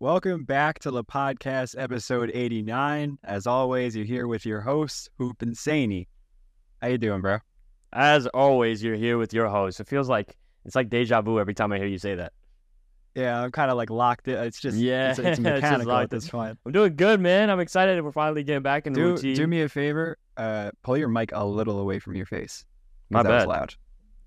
Welcome 0.00 0.44
back 0.44 0.78
to 0.80 0.92
the 0.92 1.02
podcast, 1.02 1.74
episode 1.76 2.30
89. 2.32 3.18
As 3.24 3.48
always, 3.48 3.96
you're 3.96 4.04
here 4.06 4.28
with 4.28 4.46
your 4.46 4.60
host, 4.60 5.10
Hoop 5.18 5.42
and 5.42 5.56
Sainey. 5.56 6.06
How 6.80 6.86
you 6.88 6.98
doing, 6.98 7.20
bro? 7.20 7.38
As 7.92 8.28
always, 8.28 8.80
you're 8.82 8.94
here 8.94 9.18
with 9.18 9.32
your 9.32 9.48
host. 9.48 9.80
It 9.80 9.88
feels 9.88 10.08
like 10.08 10.36
it's 10.64 10.76
like 10.76 10.88
deja 10.88 11.20
vu 11.22 11.40
every 11.40 11.54
time 11.54 11.72
I 11.72 11.78
hear 11.78 11.86
you 11.88 11.98
say 11.98 12.14
that. 12.14 12.32
Yeah, 13.16 13.42
I'm 13.42 13.50
kind 13.50 13.72
of 13.72 13.76
like 13.76 13.90
locked 13.90 14.28
in. 14.28 14.36
It's 14.36 14.60
just 14.60 14.76
Yeah, 14.76 15.10
it's, 15.10 15.18
it's 15.18 15.28
it's 15.30 15.40
mechanical 15.40 15.90
at 15.90 16.00
locked 16.02 16.10
this 16.10 16.28
point. 16.28 16.56
I'm 16.64 16.70
doing 16.70 16.94
good, 16.94 17.18
man. 17.18 17.50
I'm 17.50 17.58
excited. 17.58 18.00
We're 18.04 18.12
finally 18.12 18.44
getting 18.44 18.62
back 18.62 18.86
in 18.86 18.92
the 18.92 19.00
Do 19.00 19.06
routine. 19.10 19.34
do 19.34 19.46
me 19.48 19.62
a 19.62 19.68
favor. 19.68 20.16
Uh, 20.36 20.70
pull 20.84 20.96
your 20.96 21.08
mic 21.08 21.32
a 21.32 21.44
little 21.44 21.80
away 21.80 21.98
from 21.98 22.14
your 22.14 22.26
face. 22.26 22.64
My 23.10 23.24
bad. 23.24 23.48
loud. 23.48 23.74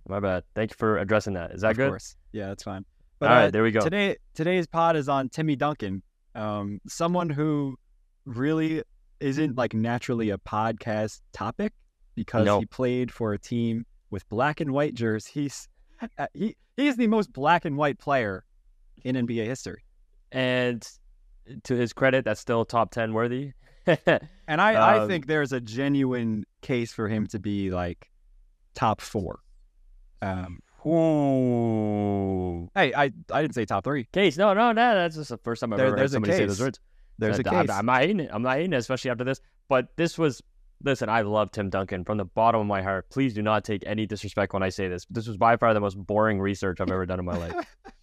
My 0.05 0.19
bad. 0.19 0.43
Thank 0.53 0.71
you 0.71 0.75
for 0.77 0.97
addressing 0.97 1.35
that. 1.35 1.51
Is 1.51 1.61
that 1.61 1.71
of 1.71 1.77
good? 1.77 1.89
course. 1.91 2.17
Yeah, 2.33 2.47
that's 2.47 2.63
fine. 2.63 2.83
All 3.21 3.27
But 3.27 3.33
right, 3.33 3.45
uh, 3.45 3.51
there 3.51 3.63
we 3.63 3.71
go. 3.71 3.81
today 3.81 4.17
today's 4.33 4.67
pod 4.67 4.95
is 4.95 5.07
on 5.07 5.29
Timmy 5.29 5.55
Duncan, 5.55 6.01
um, 6.35 6.79
someone 6.87 7.29
who 7.29 7.77
really 8.25 8.81
isn't 9.19 9.55
like 9.57 9.73
naturally 9.73 10.31
a 10.31 10.37
podcast 10.39 11.21
topic 11.31 11.73
because 12.15 12.45
No. 12.45 12.59
he 12.59 12.65
played 12.65 13.11
for 13.11 13.33
a 13.33 13.39
team 13.39 13.85
with 14.09 14.27
black 14.29 14.59
and 14.59 14.71
white 14.71 14.95
jerseys. 14.95 15.27
He's 15.33 15.69
uh, 16.17 16.27
he 16.33 16.55
he's 16.77 16.97
the 16.97 17.07
most 17.07 17.31
black 17.31 17.65
and 17.65 17.77
white 17.77 17.99
player 17.99 18.43
in 19.03 19.15
NBA 19.15 19.45
history, 19.45 19.83
And 20.31 20.87
to 21.63 21.75
his 21.75 21.91
credit, 21.93 22.23
that's 22.25 22.39
still 22.41 22.65
top 22.65 22.91
ten 22.91 23.13
worthy. 23.13 23.53
and 23.85 24.61
I 24.61 24.73
I 24.73 24.99
Um, 24.99 25.07
think 25.07 25.27
there's 25.27 25.51
a 25.51 25.59
genuine 25.61 26.45
case 26.61 26.91
for 26.93 27.07
him 27.07 27.27
to 27.27 27.39
be 27.39 27.71
like 27.71 28.09
top 28.73 29.01
four. 29.01 29.39
Um, 30.23 30.59
Ooh. 30.85 32.69
hey, 32.75 32.93
I 32.93 33.11
I 33.31 33.41
didn't 33.41 33.55
say 33.55 33.65
top 33.65 33.83
three. 33.83 34.05
Case, 34.05 34.37
no, 34.37 34.53
no, 34.53 34.71
no. 34.71 34.95
That's 34.95 35.15
just 35.15 35.29
the 35.29 35.37
first 35.37 35.61
time 35.61 35.73
I've 35.73 35.77
There- 35.77 35.87
ever 35.87 35.95
there's 35.97 36.11
heard 36.13 36.23
a 36.23 36.25
somebody 36.25 36.33
say 36.33 36.39
case. 36.39 36.47
those 36.49 36.61
words. 36.61 36.79
There's 37.17 37.39
a 37.39 37.47
Uh, 37.47 37.53
I'm- 37.53 37.67
case. 37.67 37.75
I'm, 37.75 37.85
not 37.85 38.01
hating 38.01 38.19
it. 38.21 38.29
I'm 38.33 38.41
not 38.41 38.55
hating 38.55 38.73
it, 38.73 38.77
especially 38.77 39.11
after 39.11 39.23
this. 39.23 39.39
But 39.69 39.87
this 39.95 40.17
was, 40.17 40.41
listen, 40.83 41.07
I 41.09 41.21
love 41.21 41.51
Tim 41.51 41.69
Duncan 41.69 42.03
from 42.03 42.17
the 42.17 42.25
bottom 42.25 42.61
of 42.61 42.67
my 42.67 42.81
heart. 42.81 43.09
Please 43.11 43.33
do 43.33 43.41
not 43.43 43.63
take 43.63 43.83
any 43.85 44.05
disrespect 44.07 44.53
when 44.53 44.63
I 44.63 44.69
say 44.69 44.87
this. 44.87 45.05
This 45.09 45.27
was 45.27 45.37
by 45.37 45.55
far 45.57 45.73
the 45.73 45.79
most 45.79 45.95
boring 45.95 46.39
research 46.41 46.81
I've 46.81 46.89
ever 46.89 47.05
done 47.05 47.19
in 47.19 47.25
my 47.25 47.37
life. 47.37 47.53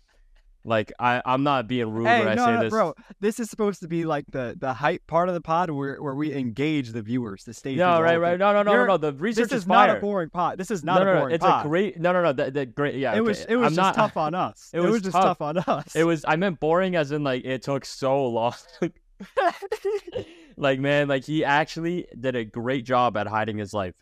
like, 0.69 0.93
I, 1.01 1.23
I'm 1.25 1.43
not 1.43 1.67
being 1.67 1.91
rude 1.91 2.07
Hey, 2.07 2.25
when 2.25 2.37
no, 2.37 2.43
I 2.45 2.47
say 2.47 2.53
no, 2.55 2.61
this. 2.63 2.71
bro. 2.71 2.95
This 3.21 3.41
is 3.41 3.49
supposed 3.51 3.81
to 3.81 3.89
be 3.89 4.05
like 4.05 4.25
the 4.31 4.55
the 4.59 4.73
hype 4.75 5.07
part 5.07 5.29
of 5.29 5.35
the 5.35 5.41
pod 5.41 5.71
where 5.71 5.97
where 6.03 6.15
we 6.15 6.33
engage 6.35 6.91
the 6.93 7.03
viewers 7.03 7.45
to 7.45 7.55
stay. 7.55 7.75
No, 7.75 8.01
right, 8.01 8.17
right. 8.17 8.33
the- 8.33 8.39
No, 8.39 8.53
no, 8.53 8.63
no, 8.63 8.71
no, 8.71 8.73
You're- 8.73 8.87
no. 8.89 8.97
The 8.99 9.13
research 9.15 9.49
This 9.49 9.59
is 9.61 9.65
fire. 9.65 9.89
not 9.89 9.97
a 9.97 10.01
boring 10.01 10.31
pod. 10.31 10.59
This 10.59 10.71
is 10.71 10.85
not 10.85 10.97
no, 10.97 11.03
a 11.03 11.05
no, 11.07 11.13
no. 11.15 11.21
boring 11.21 11.35
It's 11.35 11.45
pod. 11.45 11.65
a 11.65 11.69
great. 11.69 11.99
No, 11.99 12.13
no, 12.13 12.23
no. 12.23 12.33
The, 12.33 12.51
the 12.51 12.67
great. 12.67 12.95
Yeah. 12.97 13.13
it 13.13 13.21
okay. 13.21 13.21
was 13.23 13.45
it 13.47 13.57
was 13.57 13.67
I'm 13.67 13.75
just 13.75 13.77
not, 13.77 13.95
tough 13.95 14.17
on 14.17 14.35
us. 14.35 14.71
it 14.75 14.79
It 14.79 14.83
was, 14.83 14.91
was 14.93 15.03
just 15.03 15.13
tough. 15.15 15.39
tough 15.39 15.41
on 15.43 15.59
us. 15.59 15.97
It 15.97 16.05
was. 16.05 16.25
I 16.29 16.37
meant 16.37 16.61
boring, 16.61 16.95
as 16.97 17.11
in 17.13 17.25
like 17.25 17.45
it 17.45 17.63
took 17.63 17.85
so 17.85 18.27
long. 18.27 18.55
like 20.57 20.81
man, 20.81 21.09
like 21.09 21.25
he 21.25 21.45
actually 21.45 22.07
did 22.19 22.37
a 22.37 22.45
great 22.45 22.85
job 22.85 23.17
at 23.17 23.27
hiding 23.27 23.59
his 23.59 23.73
life. 23.73 23.95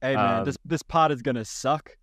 hey 0.00 0.14
man, 0.16 0.40
um, 0.40 0.44
this 0.44 0.56
this 0.64 0.82
pod 0.82 1.12
is 1.12 1.22
gonna 1.22 1.44
suck. 1.44 1.96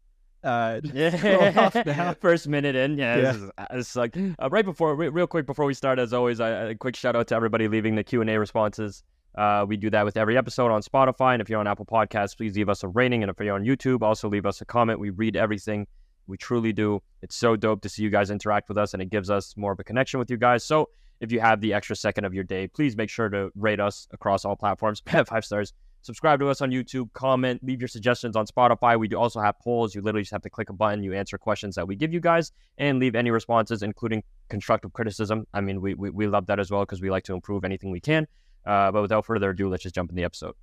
Uh, 0.43 0.79
scroll 1.17 1.59
off 1.59 1.75
now. 1.75 1.83
Yeah, 1.85 2.13
first 2.13 2.47
minute 2.47 2.75
in, 2.75 2.97
yeah, 2.97 3.15
Yeah. 3.15 3.21
This, 3.21 3.35
is, 3.35 3.51
this 3.71 3.89
is 3.89 3.95
like 3.95 4.17
uh, 4.17 4.49
right 4.49 4.65
before, 4.65 4.95
re- 4.95 5.09
real 5.09 5.27
quick 5.27 5.45
before 5.45 5.65
we 5.65 5.73
start, 5.73 5.99
as 5.99 6.13
always, 6.13 6.39
I, 6.39 6.49
a 6.49 6.75
quick 6.75 6.95
shout 6.95 7.15
out 7.15 7.27
to 7.27 7.35
everybody 7.35 7.67
leaving 7.67 7.95
the 7.95 8.03
Q 8.03 8.21
and 8.21 8.29
A 8.29 8.39
responses. 8.39 9.03
Uh, 9.37 9.65
we 9.67 9.77
do 9.77 9.89
that 9.89 10.05
with 10.05 10.17
every 10.17 10.37
episode 10.37 10.71
on 10.71 10.81
Spotify, 10.81 11.33
and 11.33 11.41
if 11.41 11.49
you're 11.49 11.59
on 11.59 11.67
Apple 11.67 11.85
Podcasts, 11.85 12.35
please 12.35 12.55
leave 12.55 12.69
us 12.69 12.83
a 12.83 12.87
rating, 12.87 13.23
and 13.23 13.29
if 13.29 13.39
you're 13.39 13.55
on 13.55 13.63
YouTube, 13.63 14.01
also 14.01 14.27
leave 14.27 14.45
us 14.45 14.61
a 14.61 14.65
comment. 14.65 14.99
We 14.99 15.11
read 15.11 15.35
everything, 15.35 15.87
we 16.27 16.37
truly 16.37 16.73
do. 16.73 17.01
It's 17.21 17.35
so 17.35 17.55
dope 17.55 17.81
to 17.81 17.89
see 17.89 18.03
you 18.03 18.09
guys 18.09 18.31
interact 18.31 18.69
with 18.69 18.77
us, 18.77 18.93
and 18.93 19.01
it 19.01 19.09
gives 19.09 19.29
us 19.29 19.55
more 19.55 19.71
of 19.71 19.79
a 19.79 19.83
connection 19.83 20.19
with 20.19 20.31
you 20.31 20.37
guys. 20.37 20.63
So 20.63 20.89
if 21.19 21.31
you 21.31 21.39
have 21.41 21.61
the 21.61 21.73
extra 21.73 21.95
second 21.95 22.25
of 22.25 22.33
your 22.33 22.43
day, 22.43 22.67
please 22.67 22.95
make 22.95 23.09
sure 23.09 23.29
to 23.29 23.51
rate 23.55 23.79
us 23.79 24.07
across 24.11 24.45
all 24.45 24.55
platforms, 24.55 25.01
five 25.25 25.45
stars. 25.45 25.73
Subscribe 26.01 26.39
to 26.39 26.47
us 26.47 26.61
on 26.61 26.71
YouTube, 26.71 27.11
comment, 27.13 27.63
leave 27.63 27.81
your 27.81 27.87
suggestions 27.87 28.35
on 28.35 28.45
Spotify. 28.45 28.97
We 28.97 29.07
do 29.07 29.17
also 29.17 29.41
have 29.41 29.59
polls. 29.59 29.93
You 29.93 30.01
literally 30.01 30.21
just 30.21 30.31
have 30.31 30.41
to 30.43 30.49
click 30.49 30.69
a 30.69 30.73
button, 30.73 31.03
you 31.03 31.13
answer 31.13 31.37
questions 31.37 31.75
that 31.75 31.87
we 31.87 31.95
give 31.95 32.13
you 32.13 32.19
guys, 32.19 32.51
and 32.77 32.99
leave 32.99 33.15
any 33.15 33.31
responses, 33.31 33.83
including 33.83 34.23
constructive 34.49 34.93
criticism. 34.93 35.45
I 35.53 35.61
mean, 35.61 35.81
we, 35.81 35.93
we, 35.93 36.09
we 36.09 36.27
love 36.27 36.45
that 36.47 36.59
as 36.59 36.71
well 36.71 36.81
because 36.81 37.01
we 37.01 37.09
like 37.09 37.23
to 37.25 37.33
improve 37.33 37.65
anything 37.65 37.91
we 37.91 37.99
can. 37.99 38.27
Uh, 38.65 38.91
but 38.91 39.01
without 39.01 39.25
further 39.25 39.49
ado, 39.49 39.69
let's 39.69 39.83
just 39.83 39.95
jump 39.95 40.09
in 40.09 40.15
the 40.15 40.23
episode. 40.23 40.55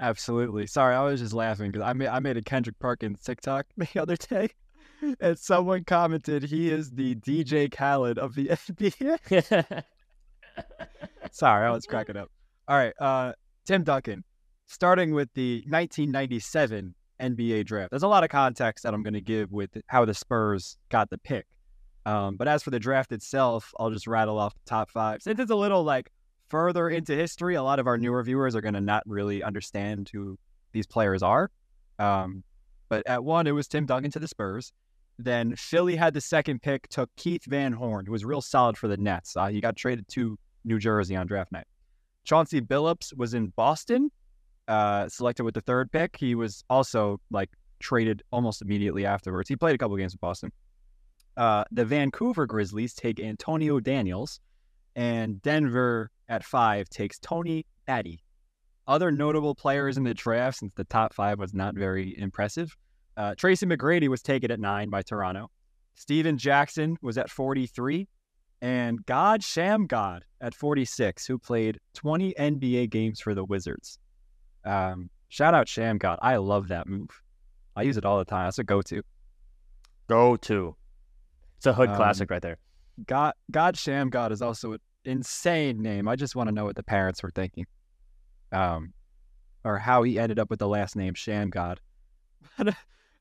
Absolutely. 0.00 0.66
Sorry, 0.66 0.94
I 0.94 1.02
was 1.02 1.20
just 1.20 1.32
laughing 1.32 1.70
because 1.72 1.86
I 1.86 1.92
made 1.92 2.08
I 2.08 2.20
made 2.20 2.36
a 2.36 2.42
Kendrick 2.42 2.78
Perkins 2.78 3.22
TikTok 3.22 3.66
the 3.76 4.00
other 4.00 4.16
day, 4.16 4.50
and 5.20 5.38
someone 5.38 5.84
commented 5.84 6.44
he 6.44 6.70
is 6.70 6.90
the 6.92 7.16
DJ 7.16 7.70
Khaled 7.72 8.18
of 8.18 8.34
the 8.34 8.48
NBA. 8.48 9.84
Sorry, 11.32 11.66
I 11.66 11.70
was 11.70 11.86
cracking 11.86 12.16
up. 12.16 12.30
All 12.68 12.76
right, 12.76 12.92
uh, 13.00 13.32
Tim 13.66 13.82
Duncan, 13.82 14.22
starting 14.68 15.12
with 15.12 15.32
the 15.34 15.56
1997 15.66 16.94
NBA 17.20 17.64
draft. 17.66 17.90
There's 17.90 18.02
a 18.02 18.08
lot 18.08 18.22
of 18.22 18.30
context 18.30 18.84
that 18.84 18.94
I'm 18.94 19.02
going 19.02 19.14
to 19.14 19.20
give 19.20 19.50
with 19.50 19.70
how 19.86 20.04
the 20.04 20.14
Spurs 20.14 20.76
got 20.90 21.10
the 21.10 21.18
pick. 21.18 21.46
Um, 22.06 22.36
but 22.36 22.46
as 22.48 22.62
for 22.62 22.70
the 22.70 22.78
draft 22.78 23.10
itself, 23.12 23.72
I'll 23.78 23.90
just 23.90 24.06
rattle 24.06 24.38
off 24.38 24.54
the 24.54 24.60
top 24.66 24.90
five. 24.90 25.22
Since 25.22 25.40
it's 25.40 25.50
a 25.50 25.56
little 25.56 25.82
like 25.82 26.10
further 26.48 26.88
into 26.88 27.14
history, 27.14 27.56
a 27.56 27.62
lot 27.62 27.78
of 27.78 27.86
our 27.86 27.98
newer 27.98 28.22
viewers 28.22 28.54
are 28.54 28.60
going 28.60 28.74
to 28.74 28.80
not 28.80 29.02
really 29.06 29.42
understand 29.42 30.08
who 30.12 30.38
these 30.72 30.86
players 30.86 31.22
are. 31.22 31.50
Um, 31.98 32.44
but 32.88 33.06
at 33.06 33.24
one, 33.24 33.46
it 33.46 33.52
was 33.52 33.68
Tim 33.68 33.86
Duncan 33.86 34.10
to 34.12 34.18
the 34.18 34.28
Spurs. 34.28 34.72
Then 35.18 35.56
Philly 35.56 35.96
had 35.96 36.14
the 36.14 36.20
second 36.20 36.62
pick, 36.62 36.88
took 36.88 37.10
Keith 37.16 37.44
Van 37.46 37.72
Horn, 37.72 38.06
who 38.06 38.12
was 38.12 38.24
real 38.24 38.40
solid 38.40 38.78
for 38.78 38.86
the 38.86 38.96
Nets. 38.96 39.36
Uh, 39.36 39.48
he 39.48 39.60
got 39.60 39.76
traded 39.76 40.06
to 40.08 40.38
New 40.64 40.78
Jersey 40.78 41.16
on 41.16 41.26
draft 41.26 41.50
night. 41.50 41.66
Chauncey 42.24 42.60
Billups 42.60 43.16
was 43.16 43.34
in 43.34 43.48
Boston, 43.56 44.10
uh, 44.68 45.08
selected 45.08 45.42
with 45.42 45.54
the 45.54 45.60
third 45.62 45.90
pick. 45.90 46.16
He 46.16 46.34
was 46.34 46.62
also 46.70 47.20
like 47.30 47.50
traded 47.80 48.22
almost 48.30 48.62
immediately 48.62 49.06
afterwards. 49.06 49.48
He 49.48 49.56
played 49.56 49.74
a 49.74 49.78
couple 49.78 49.96
games 49.96 50.12
in 50.12 50.18
Boston. 50.20 50.52
Uh, 51.36 51.64
the 51.70 51.84
Vancouver 51.84 52.46
Grizzlies 52.46 52.94
take 52.94 53.20
Antonio 53.20 53.80
Daniels, 53.80 54.40
and 54.96 55.40
Denver 55.42 56.10
at 56.28 56.44
five 56.44 56.88
takes 56.88 57.18
Tony 57.18 57.64
Battie. 57.88 58.18
Other 58.86 59.10
notable 59.10 59.54
players 59.54 59.96
in 59.96 60.04
the 60.04 60.14
draft, 60.14 60.58
since 60.58 60.72
the 60.74 60.84
top 60.84 61.14
five 61.14 61.38
was 61.38 61.54
not 61.54 61.74
very 61.74 62.18
impressive, 62.18 62.76
uh, 63.16 63.34
Tracy 63.36 63.66
McGrady 63.66 64.08
was 64.08 64.22
taken 64.22 64.50
at 64.50 64.60
nine 64.60 64.90
by 64.90 65.02
Toronto. 65.02 65.50
Stephen 65.94 66.38
Jackson 66.38 66.96
was 67.02 67.18
at 67.18 67.30
43, 67.30 68.08
and 68.62 69.04
God 69.06 69.40
Shammgod 69.40 70.20
at 70.40 70.54
46, 70.54 71.26
who 71.26 71.38
played 71.38 71.78
20 71.94 72.34
NBA 72.34 72.90
games 72.90 73.20
for 73.20 73.34
the 73.34 73.44
Wizards. 73.44 73.98
Um, 74.64 75.10
shout 75.28 75.54
out 75.54 75.66
Shammgod. 75.66 76.18
I 76.22 76.36
love 76.36 76.68
that 76.68 76.86
move. 76.86 77.10
I 77.76 77.82
use 77.82 77.96
it 77.96 78.04
all 78.04 78.18
the 78.18 78.24
time. 78.24 78.46
That's 78.46 78.58
a 78.58 78.64
go 78.64 78.82
to. 78.82 79.02
Go 80.08 80.36
to. 80.36 80.74
It's 81.56 81.66
a 81.66 81.72
hood 81.72 81.90
Um, 81.90 81.96
classic 81.96 82.30
right 82.30 82.42
there. 82.42 82.58
God, 83.06 83.34
God 83.50 83.76
Shammgod 83.76 84.32
is 84.32 84.42
also 84.42 84.72
an 84.72 84.80
insane 85.04 85.80
name. 85.82 86.08
I 86.08 86.16
just 86.16 86.34
want 86.34 86.48
to 86.48 86.54
know 86.54 86.64
what 86.64 86.76
the 86.76 86.82
parents 86.82 87.22
were 87.22 87.30
thinking, 87.30 87.66
um, 88.52 88.92
or 89.64 89.78
how 89.78 90.02
he 90.02 90.18
ended 90.18 90.38
up 90.38 90.50
with 90.50 90.58
the 90.58 90.68
last 90.68 90.96
name 90.96 91.14
Shammgod. 91.14 91.78
But 92.56 92.74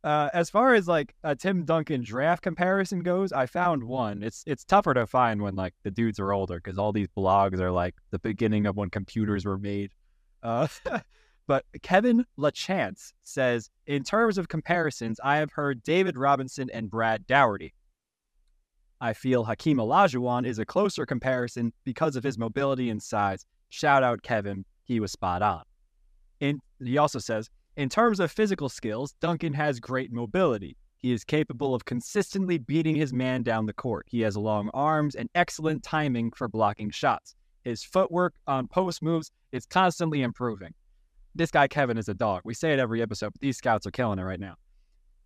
uh, 0.04 0.30
as 0.34 0.50
far 0.50 0.74
as 0.74 0.88
like 0.88 1.14
a 1.24 1.36
Tim 1.36 1.66
Duncan 1.66 2.02
draft 2.02 2.42
comparison 2.42 3.02
goes, 3.02 3.32
I 3.32 3.46
found 3.46 3.84
one. 3.84 4.24
It's 4.24 4.44
it's 4.48 4.64
tougher 4.64 4.94
to 4.94 5.06
find 5.06 5.42
when 5.42 5.56
like 5.56 5.74
the 5.84 5.92
dudes 5.92 6.20
are 6.20 6.32
older 6.32 6.56
because 6.56 6.78
all 6.78 6.94
these 6.94 7.08
blogs 7.18 7.60
are 7.60 7.72
like 7.72 7.96
the 8.12 8.20
beginning 8.20 8.68
of 8.68 8.78
when 8.78 8.90
computers 8.90 9.46
were 9.46 9.58
made. 9.58 9.92
Uh, 10.44 10.68
but 11.48 11.66
Kevin 11.82 12.26
LaChance 12.38 13.14
says, 13.24 13.70
in 13.86 14.04
terms 14.04 14.38
of 14.38 14.50
comparisons, 14.50 15.20
I 15.24 15.38
have 15.38 15.52
heard 15.52 15.82
David 15.84 16.18
Robinson 16.18 16.70
and 16.74 16.90
Brad 16.90 17.26
Dougherty. 17.26 17.74
I 19.00 19.14
feel 19.14 19.46
Hakeem 19.46 19.78
Olajuwon 19.78 20.46
is 20.46 20.60
a 20.60 20.66
closer 20.66 21.06
comparison 21.06 21.72
because 21.86 22.16
of 22.16 22.24
his 22.24 22.38
mobility 22.38 22.90
and 22.90 23.02
size. 23.02 23.46
Shout 23.70 24.04
out 24.04 24.24
Kevin, 24.24 24.66
he 24.84 25.00
was 25.00 25.12
spot 25.12 25.42
on. 25.42 25.64
In, 26.40 26.60
he 26.84 26.98
also 26.98 27.20
says, 27.20 27.50
in 27.78 27.90
terms 27.90 28.20
of 28.20 28.32
physical 28.32 28.70
skills, 28.70 29.14
Duncan 29.22 29.54
has 29.54 29.80
great 29.80 30.12
mobility. 30.12 30.76
He 30.98 31.14
is 31.14 31.24
capable 31.24 31.76
of 31.76 31.86
consistently 31.86 32.58
beating 32.58 32.96
his 32.96 33.14
man 33.14 33.44
down 33.44 33.68
the 33.68 33.74
court. 33.74 34.08
He 34.10 34.22
has 34.22 34.36
long 34.36 34.70
arms 34.74 35.16
and 35.16 35.30
excellent 35.36 35.84
timing 35.84 36.32
for 36.32 36.48
blocking 36.48 36.90
shots. 36.90 37.36
His 37.64 37.84
footwork 37.84 38.34
on 38.48 38.68
post 38.68 39.04
moves 39.04 39.32
is 39.52 39.66
constantly 39.66 40.24
improving. 40.24 40.74
This 41.38 41.52
guy 41.52 41.68
Kevin 41.68 42.00
is 42.00 42.10
a 42.10 42.16
dog. 42.16 42.42
We 42.46 42.56
say 42.56 42.74
it 42.74 42.80
every 42.80 43.00
episode, 43.00 43.32
but 43.32 43.42
these 43.42 43.58
scouts 43.58 43.86
are 43.86 43.92
killing 43.92 44.18
it 44.18 44.24
right 44.24 44.40
now. 44.40 44.56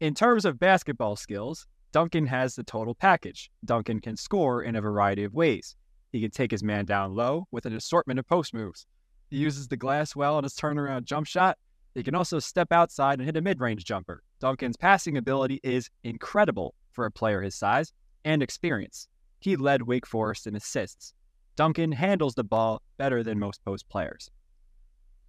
In 0.02 0.14
terms 0.14 0.44
of 0.44 0.60
basketball 0.60 1.16
skills, 1.16 1.66
Duncan 1.94 2.26
has 2.26 2.54
the 2.54 2.66
total 2.66 2.94
package. 2.94 3.50
Duncan 3.64 4.02
can 4.02 4.18
score 4.18 4.62
in 4.62 4.76
a 4.76 4.82
variety 4.82 5.24
of 5.24 5.34
ways. 5.34 5.78
He 6.12 6.20
can 6.20 6.30
take 6.30 6.52
his 6.52 6.64
man 6.64 6.84
down 6.84 7.16
low 7.16 7.48
with 7.52 7.66
an 7.66 7.74
assortment 7.74 8.20
of 8.20 8.28
post 8.28 8.54
moves. 8.54 8.86
He 9.30 9.38
uses 9.38 9.70
the 9.70 9.78
glass 9.78 10.14
well 10.14 10.36
on 10.36 10.44
his 10.44 10.54
turnaround 10.54 11.06
jump 11.06 11.28
shot. 11.28 11.58
He 11.96 12.04
can 12.04 12.14
also 12.14 12.40
step 12.40 12.74
outside 12.74 13.20
and 13.20 13.26
hit 13.26 13.38
a 13.38 13.42
mid 13.42 13.62
range 13.62 13.86
jumper. 13.86 14.22
Duncan's 14.42 14.76
passing 14.76 15.16
ability 15.16 15.62
is 15.64 15.90
incredible 16.04 16.76
for 16.92 17.06
a 17.06 17.12
player 17.12 17.42
his 17.42 17.56
size 17.56 17.94
and 18.26 18.44
experience. 18.44 19.08
he 19.40 19.56
led 19.56 19.84
Wake 19.84 20.06
Forest 20.06 20.46
in 20.46 20.58
assists. 20.58 21.14
Duncan 21.56 21.94
handles 21.94 22.36
the 22.36 22.44
ball 22.44 22.82
better 22.98 23.24
than 23.24 23.40
most 23.40 23.64
post 23.64 23.88
players. 23.88 24.30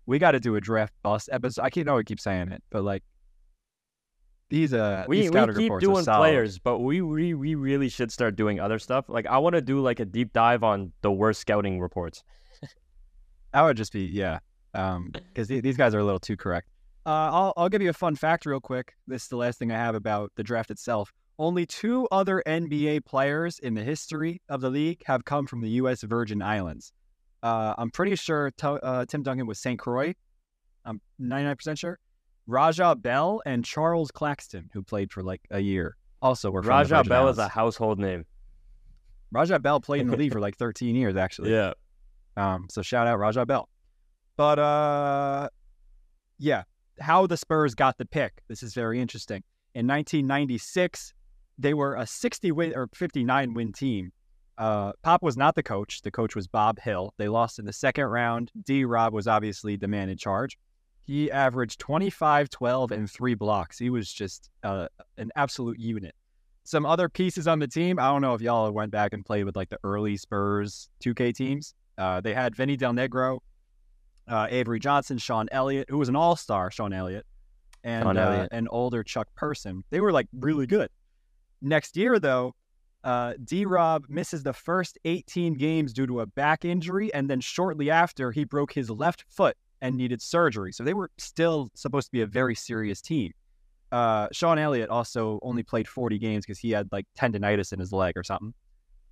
We 0.06 0.18
got 0.18 0.32
to 0.32 0.40
do 0.40 0.56
a 0.56 0.60
draft 0.60 0.94
bust 1.02 1.28
episode. 1.32 1.62
I 1.62 1.70
can't 1.70 1.86
know 1.86 1.98
I 1.98 2.02
keep 2.02 2.20
saying 2.20 2.50
it, 2.52 2.62
but 2.70 2.82
like 2.82 3.02
these 4.50 4.74
uh 4.74 5.04
we, 5.08 5.22
these 5.22 5.30
we 5.30 5.54
keep 5.54 5.78
doing 5.80 6.04
players, 6.04 6.58
but 6.58 6.80
we, 6.80 7.00
we 7.00 7.32
we 7.32 7.54
really 7.54 7.88
should 7.88 8.12
start 8.12 8.36
doing 8.36 8.60
other 8.60 8.78
stuff. 8.78 9.08
Like 9.08 9.26
I 9.26 9.38
want 9.38 9.54
to 9.54 9.62
do 9.62 9.80
like 9.80 9.98
a 9.98 10.04
deep 10.04 10.32
dive 10.32 10.62
on 10.62 10.92
the 11.00 11.10
worst 11.10 11.40
scouting 11.40 11.80
reports. 11.80 12.22
That 13.52 13.62
would 13.62 13.76
just 13.76 13.92
be 13.92 14.04
yeah, 14.04 14.38
um, 14.74 15.12
because 15.12 15.48
these 15.48 15.76
guys 15.76 15.94
are 15.94 15.98
a 15.98 16.04
little 16.04 16.20
too 16.20 16.36
correct. 16.36 16.68
Uh, 17.04 17.10
I'll 17.10 17.52
I'll 17.56 17.68
give 17.68 17.82
you 17.82 17.90
a 17.90 17.94
fun 17.94 18.16
fact 18.16 18.46
real 18.46 18.60
quick. 18.60 18.94
This 19.06 19.24
is 19.24 19.28
the 19.28 19.36
last 19.36 19.58
thing 19.58 19.70
I 19.70 19.76
have 19.76 19.94
about 19.94 20.32
the 20.36 20.42
draft 20.42 20.70
itself. 20.70 21.12
Only 21.38 21.66
two 21.66 22.06
other 22.12 22.42
NBA 22.46 23.04
players 23.04 23.58
in 23.58 23.74
the 23.74 23.82
history 23.82 24.40
of 24.48 24.60
the 24.60 24.70
league 24.70 25.02
have 25.06 25.24
come 25.24 25.46
from 25.46 25.60
the 25.60 25.70
U.S. 25.70 26.02
Virgin 26.02 26.40
Islands. 26.40 26.92
Uh, 27.42 27.74
I'm 27.76 27.90
pretty 27.90 28.16
sure 28.16 28.50
to, 28.58 28.70
uh, 28.72 29.04
Tim 29.06 29.22
Duncan 29.22 29.46
was 29.46 29.58
St. 29.58 29.78
Croix. 29.78 30.14
I'm 30.84 31.00
99% 31.20 31.78
sure. 31.78 31.98
Raja 32.46 32.94
Bell 32.96 33.40
and 33.46 33.64
Charles 33.64 34.10
Claxton, 34.10 34.68
who 34.72 34.82
played 34.82 35.12
for 35.12 35.22
like 35.22 35.40
a 35.50 35.60
year, 35.60 35.96
also 36.20 36.50
were 36.50 36.62
from 36.62 36.70
Raja 36.70 37.04
Bell 37.04 37.28
is 37.28 37.38
a 37.38 37.48
household 37.48 37.98
name. 37.98 38.24
Raja 39.30 39.58
Bell 39.58 39.80
played 39.80 40.02
in 40.02 40.08
the 40.08 40.16
league 40.16 40.32
for 40.34 40.40
like 40.40 40.56
13 40.56 40.94
years, 40.94 41.16
actually. 41.16 41.52
Yeah. 41.52 41.72
Um, 42.36 42.66
so 42.70 42.82
shout 42.82 43.06
out 43.06 43.18
Raja 43.18 43.46
Bell. 43.46 43.68
But 44.36 44.58
uh, 44.58 45.48
yeah, 46.38 46.64
how 47.00 47.26
the 47.26 47.36
Spurs 47.36 47.74
got 47.74 47.98
the 47.98 48.04
pick. 48.04 48.42
This 48.48 48.62
is 48.62 48.74
very 48.74 49.00
interesting. 49.00 49.42
In 49.74 49.86
1996, 49.86 51.14
they 51.58 51.74
were 51.74 51.94
a 51.96 52.06
60 52.06 52.52
win 52.52 52.72
or 52.74 52.88
59 52.94 53.54
win 53.54 53.72
team. 53.72 54.12
Uh, 54.62 54.92
Pop 55.02 55.24
was 55.24 55.36
not 55.36 55.56
the 55.56 55.62
coach. 55.64 56.02
The 56.02 56.12
coach 56.12 56.36
was 56.36 56.46
Bob 56.46 56.78
Hill. 56.78 57.12
They 57.16 57.26
lost 57.26 57.58
in 57.58 57.64
the 57.64 57.72
second 57.72 58.04
round. 58.04 58.52
D. 58.62 58.84
Rob 58.84 59.12
was 59.12 59.26
obviously 59.26 59.74
the 59.74 59.88
man 59.88 60.08
in 60.08 60.16
charge. 60.16 60.56
He 61.00 61.32
averaged 61.32 61.80
25, 61.80 62.48
12, 62.48 62.92
and 62.92 63.10
three 63.10 63.34
blocks. 63.34 63.76
He 63.76 63.90
was 63.90 64.12
just 64.12 64.50
uh, 64.62 64.86
an 65.18 65.32
absolute 65.34 65.80
unit. 65.80 66.14
Some 66.62 66.86
other 66.86 67.08
pieces 67.08 67.48
on 67.48 67.58
the 67.58 67.66
team. 67.66 67.98
I 67.98 68.06
don't 68.06 68.22
know 68.22 68.34
if 68.34 68.40
y'all 68.40 68.70
went 68.70 68.92
back 68.92 69.12
and 69.12 69.26
played 69.26 69.42
with 69.42 69.56
like 69.56 69.68
the 69.68 69.80
early 69.82 70.16
Spurs 70.16 70.88
2K 71.04 71.34
teams. 71.34 71.74
Uh, 71.98 72.20
they 72.20 72.32
had 72.32 72.54
Vinny 72.54 72.76
Del 72.76 72.92
Negro, 72.92 73.40
uh, 74.28 74.46
Avery 74.48 74.78
Johnson, 74.78 75.18
Sean 75.18 75.48
Elliott, 75.50 75.90
who 75.90 75.98
was 75.98 76.08
an 76.08 76.14
all 76.14 76.36
star, 76.36 76.70
Sean 76.70 76.92
Elliott, 76.92 77.26
and 77.82 78.04
Sean 78.04 78.16
uh, 78.16 78.20
Elliott. 78.20 78.48
an 78.52 78.68
older 78.68 79.02
Chuck 79.02 79.26
Person. 79.34 79.82
They 79.90 80.00
were 80.00 80.12
like 80.12 80.28
really 80.32 80.68
good. 80.68 80.88
Next 81.60 81.96
year, 81.96 82.20
though, 82.20 82.54
uh, 83.04 83.34
D 83.44 83.64
Rob 83.64 84.04
misses 84.08 84.42
the 84.42 84.52
first 84.52 84.98
18 85.04 85.54
games 85.54 85.92
due 85.92 86.06
to 86.06 86.20
a 86.20 86.26
back 86.26 86.64
injury. 86.64 87.12
And 87.12 87.28
then 87.28 87.40
shortly 87.40 87.90
after, 87.90 88.30
he 88.30 88.44
broke 88.44 88.72
his 88.72 88.90
left 88.90 89.24
foot 89.28 89.56
and 89.80 89.96
needed 89.96 90.22
surgery. 90.22 90.72
So 90.72 90.84
they 90.84 90.94
were 90.94 91.10
still 91.18 91.70
supposed 91.74 92.08
to 92.08 92.12
be 92.12 92.20
a 92.20 92.26
very 92.26 92.54
serious 92.54 93.00
team. 93.00 93.32
Uh, 93.90 94.28
Sean 94.32 94.58
Elliott 94.58 94.88
also 94.88 95.38
only 95.42 95.62
played 95.62 95.86
40 95.86 96.18
games 96.18 96.46
because 96.46 96.58
he 96.58 96.70
had 96.70 96.88
like 96.92 97.06
tendonitis 97.18 97.72
in 97.72 97.80
his 97.80 97.92
leg 97.92 98.16
or 98.16 98.22
something. 98.22 98.54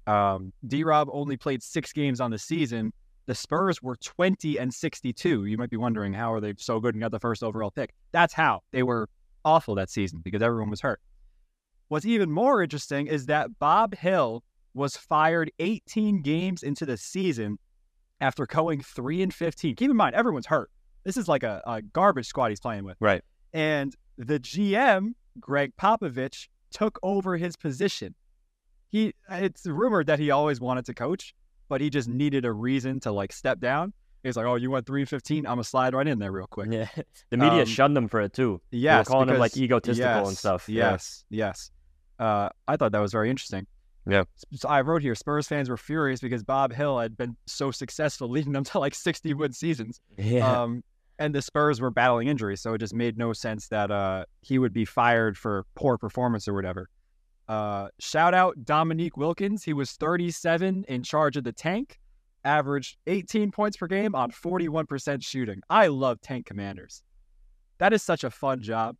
Um, 0.07 0.53
D 0.67 0.85
Rob 0.85 1.09
only 1.13 1.37
played 1.37 1.63
six 1.63 1.93
games 1.93 2.21
on 2.21 2.31
the 2.31 2.39
season. 2.39 2.93
The 3.27 3.35
Spurs 3.35 3.83
were 3.83 3.97
20 3.97 4.59
and 4.59 4.73
62. 4.73 5.45
You 5.45 5.59
might 5.59 5.71
be 5.71 5.77
wondering 5.77 6.13
how 6.13 6.33
are 6.33 6.41
they 6.41 6.55
so 6.57 6.81
good 6.81 6.95
and 6.95 7.03
got 7.03 7.11
the 7.11 7.21
first 7.21 7.43
overall 7.43 7.71
pick? 7.71 7.93
That's 8.13 8.33
how 8.33 8.63
they 8.73 8.83
were 8.83 9.09
awful 9.45 9.75
that 9.75 9.91
season 9.91 10.21
because 10.25 10.43
everyone 10.43 10.71
was 10.71 10.81
hurt. 10.81 11.01
What's 11.91 12.07
even 12.07 12.31
more 12.31 12.63
interesting 12.63 13.09
is 13.09 13.27
that 13.27 13.59
Bob 13.59 13.97
Hill 13.97 14.45
was 14.75 14.97
fired 14.97 15.51
18 15.59 16.23
games 16.23 16.63
into 16.63 16.87
the 16.87 16.97
season 16.97 17.59
after 18.21 18.47
going 18.47 18.81
3 18.81 19.23
and 19.23 19.35
15. 19.35 19.75
Keep 19.75 19.91
in 19.91 19.97
mind, 19.97 20.15
everyone's 20.15 20.47
hurt. 20.47 20.71
This 21.03 21.17
is 21.17 21.27
like 21.27 21.43
a, 21.43 21.61
a 21.67 21.83
garbage 21.83 22.27
squad 22.27 22.51
he's 22.51 22.61
playing 22.61 22.85
with. 22.85 22.97
Right. 23.01 23.23
And 23.53 23.93
the 24.17 24.39
GM, 24.39 25.15
Gregg 25.41 25.73
Popovich, 25.77 26.47
took 26.71 26.97
over 27.03 27.37
his 27.37 27.57
position. 27.57 28.15
He 28.87 29.13
it's 29.29 29.67
rumored 29.67 30.07
that 30.07 30.21
he 30.21 30.31
always 30.31 30.61
wanted 30.61 30.85
to 30.87 30.95
coach, 30.95 31.35
but 31.69 31.81
he 31.81 31.91
just 31.91 32.09
needed 32.09 32.45
a 32.45 32.53
reason 32.53 33.01
to 33.01 33.11
like 33.11 33.33
step 33.33 33.59
down. 33.59 33.93
He's 34.23 34.37
like, 34.37 34.47
"Oh, 34.47 34.55
you 34.57 34.71
went 34.71 34.87
three 34.87 35.01
and 35.01 35.09
fifteen. 35.09 35.47
I'm 35.47 35.53
gonna 35.53 35.65
slide 35.65 35.95
right 35.95 36.07
in 36.07 36.19
there 36.21 36.31
real 36.31 36.47
quick." 36.47 36.69
Yeah. 36.73 36.89
The 37.31 37.37
media 37.37 37.63
Um, 37.63 37.67
shunned 37.67 37.97
them 37.97 38.07
for 38.07 38.21
it 38.21 38.33
too. 38.33 38.61
Yes, 38.71 39.09
calling 39.09 39.29
him, 39.29 39.39
like, 39.39 39.53
because- 39.53 39.63
egotistical 39.63 40.11
and 40.19 40.27
yes, 40.29 40.39
stuff. 40.39 40.69
Yeah. 40.69 40.91
Yes, 40.93 41.25
yes. 41.31 41.71
Uh, 42.21 42.51
I 42.69 42.77
thought 42.77 42.93
that 42.93 43.01
was 43.01 43.13
very 43.13 43.31
interesting. 43.31 43.67
Yeah. 44.07 44.25
So 44.55 44.69
I 44.69 44.83
wrote 44.83 45.03
here: 45.03 45.15
Spurs 45.15 45.49
fans 45.49 45.69
were 45.69 45.77
furious 45.77 46.21
because 46.21 46.43
Bob 46.43 46.73
Hill 46.73 46.99
had 46.99 47.17
been 47.17 47.37
so 47.47 47.71
successful, 47.71 48.29
leading 48.29 48.53
them 48.53 48.65
to 48.65 48.79
like 48.79 48.95
60 48.95 49.35
win 49.35 49.53
seasons. 49.53 50.01
Yeah. 50.17 50.63
Um, 50.63 50.85
and 51.19 51.35
the 51.35 51.43
Spurs 51.43 51.81
were 51.81 51.91
battling 51.91 52.29
injuries, 52.29 52.61
so 52.63 52.73
it 52.75 52.79
just 52.79 52.95
made 52.95 53.19
no 53.19 53.33
sense 53.33 53.69
that 53.69 53.91
uh, 53.91 54.25
he 54.41 54.59
would 54.59 54.73
be 54.73 54.87
fired 54.87 55.37
for 55.37 55.67
poor 55.75 55.99
performance 55.99 56.49
or 56.49 56.55
whatever. 56.55 56.89
Uh, 57.47 57.89
shout 57.99 58.33
out 58.33 58.65
Dominique 58.65 59.17
Wilkins. 59.17 59.63
He 59.63 59.73
was 59.73 59.93
37 59.93 60.85
in 60.89 61.03
charge 61.03 61.37
of 61.37 61.45
the 61.45 61.53
tank, 61.53 62.01
averaged 62.45 62.97
18 63.07 63.51
points 63.51 63.77
per 63.77 63.87
game 63.87 64.15
on 64.15 64.31
41% 64.31 65.23
shooting. 65.23 65.61
I 65.69 65.89
love 65.89 66.21
tank 66.23 66.47
commanders. 66.47 67.03
That 67.79 67.93
is 67.93 68.03
such 68.03 68.25
a 68.25 68.31
fun 68.31 68.63
job. 68.63 68.97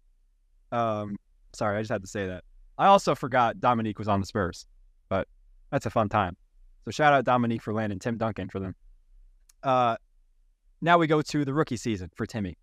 Um, 0.73 1.17
sorry, 1.55 1.79
I 1.79 1.81
just 1.81 1.91
had 1.91 2.03
to 2.03 2.09
say 2.09 2.27
that. 2.27 2.45
I 2.81 2.87
also 2.87 3.15
forgot 3.15 3.61
Dominique 3.61 3.99
was 3.99 4.09
on 4.09 4.21
the 4.21 4.27
Spurs, 4.27 4.67
but 5.11 5.29
that's 5.71 5.85
a 5.85 5.91
fun 5.91 6.09
time. 6.09 6.39
So 6.87 6.91
shout 6.91 7.13
out 7.13 7.27
Dominique 7.27 7.61
for 7.61 7.75
landing 7.75 7.99
Tim 7.99 8.17
Duncan 8.17 8.49
for 8.49 8.59
them. 8.59 8.75
Uh, 9.63 9.97
now 10.81 10.97
we 10.97 11.07
go 11.07 11.21
to 11.21 11.45
the 11.45 11.53
rookie 11.53 11.77
season 11.77 12.11
for 12.15 12.25
Timmy. 12.25 12.57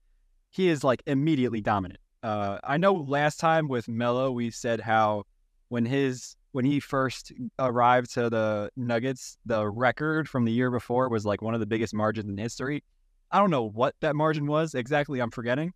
He 0.50 0.70
is 0.70 0.84
like 0.84 1.04
immediately 1.06 1.62
dominant. 1.62 2.00
Uh, 2.24 2.58
I 2.64 2.78
know 2.78 2.94
last 2.94 3.40
time 3.40 3.68
with 3.68 3.88
Melo, 3.88 4.32
we 4.32 4.50
said 4.50 4.82
how 4.82 5.26
when 5.70 5.86
his 5.86 6.36
when 6.52 6.66
he 6.66 6.80
first 6.80 7.32
arrived 7.60 8.12
to 8.16 8.32
the 8.32 8.72
Nuggets, 8.76 9.38
the 9.46 9.70
record 9.70 10.28
from 10.28 10.46
the 10.46 10.52
year 10.52 10.72
before 10.72 11.10
was 11.10 11.28
like 11.28 11.44
one 11.44 11.54
of 11.54 11.60
the 11.60 11.68
biggest 11.68 11.94
margins 11.94 12.28
in 12.28 12.38
history. 12.40 12.84
I 13.30 13.38
don't 13.38 13.52
know 13.52 13.70
what 13.70 13.94
that 14.00 14.16
margin 14.16 14.48
was 14.48 14.74
exactly. 14.74 15.20
I'm 15.20 15.30
forgetting, 15.30 15.74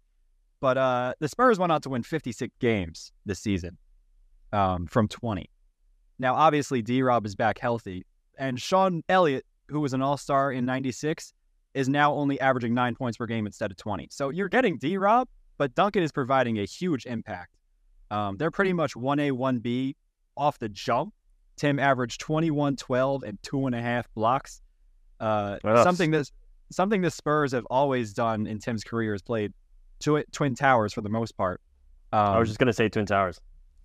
but 0.62 0.80
uh, 0.80 1.14
the 1.20 1.28
Spurs 1.28 1.60
went 1.60 1.72
on 1.72 1.82
to 1.82 1.90
win 1.90 2.02
56 2.02 2.52
games 2.60 3.12
this 3.24 3.40
season 3.40 3.78
um, 4.54 4.88
from 4.88 5.08
20. 5.08 5.50
Now, 6.20 6.36
obviously, 6.36 6.82
D 6.82 7.02
Rob 7.02 7.26
is 7.26 7.36
back 7.36 7.58
healthy, 7.58 8.06
and 8.38 8.60
Sean 8.62 9.04
Elliott, 9.10 9.46
who 9.70 9.80
was 9.80 9.94
an 9.94 10.02
All 10.02 10.18
Star 10.18 10.52
in 10.52 10.66
'96, 10.66 11.34
is 11.74 11.90
now 11.90 12.14
only 12.14 12.40
averaging 12.40 12.74
nine 12.74 12.96
points 12.96 13.18
per 13.18 13.26
game 13.26 13.46
instead 13.46 13.72
of 13.72 13.78
20. 13.78 14.08
So 14.12 14.30
you're 14.30 14.50
getting 14.50 14.78
D 14.78 14.98
Rob, 14.98 15.28
but 15.58 15.74
Duncan 15.74 16.04
is 16.04 16.12
providing 16.12 16.60
a 16.60 16.66
huge 16.66 17.06
impact. 17.06 17.56
Um, 18.12 18.38
they're 18.38 18.52
pretty 18.52 18.74
much 18.74 18.94
1A, 18.94 19.32
1B 19.32 19.96
off 20.36 20.60
the 20.60 20.70
jump. 20.70 21.14
Tim 21.56 21.80
averaged 21.80 22.20
21, 22.22 22.76
12, 22.76 23.24
and 23.24 23.42
two 23.42 23.66
and 23.66 23.76
a 23.76 23.82
half 23.82 24.12
blocks. 24.14 24.62
Uh, 25.20 25.58
something 25.84 26.12
that 26.12 26.30
something 26.72 27.02
the 27.02 27.12
Spurs 27.12 27.52
have 27.52 27.66
always 27.70 28.14
done 28.14 28.48
in 28.48 28.60
Tim's 28.60 28.84
career 28.84 29.14
is 29.14 29.22
played 29.22 29.54
twi- 30.00 30.26
Twin 30.32 30.56
Towers 30.56 30.94
for 30.94 31.02
the 31.02 31.10
most 31.10 31.38
part. 31.38 31.62
Um, 32.12 32.20
I 32.20 32.40
was 32.40 32.48
just 32.50 32.60
gonna 32.60 32.74
say 32.74 32.90
Twin 32.90 33.06
Towers. 33.06 33.40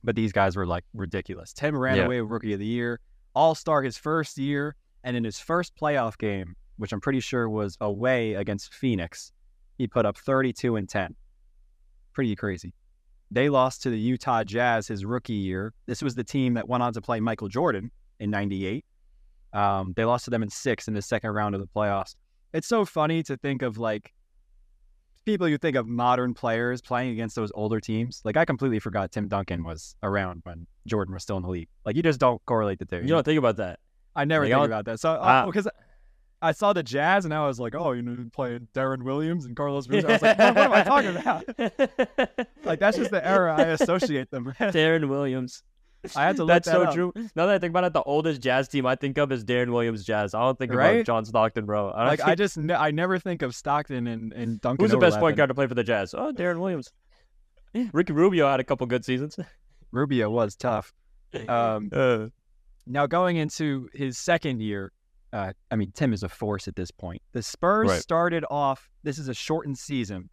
But 0.07 0.15
these 0.15 0.33
guys 0.33 0.57
were 0.57 0.67
like 0.67 0.85
ridiculous. 0.95 1.53
Tim 1.53 1.77
ran 1.77 1.97
Yeah. 1.97 2.05
away 2.07 2.23
with 2.23 2.31
Rookie 2.31 2.53
of 2.55 2.61
the 2.61 2.65
Year, 2.67 3.01
All 3.35 3.55
Star 3.55 3.83
his 3.83 3.99
first 3.99 4.39
year, 4.39 4.77
and 5.05 5.17
in 5.17 5.25
his 5.25 5.39
first 5.39 5.77
playoff 5.77 6.17
game, 6.17 6.55
which 6.77 6.93
I'm 6.93 7.01
pretty 7.01 7.21
sure 7.21 7.51
was 7.51 7.77
away 7.81 8.35
against 8.35 8.73
Phoenix, 8.73 9.33
he 9.77 9.87
put 9.89 10.07
up 10.07 10.17
32 10.17 10.77
and 10.77 10.89
10. 10.89 11.15
Pretty 12.15 12.35
crazy. 12.37 12.73
They 13.33 13.49
lost 13.49 13.83
to 13.83 13.91
the 13.91 13.99
Utah 13.99 14.45
Jazz 14.45 14.87
his 14.87 15.05
rookie 15.05 15.33
year. 15.35 15.75
This 15.87 16.01
was 16.01 16.15
the 16.15 16.25
team 16.25 16.55
that 16.55 16.69
went 16.69 16.83
on 16.85 16.93
to 16.93 17.01
play 17.03 17.19
Michael 17.21 17.49
Jordan 17.49 17.91
in 18.21 18.31
'98. 18.31 18.85
Um, 19.53 19.93
they 19.97 20.05
lost 20.05 20.25
to 20.27 20.31
them 20.31 20.43
in 20.45 20.49
six 20.51 20.87
in 20.87 20.95
the 20.95 21.03
second 21.03 21.31
round 21.33 21.55
of 21.57 21.61
the 21.61 21.67
playoffs. 21.67 22.15
It's 22.55 22.69
so 22.69 22.85
funny 22.85 23.25
to 23.25 23.37
think 23.37 23.63
of 23.63 23.77
like 23.79 24.15
people 25.27 25.47
you 25.49 25.59
think 25.59 25.77
of 25.77 25.87
modern 25.87 26.33
players 26.33 26.81
playing 26.81 27.11
against 27.11 27.37
those 27.37 27.53
older 27.55 27.81
teams. 27.81 28.23
Like 28.25 28.37
I 28.39 28.45
completely 28.47 28.79
forgot 28.79 29.13
Tim 29.13 29.29
Duncan 29.29 29.63
was 29.65 29.95
around 30.03 30.41
when 30.45 30.67
Jordan 30.87 31.13
was 31.13 31.23
still 31.25 31.37
in 31.37 31.43
the 31.43 31.51
league. 31.51 31.69
Like 31.85 31.97
you 31.97 32.03
just 32.03 32.19
don't 32.21 32.41
correlate 32.47 32.79
the 32.79 32.87
two. 32.87 32.99
You 33.03 33.09
don't 33.09 33.25
think 33.25 33.39
about 33.39 33.57
that. 33.57 33.81
I 34.15 34.25
never 34.25 34.45
like, 34.45 34.53
think 34.53 34.59
I'll- 34.61 34.65
about 34.67 34.85
that. 34.87 35.01
So 35.01 35.19
Ah. 35.21 35.45
because 35.45 35.69
I 36.41 36.53
saw 36.53 36.73
the 36.73 36.83
Jazz 36.83 37.25
and 37.25 37.35
I 37.35 37.47
was 37.47 37.59
like, 37.59 37.75
oh, 37.75 37.93
you 37.93 38.03
know, 38.03 38.17
playing 38.33 38.69
Deron 38.75 39.03
Williams 39.03 39.47
and 39.47 39.57
Carlos 39.57 39.87
Boozer. 39.89 40.09
I 40.09 40.13
was 40.13 40.23
like, 40.23 40.39
what, 40.39 40.55
what 40.55 40.65
am 40.65 40.73
I 40.73 40.83
talking 40.83 41.17
about? 41.17 42.47
Like 42.65 42.79
that's 42.81 42.97
just 42.97 43.11
the 43.11 43.25
era 43.27 43.55
I 43.57 43.63
associate 43.67 44.31
them. 44.31 44.45
with. 44.47 44.57
Deron 44.57 45.09
Williams. 45.09 45.63
I 46.15 46.25
had 46.25 46.37
to 46.37 46.45
look 46.45 46.49
That's 46.55 46.67
that 46.69 46.73
so 46.75 46.83
up. 46.85 46.95
true. 46.95 47.13
Now 47.35 47.47
that 47.47 47.55
I 47.57 47.59
think 47.59 47.71
about 47.71 47.85
it, 47.85 47.93
the 47.93 48.03
oldest 48.03 48.41
Jazz 48.41 48.69
team 48.69 48.87
I 48.87 48.95
think 48.97 49.19
of 49.19 49.33
is 49.33 49.45
Deron 49.45 49.73
Williams 49.73 50.05
Jazz. 50.05 50.35
I 50.35 50.41
don't 50.43 50.59
think 50.59 50.73
about 50.73 51.05
John 51.05 51.25
Stockton, 51.25 51.67
bro. 51.67 51.91
I 51.91 52.07
Like 52.07 52.19
think- 52.21 52.29
I 52.29 52.35
just 52.35 52.57
ne- 52.59 52.75
I 52.75 52.91
never 52.91 53.19
think 53.19 53.43
of 53.43 53.55
Stockton 53.55 54.07
and, 54.07 54.33
and 54.33 54.61
Duncan. 54.61 54.85
Who's 54.85 54.93
the 54.93 54.99
best 54.99 55.19
point 55.19 55.37
guard 55.37 55.49
to 55.49 55.55
play 55.55 55.67
for 55.67 55.75
the 55.75 55.85
Jazz? 55.85 56.15
Oh, 56.15 56.33
Deron 56.33 56.61
Williams. 56.61 56.93
Ricky 57.93 58.13
Rubio 58.13 58.49
had 58.51 58.61
a 58.61 58.65
couple 58.65 58.87
good 58.87 59.05
seasons. 59.05 59.39
Rubio 59.93 60.31
was 60.31 60.57
tough. 60.57 60.93
Um, 61.49 61.91
Uh, 61.93 62.29
Now 62.87 63.07
going 63.07 63.37
into 63.37 63.89
his 63.93 64.17
second 64.19 64.63
year, 64.63 64.93
uh, 65.33 65.53
I 65.71 65.77
mean 65.77 65.91
Tim 65.93 66.13
is 66.13 66.23
a 66.23 66.29
force 66.29 66.69
at 66.69 66.77
this 66.77 66.91
point. 66.91 67.21
The 67.33 67.43
Spurs 67.43 67.89
Right. 67.91 68.01
started 68.01 68.45
off. 68.51 68.89
This 69.03 69.19
is 69.19 69.29
a 69.29 69.35
shortened 69.35 69.77
season 69.77 70.31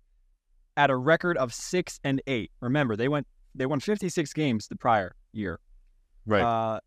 at 0.78 0.90
a 0.90 0.96
record 0.96 1.36
of 1.38 1.54
six 1.54 2.00
and 2.04 2.22
eight. 2.28 2.52
Remember, 2.62 2.96
they 2.96 3.08
went 3.08 3.28
they 3.56 3.66
won 3.66 3.80
56 3.80 4.32
games 4.34 4.68
the 4.68 4.76
prior 4.76 5.16
year. 5.34 5.60
Right. 6.26 6.42
Uh, 6.42 6.80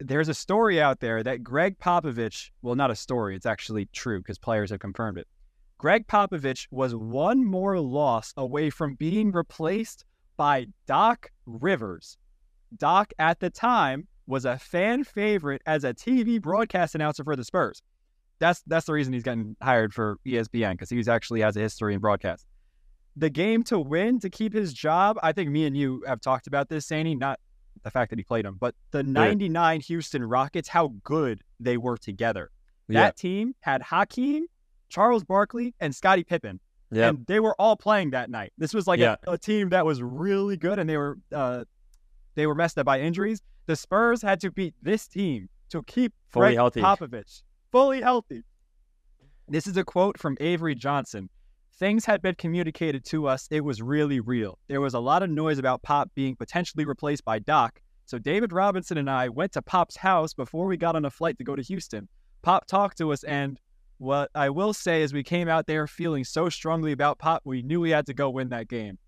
there's 0.00 0.28
a 0.28 0.34
story 0.34 0.80
out 0.80 1.00
there 1.00 1.22
that 1.22 1.44
Gregg 1.44 1.78
Popovich, 1.78 2.50
well, 2.62 2.74
not 2.74 2.90
a 2.90 2.96
story, 2.96 3.36
it's 3.36 3.46
actually 3.46 3.86
true 3.92 4.18
because 4.18 4.38
players 4.38 4.70
have 4.70 4.80
confirmed 4.80 5.18
it. 5.18 5.28
Gregg 5.78 6.06
Popovich 6.08 6.66
was 6.70 6.94
one 6.94 7.44
more 7.44 7.78
loss 7.78 8.34
away 8.36 8.70
from 8.70 8.94
being 8.94 9.32
replaced 9.32 10.04
by 10.36 10.66
Doc 10.86 11.30
Rivers. 11.46 12.18
Doc, 12.76 13.12
at 13.18 13.40
the 13.40 13.50
time, 13.50 14.06
was 14.26 14.44
a 14.44 14.58
fan 14.58 15.04
favorite 15.04 15.60
as 15.66 15.84
a 15.84 15.92
TV 15.92 16.40
broadcast 16.40 16.94
announcer 16.94 17.24
for 17.24 17.36
the 17.36 17.44
Spurs. 17.44 17.82
That's 18.38 18.62
that's 18.66 18.86
the 18.86 18.92
reason 18.92 19.12
he's 19.12 19.22
getting 19.22 19.56
hired 19.60 19.92
for 19.92 20.16
ESPN 20.26 20.72
because 20.72 20.88
he 20.88 21.02
actually 21.10 21.40
has 21.42 21.56
a 21.56 21.60
history 21.60 21.94
in 21.94 22.00
broadcast. 22.00 22.46
The 23.16 23.28
game 23.28 23.64
to 23.64 23.78
win 23.78 24.18
to 24.20 24.30
keep 24.30 24.54
his 24.54 24.72
job, 24.72 25.18
I 25.22 25.32
think 25.32 25.50
me 25.50 25.66
and 25.66 25.76
you 25.76 26.02
have 26.06 26.20
talked 26.20 26.46
about 26.46 26.68
this, 26.68 26.86
Sandy. 26.86 27.14
Not 27.14 27.38
the 27.82 27.90
fact 27.90 28.10
that 28.10 28.18
he 28.18 28.22
played 28.24 28.44
him, 28.44 28.56
but 28.60 28.74
the 28.90 29.02
'99 29.02 29.80
Houston 29.80 30.22
Rockets, 30.24 30.68
how 30.68 30.94
good 31.04 31.40
they 31.58 31.76
were 31.76 31.96
together. 31.96 32.50
yeah. 32.88 33.00
That 33.02 33.16
team 33.16 33.54
had 33.60 33.82
Hakeem, 33.82 34.46
Charles 34.88 35.24
Barkley, 35.24 35.74
and 35.80 35.94
Scottie 35.94 36.24
Pippen, 36.24 36.60
Yeah. 36.90 37.08
and 37.08 37.26
they 37.26 37.40
were 37.40 37.54
all 37.60 37.76
playing 37.76 38.10
that 38.10 38.28
night. 38.30 38.52
This 38.58 38.74
was 38.74 38.86
like 38.86 38.98
Yeah. 39.00 39.16
a, 39.26 39.32
a 39.32 39.38
team 39.38 39.68
that 39.70 39.86
was 39.86 40.02
really 40.02 40.56
good, 40.56 40.78
and 40.78 40.88
they 40.90 40.96
were 40.96 41.18
uh, 41.32 41.64
they 42.34 42.46
were 42.46 42.54
messed 42.54 42.78
up 42.78 42.86
by 42.86 43.00
injuries. 43.00 43.40
The 43.66 43.76
Spurs 43.76 44.22
had 44.22 44.40
to 44.40 44.50
beat 44.50 44.74
this 44.82 45.06
team 45.06 45.48
to 45.70 45.82
keep 45.84 46.12
Fully 46.30 46.48
Greg 46.48 46.56
healthy. 46.56 46.80
Popovich 46.80 47.42
fully 47.70 48.00
healthy. 48.00 48.42
This 49.48 49.66
is 49.66 49.76
a 49.76 49.84
quote 49.84 50.18
from 50.18 50.36
Avery 50.40 50.74
Johnson. 50.74 51.28
Things 51.80 52.04
had 52.04 52.20
been 52.20 52.34
communicated 52.34 53.06
to 53.06 53.26
us. 53.26 53.48
It 53.50 53.64
was 53.64 53.80
really 53.80 54.20
real. 54.20 54.58
There 54.68 54.82
was 54.82 54.92
a 54.92 55.00
lot 55.00 55.22
of 55.22 55.30
noise 55.30 55.58
about 55.58 55.82
Pop 55.82 56.10
being 56.14 56.36
potentially 56.36 56.84
replaced 56.84 57.24
by 57.24 57.38
Doc. 57.38 57.80
So 58.04 58.18
David 58.18 58.52
Robinson 58.52 58.98
and 58.98 59.08
I 59.08 59.30
went 59.30 59.52
to 59.52 59.62
Pop's 59.62 59.96
house 59.96 60.34
before 60.34 60.66
we 60.66 60.76
got 60.76 60.94
on 60.94 61.06
a 61.06 61.10
flight 61.10 61.38
to 61.38 61.44
go 61.44 61.56
to 61.56 61.62
Houston. 61.62 62.06
Pop 62.42 62.66
talked 62.66 62.98
to 62.98 63.14
us, 63.14 63.24
and 63.24 63.58
what 63.96 64.30
I 64.34 64.50
will 64.50 64.74
say 64.74 65.00
is 65.00 65.14
we 65.14 65.22
came 65.22 65.48
out 65.48 65.66
there 65.66 65.86
feeling 65.86 66.22
so 66.22 66.50
strongly 66.50 66.92
about 66.92 67.18
Pop, 67.18 67.40
we 67.46 67.62
knew 67.62 67.80
we 67.80 67.90
had 67.90 68.04
to 68.08 68.14
go 68.14 68.28
win 68.28 68.50
that 68.50 68.68
game. 68.68 68.98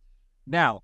Now, 0.46 0.80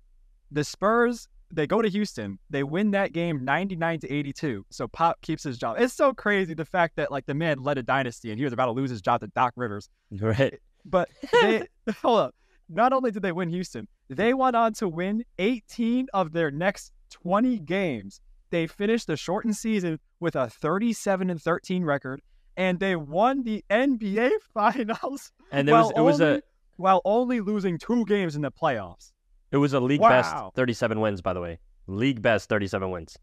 the 0.51 0.63
Spurs, 0.63 1.27
they 1.51 1.65
go 1.65 1.81
to 1.81 1.89
Houston. 1.89 2.37
They 2.51 2.61
win 2.61 2.91
that 2.91 3.13
game 3.13 3.43
99 3.43 4.01
to 4.01 4.13
82. 4.13 4.63
So 4.69 4.87
Pop 4.87 5.19
keeps 5.23 5.41
his 5.41 5.57
job. 5.57 5.77
It's 5.79 5.95
so 5.95 6.13
crazy 6.13 6.53
the 6.53 6.65
fact 6.65 6.97
that 6.97 7.11
like 7.11 7.25
the 7.25 7.33
man 7.33 7.63
led 7.63 7.79
a 7.79 7.83
dynasty 7.83 8.29
and 8.29 8.37
he 8.37 8.43
was 8.43 8.53
about 8.53 8.67
to 8.67 8.73
lose 8.73 8.91
his 8.91 9.01
job 9.01 9.21
to 9.21 9.27
Doc 9.27 9.53
Rivers. 9.55 9.89
Right. 10.21 10.59
But 10.85 11.09
they 11.41 11.67
hold 12.01 12.19
up. 12.19 12.35
Not 12.69 12.93
only 12.93 13.11
did 13.11 13.23
they 13.23 13.31
win 13.31 13.49
Houston, 13.49 13.87
they 14.09 14.33
went 14.33 14.55
on 14.55 14.73
to 14.73 14.87
win 14.87 15.23
18 15.39 16.07
of 16.13 16.31
their 16.33 16.51
next 16.51 16.91
20 17.11 17.59
games. 17.59 18.21
They 18.51 18.67
finished 18.67 19.07
the 19.07 19.17
shortened 19.17 19.55
season 19.55 19.99
with 20.19 20.35
a 20.35 20.49
37 20.49 21.29
and 21.29 21.41
13 21.41 21.83
record, 21.83 22.21
and 22.57 22.79
they 22.79 22.95
won 22.95 23.43
the 23.43 23.63
NBA 23.69 24.31
Finals 24.53 25.31
And 25.51 25.67
it 25.69 25.71
was 25.71 25.91
it 25.95 26.01
was 26.01 26.21
only, 26.21 26.37
a 26.37 26.41
while 26.77 27.01
only 27.05 27.41
losing 27.41 27.77
two 27.77 28.05
games 28.05 28.35
in 28.35 28.41
the 28.41 28.51
playoffs. 28.51 29.11
it 29.51 29.57
was 29.57 29.73
a 29.73 29.79
league 29.79 30.01
Wow. 30.01 30.09
best 30.09 30.55
37 30.55 30.99
wins 30.99 31.21
by 31.21 31.33
the 31.33 31.41
way. 31.41 31.59
League 31.87 32.21
best 32.21 32.49
37 32.49 32.91
wins. 32.91 33.17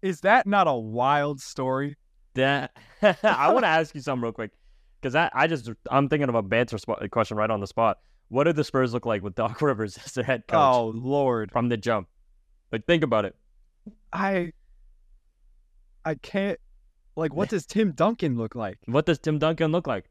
Is 0.00 0.20
that 0.20 0.46
not 0.46 0.66
a 0.68 0.74
wild 0.74 1.40
story? 1.40 1.96
That 2.34 2.70
I 3.02 3.50
want 3.52 3.64
to 3.64 3.68
ask 3.68 3.94
you 3.94 4.00
something 4.00 4.22
real 4.22 4.32
quick 4.32 4.52
because 5.00 5.14
I, 5.14 5.30
I 5.32 5.46
just 5.46 5.70
I'm 5.90 6.08
thinking 6.08 6.28
of 6.28 6.34
a 6.34 6.42
banter 6.42 6.78
spot, 6.78 7.08
question 7.10 7.36
right 7.36 7.50
on 7.50 7.60
the 7.60 7.66
spot. 7.66 7.98
What 8.28 8.44
did 8.44 8.56
the 8.56 8.64
Spurs 8.64 8.92
look 8.92 9.06
like 9.06 9.22
with 9.22 9.34
Doc 9.34 9.62
Rivers 9.62 9.98
as 10.04 10.12
their 10.12 10.24
head 10.24 10.46
coach 10.46 10.58
Oh 10.58 10.92
Lord, 10.94 11.50
from 11.50 11.68
the 11.68 11.76
jump? 11.76 12.08
Like 12.72 12.86
think 12.86 13.02
about 13.02 13.24
it. 13.24 13.34
I 14.12 14.52
I 16.04 16.14
can't. 16.14 16.58
Like, 17.16 17.34
what 17.34 17.48
does 17.50 17.66
Tim 17.66 17.92
Duncan 17.92 18.36
look 18.36 18.54
like? 18.54 18.78
What 18.86 19.06
does 19.06 19.18
Tim 19.18 19.38
Duncan 19.38 19.72
look 19.72 19.86
like? 19.86 20.06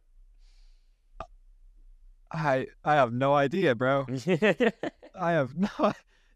I 2.31 2.67
I 2.83 2.95
have 2.95 3.13
no 3.13 3.33
idea, 3.33 3.75
bro. 3.75 4.05
I 5.19 5.31
have 5.31 5.55
no. 5.55 5.93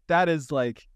That 0.08 0.28
is 0.28 0.50
like, 0.50 0.88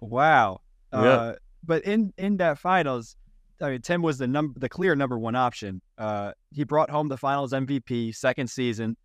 wow. 0.00 0.60
Yeah. 0.92 0.98
Uh, 0.98 1.34
but 1.64 1.84
in 1.84 2.12
in 2.16 2.36
that 2.38 2.58
finals, 2.58 3.16
I 3.60 3.70
mean, 3.70 3.80
Tim 3.82 4.02
was 4.02 4.18
the 4.18 4.26
number, 4.26 4.58
the 4.58 4.68
clear 4.68 4.94
number 4.96 5.18
one 5.18 5.34
option. 5.36 5.80
Uh, 5.96 6.32
he 6.52 6.64
brought 6.64 6.90
home 6.90 7.08
the 7.08 7.16
Finals 7.16 7.52
MVP 7.52 8.14
second 8.14 8.48
season. 8.48 8.96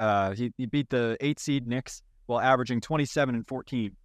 Uh, 0.00 0.32
he 0.34 0.52
he 0.56 0.66
beat 0.66 0.88
the 0.90 1.16
eight 1.20 1.40
seed 1.40 1.66
Knicks 1.66 2.02
while 2.26 2.40
averaging 2.40 2.80
twenty 2.80 3.04
seven 3.04 3.34
and 3.34 3.46
fourteen. 3.46 3.96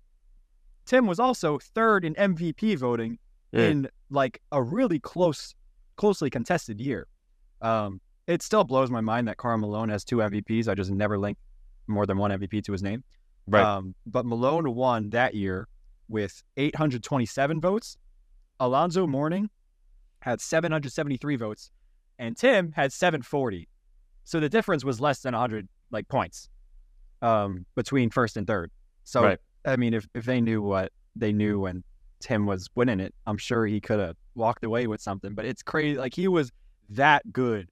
Tim 0.86 1.06
was 1.06 1.20
also 1.20 1.60
third 1.76 2.04
in 2.06 2.14
MVP 2.16 2.78
voting 2.78 3.18
Yeah. 3.52 3.68
in 3.68 3.88
like 4.10 4.42
a 4.52 4.62
really 4.62 5.00
close, 5.00 5.54
closely 5.96 6.30
contested 6.30 6.82
year. 6.82 7.08
Um, 7.62 8.02
it 8.28 8.42
still 8.42 8.64
blows 8.64 8.90
my 8.90 9.00
mind 9.02 9.28
that 9.28 9.38
Karl 9.38 9.58
Malone 9.60 9.90
has 9.90 10.04
two 10.04 10.18
MVPs. 10.18 10.68
I 10.68 10.74
just 10.76 10.92
never 10.92 11.18
linked 11.18 11.40
more 11.88 12.06
than 12.06 12.18
one 12.18 12.32
MVP 12.32 12.64
to 12.66 12.72
his 12.72 12.82
name. 12.84 13.04
right. 13.48 13.64
Um, 13.64 13.94
but 14.06 14.26
Malone 14.26 14.74
won 14.76 15.10
that 15.12 15.36
year 15.36 15.68
with 16.10 16.42
827 16.58 17.62
votes. 17.62 17.98
Alonzo 18.60 19.06
Mourning 19.08 19.50
had 20.24 20.42
773 20.42 21.36
votes, 21.36 21.70
and 22.18 22.36
Tim 22.36 22.72
had 22.72 22.94
740. 22.94 23.68
So 24.24 24.40
the 24.40 24.50
difference 24.50 24.86
was 24.86 25.02
less 25.02 25.20
than 25.20 25.34
100 25.34 25.68
like 25.92 26.08
points 26.08 26.50
um, 27.22 27.66
between 27.76 28.10
first 28.10 28.38
and 28.38 28.48
third. 28.48 28.72
So 29.04 29.24
Right. 29.24 29.40
I 29.66 29.76
mean, 29.76 29.94
if 29.94 30.08
if 30.14 30.26
they 30.26 30.42
knew 30.42 30.62
what 30.62 30.92
they 31.16 31.32
knew 31.32 31.60
when 31.60 31.84
Tim 32.20 32.46
was 32.46 32.70
winning 32.76 33.00
it, 33.00 33.14
I'm 33.28 33.38
sure 33.38 33.66
he 33.66 33.80
could 33.80 34.00
have 34.00 34.16
walked 34.36 34.64
away 34.64 34.88
with 34.88 35.02
something. 35.02 35.34
But 35.34 35.46
it's 35.46 35.62
crazy. 35.62 35.98
Like 35.98 36.14
he 36.14 36.28
was 36.28 36.52
that 36.90 37.32
good 37.32 37.70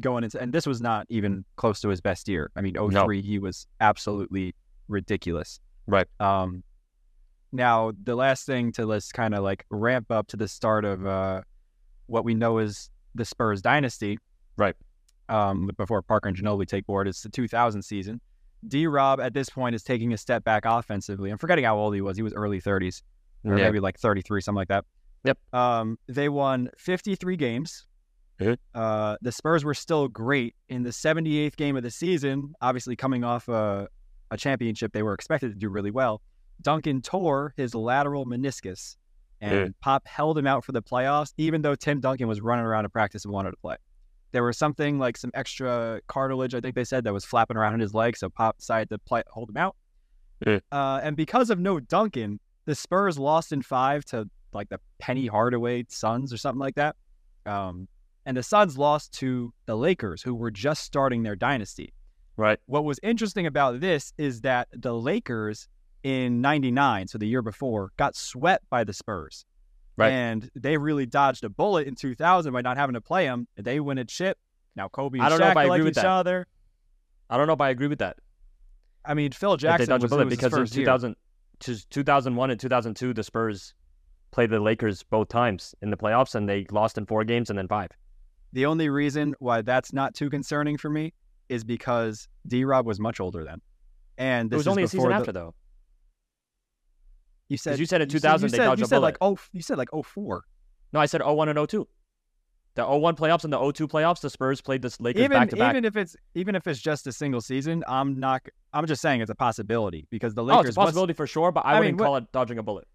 going 0.00 0.24
into, 0.24 0.40
and 0.40 0.52
this 0.52 0.66
was 0.66 0.80
not 0.80 1.06
even 1.08 1.44
close 1.56 1.80
to 1.80 1.88
his 1.88 2.00
best 2.00 2.28
year. 2.28 2.50
I 2.56 2.60
mean, 2.60 2.74
03, 2.74 3.22
he 3.22 3.38
was 3.38 3.66
absolutely 3.80 4.54
ridiculous. 4.88 5.60
Right. 5.86 6.06
Um, 6.20 6.62
now 7.52 7.92
the 8.02 8.14
last 8.14 8.44
thing 8.44 8.72
to 8.72 8.86
let's 8.86 9.12
kind 9.12 9.34
of 9.34 9.42
like 9.42 9.64
ramp 9.70 10.10
up 10.10 10.26
to 10.28 10.36
the 10.36 10.48
start 10.48 10.84
of 10.84 11.06
uh, 11.06 11.42
what 12.06 12.24
we 12.24 12.34
know 12.34 12.58
is 12.58 12.90
the 13.14 13.24
Spurs 13.24 13.62
dynasty. 13.62 14.18
Right. 14.56 14.74
Um, 15.28 15.70
before 15.76 16.02
Parker 16.02 16.28
and 16.28 16.36
Ginobili 16.36 16.66
take 16.66 16.86
board, 16.86 17.08
it's 17.08 17.22
the 17.22 17.28
2000 17.28 17.82
season. 17.82 18.20
D. 18.66 18.86
Rob 18.86 19.20
at 19.20 19.34
this 19.34 19.50
point 19.50 19.74
is 19.74 19.82
taking 19.82 20.12
a 20.12 20.18
step 20.18 20.44
back 20.44 20.64
offensively. 20.64 21.30
I'm 21.30 21.38
forgetting 21.38 21.64
how 21.64 21.76
old 21.76 21.94
he 21.94 22.00
was. 22.00 22.16
He 22.16 22.22
was 22.22 22.32
early 22.32 22.60
30s, 22.60 23.02
or 23.44 23.56
yeah. 23.56 23.64
maybe 23.64 23.80
like 23.80 23.98
33, 23.98 24.40
something 24.40 24.56
like 24.56 24.68
that. 24.68 24.84
Yep. 25.24 25.38
Um, 25.52 25.98
they 26.08 26.28
won 26.28 26.70
53 26.78 27.36
games. 27.36 27.86
Uh, 28.74 29.16
the 29.22 29.32
Spurs 29.32 29.64
were 29.64 29.74
still 29.74 30.08
great 30.08 30.54
in 30.68 30.82
the 30.82 30.90
78th 30.90 31.56
game 31.56 31.76
of 31.76 31.82
the 31.82 31.90
season. 31.90 32.54
Obviously, 32.60 32.94
coming 32.96 33.24
off 33.24 33.48
a, 33.48 33.88
a 34.30 34.36
championship, 34.36 34.92
they 34.92 35.02
were 35.02 35.14
expected 35.14 35.48
to 35.48 35.58
do 35.58 35.68
really 35.68 35.90
well. 35.90 36.20
Duncan 36.62 37.02
tore 37.02 37.54
his 37.56 37.74
lateral 37.74 38.26
meniscus, 38.26 38.96
and 39.40 39.78
Pop 39.80 40.06
held 40.06 40.38
him 40.38 40.46
out 40.46 40.64
for 40.64 40.72
the 40.72 40.82
playoffs, 40.82 41.32
even 41.36 41.62
though 41.62 41.74
Tim 41.74 42.00
Duncan 42.00 42.28
was 42.28 42.40
running 42.40 42.64
around 42.64 42.84
in 42.84 42.90
practice 42.90 43.24
and 43.24 43.32
wanted 43.32 43.50
to 43.50 43.56
play. 43.58 43.76
There 44.32 44.42
was 44.42 44.58
something 44.58 44.98
like 44.98 45.16
some 45.16 45.30
extra 45.34 46.00
cartilage, 46.08 46.54
I 46.54 46.60
think 46.60 46.74
they 46.74 46.84
said, 46.84 47.04
that 47.04 47.12
was 47.12 47.24
flapping 47.24 47.56
around 47.56 47.74
in 47.74 47.80
his 47.80 47.94
leg, 47.94 48.16
so 48.16 48.28
Pop 48.28 48.58
decided 48.58 48.90
to 48.90 48.98
play, 48.98 49.22
hold 49.28 49.50
him 49.50 49.56
out. 49.56 49.76
Yeah. 50.46 50.58
Uh, 50.72 51.00
and 51.02 51.16
because 51.16 51.50
of 51.50 51.58
no 51.58 51.80
Duncan, 51.80 52.40
the 52.66 52.74
Spurs 52.74 53.18
lost 53.18 53.52
in 53.52 53.62
five 53.62 54.04
to 54.06 54.28
like 54.52 54.68
the 54.68 54.80
Penny 54.98 55.26
Hardaway 55.26 55.84
Suns 55.88 56.32
or 56.32 56.36
something 56.36 56.60
like 56.60 56.74
that. 56.74 56.96
Um, 57.46 57.88
and 58.24 58.36
the 58.36 58.42
Suns 58.42 58.76
lost 58.76 59.12
to 59.14 59.52
the 59.66 59.76
Lakers, 59.76 60.22
who 60.22 60.34
were 60.34 60.50
just 60.50 60.82
starting 60.82 61.22
their 61.22 61.36
dynasty. 61.36 61.92
Right. 62.36 62.58
What 62.66 62.84
was 62.84 62.98
interesting 63.02 63.46
about 63.46 63.80
this 63.80 64.12
is 64.18 64.40
that 64.42 64.68
the 64.72 64.92
Lakers 64.92 65.68
in 66.06 66.40
99, 66.40 67.08
so 67.08 67.18
the 67.18 67.26
year 67.26 67.42
before, 67.42 67.90
got 67.96 68.14
swept 68.14 68.64
by 68.70 68.84
the 68.84 68.92
Spurs. 68.92 69.44
Right. 69.96 70.12
And 70.12 70.48
they 70.54 70.76
really 70.78 71.04
dodged 71.04 71.42
a 71.42 71.48
bullet 71.48 71.88
in 71.88 71.96
2000 71.96 72.52
by 72.52 72.60
not 72.60 72.76
having 72.76 72.94
to 72.94 73.00
play 73.00 73.24
them. 73.26 73.48
They 73.56 73.80
win 73.80 73.98
a 73.98 74.04
chip. 74.04 74.38
Now 74.76 74.86
Kobe 74.86 75.18
and 75.18 75.26
I 75.26 75.28
don't 75.30 75.40
know 75.40 75.48
if 75.48 75.56
I 75.56 75.64
like 75.64 75.78
agree 75.80 75.86
each 75.90 75.96
with 75.96 76.02
that. 76.04 76.06
other. 76.06 76.46
I 77.28 77.36
don't 77.36 77.48
know 77.48 77.54
if 77.54 77.60
I 77.60 77.70
agree 77.70 77.88
with 77.88 77.98
that. 77.98 78.18
I 79.04 79.14
mean, 79.14 79.32
Phil 79.32 79.56
they 79.56 79.62
Jackson 79.62 79.88
dodged 79.88 80.02
a 80.02 80.04
was, 80.04 80.12
it 80.12 80.14
bullet 80.14 80.24
was 80.26 80.36
because 80.36 80.52
in 80.52 80.58
first 80.60 80.76
year. 80.76 80.84
2000, 80.84 81.16
to 81.60 81.88
2001 81.88 82.50
and 82.52 82.60
2002, 82.60 83.12
the 83.12 83.24
Spurs 83.24 83.74
played 84.30 84.50
the 84.50 84.60
Lakers 84.60 85.02
both 85.02 85.28
times 85.28 85.74
in 85.82 85.90
the 85.90 85.96
playoffs, 85.96 86.36
and 86.36 86.48
they 86.48 86.66
lost 86.70 86.98
in 86.98 87.06
four 87.06 87.24
games 87.24 87.50
and 87.50 87.58
then 87.58 87.66
five. 87.66 87.90
The 88.52 88.66
only 88.66 88.90
reason 88.90 89.34
why 89.40 89.62
that's 89.62 89.92
not 89.92 90.14
too 90.14 90.30
concerning 90.30 90.76
for 90.76 90.88
me 90.88 91.14
is 91.48 91.64
because 91.64 92.28
D 92.46 92.64
Rob 92.64 92.86
was 92.86 93.00
much 93.00 93.18
older 93.18 93.42
then. 93.42 93.60
And 94.18 94.46
It 94.46 94.50
this 94.50 94.56
was 94.58 94.64
is 94.66 94.68
only 94.68 94.82
a 94.84 94.88
season 94.88 95.08
the- 95.08 95.14
after, 95.16 95.32
though. 95.32 95.54
You 97.48 97.56
said 97.56 97.78
you 97.78 97.86
said 97.86 98.00
in 98.02 98.08
2000 98.08 98.46
you 98.46 98.50
they 98.50 98.56
said, 98.58 98.64
dodged 98.66 98.80
you 98.80 98.84
a 98.84 98.88
said 98.88 98.98
like 98.98 99.18
bullet. 99.18 99.38
oh 99.40 99.44
you 99.52 99.62
said 99.62 99.78
like 99.78 99.88
oh 99.92 100.02
four. 100.02 100.44
No, 100.92 101.00
I 101.00 101.06
said 101.06 101.22
01 101.22 101.48
and 101.48 101.68
02. 101.68 101.86
The 102.74 102.84
01 102.86 103.16
playoffs 103.16 103.44
and 103.44 103.52
the 103.52 103.72
02 103.72 103.88
playoffs, 103.88 104.20
the 104.20 104.28
Spurs 104.30 104.60
played 104.60 104.82
the 104.82 104.94
Lakers 105.00 105.22
Even 105.22 105.38
back 105.38 105.50
to 105.50 105.56
back. 105.56 105.70
even 105.72 105.84
if 105.84 105.96
it's 105.96 106.16
even 106.34 106.54
if 106.54 106.66
it's 106.66 106.80
just 106.80 107.06
a 107.06 107.12
single 107.12 107.40
season, 107.40 107.82
I'm 107.88 108.18
not. 108.20 108.42
I'm 108.72 108.86
just 108.86 109.00
saying 109.00 109.20
it's 109.22 109.30
a 109.30 109.34
possibility 109.34 110.06
because 110.10 110.34
the 110.34 110.42
Lakers. 110.44 110.64
Oh, 110.64 110.68
it's 110.68 110.76
a 110.76 110.80
possibility 110.80 111.12
for 111.14 111.26
sure, 111.26 111.52
but 111.52 111.64
I, 111.64 111.74
I 111.74 111.78
wouldn't 111.80 111.98
what- 111.98 112.04
call 112.06 112.16
it 112.16 112.32
dodging 112.32 112.58
a 112.58 112.62
bullet. 112.62 112.86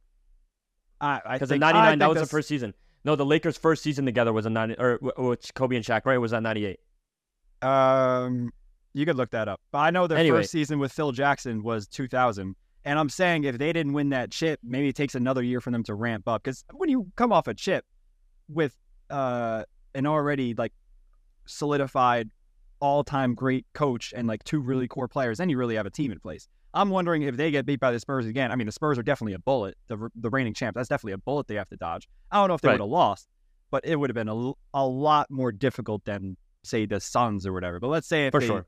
I, 1.00 1.22
I 1.26 1.34
Because 1.34 1.50
in 1.52 1.56
think- 1.56 1.64
I 1.64 1.72
'99, 1.72 2.00
that 2.00 2.10
was 2.10 2.20
the 2.20 2.26
first 2.28 2.48
season. 2.48 2.74
No, 3.04 3.16
the 3.16 3.26
Lakers' 3.26 3.58
first 3.58 3.82
season 3.82 4.06
together 4.06 4.32
was 4.32 4.46
in 4.46 4.54
'90, 4.54 4.76
or 4.78 5.00
which 5.18 5.52
Kobe 5.56 5.76
and 5.76 5.84
Shaq, 5.84 6.02
right? 6.06 6.18
Was 6.20 6.30
that 6.32 6.44
'98? 6.44 6.78
Um, 7.64 8.52
you 8.94 9.06
could 9.06 9.16
look 9.16 9.32
that 9.32 9.48
up. 9.48 9.60
But 9.72 9.80
I 9.80 9.90
know 9.90 10.06
their 10.08 10.18
Anyway. 10.18 10.40
first 10.40 10.52
season 10.52 10.78
with 10.80 10.92
Phil 10.92 11.12
Jackson 11.12 11.64
was 11.64 11.88
2000. 11.88 12.56
And 12.84 12.98
I'm 12.98 13.10
saying 13.10 13.44
if 13.44 13.58
they 13.58 13.72
didn't 13.74 13.94
win 13.94 14.10
that 14.10 14.32
chip, 14.32 14.60
maybe 14.64 14.88
it 14.90 14.96
takes 14.96 15.14
another 15.16 15.44
year 15.44 15.62
for 15.62 15.72
them 15.72 15.84
to 15.84 15.94
ramp 15.94 16.28
up. 16.28 16.44
Because 16.44 16.64
when 16.74 16.90
you 16.90 17.12
come 17.16 17.32
off 17.32 17.48
a 17.48 17.54
chip 17.54 17.86
with 18.48 18.76
uh, 19.10 19.64
an 19.94 20.08
already 20.08 20.54
like 20.56 20.74
solidified 21.46 22.30
all-time 22.80 23.36
great 23.36 23.66
coach 23.74 24.14
and 24.16 24.28
like 24.28 24.44
two 24.44 24.60
really 24.60 24.88
core 24.88 25.08
players, 25.08 25.38
then 25.38 25.50
you 25.50 25.58
really 25.58 25.76
have 25.76 25.86
a 25.86 25.92
team 25.92 26.12
in 26.12 26.20
place. 26.20 26.48
I'm 26.74 26.90
wondering 26.90 27.24
if 27.24 27.36
they 27.36 27.52
get 27.52 27.66
beat 27.66 27.80
by 27.80 27.92
the 27.92 28.00
Spurs 28.00 28.26
again. 28.26 28.52
I 28.52 28.56
mean, 28.56 28.66
the 28.66 28.72
Spurs 28.72 28.98
are 28.98 29.04
definitely 29.04 29.34
a 29.34 29.40
bullet. 29.40 29.76
The 29.88 30.10
the 30.16 30.30
reigning 30.30 30.54
champs. 30.54 30.76
That's 30.78 30.88
definitely 30.88 31.14
a 31.14 31.18
bullet 31.18 31.48
they 31.48 31.56
have 31.56 31.68
to 31.70 31.76
dodge. 31.76 32.08
I 32.32 32.38
don't 32.38 32.48
know 32.48 32.54
if 32.54 32.62
they 32.62 32.70
Right. 32.70 32.76
would 32.76 32.82
have 32.86 32.90
lost, 32.90 33.28
but 33.72 33.86
it 33.86 33.98
would 33.98 34.10
have 34.10 34.16
been 34.16 34.30
a, 34.30 34.54
a 34.74 34.88
lot 34.88 35.30
more 35.30 35.52
difficult 35.52 36.06
than 36.06 36.38
say 36.64 36.86
the 36.86 37.02
Suns 37.02 37.46
or 37.46 37.52
whatever. 37.54 37.80
But 37.80 37.90
let's 37.90 38.08
say 38.08 38.28
if 38.28 38.32
For 38.32 38.40
they, 38.40 38.48
sure. 38.48 38.66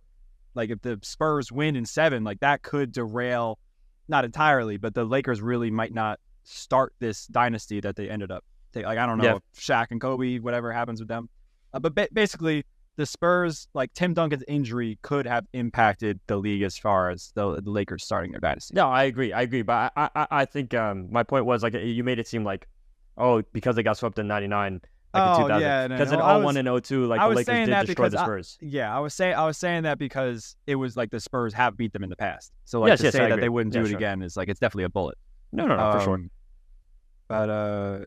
like 0.53 0.69
if 0.69 0.81
the 0.81 0.99
Spurs 1.01 1.49
win 1.51 1.77
in 1.77 1.85
seven, 1.85 2.25
like 2.25 2.41
that 2.41 2.61
could 2.61 2.91
derail, 2.91 3.57
not 4.07 4.25
entirely, 4.25 4.77
but 4.77 4.93
the 4.93 5.05
Lakers 5.05 5.41
really 5.41 5.71
might 5.71 5.93
not 5.93 6.19
start 6.43 6.93
this 6.99 7.27
dynasty 7.27 7.79
that 7.81 7.95
they 7.95 8.09
ended 8.09 8.31
up. 8.31 8.43
Like 8.75 8.85
I 8.85 9.05
don't 9.05 9.17
know 9.19 9.23
Yeah. 9.23 9.35
if 9.35 9.59
Shaq 9.59 9.87
and 9.91 10.01
Kobe, 10.01 10.39
whatever 10.39 10.71
happens 10.71 10.99
with 10.99 11.07
them, 11.07 11.29
uh, 11.73 11.79
but 11.79 11.93
ba- 11.95 12.07
basically 12.11 12.65
the 12.95 13.05
Spurs, 13.05 13.67
like 13.73 13.93
Tim 13.93 14.13
Duncan's 14.13 14.43
injury, 14.47 14.99
could 15.01 15.25
have 15.25 15.45
impacted 15.53 16.19
the 16.27 16.37
league 16.37 16.61
as 16.63 16.77
far 16.77 17.09
as 17.09 17.31
the, 17.35 17.59
the 17.61 17.69
Lakers 17.71 18.03
starting 18.03 18.31
their 18.31 18.39
dynasty. 18.41 18.73
No, 18.75 18.87
I 18.89 19.03
agree. 19.03 19.31
I 19.33 19.41
agree. 19.41 19.61
But 19.63 19.91
I, 19.95 20.09
I, 20.15 20.27
I 20.31 20.45
think 20.45 20.73
um, 20.73 21.07
my 21.11 21.23
point 21.23 21.45
was 21.45 21.63
like 21.63 21.73
you 21.73 22.03
made 22.03 22.19
it 22.19 22.27
seem 22.27 22.43
like, 22.43 22.67
oh, 23.17 23.41
because 23.53 23.75
they 23.75 23.83
got 23.83 23.97
swept 23.97 24.19
in 24.19 24.27
'99, 24.27 24.81
like 25.13 25.23
Oh, 25.23 25.35
in 25.35 25.41
2000. 25.43 25.61
yeah, 25.61 25.87
Because 25.87 26.11
no, 26.11 26.17
in 26.19 26.21
I 26.23 26.37
01 26.37 26.57
and 26.57 26.67
02, 26.83 27.05
like 27.05 27.19
I 27.21 27.29
the 27.29 27.35
Lakers 27.35 27.45
did 27.55 27.65
destroy 27.67 27.81
the 27.83 27.87
because 27.87 28.15
I- 28.15 28.23
Spurs. 28.23 28.57
Yeah, 28.61 28.95
I 28.95 28.99
was 28.99 29.13
saying 29.13 29.35
I 29.35 29.45
was 29.45 29.57
saying 29.57 29.83
that 29.83 29.97
because 29.99 30.55
it 30.67 30.75
was 30.75 30.97
like 30.97 31.11
the 31.11 31.19
Spurs 31.19 31.53
have 31.53 31.77
beat 31.77 31.93
them 31.93 32.03
in 32.03 32.09
the 32.09 32.15
past. 32.15 32.51
So 32.65 32.79
like 32.79 32.89
Yes, 32.89 32.99
to 32.99 33.03
yes, 33.05 33.13
say 33.13 33.29
that 33.29 33.39
they 33.39 33.49
wouldn't 33.49 33.73
do 33.73 33.79
Yeah, 33.79 33.85
it 33.85 33.89
sure. 33.89 33.97
again 33.97 34.21
is 34.21 34.35
like 34.35 34.49
it's 34.49 34.59
definitely 34.59 34.85
a 34.85 34.89
bullet. 34.89 35.17
no, 35.51 35.65
no, 35.67 35.75
no, 35.75 35.91
for 35.97 36.03
sure. 36.03 36.13
Um, 36.15 36.31
But 37.27 37.49
uh, 37.49 37.99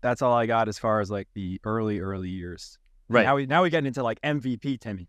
that's 0.00 0.22
all 0.22 0.32
I 0.34 0.46
got 0.46 0.68
as 0.68 0.78
far 0.78 1.00
as 1.00 1.10
like 1.10 1.28
the 1.34 1.60
early 1.64 2.00
early 2.00 2.28
years. 2.30 2.78
Right. 3.08 3.24
now 3.24 3.36
we 3.36 3.46
now 3.46 3.62
we 3.62 3.70
get 3.70 3.84
into 3.86 4.02
like 4.02 4.20
MVP 4.22 4.80
Timmy. 4.80 5.08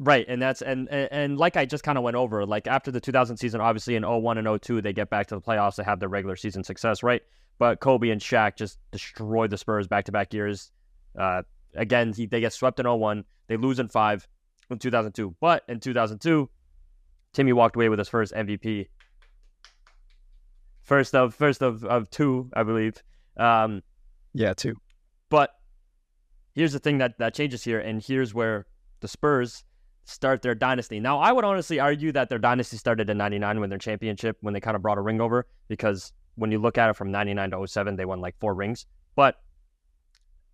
Right, 0.00 0.26
and 0.28 0.42
that's 0.42 0.60
and 0.60 0.88
and, 0.90 1.08
and 1.12 1.38
like 1.38 1.56
I 1.56 1.66
just 1.66 1.84
kind 1.84 1.96
of 1.96 2.02
went 2.02 2.16
over, 2.16 2.44
like 2.44 2.66
after 2.66 2.90
the 2.90 3.00
2000 3.00 3.36
season, 3.36 3.60
obviously 3.60 3.94
in 3.94 4.02
01 4.02 4.38
and 4.38 4.62
02, 4.62 4.82
they 4.82 4.92
get 4.92 5.08
back 5.08 5.28
to 5.28 5.36
the 5.36 5.40
playoffs, 5.40 5.76
they 5.76 5.84
have 5.84 6.00
their 6.00 6.08
regular 6.08 6.34
season 6.36 6.64
success, 6.64 7.02
right? 7.02 7.22
But 7.58 7.78
Kobe 7.78 8.10
and 8.10 8.20
Shaq 8.20 8.56
just 8.56 8.78
destroyed 8.90 9.50
the 9.50 9.56
Spurs 9.58 9.86
back 9.86 10.06
to 10.06 10.12
back 10.12 10.34
years. 10.34 10.72
Uh, 11.16 11.42
again, 11.76 12.12
he, 12.12 12.26
they 12.26 12.40
get 12.40 12.52
swept 12.52 12.80
in 12.80 12.86
01, 12.90 13.24
they 13.46 13.56
lose 13.56 13.78
in 13.78 13.86
five 13.86 14.26
in 14.68 14.78
2002, 14.80 15.36
but 15.40 15.62
in 15.68 15.78
2002, 15.78 16.50
Timmy 17.32 17.52
walked 17.52 17.76
away 17.76 17.88
with 17.88 18.00
his 18.00 18.08
first 18.08 18.32
MVP, 18.34 18.88
first 20.82 21.14
of 21.14 21.34
first 21.34 21.62
of 21.62 21.84
of 21.84 22.10
two, 22.10 22.50
I 22.54 22.64
believe. 22.64 23.00
Um, 23.36 23.82
Yeah, 24.32 24.54
two. 24.54 24.74
but 25.28 25.50
here's 26.54 26.72
the 26.72 26.78
thing 26.80 26.98
that, 26.98 27.18
that 27.18 27.34
changes 27.34 27.62
here, 27.62 27.78
and 27.78 28.02
here's 28.02 28.34
where 28.34 28.66
the 29.00 29.08
Spurs 29.08 29.64
start 30.04 30.42
their 30.42 30.54
dynasty. 30.54 31.00
Now, 31.00 31.18
I 31.18 31.32
would 31.32 31.44
honestly 31.44 31.80
argue 31.80 32.12
that 32.12 32.28
their 32.28 32.38
dynasty 32.38 32.76
started 32.76 33.10
in 33.10 33.16
99 33.16 33.60
when 33.60 33.70
their 33.70 33.78
championship, 33.78 34.36
when 34.40 34.54
they 34.54 34.60
kind 34.60 34.76
of 34.76 34.82
brought 34.82 34.98
a 34.98 35.00
ring 35.00 35.20
over, 35.20 35.46
because 35.68 36.12
when 36.36 36.50
you 36.50 36.58
look 36.58 36.78
at 36.78 36.90
it 36.90 36.96
from 36.96 37.10
99 37.10 37.50
to 37.50 37.66
07, 37.66 37.96
they 37.96 38.04
won 38.04 38.20
like 38.20 38.38
four 38.38 38.54
rings. 38.54 38.86
But 39.16 39.36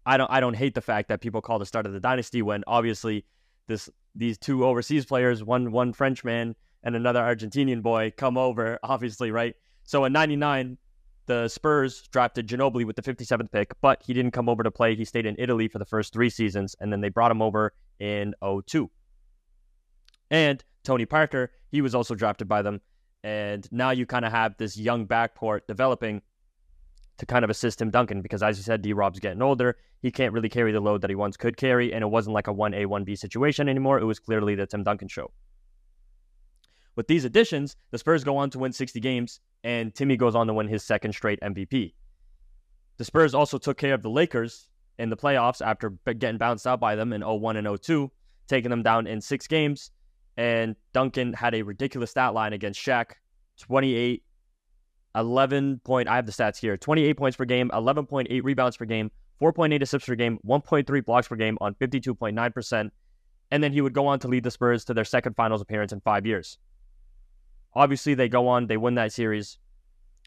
I 0.06 0.16
don't 0.16 0.30
I 0.30 0.40
don't 0.40 0.54
hate 0.54 0.74
the 0.74 0.80
fact 0.80 1.08
that 1.08 1.20
people 1.20 1.40
call 1.40 1.58
the 1.58 1.66
start 1.66 1.86
of 1.86 1.92
the 1.92 2.00
dynasty 2.00 2.42
when 2.42 2.64
obviously 2.66 3.24
this 3.66 3.90
these 4.14 4.38
two 4.38 4.64
overseas 4.64 5.04
players, 5.04 5.44
one 5.44 5.72
one 5.72 5.92
Frenchman 5.92 6.56
and 6.82 6.96
another 6.96 7.20
Argentinian 7.20 7.82
boy 7.82 8.12
come 8.16 8.38
over, 8.38 8.78
obviously, 8.82 9.30
right? 9.30 9.54
So 9.84 10.04
in 10.04 10.12
99, 10.12 10.78
the 11.26 11.48
Spurs 11.48 12.08
drafted 12.08 12.48
Ginobili 12.48 12.84
with 12.84 12.96
the 12.96 13.02
57th 13.02 13.52
pick, 13.52 13.72
but 13.80 14.02
he 14.02 14.14
didn't 14.14 14.30
come 14.32 14.48
over 14.48 14.62
to 14.62 14.70
play. 14.70 14.94
He 14.96 15.04
stayed 15.04 15.26
in 15.26 15.36
Italy 15.38 15.68
for 15.68 15.78
the 15.78 15.84
first 15.84 16.12
three 16.12 16.30
seasons, 16.30 16.74
and 16.80 16.92
then 16.92 17.00
they 17.00 17.08
brought 17.08 17.30
him 17.30 17.42
over 17.42 17.74
in 17.98 18.34
02. 18.42 18.90
And 20.30 20.62
Tony 20.84 21.06
Parker, 21.06 21.50
he 21.70 21.80
was 21.80 21.94
also 21.94 22.14
drafted 22.14 22.48
by 22.48 22.62
them. 22.62 22.80
And 23.22 23.68
now 23.70 23.90
you 23.90 24.06
kind 24.06 24.24
of 24.24 24.32
have 24.32 24.56
this 24.56 24.76
young 24.76 25.06
backcourt 25.06 25.60
developing 25.66 26.22
to 27.18 27.26
kind 27.26 27.44
of 27.44 27.50
assist 27.50 27.78
Tim 27.80 27.90
Duncan 27.90 28.22
because, 28.22 28.42
as 28.42 28.56
you 28.56 28.62
said, 28.62 28.80
D 28.80 28.92
Rob's 28.94 29.20
getting 29.20 29.42
older. 29.42 29.76
He 30.00 30.10
can't 30.10 30.32
really 30.32 30.48
carry 30.48 30.72
the 30.72 30.80
load 30.80 31.02
that 31.02 31.10
he 31.10 31.16
once 31.16 31.36
could 31.36 31.56
carry, 31.58 31.92
and 31.92 32.02
it 32.02 32.06
wasn't 32.06 32.32
like 32.32 32.48
a 32.48 32.54
1A, 32.54 32.86
1B 32.86 33.18
situation 33.18 33.68
anymore. 33.68 33.98
It 33.98 34.04
was 34.04 34.18
clearly 34.18 34.54
the 34.54 34.66
Tim 34.66 34.82
Duncan 34.82 35.08
show. 35.08 35.30
With 36.96 37.06
these 37.06 37.26
additions, 37.26 37.76
the 37.90 37.98
Spurs 37.98 38.24
go 38.24 38.38
on 38.38 38.48
to 38.50 38.58
win 38.58 38.72
60 38.72 38.98
games, 39.00 39.40
and 39.64 39.94
Timmy 39.94 40.16
goes 40.16 40.34
on 40.34 40.46
to 40.46 40.54
win 40.54 40.68
his 40.68 40.82
second 40.82 41.12
straight 41.12 41.40
MVP. 41.42 41.92
The 42.96 43.04
Spurs 43.04 43.34
also 43.34 43.58
took 43.58 43.76
care 43.76 43.94
of 43.94 44.02
the 44.02 44.10
Lakers 44.10 44.68
in 44.98 45.10
the 45.10 45.16
playoffs 45.16 45.64
after 45.64 45.90
getting 45.90 46.38
bounced 46.38 46.66
out 46.66 46.80
by 46.80 46.94
them 46.94 47.12
in 47.12 47.22
01 47.22 47.56
and 47.56 47.82
02, 47.82 48.10
taking 48.48 48.70
them 48.70 48.82
down 48.82 49.06
in 49.06 49.20
six 49.20 49.46
games. 49.46 49.90
And 50.36 50.76
Duncan 50.92 51.32
had 51.32 51.54
a 51.54 51.62
ridiculous 51.62 52.10
stat 52.10 52.34
line 52.34 52.52
against 52.52 52.80
Shaq 52.80 53.12
28, 53.60 54.22
11 55.14 55.80
point, 55.84 56.08
I 56.08 56.16
have 56.16 56.26
the 56.26 56.32
stats 56.32 56.58
here 56.58 56.76
28 56.76 57.16
points 57.16 57.36
per 57.36 57.44
game, 57.44 57.70
11.8 57.70 58.42
rebounds 58.42 58.76
per 58.76 58.84
game, 58.84 59.10
4.8 59.40 59.82
assists 59.82 60.08
per 60.08 60.14
game, 60.14 60.38
1.3 60.46 61.04
blocks 61.04 61.28
per 61.28 61.36
game 61.36 61.58
on 61.60 61.74
52.9%. 61.74 62.90
And 63.52 63.62
then 63.62 63.72
he 63.72 63.80
would 63.80 63.92
go 63.92 64.06
on 64.06 64.18
to 64.20 64.28
lead 64.28 64.44
the 64.44 64.50
Spurs 64.50 64.84
to 64.84 64.94
their 64.94 65.04
second 65.04 65.34
finals 65.34 65.60
appearance 65.60 65.92
in 65.92 66.00
five 66.00 66.24
years. 66.24 66.58
Obviously, 67.74 68.14
they 68.14 68.28
go 68.28 68.48
on, 68.48 68.66
they 68.66 68.76
win 68.76 68.94
that 68.94 69.12
series, 69.12 69.58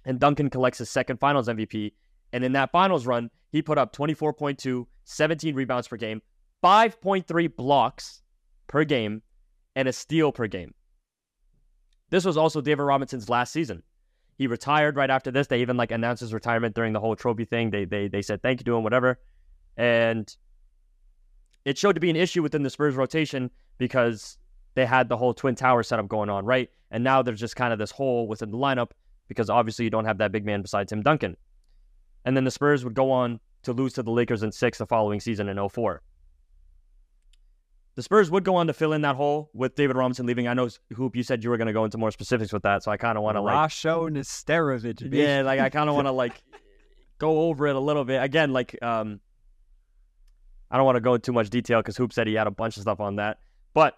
and 0.06 0.20
Duncan 0.20 0.50
collects 0.50 0.80
his 0.80 0.90
second 0.90 1.20
finals 1.20 1.48
MVP. 1.48 1.94
And 2.34 2.44
in 2.44 2.54
that 2.54 2.72
finals 2.72 3.06
run, 3.06 3.30
he 3.52 3.62
put 3.62 3.78
up 3.78 3.96
24.2, 3.96 4.86
17 5.06 5.56
rebounds 5.56 5.88
per 5.88 5.98
game, 5.98 6.22
5.3 6.64 7.56
blocks 7.56 8.22
per 8.68 8.84
game, 8.84 9.22
and 9.76 9.88
a 9.88 9.94
steal 9.94 10.32
per 10.32 10.48
game. 10.48 10.74
This 12.10 12.26
was 12.26 12.38
also 12.38 12.62
David 12.62 12.84
Robinson's 12.84 13.30
last 13.30 13.52
season. 13.52 13.84
He 14.38 14.48
retired 14.48 14.96
right 14.96 15.10
after 15.10 15.32
this. 15.32 15.48
They 15.48 15.62
even 15.62 15.78
like 15.78 15.92
announced 15.92 16.22
his 16.22 16.34
retirement 16.34 16.76
during 16.76 16.94
the 16.94 17.00
whole 17.00 17.16
trophy 17.16 17.46
thing. 17.46 17.70
They 17.70 17.86
they 17.86 18.08
they 18.08 18.22
said 18.22 18.42
thank 18.42 18.60
you 18.60 18.66
to 18.66 18.76
him, 18.76 18.84
whatever. 18.84 19.20
And 19.78 20.36
it 21.66 21.78
showed 21.78 21.94
to 21.94 22.02
be 22.02 22.10
an 22.10 22.16
issue 22.16 22.42
within 22.42 22.64
the 22.64 22.70
Spurs 22.70 22.96
rotation 22.96 23.50
because 23.78 24.38
they 24.76 24.86
had 24.86 25.08
the 25.08 25.18
whole 25.18 25.34
twin 25.34 25.56
tower 25.56 25.84
setup 25.84 26.08
going 26.08 26.30
on, 26.30 26.46
right? 26.46 26.70
And 26.92 27.04
now 27.04 27.22
there's 27.22 27.40
just 27.40 27.56
kind 27.56 27.74
of 27.74 27.80
this 27.80 27.92
hole 27.92 28.28
within 28.28 28.52
the 28.52 28.58
lineup 28.58 28.92
because 29.28 29.50
obviously 29.50 29.86
you 29.86 29.92
don't 29.92 30.06
have 30.06 30.18
that 30.18 30.32
big 30.32 30.46
man 30.46 30.62
besides 30.62 30.90
Tim 30.90 31.02
Duncan. 31.02 31.38
And 32.26 32.36
then 32.36 32.44
the 32.44 32.52
Spurs 32.52 32.84
would 32.84 32.94
go 32.94 33.12
on 33.12 33.40
to 33.64 33.74
lose 33.74 33.94
to 33.94 34.04
the 34.04 34.12
Lakers 34.12 34.44
in 34.44 34.52
six 34.52 34.78
the 34.78 34.86
following 34.86 35.20
season 35.20 35.50
in 35.50 35.70
04. 35.70 36.02
The 37.96 38.02
Spurs 38.02 38.32
would 38.32 38.44
go 38.44 38.56
on 38.56 38.68
to 38.68 38.74
fill 38.74 38.94
in 38.94 39.02
that 39.02 39.16
hole 39.16 39.52
with 39.54 39.76
David 39.76 39.96
Robinson 39.96 40.26
leaving. 40.26 40.48
I 40.48 40.54
know, 40.54 40.68
Hoop, 40.96 41.16
you 41.16 41.22
said 41.22 41.44
you 41.44 41.52
were 41.52 41.58
going 41.58 41.68
to 41.68 41.74
go 41.74 41.86
into 41.86 41.98
more 41.98 42.12
specifics 42.12 42.52
with 42.52 42.64
that, 42.64 42.82
so 42.82 42.92
I 42.92 42.98
kind 42.98 43.18
of 43.18 43.24
want 43.24 43.38
to 43.38 43.42
like, 43.42 43.56
Rasho 43.56 44.10
Nesterovic. 44.10 45.14
yeah, 45.14 45.44
like 45.44 45.60
I 45.60 45.70
kind 45.70 45.90
of 45.90 45.96
want 45.96 46.08
to 46.08 46.12
like 46.12 46.42
go 47.20 47.42
over 47.44 47.68
it 47.68 47.76
a 47.76 47.80
little 47.80 48.04
bit 48.04 48.24
again. 48.24 48.52
Like, 48.52 48.82
um, 48.82 49.20
I 50.72 50.78
don't 50.78 50.86
want 50.86 50.96
to 50.96 51.02
go 51.02 51.14
into 51.14 51.28
too 51.28 51.34
much 51.34 51.52
detail 51.52 51.80
because 51.80 51.96
Hoop 51.98 52.14
said 52.14 52.26
he 52.26 52.34
had 52.34 52.48
a 52.48 52.52
bunch 52.52 52.78
of 52.78 52.82
stuff 52.82 53.00
on 53.00 53.18
that, 53.18 53.38
but 53.76 53.96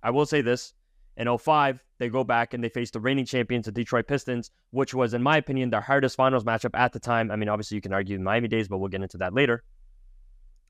I 0.00 0.10
will 0.10 0.26
say 0.26 0.40
this: 0.40 0.72
in 1.16 1.36
05, 1.36 1.82
they 1.98 2.08
go 2.08 2.24
back 2.24 2.54
and 2.54 2.64
they 2.64 2.68
face 2.68 2.90
the 2.90 3.00
reigning 3.00 3.26
champions, 3.26 3.66
the 3.66 3.72
Detroit 3.72 4.06
Pistons, 4.06 4.50
which 4.70 4.94
was, 4.94 5.12
in 5.12 5.22
my 5.22 5.36
opinion, 5.36 5.70
their 5.70 5.80
hardest 5.80 6.16
finals 6.16 6.44
matchup 6.44 6.70
at 6.74 6.92
the 6.92 6.98
time. 6.98 7.30
I 7.30 7.36
mean, 7.36 7.48
obviously 7.48 7.76
you 7.76 7.80
can 7.80 7.92
argue 7.92 8.16
the 8.16 8.22
Miami 8.24 8.48
days, 8.48 8.68
but 8.68 8.78
we'll 8.78 8.88
get 8.88 9.02
into 9.02 9.18
that 9.18 9.34
later. 9.34 9.62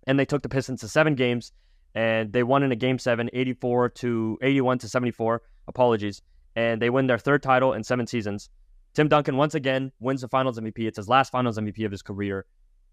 And 0.07 0.19
they 0.19 0.25
took 0.25 0.43
the 0.43 0.49
Pistons 0.49 0.81
to 0.81 0.89
seven 0.89 1.15
games, 1.15 1.53
and 1.95 2.33
they 2.33 2.43
won 2.43 2.63
in 2.63 2.73
a 2.73 2.77
game 2.77 2.99
seven, 2.99 3.29
84 3.33 3.91
to 3.91 4.39
81 4.43 4.79
to 4.79 4.89
74. 4.89 5.43
Apologies, 5.69 6.23
and 6.57 6.83
they 6.83 6.91
win 6.91 7.07
their 7.07 7.19
third 7.19 7.43
title 7.43 7.73
in 7.73 7.85
seven 7.85 8.07
seasons. 8.07 8.49
Tim 8.95 9.09
Duncan 9.09 9.37
once 9.37 9.55
again 9.55 9.93
wins 10.01 10.21
the 10.21 10.29
Finals 10.29 10.59
MVP. 10.59 10.87
It's 10.87 10.97
his 10.97 11.09
last 11.09 11.31
Finals 11.31 11.59
MVP 11.59 11.85
of 11.85 11.93
his 11.93 12.03
career, 12.03 12.45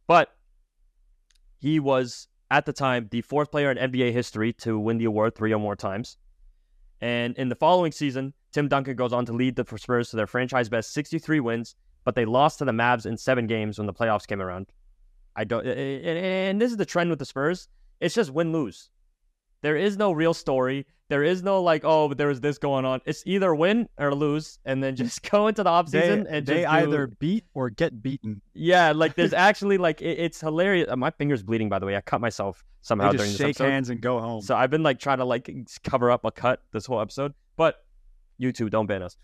but 0.08 0.30
he 1.60 1.80
was 1.80 2.28
at 2.52 2.66
the 2.66 2.74
time 2.74 3.08
the 3.12 3.22
fourth 3.22 3.52
player 3.52 3.72
in 3.72 3.92
NBA 3.92 4.12
history 4.12 4.54
to 4.54 4.80
win 4.80 4.98
the 4.98 5.06
award 5.06 5.36
three 5.36 5.54
or 5.54 5.60
more 5.60 5.76
times. 5.76 6.18
And 7.02 7.38
in 7.38 7.50
the 7.50 7.56
following 7.56 7.92
season, 7.92 8.34
Tim 8.52 8.68
Duncan 8.68 8.96
goes 8.96 9.14
on 9.14 9.26
to 9.26 9.34
lead 9.34 9.56
the 9.56 9.66
Spurs 9.78 10.10
to 10.10 10.16
their 10.16 10.28
franchise 10.28 10.70
best 10.70 10.94
63 10.94 11.40
wins, 11.40 11.76
but 12.04 12.16
they 12.16 12.26
lost 12.26 12.60
to 12.60 12.66
the 12.66 12.72
Mavs 12.72 13.06
in 13.06 13.18
seven 13.18 13.48
games 13.48 13.78
when 13.78 13.88
the 13.88 13.94
playoffs 13.94 14.28
came 14.28 14.42
around. 14.42 14.68
I 15.36 15.44
don't, 15.44 15.66
and 15.66 16.60
this 16.60 16.72
is 16.72 16.78
the 16.78 16.86
trend 16.86 17.10
with 17.10 17.20
the 17.20 17.26
Spurs. 17.26 17.68
It's 18.00 18.16
just 18.16 18.32
win 18.32 18.52
lose. 18.54 18.90
There 19.62 19.76
is 19.76 19.98
no 19.98 20.12
real 20.12 20.34
story. 20.34 20.86
There 21.10 21.24
is 21.24 21.42
no 21.42 21.62
like, 21.62 21.82
oh, 21.84 22.08
but 22.08 22.18
there 22.20 22.28
was 22.28 22.40
this 22.40 22.60
going 22.60 22.86
on. 22.86 23.02
It's 23.06 23.24
either 23.26 23.54
win 23.56 23.90
or 23.98 24.14
lose, 24.14 24.60
and 24.64 24.82
then 24.84 24.96
just 24.96 25.22
go 25.32 25.48
into 25.48 25.64
the 25.64 25.70
offseason 25.70 25.92
They, 25.92 26.38
and 26.38 26.46
they 26.46 26.62
just 26.62 26.68
either 26.74 27.08
do, 27.08 27.16
beat 27.20 27.46
or 27.56 27.70
get 27.72 28.02
beaten. 28.02 28.42
yeah, 28.54 28.92
like 28.92 29.16
there's 29.16 29.34
actually 29.48 29.78
like 29.80 30.02
it, 30.02 30.20
it's 30.20 30.40
hilarious. 30.40 30.88
Uh, 30.90 30.96
My 30.96 31.10
finger's 31.10 31.42
bleeding, 31.44 31.68
by 31.68 31.80
the 31.80 31.88
way. 31.88 31.96
I 31.96 32.02
cut 32.02 32.22
myself 32.22 32.64
somehow 32.82 33.12
during 33.12 33.32
this 33.32 33.38
shake 33.38 33.48
episode. 33.50 33.70
hands 33.70 33.90
and 33.90 34.00
go 34.00 34.20
home. 34.20 34.42
So 34.42 34.56
I've 34.56 34.70
been 34.70 34.84
like 34.84 35.00
trying 35.00 35.18
to 35.18 35.26
like 35.26 35.50
cover 35.84 36.12
up 36.12 36.26
a 36.26 36.32
cut 36.32 36.62
this 36.72 36.86
whole 36.86 37.02
episode, 37.02 37.34
but 37.58 37.84
YouTube 38.40 38.70
don't 38.70 38.86
ban 38.86 39.02
us. 39.02 39.18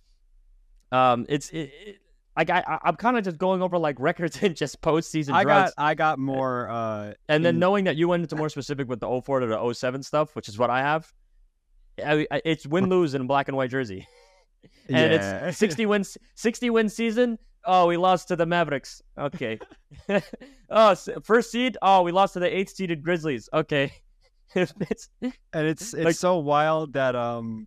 Um, 0.92 1.26
it's 1.30 1.50
it, 1.52 1.72
it, 1.86 1.98
like 2.36 2.50
I 2.50 2.64
I- 2.68 2.80
I'm 2.84 2.96
kind 2.96 3.18
of 3.18 3.24
just 3.24 3.38
going 3.38 3.62
over 3.62 3.78
like 3.78 4.00
records 4.00 4.38
and 4.44 4.56
just 4.56 4.82
postseason 4.82 5.34
I 5.34 5.44
got 5.44 5.74
I 5.78 5.94
got 5.96 6.20
more. 6.20 6.70
Uh, 6.70 7.14
and 7.30 7.44
then 7.46 7.56
in- 7.56 7.60
knowing 7.60 7.84
that 7.86 7.96
you 7.96 8.08
went 8.08 8.24
into 8.24 8.36
more 8.36 8.50
specific 8.50 8.88
with 8.88 9.00
the 9.00 9.22
04 9.22 9.40
to 9.42 9.48
the 9.48 9.74
07 9.74 10.04
stuff, 10.04 10.36
which 10.36 10.50
is 10.50 10.58
what 10.58 10.70
I 10.70 10.80
have. 10.80 11.12
I, 12.04 12.28
I- 12.32 12.42
it's 12.46 12.66
win 12.76 12.90
lose 12.90 13.14
in 13.16 13.28
black 13.28 13.48
and 13.48 13.56
white 13.58 13.70
jersey, 13.72 14.08
and 14.90 15.14
yeah. 15.14 15.48
it's 15.48 15.58
60 15.58 15.86
wins 15.86 16.18
60 16.36 16.70
win 16.70 16.90
season. 16.90 17.38
Oh, 17.68 17.88
we 17.88 17.98
lost 17.98 18.28
to 18.28 18.36
the 18.36 18.46
Mavericks. 18.46 19.02
Okay. 19.18 19.58
oh, 20.70 20.96
first 21.24 21.52
seed. 21.52 21.78
Oh, 21.82 22.04
we 22.04 22.12
lost 22.12 22.34
to 22.34 22.40
the 22.40 22.56
eighth 22.56 22.76
seeded 22.76 23.02
Grizzlies. 23.02 23.50
Okay. 23.54 23.92
it's, 24.54 25.10
and 25.22 25.34
it's 25.68 25.94
it's 25.96 26.06
Like- 26.06 26.16
so 26.16 26.38
wild 26.38 26.94
that 26.94 27.16
um, 27.16 27.66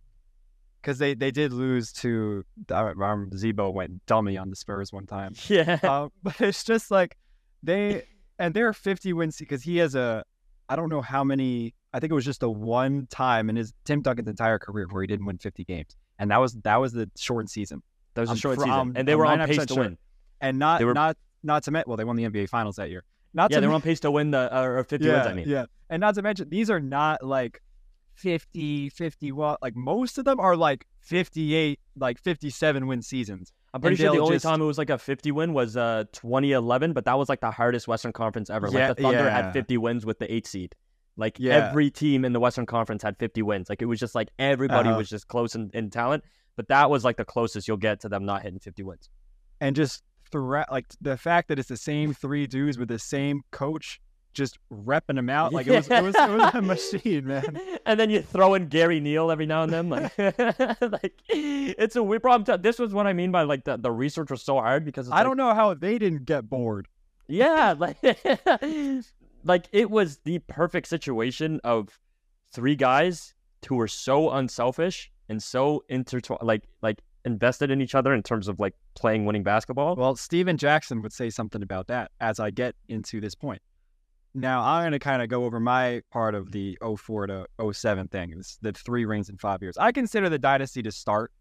because 0.81 0.97
they 0.97 1.13
they 1.13 1.31
did 1.31 1.53
lose 1.53 1.91
to 1.93 2.43
I 2.71 2.81
remember 2.81 3.35
Z-Bo 3.35 3.69
went 3.71 4.05
dummy 4.05 4.37
on 4.37 4.49
the 4.49 4.55
Spurs 4.55 4.91
one 4.93 5.05
time. 5.05 5.33
yeah. 5.47 5.79
um, 5.83 6.11
but 6.23 6.39
it's 6.41 6.63
just 6.63 6.91
like 6.91 7.17
they 7.63 8.03
and 8.37 8.53
they're 8.53 8.73
50 8.73 9.13
wins 9.13 9.37
because 9.37 9.63
he 9.63 9.77
has 9.77 9.95
a 9.95 10.23
I 10.69 10.75
don't 10.75 10.89
know 10.89 11.01
how 11.01 11.23
many. 11.23 11.73
I 11.93 11.99
think 11.99 12.11
it 12.11 12.13
was 12.13 12.25
just 12.25 12.43
a 12.43 12.49
one 12.49 13.07
time 13.09 13.49
in 13.49 13.55
his 13.55 13.73
Tim 13.85 14.01
Duncan's 14.03 14.27
entire 14.27 14.59
career 14.59 14.87
where 14.89 15.01
he 15.01 15.07
didn't 15.07 15.25
win 15.25 15.39
50 15.39 15.63
games, 15.65 15.95
and 16.19 16.29
that 16.29 16.37
was 16.37 16.53
that 16.63 16.75
was 16.77 16.93
the 16.93 17.09
shortened 17.17 17.49
season. 17.49 17.81
That 18.13 18.21
was 18.21 18.31
a 18.31 18.35
short 18.35 18.59
season, 18.59 18.93
and 18.95 19.07
they 19.07 19.15
were 19.15 19.25
on 19.25 19.39
pace 19.47 19.65
to 19.65 19.73
sure. 19.73 19.83
win. 19.83 19.97
And 20.41 20.59
not 20.59 20.79
They 20.79 20.85
were- 20.85 20.93
not 20.93 21.17
not 21.41 21.63
to 21.63 21.71
mention 21.71 21.89
well 21.89 21.97
they 21.97 22.03
won 22.03 22.15
the 22.17 22.23
NBA 22.25 22.49
Finals 22.49 22.75
that 22.75 22.89
year. 22.89 23.03
Not 23.33 23.49
Yeah, 23.51 23.57
to 23.57 23.61
they 23.61 23.67
were 23.67 23.73
on 23.73 23.81
pace 23.81 23.99
to 24.01 24.11
win 24.11 24.31
the 24.31 24.55
uh, 24.55 24.61
or 24.63 24.83
50 24.83 25.05
yeah, 25.07 25.13
wins. 25.13 25.27
I 25.27 25.33
mean, 25.33 25.49
yeah, 25.49 25.65
and 25.89 26.01
not 26.01 26.15
to 26.15 26.21
mention 26.21 26.49
these 26.49 26.69
are 26.69 26.79
not 26.79 27.23
like 27.25 27.61
50, 28.19 28.89
50 28.89 29.31
what 29.31 29.61
like 29.61 29.75
most 29.75 30.17
of 30.17 30.25
them 30.25 30.39
are 30.39 30.55
like 30.55 30.85
58, 30.99 31.79
like 31.97 32.19
57 32.19 32.87
win 32.87 33.01
seasons. 33.01 33.51
I'm 33.73 33.81
pretty 33.81 33.93
and 33.93 33.99
sure 33.99 34.11
the 34.15 34.21
only 34.21 34.35
just- 34.35 34.43
time 34.45 34.61
it 34.61 34.65
was 34.65 34.77
like 34.77 34.89
a 34.89 34.97
50 34.97 35.31
win 35.31 35.53
was 35.53 35.77
uh 35.77 36.03
2011, 36.13 36.93
but 36.93 37.05
that 37.05 37.17
was 37.17 37.29
like 37.29 37.41
the 37.41 37.51
hardest 37.51 37.87
Western 37.87 38.13
Conference 38.13 38.49
ever. 38.49 38.67
Yeah, 38.71 38.87
like 38.89 38.97
the 38.97 39.03
Thunder 39.03 39.23
yeah. 39.25 39.29
had 39.43 39.53
50 39.53 39.77
wins 39.77 40.05
with 40.05 40.19
the 40.19 40.31
eight 40.33 40.45
seed. 40.47 40.75
Like 41.17 41.37
Yeah. 41.39 41.69
every 41.69 41.89
team 41.89 42.23
in 42.25 42.33
the 42.33 42.39
Western 42.39 42.65
Conference 42.65 43.03
had 43.03 43.17
50 43.17 43.41
wins. 43.41 43.69
Like 43.69 43.81
it 43.81 43.85
was 43.85 43.99
just 43.99 44.15
like 44.15 44.29
everybody 44.39 44.89
Uh-huh. 44.89 44.97
was 44.97 45.09
just 45.09 45.27
close 45.27 45.55
in, 45.55 45.69
in 45.73 45.89
talent, 45.89 46.23
but 46.55 46.67
that 46.67 46.89
was 46.89 47.03
like 47.03 47.17
the 47.17 47.25
closest 47.25 47.67
you'll 47.67 47.77
get 47.77 47.99
to 48.01 48.09
them 48.09 48.25
not 48.25 48.43
hitting 48.43 48.59
50 48.59 48.83
wins. 48.83 49.09
and 49.61 49.75
just 49.75 50.03
throughout 50.31 50.71
like 50.71 50.85
the 51.01 51.17
fact 51.17 51.47
that 51.47 51.57
it's 51.57 51.69
the 51.69 51.75
same 51.77 52.13
three 52.13 52.45
dudes 52.45 52.77
with 52.77 52.87
the 52.87 52.99
same 52.99 53.41
coach 53.51 53.99
just 54.33 54.57
repping 54.71 55.15
them 55.15 55.29
out. 55.29 55.53
Like 55.53 55.67
it 55.67 55.75
was 55.75 55.89
it 55.89 56.03
was 56.03 56.15
it 56.15 56.29
was 56.29 56.53
a 56.53 56.61
machine 56.61 57.25
man. 57.27 57.59
And 57.85 57.99
then 57.99 58.11
you 58.11 58.21
throw 58.21 58.53
in 58.53 58.67
Gary 58.67 58.99
Neal 58.99 59.31
every 59.31 59.47
now 59.47 59.63
and 59.63 59.73
then, 59.73 59.89
like, 59.89 60.15
like 60.17 61.13
it's 61.27 61.95
a 61.95 62.03
weird 62.03 62.21
problem. 62.21 62.61
This 62.61 62.77
was 62.77 62.93
what 62.93 63.07
I 63.07 63.13
mean 63.13 63.31
by 63.31 63.43
like 63.43 63.63
the, 63.63 63.77
the 63.77 63.91
research 63.91 64.29
was 64.29 64.43
so 64.43 64.55
hard 64.55 64.85
because 64.85 65.07
it's 65.07 65.13
i 65.13 65.17
like, 65.17 65.25
don't 65.25 65.37
know 65.37 65.53
how 65.55 65.73
they 65.73 65.97
didn't 65.97 66.25
get 66.25 66.49
bored. 66.49 66.87
Yeah, 67.27 67.75
like 67.77 67.97
like 69.43 69.67
it 69.71 69.89
was 69.89 70.17
the 70.25 70.39
perfect 70.39 70.87
situation 70.87 71.59
of 71.63 71.99
three 72.51 72.75
guys 72.75 73.33
who 73.67 73.75
were 73.75 73.87
so 73.87 74.31
unselfish 74.31 75.11
and 75.27 75.41
so 75.41 75.83
intertwined, 75.89 76.41
like 76.43 76.63
like 76.81 77.01
invested 77.25 77.69
in 77.69 77.81
each 77.81 77.95
other 77.95 78.13
in 78.13 78.23
terms 78.23 78.47
of 78.47 78.59
like 78.59 78.73
playing 78.95 79.25
winning 79.25 79.43
basketball. 79.43 79.95
well 79.95 80.15
stephen 80.15 80.57
jackson 80.57 81.01
would 81.01 81.13
say 81.13 81.29
something 81.29 81.61
about 81.61 81.87
that 81.87 82.11
as 82.21 82.39
i 82.39 82.49
get 82.49 82.75
into 82.87 83.19
this 83.19 83.35
point 83.35 83.61
now 84.33 84.61
i'm 84.63 84.83
going 84.83 84.91
to 84.91 84.99
kind 84.99 85.21
of 85.21 85.29
go 85.29 85.43
over 85.45 85.59
my 85.59 86.01
part 86.11 86.35
of 86.35 86.51
the 86.51 86.77
04 86.97 87.27
to 87.27 87.45
07 87.73 88.07
thing 88.09 88.33
it's 88.37 88.57
the 88.61 88.71
three 88.73 89.05
rings 89.05 89.29
in 89.29 89.37
five 89.37 89.61
years 89.61 89.77
i 89.77 89.91
consider 89.91 90.29
the 90.29 90.37
dynasty 90.39 90.81
to 90.83 90.91
start 90.91 91.31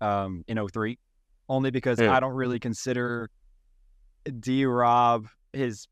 um, 0.00 0.44
in 0.48 0.58
03 0.68 0.98
only 1.48 1.70
because 1.70 1.98
Yeah. 2.00 2.14
i 2.14 2.20
don't 2.20 2.34
really 2.34 2.58
consider 2.58 3.30
D 4.40 4.64
Rob 4.64 5.26
his 5.52 5.86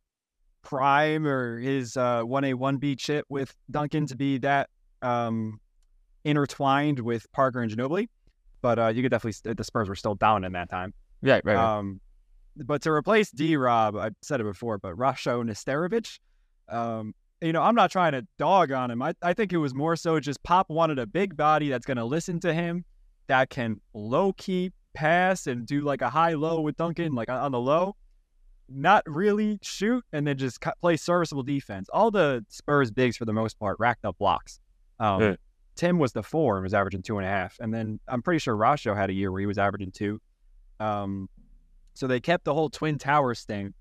prime 0.62 1.26
or 1.26 1.58
his 1.58 1.96
uh, 1.96 2.22
1A 2.22 2.54
1B 2.54 2.98
chip 2.98 3.26
with 3.28 3.54
Duncan 3.70 4.06
to 4.06 4.16
be 4.16 4.38
that 4.38 4.70
um, 5.02 5.60
intertwined 6.24 6.98
with 7.00 7.30
Parker 7.32 7.60
and 7.60 7.70
Ginobili. 7.70 8.08
But 8.62 8.78
uh, 8.78 8.86
you 8.88 9.02
could 9.02 9.10
definitely, 9.10 9.52
the 9.54 9.64
Spurs 9.64 9.88
were 9.88 9.96
still 9.96 10.14
down 10.14 10.44
in 10.44 10.52
that 10.52 10.70
time. 10.70 10.94
right, 11.20 11.44
right, 11.44 11.56
Um, 11.56 12.00
but 12.56 12.80
to 12.82 12.90
replace 12.92 13.30
D 13.30 13.56
Rob, 13.56 13.96
I 13.96 14.10
said 14.22 14.40
it 14.40 14.44
before, 14.44 14.78
but 14.78 14.94
Rasho 14.94 15.44
Nesterovic, 15.44 16.18
um, 16.72 17.14
you 17.40 17.52
know, 17.52 17.62
I'm 17.62 17.74
not 17.74 17.90
trying 17.90 18.12
to 18.12 18.26
dog 18.38 18.72
on 18.72 18.90
him. 18.90 19.02
I, 19.02 19.14
I 19.22 19.32
think 19.32 19.52
it 19.52 19.58
was 19.58 19.74
more 19.74 19.96
so 19.96 20.18
just 20.20 20.42
Pop 20.42 20.70
wanted 20.70 20.98
a 20.98 21.06
big 21.06 21.36
body 21.36 21.68
that's 21.68 21.86
going 21.86 21.96
to 21.96 22.04
listen 22.04 22.40
to 22.40 22.54
him, 22.54 22.84
that 23.26 23.50
can 23.50 23.80
low 23.94 24.32
key 24.32 24.72
pass 24.94 25.46
and 25.46 25.66
do 25.66 25.80
like 25.80 26.02
a 26.02 26.10
high 26.10 26.34
low 26.34 26.60
with 26.60 26.76
Duncan, 26.76 27.14
like 27.14 27.28
on 27.28 27.52
the 27.52 27.60
low, 27.60 27.96
not 28.68 29.02
really 29.06 29.58
shoot, 29.62 30.04
and 30.12 30.26
then 30.26 30.38
just 30.38 30.60
cut, 30.60 30.78
play 30.80 30.96
serviceable 30.96 31.42
defense. 31.42 31.88
All 31.92 32.10
the 32.10 32.44
Spurs 32.48 32.90
bigs, 32.90 33.16
for 33.16 33.24
the 33.24 33.32
most 33.32 33.58
part, 33.58 33.76
racked 33.78 34.04
up 34.04 34.18
blocks. 34.18 34.60
Um, 35.00 35.20
Yeah. 35.20 35.36
Tim 35.74 35.98
was 35.98 36.12
the 36.12 36.22
four 36.22 36.58
and 36.58 36.64
was 36.64 36.74
averaging 36.74 37.02
two 37.02 37.16
and 37.16 37.26
a 37.26 37.30
half. 37.30 37.56
And 37.58 37.72
then 37.72 37.98
I'm 38.06 38.20
pretty 38.20 38.38
sure 38.38 38.54
Rasho 38.54 38.94
had 38.94 39.08
a 39.08 39.12
year 39.14 39.32
where 39.32 39.40
he 39.40 39.46
was 39.46 39.56
averaging 39.56 39.90
two. 39.90 40.20
Um, 40.80 41.30
so 41.94 42.06
they 42.06 42.20
kept 42.20 42.44
the 42.44 42.52
whole 42.52 42.68
Twin 42.68 42.98
Towers 42.98 43.44
thing 43.44 43.72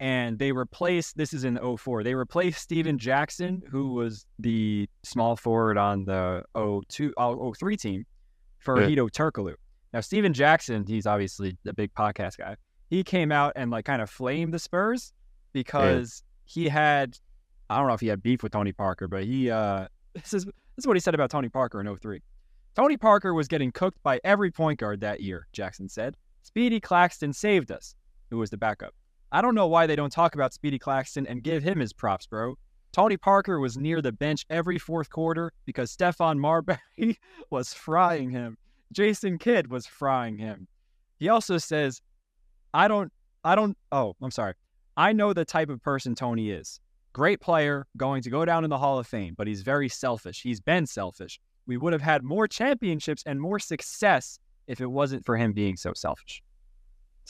and 0.00 0.38
they 0.38 0.50
replaced 0.50 1.18
this 1.18 1.34
is 1.34 1.44
in 1.44 1.58
04. 1.76 2.02
They 2.02 2.14
replaced 2.14 2.62
Stephen 2.62 2.98
Jackson, 2.98 3.62
who 3.70 3.92
was 3.92 4.24
the 4.38 4.88
small 5.02 5.36
forward 5.36 5.76
on 5.76 6.06
the 6.06 6.42
02, 6.88 7.12
uh, 7.18 7.52
03 7.52 7.76
team, 7.76 8.06
for 8.58 8.80
Yeah. 8.80 8.88
Hedo 8.88 9.10
Turkoglu. 9.10 9.54
Now, 9.92 10.00
Stephen 10.00 10.32
Jackson, 10.32 10.86
he's 10.86 11.06
obviously 11.06 11.58
the 11.64 11.74
big 11.74 11.92
podcast 11.92 12.38
guy. 12.38 12.56
He 12.88 13.04
came 13.04 13.30
out 13.30 13.52
and 13.56 13.70
like 13.70 13.84
kind 13.84 14.00
of 14.00 14.08
flamed 14.08 14.54
the 14.54 14.58
Spurs 14.58 15.12
because 15.52 16.22
he 16.44 16.68
had, 16.68 17.18
I 17.68 17.76
don't 17.76 17.86
know 17.86 17.94
if 17.94 18.00
he 18.00 18.06
had 18.06 18.22
beef 18.22 18.42
with 18.42 18.52
Tony 18.52 18.72
Parker, 18.72 19.06
but 19.06 19.24
he, 19.24 19.50
uh, 19.50 19.86
this 20.14 20.32
is, 20.32 20.46
this 20.46 20.54
is 20.78 20.86
what 20.86 20.96
he 20.96 21.00
said 21.00 21.14
about 21.14 21.30
Tony 21.30 21.50
Parker 21.50 21.78
in 21.78 21.94
03. 21.94 22.22
Tony 22.74 22.96
Parker 22.96 23.34
was 23.34 23.48
getting 23.48 23.70
cooked 23.70 24.02
by 24.02 24.18
every 24.24 24.50
point 24.50 24.78
guard 24.78 25.00
that 25.02 25.20
year, 25.20 25.46
Jackson 25.52 25.88
said. 25.90 26.16
Speedy 26.42 26.80
Claxton 26.80 27.34
saved 27.34 27.70
us, 27.70 27.94
who 28.30 28.38
was 28.38 28.48
the 28.48 28.56
backup. 28.56 28.94
I 29.32 29.42
don't 29.42 29.54
know 29.54 29.68
why 29.68 29.86
they 29.86 29.96
don't 29.96 30.12
talk 30.12 30.34
about 30.34 30.52
Speedy 30.52 30.78
Claxton 30.78 31.26
and 31.26 31.42
give 31.42 31.62
him 31.62 31.78
his 31.78 31.92
props, 31.92 32.26
bro. 32.26 32.56
Tony 32.92 33.16
Parker 33.16 33.60
was 33.60 33.76
near 33.76 34.02
the 34.02 34.10
bench 34.10 34.44
every 34.50 34.78
fourth 34.78 35.10
quarter 35.10 35.52
because 35.64 35.94
Stephon 35.94 36.38
Marbury 36.38 36.78
was 37.50 37.72
frying 37.72 38.30
him. 38.30 38.58
Jason 38.92 39.38
Kidd 39.38 39.70
was 39.70 39.86
frying 39.86 40.36
him. 40.36 40.66
He 41.18 41.28
also 41.28 41.58
says, 41.58 42.00
I 42.74 42.88
don't, 42.88 43.12
I 43.44 43.54
don't, 43.54 43.76
oh, 43.92 44.16
I'm 44.20 44.32
sorry. 44.32 44.54
I 44.96 45.12
know 45.12 45.32
the 45.32 45.44
type 45.44 45.68
of 45.68 45.80
person 45.80 46.16
Tony 46.16 46.50
is. 46.50 46.80
Great 47.12 47.40
player, 47.40 47.86
going 47.96 48.22
to 48.22 48.30
go 48.30 48.44
down 48.44 48.64
in 48.64 48.70
the 48.70 48.78
Hall 48.78 48.98
of 48.98 49.06
Fame, 49.06 49.34
but 49.36 49.46
he's 49.46 49.62
very 49.62 49.88
selfish. 49.88 50.42
He's 50.42 50.60
been 50.60 50.86
selfish. 50.86 51.40
We 51.66 51.76
would 51.76 51.92
have 51.92 52.02
had 52.02 52.24
more 52.24 52.48
championships 52.48 53.22
and 53.26 53.40
more 53.40 53.60
success 53.60 54.40
if 54.66 54.80
it 54.80 54.90
wasn't 54.90 55.24
for 55.24 55.36
him 55.36 55.52
being 55.52 55.76
so 55.76 55.92
selfish. 55.94 56.42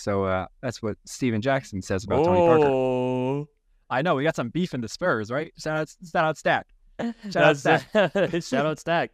So 0.01 0.25
uh, 0.25 0.47
that's 0.63 0.83
what 0.83 0.97
Stephen 1.05 1.41
Jackson 1.41 1.83
says 1.83 2.05
about 2.05 2.25
Tony 2.25 2.41
Parker. 2.41 2.67
oh, 2.67 3.49
I 3.89 4.03
know 4.03 4.15
we 4.15 4.25
got 4.25 4.37
some 4.37 4.51
beef 4.51 4.75
in 4.75 4.81
the 4.81 4.89
Spurs, 4.89 5.31
right? 5.31 5.53
Shout 5.59 5.79
out, 5.79 5.95
shout 6.11 6.25
out 6.25 6.39
Stack. 6.39 6.67
Shout 7.31 7.37
out 7.37 7.57
Stack. 7.57 8.43
shout 8.43 8.67
out 8.67 8.79
Stack. 8.79 9.11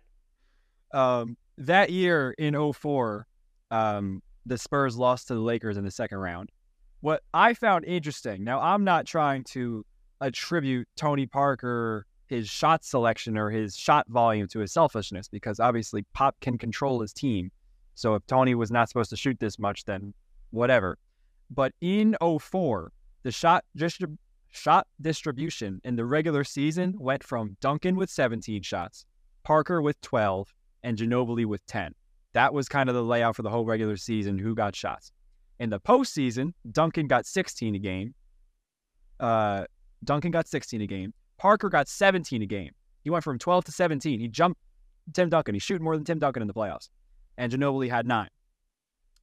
Um, 0.92 1.36
that 1.58 1.90
year 1.90 2.34
in 2.36 2.72
04, 2.72 3.26
um, 3.70 4.22
the 4.44 4.58
Spurs 4.58 4.96
lost 4.96 5.28
to 5.28 5.34
the 5.34 5.40
Lakers 5.40 5.76
in 5.76 5.84
the 5.84 5.90
second 5.90 6.18
round. 6.18 6.50
What 7.00 7.22
I 7.32 7.54
found 7.54 7.84
interesting, 7.84 8.42
now 8.42 8.60
I'm 8.60 8.82
not 8.82 9.06
trying 9.06 9.44
to 9.44 9.86
attribute 10.20 10.88
Tony 10.96 11.26
Parker 11.26 12.06
his 12.26 12.48
shot 12.48 12.84
selection 12.84 13.38
or 13.38 13.50
his 13.50 13.76
shot 13.76 14.06
volume 14.08 14.48
to 14.48 14.58
his 14.60 14.72
selfishness 14.72 15.28
because 15.28 15.60
obviously 15.60 16.04
Pop 16.12 16.36
can 16.40 16.58
control 16.58 17.00
his 17.00 17.12
team. 17.12 17.50
So 17.94 18.14
if 18.14 18.26
Tony 18.26 18.54
was 18.54 18.70
not 18.70 18.88
supposed 18.88 19.10
to 19.10 19.16
shoot 19.16 19.38
this 19.38 19.58
much, 19.58 19.84
then 19.84 20.12
whatever. 20.50 20.98
But 21.50 21.72
in 21.80 22.16
04, 22.20 22.92
the 23.22 23.32
shot 23.32 23.64
distrib- 23.76 24.18
shot 24.50 24.86
distribution 25.00 25.80
in 25.84 25.96
the 25.96 26.04
regular 26.04 26.44
season 26.44 26.94
went 26.98 27.22
from 27.22 27.56
Duncan 27.60 27.96
with 27.96 28.10
17 28.10 28.62
shots, 28.62 29.04
Parker 29.44 29.82
with 29.82 30.00
12, 30.00 30.52
and 30.82 30.96
Ginobili 30.96 31.46
with 31.46 31.64
10. 31.66 31.94
That 32.32 32.52
was 32.52 32.68
kind 32.68 32.88
of 32.88 32.94
the 32.94 33.02
layout 33.02 33.36
for 33.36 33.42
the 33.42 33.50
whole 33.50 33.64
regular 33.64 33.96
season, 33.96 34.38
who 34.38 34.54
got 34.54 34.76
shots. 34.76 35.12
In 35.58 35.70
the 35.70 35.80
postseason, 35.80 36.52
Duncan 36.70 37.06
got 37.06 37.26
16 37.26 37.74
a 37.74 37.78
game. 37.78 38.14
Uh, 39.18 39.64
Duncan 40.04 40.30
got 40.30 40.46
16 40.46 40.80
a 40.82 40.86
game. 40.86 41.14
Parker 41.38 41.68
got 41.68 41.88
17 41.88 42.42
a 42.42 42.46
game. 42.46 42.70
He 43.02 43.10
went 43.10 43.24
from 43.24 43.38
12 43.38 43.64
to 43.64 43.72
17. 43.72 44.20
He 44.20 44.28
jumped 44.28 44.60
Tim 45.12 45.28
Duncan. 45.28 45.54
He's 45.54 45.62
shooting 45.62 45.84
more 45.84 45.96
than 45.96 46.04
Tim 46.04 46.18
Duncan 46.18 46.42
in 46.42 46.48
the 46.48 46.54
playoffs. 46.54 46.88
And 47.38 47.52
Ginobili 47.52 47.90
had 47.90 48.06
nine. 48.06 48.28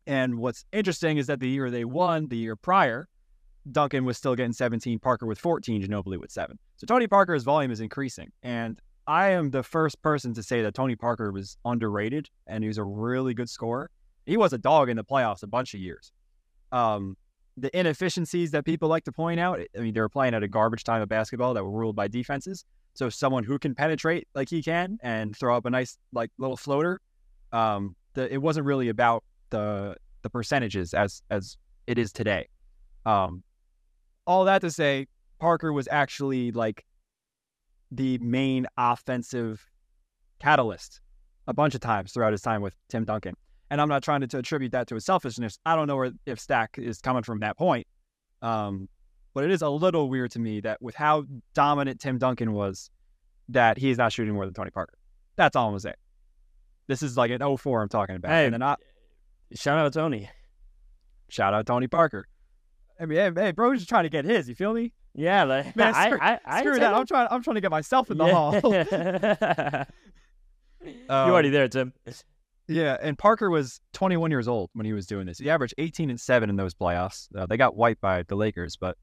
And 0.06 0.38
what's 0.38 0.66
interesting 0.72 1.18
is 1.18 1.28
that 1.28 1.40
the 1.40 1.48
year 1.48 1.72
they 1.72 1.86
won, 1.86 2.28
the 2.28 2.38
year 2.38 2.56
prior, 2.56 3.08
Duncan 3.72 4.04
was 4.06 4.18
still 4.18 4.36
getting 4.36 4.54
17, 4.54 5.00
Parker 5.00 5.26
with 5.26 5.40
14, 5.40 5.84
Ginobili 5.84 6.20
with 6.20 6.32
seven. 6.32 6.60
So 6.76 6.86
Tony 6.86 7.08
Parker's 7.08 7.44
volume 7.44 7.72
is 7.72 7.80
increasing. 7.80 8.32
And 8.44 8.82
I 9.08 9.30
am 9.30 9.52
the 9.52 9.64
first 9.64 10.02
person 10.02 10.34
to 10.34 10.44
say 10.44 10.62
that 10.62 10.74
Tony 10.74 10.96
Parker 10.96 11.32
was 11.32 11.58
underrated 11.66 12.30
and 12.48 12.64
he 12.64 12.68
was 12.68 12.78
a 12.78 12.84
really 12.84 13.34
good 13.34 13.50
scorer. 13.50 13.90
He 14.26 14.38
was 14.38 14.54
a 14.54 14.58
dog 14.58 14.90
in 14.90 14.98
the 14.98 15.04
playoffs 15.04 15.44
a 15.44 15.48
bunch 15.48 15.74
of 15.74 15.80
years. 15.80 16.12
Um, 16.72 17.18
the 17.56 17.78
inefficiencies 17.78 18.52
that 18.52 18.66
people 18.66 18.90
like 18.90 19.04
to 19.04 19.12
point 19.12 19.40
out, 19.40 19.60
I 19.78 19.80
mean, 19.80 19.94
they 19.94 20.02
were 20.02 20.10
playing 20.10 20.34
at 20.34 20.44
a 20.44 20.48
garbage 20.48 20.84
time 20.84 21.02
of 21.02 21.10
basketball 21.10 21.54
that 21.54 21.64
were 21.64 21.72
ruled 21.72 21.96
by 21.96 22.08
defenses. 22.08 22.66
So 22.96 23.10
someone 23.10 23.44
who 23.44 23.60
can 23.60 23.76
penetrate 23.76 24.28
like 24.34 24.50
he 24.50 24.62
can 24.62 24.98
and 25.02 25.36
throw 25.36 25.56
up 25.56 25.66
a 25.66 25.70
nice 25.70 25.98
like 26.14 26.32
little 26.38 26.58
floater, 26.58 27.00
um, 27.52 27.96
the, 28.14 28.32
it 28.32 28.42
wasn't 28.42 28.66
really 28.66 28.90
about 28.90 29.24
the 29.54 29.96
the 30.24 30.30
percentages 30.30 30.94
as 30.94 31.22
as 31.30 31.58
it 31.86 31.98
is 31.98 32.12
today. 32.12 32.50
Um, 33.06 33.44
all 34.26 34.46
that 34.46 34.62
to 34.62 34.72
say, 34.72 35.08
Parker 35.40 35.72
was 35.72 35.88
actually 35.92 36.52
like 36.52 36.84
the 37.92 38.18
main 38.18 38.66
offensive 38.78 39.64
catalyst 40.40 41.02
a 41.48 41.54
bunch 41.54 41.76
of 41.76 41.82
times 41.82 42.12
throughout 42.12 42.32
his 42.32 42.42
time 42.42 42.62
with 42.62 42.76
Tim 42.90 43.06
Duncan. 43.06 43.36
And 43.70 43.80
I'm 43.80 43.90
not 43.90 44.02
trying 44.04 44.22
to, 44.22 44.28
to 44.28 44.38
attribute 44.40 44.72
that 44.72 44.88
to 44.88 44.96
his 44.96 45.06
selfishness. 45.06 45.60
I 45.66 45.76
don't 45.76 45.88
know 45.88 45.98
where 45.98 46.12
if 46.26 46.40
Stack 46.40 46.78
is 46.78 47.00
coming 47.00 47.24
from 47.24 47.40
that 47.42 47.58
point. 47.58 47.86
Um, 48.42 48.88
but 49.34 49.44
it 49.44 49.52
is 49.52 49.62
a 49.62 49.70
little 49.70 50.10
weird 50.10 50.32
to 50.32 50.40
me 50.40 50.62
that 50.62 50.82
with 50.82 50.96
how 50.96 51.26
dominant 51.54 52.00
Tim 52.00 52.18
Duncan 52.18 52.54
was, 52.54 52.90
that 53.50 53.78
he 53.78 53.90
is 53.90 53.98
not 53.98 54.14
shooting 54.14 54.34
more 54.34 54.46
than 54.46 54.54
Tony 54.54 54.72
Parker. 54.72 54.98
That's 55.36 55.56
all 55.56 55.68
I'm 55.68 55.72
gonna 55.72 55.82
say. 55.82 55.94
This 56.88 57.04
is 57.04 57.18
like 57.18 57.32
an 57.32 57.58
04 57.58 57.82
I'm 57.82 57.90
talking 57.90 58.16
about. 58.16 58.32
Hey, 58.32 58.46
and 58.46 58.54
then 58.54 58.62
I, 58.62 58.76
Shout 59.56 59.78
out 59.78 59.92
to 59.94 60.00
Tony. 60.00 60.30
shout 61.30 61.54
out 61.54 61.66
Tony 61.66 61.88
Parker. 61.88 62.28
I 63.00 63.06
mean, 63.06 63.18
hey, 63.18 63.32
hey, 63.36 63.52
bro, 63.52 63.74
just 63.76 63.90
trying 63.90 64.04
to 64.04 64.10
get 64.10 64.26
his. 64.26 64.48
You 64.48 64.56
feel 64.56 64.74
me? 64.74 64.94
Yeah, 65.16 65.44
like, 65.44 65.76
Man, 65.76 65.94
I, 65.94 66.08
screw, 66.08 66.20
I, 66.22 66.40
I 66.46 66.60
screw 66.62 66.80
that. 66.80 66.94
I'm 66.94 67.06
trying. 67.06 67.28
I'm 67.30 67.44
trying 67.44 67.56
to 67.56 67.62
get 67.62 67.72
myself 67.72 68.10
in 68.10 68.18
the 68.18 68.28
hall. 68.28 68.54
Yeah. 68.74 69.86
you 70.86 70.94
Um, 71.10 71.30
already 71.30 71.50
there, 71.50 71.68
Tim. 71.68 71.94
Yeah, 72.68 72.98
and 73.02 73.18
Parker 73.18 73.50
was 73.50 73.80
21 73.94 74.32
years 74.32 74.48
old 74.48 74.70
when 74.74 74.86
he 74.86 74.94
was 74.94 75.06
doing 75.06 75.26
this. 75.26 75.38
He 75.38 75.50
averaged 75.50 75.74
18 75.78 76.10
and 76.10 76.20
7 76.20 76.50
in 76.50 76.56
those 76.56 76.74
playoffs. 76.74 77.28
Uh, 77.36 77.46
they 77.46 77.58
got 77.58 77.76
wiped 77.76 78.00
by 78.02 78.24
the 78.24 78.36
Lakers, 78.36 78.78
but 78.78 78.98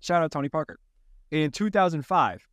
shout 0.00 0.22
out 0.22 0.30
Tony 0.32 0.48
Parker. 0.48 0.78
In 1.30 1.50
2005, 1.52 2.46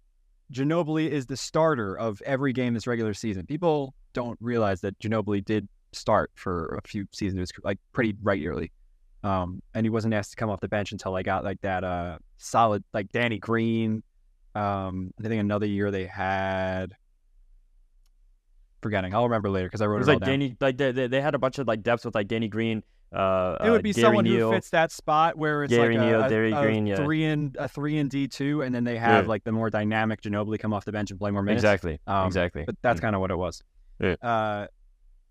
Ginobili 0.53 1.09
is 1.09 1.25
the 1.25 1.37
starter 1.37 1.97
of 1.97 2.21
every 2.25 2.53
game 2.53 2.73
this 2.73 2.85
regular 2.87 3.13
season. 3.13 3.45
People 3.45 3.95
don't 4.13 4.37
realize 4.41 4.81
that 4.81 4.97
Ginobili 4.99 5.43
did 5.43 5.67
start 5.93 6.31
for 6.35 6.79
a 6.83 6.87
few 6.87 7.05
seasons, 7.11 7.51
like 7.63 7.79
pretty 7.93 8.15
regularly. 8.21 8.71
Um, 9.23 9.61
and 9.73 9.85
he 9.85 9.89
wasn't 9.89 10.13
asked 10.13 10.31
to 10.31 10.35
come 10.37 10.49
off 10.49 10.59
the 10.61 10.67
bench 10.67 10.91
until 10.91 11.15
I 11.15 11.21
got 11.23 11.43
like 11.43 11.61
that 11.61 11.83
uh, 11.83 12.17
solid, 12.37 12.83
like 12.93 13.09
Danny 13.11 13.37
Green. 13.37 14.01
Um, 14.55 15.11
I 15.23 15.27
think 15.27 15.39
another 15.39 15.67
year 15.67 15.91
they 15.91 16.05
had 16.07 16.95
forgetting. 18.81 19.13
I'll 19.13 19.23
remember 19.25 19.49
later 19.49 19.67
because 19.67 19.81
I 19.81 19.85
It 19.85 19.87
wrote 19.89 19.99
was 19.99 20.07
it 20.07 20.11
like 20.13 20.19
down. 20.21 20.29
Danny, 20.29 20.57
like 20.59 20.77
they, 20.77 20.91
they 20.91 21.21
had 21.21 21.35
a 21.35 21.39
bunch 21.39 21.59
of 21.59 21.67
like 21.67 21.83
depths 21.83 22.05
with 22.05 22.15
like 22.15 22.27
Danny 22.27 22.47
Green. 22.47 22.83
Uh, 23.13 23.57
It 23.63 23.69
would 23.69 23.83
be 23.83 23.89
uh, 23.91 23.93
someone 23.93 24.23
Neal. 24.23 24.49
who 24.49 24.55
fits 24.55 24.69
that 24.69 24.91
spot 24.91 25.37
where 25.37 25.65
it's 25.65 25.73
Gary 25.73 25.97
like 25.97 26.07
Neal, 26.07 26.21
a, 26.21 26.25
a- 26.25 26.29
Gary 26.29 26.51
a 26.53 26.61
Green, 26.61 26.87
yeah. 26.87 26.95
three 26.95 27.25
and 27.25 27.55
a 27.57 27.67
three 27.67 27.97
and 27.97 28.09
D 28.09 28.27
two, 28.27 28.61
and 28.61 28.73
then 28.73 28.83
they 28.85 28.97
have 28.97 29.25
Yeah. 29.25 29.29
like 29.29 29.43
the 29.43 29.51
more 29.51 29.69
dynamic 29.69 30.21
Ginobili 30.21 30.57
come 30.59 30.73
off 30.73 30.85
the 30.85 30.91
bench 30.93 31.11
and 31.11 31.19
play 31.19 31.29
more 31.31 31.43
minutes. 31.43 31.61
Exactly, 31.63 31.99
Um, 32.07 32.25
exactly. 32.27 32.63
But 32.65 32.75
that's 32.81 33.01
kind 33.01 33.13
of 33.13 33.21
what 33.21 33.29
it 33.29 33.35
was. 33.37 33.61
Yeah. 33.99 34.15
Uh, 34.21 34.67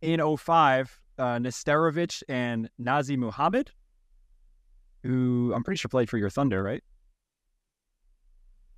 in 0.02 0.36
05, 0.36 1.00
uh, 1.18 1.22
Nesterovic 1.38 2.22
and 2.28 2.68
Nazr 2.80 3.16
Mohammed, 3.16 3.70
who 5.02 5.52
I'm 5.54 5.62
pretty 5.62 5.78
sure 5.78 5.88
played 5.88 6.08
for 6.10 6.18
your 6.18 6.30
Thunder, 6.30 6.62
right? 6.62 6.82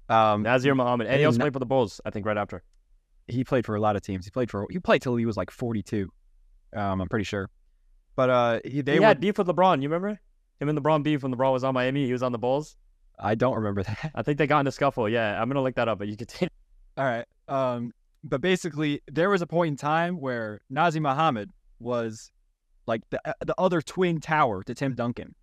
Um, 0.08 0.44
Nazr 0.44 0.76
Mohammed, 0.76 1.06
and 1.06 1.18
he 1.18 1.24
also 1.24 1.38
played 1.38 1.52
for 1.52 1.58
the 1.58 1.66
Bulls. 1.66 2.00
I 2.04 2.11
think 2.11 2.26
right 2.26 2.37
after. 2.37 2.62
he 3.28 3.44
played 3.44 3.64
for 3.64 3.76
a 3.76 3.80
lot 3.80 3.96
of 3.96 4.02
teams. 4.02 4.24
He 4.24 4.30
played 4.30 4.50
for 4.50 4.66
he 4.70 4.78
played 4.78 5.02
till 5.02 5.16
he 5.16 5.26
was 5.26 5.37
like 5.37 5.50
42. 5.50 6.11
Um, 6.74 7.00
I'm 7.00 7.08
pretty 7.08 7.24
sure. 7.24 7.48
But 8.14 8.30
uh, 8.30 8.61
he, 8.64 8.82
they 8.82 8.94
he 8.94 9.00
were. 9.00 9.06
had 9.06 9.20
beef 9.20 9.38
with 9.38 9.46
LeBron. 9.46 9.76
You 9.80 9.88
remember 9.88 10.20
him 10.61 10.68
and 10.68 10.78
LeBron 10.78 11.02
beef 11.02 11.22
when 11.22 11.35
LeBron 11.35 11.52
was 11.52 11.64
on 11.64 11.74
Miami? 11.74 12.04
He 12.06 12.12
was 12.12 12.22
on 12.22 12.32
the 12.32 12.38
Bulls. 12.38 12.76
I 13.18 13.35
don't 13.35 13.54
remember 13.54 13.82
that. 13.85 14.11
I 14.14 14.22
think 14.22 14.38
they 14.38 14.46
got 14.46 14.61
in 14.61 14.66
a 14.66 14.72
scuffle. 14.72 15.08
Yeah, 15.08 15.40
I'm 15.40 15.48
gonna 15.48 15.62
look 15.62 15.76
that 15.76 15.88
up, 15.88 15.98
but 15.98 16.08
you 16.08 16.16
can 16.16 16.26
take. 16.26 16.50
All 16.98 17.04
right. 17.04 17.24
Um, 17.48 17.92
but 18.24 18.40
basically, 18.40 19.00
there 19.11 19.30
was 19.30 19.42
a 19.42 19.46
point 19.46 19.68
in 19.68 19.76
time 19.76 20.20
where 20.20 20.61
Nazr 20.72 21.00
Mohammed 21.00 21.50
was 21.80 22.30
like 22.87 23.02
the 23.11 23.20
uh, 23.28 23.32
the 23.44 23.54
other 23.58 23.82
twin 23.82 24.20
tower 24.20 24.62
to 24.62 24.74
Tim 24.74 24.94
Duncan. 24.94 25.35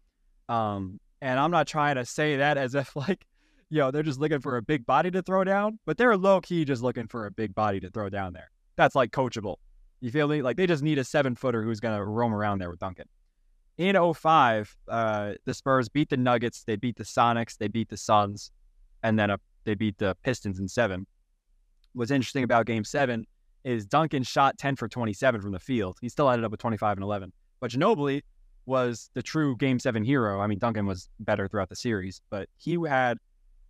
Um, 0.47 0.99
and 1.21 1.39
I'm 1.39 1.51
not 1.51 1.67
trying 1.67 1.95
to 1.95 2.05
say 2.05 2.37
that 2.37 2.57
as 2.57 2.75
if 2.75 2.95
like, 2.95 3.25
yo, 3.69 3.91
they're 3.91 4.03
just 4.03 4.19
looking 4.19 4.39
for 4.39 4.57
a 4.57 4.61
big 4.61 4.85
body 4.85 5.11
to 5.11 5.21
throw 5.21 5.43
down, 5.43 5.79
but 5.85 5.97
they're 5.97 6.15
low 6.17 6.41
key 6.41 6.65
just 6.65 6.81
looking 6.81 7.07
for 7.07 7.25
a 7.25 7.31
big 7.31 7.53
body 7.53 7.79
to 7.81 7.89
throw 7.89 8.09
down 8.09 8.33
there. 8.33 8.49
That's 8.77 8.95
like 8.95 9.11
coachable. 9.11 9.57
You 9.99 10.11
feel 10.11 10.29
me? 10.29 10.41
Like 10.41 10.55
they 10.55 10.67
just 10.67 10.83
need 10.83 10.97
a 10.97 11.03
seven 11.03 11.35
footer 11.35 11.63
who's 11.63 11.81
gonna 11.81 12.03
roam 12.03 12.33
around 12.33 12.59
there 12.59 12.69
with 12.69 12.79
Duncan. 12.79 13.07
In 13.77 14.13
05, 14.13 14.75
uh, 14.89 15.33
the 15.45 15.53
Spurs 15.53 15.87
beat 15.87 16.09
the 16.09 16.17
Nuggets, 16.17 16.63
they 16.65 16.75
beat 16.75 16.97
the 16.97 17.05
Sonics, 17.05 17.57
they 17.57 17.69
beat 17.69 17.87
the 17.87 17.95
Suns, 17.95 18.51
and 19.03 19.17
then 19.17 19.31
uh, 19.31 19.37
they 19.63 19.73
beat 19.73 19.97
the 19.97 20.17
Pistons 20.21 20.59
in 20.59 20.67
seven 20.67 21.07
what's 21.93 22.11
interesting 22.11 22.43
about 22.43 22.65
game 22.65 22.83
seven 22.83 23.25
is 23.63 23.85
Duncan 23.85 24.23
shot 24.23 24.57
10 24.57 24.75
for 24.75 24.87
27 24.87 25.41
from 25.41 25.51
the 25.51 25.59
field. 25.59 25.97
He 26.01 26.09
still 26.09 26.29
ended 26.29 26.45
up 26.45 26.51
with 26.51 26.59
25 26.59 26.97
and 26.97 27.03
11. 27.03 27.31
But 27.59 27.71
Ginobili 27.71 28.21
was 28.65 29.09
the 29.13 29.21
true 29.21 29.57
game 29.57 29.79
seven 29.79 30.03
hero. 30.03 30.39
I 30.39 30.47
mean, 30.47 30.59
Duncan 30.59 30.85
was 30.85 31.09
better 31.19 31.47
throughout 31.47 31.69
the 31.69 31.75
series, 31.75 32.21
but 32.29 32.47
he 32.57 32.77
had 32.87 33.17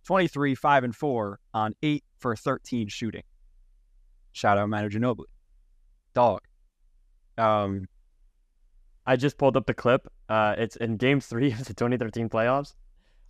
23, 0.06 0.54
5 0.54 0.84
and 0.84 0.94
4 0.94 1.40
on 1.54 1.74
8 1.82 2.04
for 2.18 2.36
13 2.36 2.88
shooting. 2.88 3.22
Shout 4.32 4.58
out 4.58 4.68
Manu 4.68 4.88
Ginobili. 4.88 5.24
Dog. 6.14 6.40
Um, 7.36 7.86
I 9.06 9.16
just 9.16 9.38
pulled 9.38 9.56
up 9.56 9.66
the 9.66 9.74
clip. 9.74 10.06
Uh, 10.28 10.54
it's 10.56 10.76
in 10.76 10.96
Game 10.96 11.20
Three 11.20 11.50
of 11.52 11.64
the 11.64 11.74
2013 11.74 12.28
playoffs. 12.28 12.74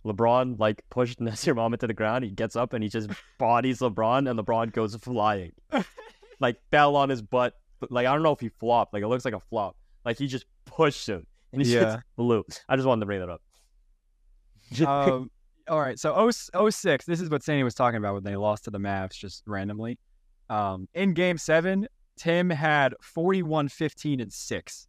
LeBron 0.05 0.59
like 0.59 0.83
pushed 0.89 1.19
Nazr 1.21 1.55
Mohammed 1.55 1.79
to 1.81 1.87
the 1.87 1.93
ground. 1.93 2.23
He 2.23 2.31
gets 2.31 2.55
up 2.55 2.73
and 2.73 2.83
he 2.83 2.89
just 2.89 3.09
bodies 3.37 3.79
LeBron, 3.79 4.29
and 4.29 4.39
LeBron 4.39 4.73
goes 4.73 4.95
flying, 4.95 5.51
like 6.39 6.57
fell 6.71 6.95
on 6.95 7.09
his 7.09 7.21
butt. 7.21 7.53
Like 7.89 8.07
I 8.07 8.13
don't 8.13 8.23
know 8.23 8.31
if 8.33 8.39
he 8.39 8.49
flopped. 8.49 8.93
Like 8.93 9.03
it 9.03 9.07
looks 9.07 9.25
like 9.25 9.33
a 9.33 9.39
flop. 9.39 9.75
Like 10.05 10.17
he 10.17 10.27
just 10.27 10.45
pushed 10.65 11.07
him, 11.07 11.25
and 11.53 11.61
he 11.65 11.73
Yeah. 11.73 11.81
just 11.81 11.99
flew. 12.15 12.43
I 12.67 12.75
just 12.75 12.87
wanted 12.87 13.01
to 13.01 13.05
bring 13.05 13.19
that 13.19 13.29
up. 13.29 13.41
um, 14.87 15.29
all 15.67 15.79
right. 15.79 15.99
So 15.99 16.13
oh, 16.15 16.69
06, 16.69 17.05
this 17.05 17.19
is 17.21 17.29
what 17.29 17.43
Sandy 17.43 17.63
was 17.63 17.75
talking 17.75 17.97
about 17.97 18.13
when 18.15 18.23
they 18.23 18.35
lost 18.35 18.63
to 18.65 18.71
the 18.71 18.79
Mavs 18.79 19.13
just 19.13 19.43
randomly. 19.45 19.99
Um, 20.49 20.87
in 20.93 21.13
game 21.13 21.37
seven, 21.37 21.87
Tim 22.17 22.49
had 22.49 22.93
41, 23.01 23.69
15, 23.69 24.19
and 24.19 24.31
6. 24.33 24.87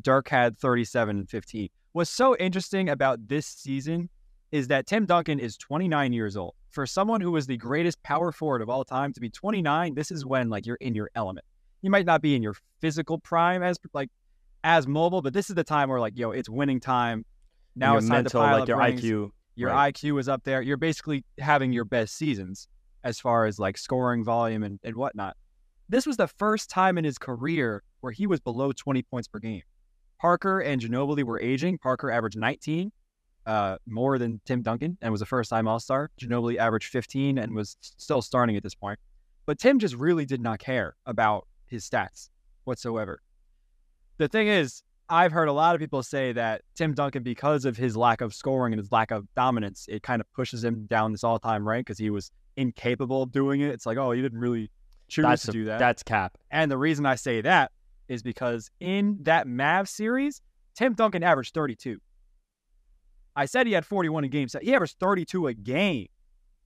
Dirk 0.00 0.28
had 0.28 0.58
37 0.58 1.18
and 1.18 1.28
15. 1.30 1.68
What's 1.92 2.10
so 2.10 2.36
interesting 2.36 2.88
about 2.88 3.26
this 3.28 3.46
season 3.46 4.08
is 4.54 4.68
that 4.68 4.86
Tim 4.86 5.04
Duncan 5.04 5.40
is 5.40 5.56
29 5.56 6.12
years 6.12 6.36
old. 6.36 6.54
For 6.70 6.86
someone 6.86 7.20
who 7.20 7.32
was 7.32 7.44
the 7.48 7.56
greatest 7.56 8.00
power 8.04 8.30
forward 8.30 8.62
of 8.62 8.70
all 8.70 8.84
time 8.84 9.12
to 9.12 9.20
be 9.20 9.28
29, 9.28 9.96
this 9.96 10.12
is 10.12 10.24
when 10.24 10.48
like 10.48 10.64
you're 10.64 10.76
in 10.76 10.94
your 10.94 11.10
element. 11.16 11.44
You 11.82 11.90
might 11.90 12.06
not 12.06 12.22
be 12.22 12.36
in 12.36 12.42
your 12.42 12.54
physical 12.80 13.18
prime 13.18 13.64
as 13.64 13.78
like 13.94 14.10
as 14.62 14.86
mobile, 14.86 15.22
but 15.22 15.32
this 15.32 15.50
is 15.50 15.56
the 15.56 15.64
time 15.64 15.88
where 15.88 15.98
like 15.98 16.16
yo, 16.16 16.30
it's 16.30 16.48
winning 16.48 16.78
time. 16.78 17.24
Now 17.74 17.94
your 17.94 17.98
it's 17.98 18.06
time 18.06 18.18
mental, 18.18 18.30
to 18.30 18.46
pile 18.46 18.52
like 18.54 18.62
up 18.62 18.68
your 18.68 18.78
rings. 18.78 19.02
IQ. 19.02 19.30
Your 19.56 19.70
Right. 19.70 19.92
IQ 19.92 20.20
is 20.20 20.28
up 20.28 20.44
there. 20.44 20.62
You're 20.62 20.76
basically 20.76 21.24
having 21.40 21.72
your 21.72 21.84
best 21.84 22.16
seasons 22.16 22.68
as 23.02 23.18
far 23.18 23.46
as 23.46 23.58
like 23.58 23.76
scoring 23.76 24.22
volume 24.22 24.62
and, 24.62 24.78
and 24.84 24.94
whatnot. 24.94 25.36
This 25.88 26.06
was 26.06 26.16
the 26.16 26.28
first 26.28 26.70
time 26.70 26.96
in 26.96 27.02
his 27.02 27.18
career 27.18 27.82
where 28.02 28.12
he 28.12 28.28
was 28.28 28.38
below 28.38 28.70
20 28.70 29.02
points 29.02 29.26
per 29.26 29.40
game. 29.40 29.62
Parker 30.20 30.60
and 30.60 30.80
Ginobili 30.80 31.24
were 31.24 31.40
aging. 31.40 31.76
Parker 31.78 32.08
averaged 32.08 32.38
19, 32.38 32.92
uh, 33.46 33.76
more 33.86 34.18
than 34.18 34.40
Tim 34.44 34.62
Duncan, 34.62 34.96
and 35.02 35.12
was 35.12 35.22
a 35.22 35.26
first 35.26 35.50
time 35.50 35.68
All 35.68 35.80
Star. 35.80 36.10
Ginobili 36.20 36.56
averaged 36.56 36.88
15 36.90 37.38
and 37.38 37.54
was 37.54 37.76
still 37.80 38.22
starting 38.22 38.56
at 38.56 38.62
this 38.62 38.74
point. 38.74 38.98
But 39.46 39.58
Tim 39.58 39.78
just 39.78 39.94
really 39.94 40.24
did 40.24 40.40
not 40.40 40.58
care 40.58 40.96
about 41.06 41.46
his 41.66 41.88
stats 41.88 42.30
whatsoever. 42.64 43.20
The 44.16 44.28
thing 44.28 44.48
is, 44.48 44.82
I've 45.08 45.32
heard 45.32 45.48
a 45.48 45.52
lot 45.52 45.74
of 45.74 45.80
people 45.80 46.02
say 46.02 46.32
that 46.32 46.62
Tim 46.74 46.94
Duncan, 46.94 47.22
because 47.22 47.66
of 47.66 47.76
his 47.76 47.96
lack 47.96 48.20
of 48.22 48.32
scoring 48.34 48.72
and 48.72 48.80
his 48.80 48.90
lack 48.90 49.10
of 49.10 49.26
dominance, 49.34 49.84
it 49.88 50.02
kind 50.02 50.20
of 50.20 50.32
pushes 50.32 50.64
him 50.64 50.86
down 50.86 51.12
this 51.12 51.22
all 51.24 51.38
time 51.38 51.68
rank 51.68 51.86
because 51.86 51.98
he 51.98 52.08
was 52.08 52.30
incapable 52.56 53.22
of 53.22 53.32
doing 53.32 53.60
it. 53.60 53.68
It's 53.70 53.84
like, 53.84 53.98
oh, 53.98 54.12
he 54.12 54.22
didn't 54.22 54.38
really 54.38 54.70
choose 55.08 55.24
That's 55.24 55.42
to 55.44 55.50
a- 55.50 55.52
do 55.52 55.64
that. 55.66 55.78
That's 55.78 56.02
cap. 56.02 56.38
And 56.50 56.70
the 56.70 56.78
reason 56.78 57.04
I 57.04 57.16
say 57.16 57.42
that 57.42 57.72
is 58.08 58.22
because 58.22 58.70
in 58.80 59.18
that 59.22 59.46
Mavs 59.46 59.88
series, 59.88 60.40
Tim 60.74 60.94
Duncan 60.94 61.22
averaged 61.22 61.52
32. 61.52 61.98
I 63.36 63.46
said 63.46 63.66
he 63.66 63.72
had 63.72 63.84
41 63.84 64.24
in 64.24 64.30
game. 64.30 64.48
So 64.48 64.58
he 64.60 64.74
averaged 64.74 64.96
32 64.98 65.48
a 65.48 65.54
game. 65.54 66.08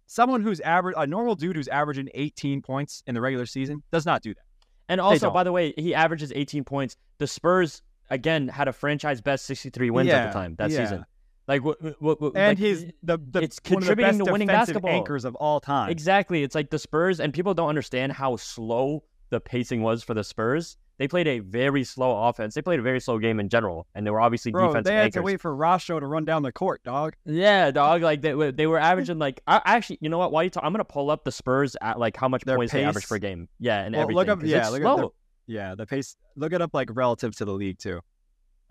Someone 0.06 0.42
who's 0.42 0.60
average, 0.60 0.94
a 0.98 1.06
normal 1.06 1.34
dude 1.34 1.56
who's 1.56 1.68
averaging 1.68 2.08
18 2.14 2.62
points 2.62 3.02
in 3.06 3.14
the 3.14 3.20
regular 3.20 3.46
season 3.46 3.82
does 3.90 4.06
not 4.06 4.22
do 4.22 4.34
that. 4.34 4.42
And 4.88 5.00
also, 5.00 5.30
by 5.30 5.44
the 5.44 5.52
way, 5.52 5.74
he 5.76 5.94
averages 5.94 6.32
18 6.34 6.64
points. 6.64 6.96
The 7.18 7.26
Spurs 7.26 7.82
again 8.08 8.48
had 8.48 8.68
a 8.68 8.72
franchise 8.72 9.20
best 9.20 9.44
63 9.44 9.90
wins 9.90 10.08
at 10.08 10.28
the 10.28 10.32
time 10.32 10.54
that 10.58 10.70
yeah. 10.70 10.78
season. 10.78 11.04
Like 11.46 11.64
what? 11.64 11.80
what, 12.00 12.20
what 12.20 12.36
And 12.36 12.48
like, 12.48 12.58
he's 12.58 12.84
the, 13.02 13.18
the 13.18 13.40
it's 13.40 13.58
one 13.64 13.78
of 13.78 13.80
the 13.80 13.86
contributing 13.86 14.18
best 14.18 14.26
to 14.26 14.32
winning 14.32 14.48
basketball. 14.48 14.90
anchors 14.90 15.24
of 15.24 15.34
all 15.36 15.60
time. 15.60 15.90
Exactly. 15.90 16.42
It's 16.42 16.54
like 16.54 16.70
the 16.70 16.78
Spurs, 16.78 17.20
and 17.20 17.32
people 17.32 17.54
don't 17.54 17.70
understand 17.70 18.12
how 18.12 18.36
slow 18.36 19.04
the 19.30 19.40
pacing 19.40 19.82
was 19.82 20.02
for 20.02 20.14
the 20.14 20.24
Spurs. 20.24 20.76
They 20.98 21.06
played 21.08 21.28
a 21.28 21.38
very 21.38 21.84
slow 21.84 22.24
offense. 22.28 22.54
They 22.54 22.62
played 22.62 22.80
a 22.80 22.82
very 22.82 23.00
slow 23.00 23.18
game 23.18 23.38
in 23.38 23.48
general, 23.48 23.86
and 23.94 24.04
they 24.04 24.10
were 24.10 24.20
obviously 24.20 24.50
Bro, 24.50 24.68
defensive 24.68 24.84
they 24.84 24.94
had 24.94 25.04
anchors. 25.04 25.20
to 25.20 25.22
wait 25.22 25.40
for 25.40 25.54
Rasho 25.56 26.00
to 26.00 26.06
run 26.06 26.24
down 26.24 26.42
the 26.42 26.50
court, 26.52 26.82
dog. 26.82 27.14
Yeah, 27.24 27.70
dog. 27.70 28.02
Like 28.02 28.20
they 28.20 28.34
were, 28.34 28.50
they 28.50 28.66
were 28.66 28.78
averaging 28.80 29.18
like 29.18 29.40
I 29.46 29.60
actually, 29.64 29.98
you 30.00 30.08
know 30.08 30.18
what? 30.18 30.32
Why 30.32 30.42
you 30.42 30.50
talk? 30.50 30.64
I'm 30.64 30.72
gonna 30.72 30.84
pull 30.84 31.10
up 31.10 31.22
the 31.24 31.30
Spurs 31.32 31.76
at 31.80 31.98
like 32.00 32.16
how 32.16 32.28
much 32.28 32.42
Their 32.44 32.56
points 32.56 32.72
they 32.72 32.82
average 32.84 33.08
per 33.08 33.18
game. 33.18 33.48
Yeah, 33.60 33.80
and 33.84 33.94
Well, 33.94 34.02
everything. 34.02 34.16
look 34.16 34.28
up- 34.28 34.42
yeah, 34.44 34.68
look 34.70 34.80
at 34.80 34.84
their- 34.84 34.96
slow. 34.96 35.14
Yeah, 35.46 35.74
the 35.76 35.86
pace. 35.86 36.16
Look 36.36 36.52
it 36.52 36.60
up 36.60 36.74
like 36.74 36.90
relative 36.92 37.34
to 37.36 37.44
the 37.44 37.52
league 37.52 37.78
too. 37.78 38.00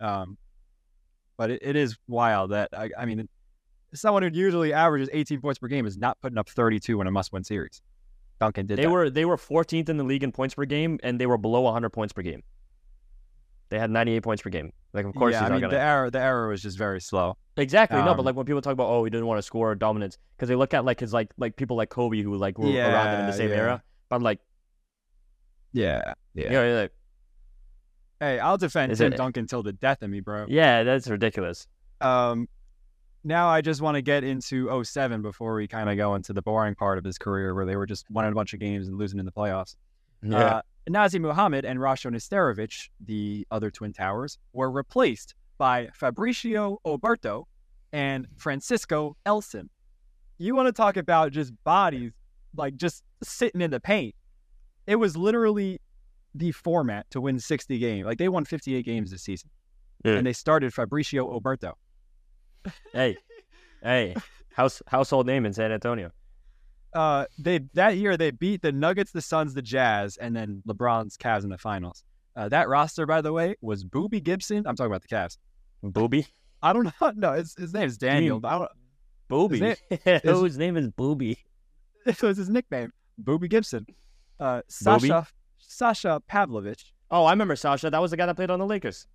Um, 0.00 0.36
but 1.38 1.50
it, 1.50 1.60
it 1.62 1.76
is 1.76 1.96
wild 2.08 2.50
that 2.50 2.68
I, 2.72 2.90
I 2.98 3.04
mean, 3.06 3.28
someone 3.94 4.22
who 4.22 4.28
usually 4.32 4.72
averages 4.72 5.08
18 5.12 5.40
points 5.40 5.58
per 5.58 5.66
game 5.68 5.86
is 5.86 5.96
not 5.96 6.20
putting 6.20 6.36
up 6.38 6.48
32 6.48 7.00
in 7.00 7.06
a 7.06 7.10
must-win 7.10 7.42
series. 7.42 7.80
Duncan 8.40 8.66
did 8.66 8.78
They 8.78 8.82
that. 8.84 8.90
were 8.90 9.10
they 9.10 9.24
were 9.24 9.36
14th 9.36 9.88
in 9.88 9.96
the 9.96 10.04
league 10.04 10.22
in 10.22 10.32
points 10.32 10.54
per 10.54 10.64
game, 10.64 10.98
and 11.02 11.20
they 11.20 11.26
were 11.26 11.38
below 11.38 11.62
100 11.62 11.90
points 11.90 12.12
per 12.12 12.22
game. 12.22 12.42
They 13.70 13.78
had 13.78 13.90
98 13.90 14.22
points 14.22 14.42
per 14.42 14.50
game. 14.50 14.72
Like 14.94 15.04
of 15.04 15.14
course 15.14 15.32
yeah, 15.34 15.40
I 15.40 15.48
not 15.48 15.52
mean, 15.52 15.60
gonna 15.62 15.74
the 15.74 15.80
error, 15.80 16.10
the 16.10 16.20
error 16.20 16.48
was 16.48 16.62
just 16.62 16.78
very 16.78 17.00
slow. 17.00 17.36
exactly 17.56 17.98
no, 17.98 18.14
but 18.14 18.20
um, 18.20 18.24
like 18.26 18.34
when 18.36 18.46
people 18.46 18.62
talk 18.62 18.72
about 18.72 18.88
oh 18.88 19.04
he 19.04 19.10
didn't 19.10 19.26
want 19.26 19.38
to 19.38 19.42
score 19.42 19.72
or 19.72 19.74
dominance 19.74 20.16
because 20.36 20.48
they 20.48 20.54
look 20.54 20.72
at 20.72 20.84
like 20.86 21.00
his 21.00 21.12
like 21.12 21.30
like 21.36 21.56
people 21.56 21.76
like 21.76 21.90
Kobe 21.90 22.22
who 22.22 22.34
like 22.36 22.58
were 22.58 22.66
around 22.68 23.14
him 23.14 23.20
in 23.20 23.26
the 23.26 23.32
same 23.32 23.50
yeah. 23.50 23.56
era. 23.56 23.82
But 24.08 24.16
I'm 24.16 24.22
like 24.22 24.38
Yeah, 25.72 26.00
yeah, 26.34 26.44
yeah. 26.44 26.44
you 26.44 26.50
know, 26.74 26.80
like, 26.82 26.92
Hey, 28.20 28.38
I'll 28.40 28.56
defend 28.58 28.96
Tim 28.96 29.12
it- 29.12 29.16
Duncan 29.16 29.46
till 29.46 29.62
the 29.62 29.72
death 29.72 30.02
of 30.02 30.10
me, 30.10 30.20
bro. 30.20 30.46
yeah, 30.48 30.82
that's 30.82 31.06
ridiculous. 31.08 31.66
Um, 32.00 32.48
now 33.28 33.48
I 33.48 33.60
just 33.60 33.80
want 33.80 33.94
to 33.94 34.02
get 34.02 34.24
into 34.24 34.82
07 34.82 35.22
before 35.22 35.54
we 35.54 35.68
kind 35.68 35.88
of 35.88 35.96
go 35.96 36.14
into 36.14 36.32
the 36.32 36.42
boring 36.42 36.74
part 36.74 36.98
of 36.98 37.04
his 37.04 37.18
career 37.18 37.54
where 37.54 37.66
they 37.66 37.76
were 37.76 37.86
just 37.86 38.06
winning 38.10 38.32
a 38.32 38.34
bunch 38.34 38.54
of 38.54 38.60
games 38.60 38.88
and 38.88 38.98
losing 38.98 39.20
in 39.20 39.26
the 39.26 39.32
playoffs. 39.32 39.76
Uh, 40.32 40.62
Nazr 40.88 41.20
Mohammed 41.20 41.64
and 41.64 41.78
Rasho 41.78 42.10
Nesterovic, 42.10 42.88
the 43.04 43.46
other 43.50 43.70
Twin 43.70 43.92
Towers, 43.92 44.38
were 44.52 44.70
replaced 44.70 45.34
by 45.58 45.88
Fabricio 45.88 46.78
Oberto 46.84 47.44
and 47.92 48.26
Francisco 48.36 49.16
Elson. 49.26 49.68
You 50.38 50.54
want 50.54 50.66
to 50.66 50.72
talk 50.72 50.96
about 50.96 51.32
just 51.32 51.52
bodies, 51.64 52.12
like 52.56 52.76
just 52.76 53.04
sitting 53.22 53.60
in 53.60 53.70
the 53.70 53.80
paint. 53.80 54.14
It 54.86 54.96
was 54.96 55.16
literally 55.16 55.80
the 56.34 56.52
format 56.52 57.10
to 57.10 57.20
win 57.20 57.38
60 57.38 57.78
games. 57.78 58.06
Like 58.06 58.18
they 58.18 58.28
won 58.28 58.44
58 58.44 58.84
games 58.84 59.10
this 59.10 59.22
season. 59.22 59.50
Yeah. 60.04 60.12
And 60.12 60.26
they 60.26 60.32
started 60.32 60.72
Fabricio 60.72 61.28
Oberto. 61.40 61.74
Hey, 62.92 63.16
hey, 63.82 64.14
house 64.54 64.82
household 64.86 65.26
name 65.26 65.46
in 65.46 65.52
San 65.52 65.72
Antonio. 65.72 66.10
Uh, 66.94 67.26
they 67.38 67.60
that 67.74 67.96
year 67.96 68.16
they 68.16 68.30
beat 68.30 68.62
the 68.62 68.72
Nuggets, 68.72 69.12
the 69.12 69.20
Suns, 69.20 69.54
the 69.54 69.62
Jazz, 69.62 70.16
and 70.16 70.34
then 70.34 70.62
LeBron's 70.66 71.16
Cavs 71.16 71.44
in 71.44 71.50
the 71.50 71.58
finals. 71.58 72.04
Uh, 72.34 72.48
that 72.48 72.68
roster, 72.68 73.04
by 73.04 73.20
the 73.20 73.32
way, 73.32 73.56
was 73.60 73.84
Boobie 73.84 74.22
Gibson. 74.22 74.64
I'm 74.66 74.76
talking 74.76 74.90
about 74.90 75.02
the 75.02 75.08
Cavs. 75.08 75.38
Boobie, 75.84 76.26
I 76.62 76.72
don't 76.72 76.84
know. 77.00 77.12
No, 77.14 77.32
his, 77.32 77.54
his 77.56 77.72
name 77.74 77.84
is 77.86 77.98
Daniel. 77.98 78.40
I 78.44 78.58
don't, 78.58 78.70
Boobie. 79.28 79.76
Is 80.06 80.22
Whose 80.22 80.56
name 80.56 80.78
is 80.78 80.88
Boobie? 80.88 81.36
it 82.06 82.22
was 82.22 82.38
his 82.38 82.48
nickname, 82.48 82.92
Boobie 83.22 83.50
Gibson. 83.50 83.86
Uh, 84.40 84.62
Sasha 84.68 85.26
Sasha 85.58 86.22
Pavlovic. 86.30 86.82
Oh, 87.10 87.24
I 87.24 87.32
remember 87.32 87.54
Sasha. 87.56 87.90
That 87.90 88.00
was 88.00 88.10
the 88.10 88.16
guy 88.16 88.24
that 88.26 88.36
played 88.36 88.50
on 88.50 88.58
the 88.58 88.64
Lakers. 88.66 89.06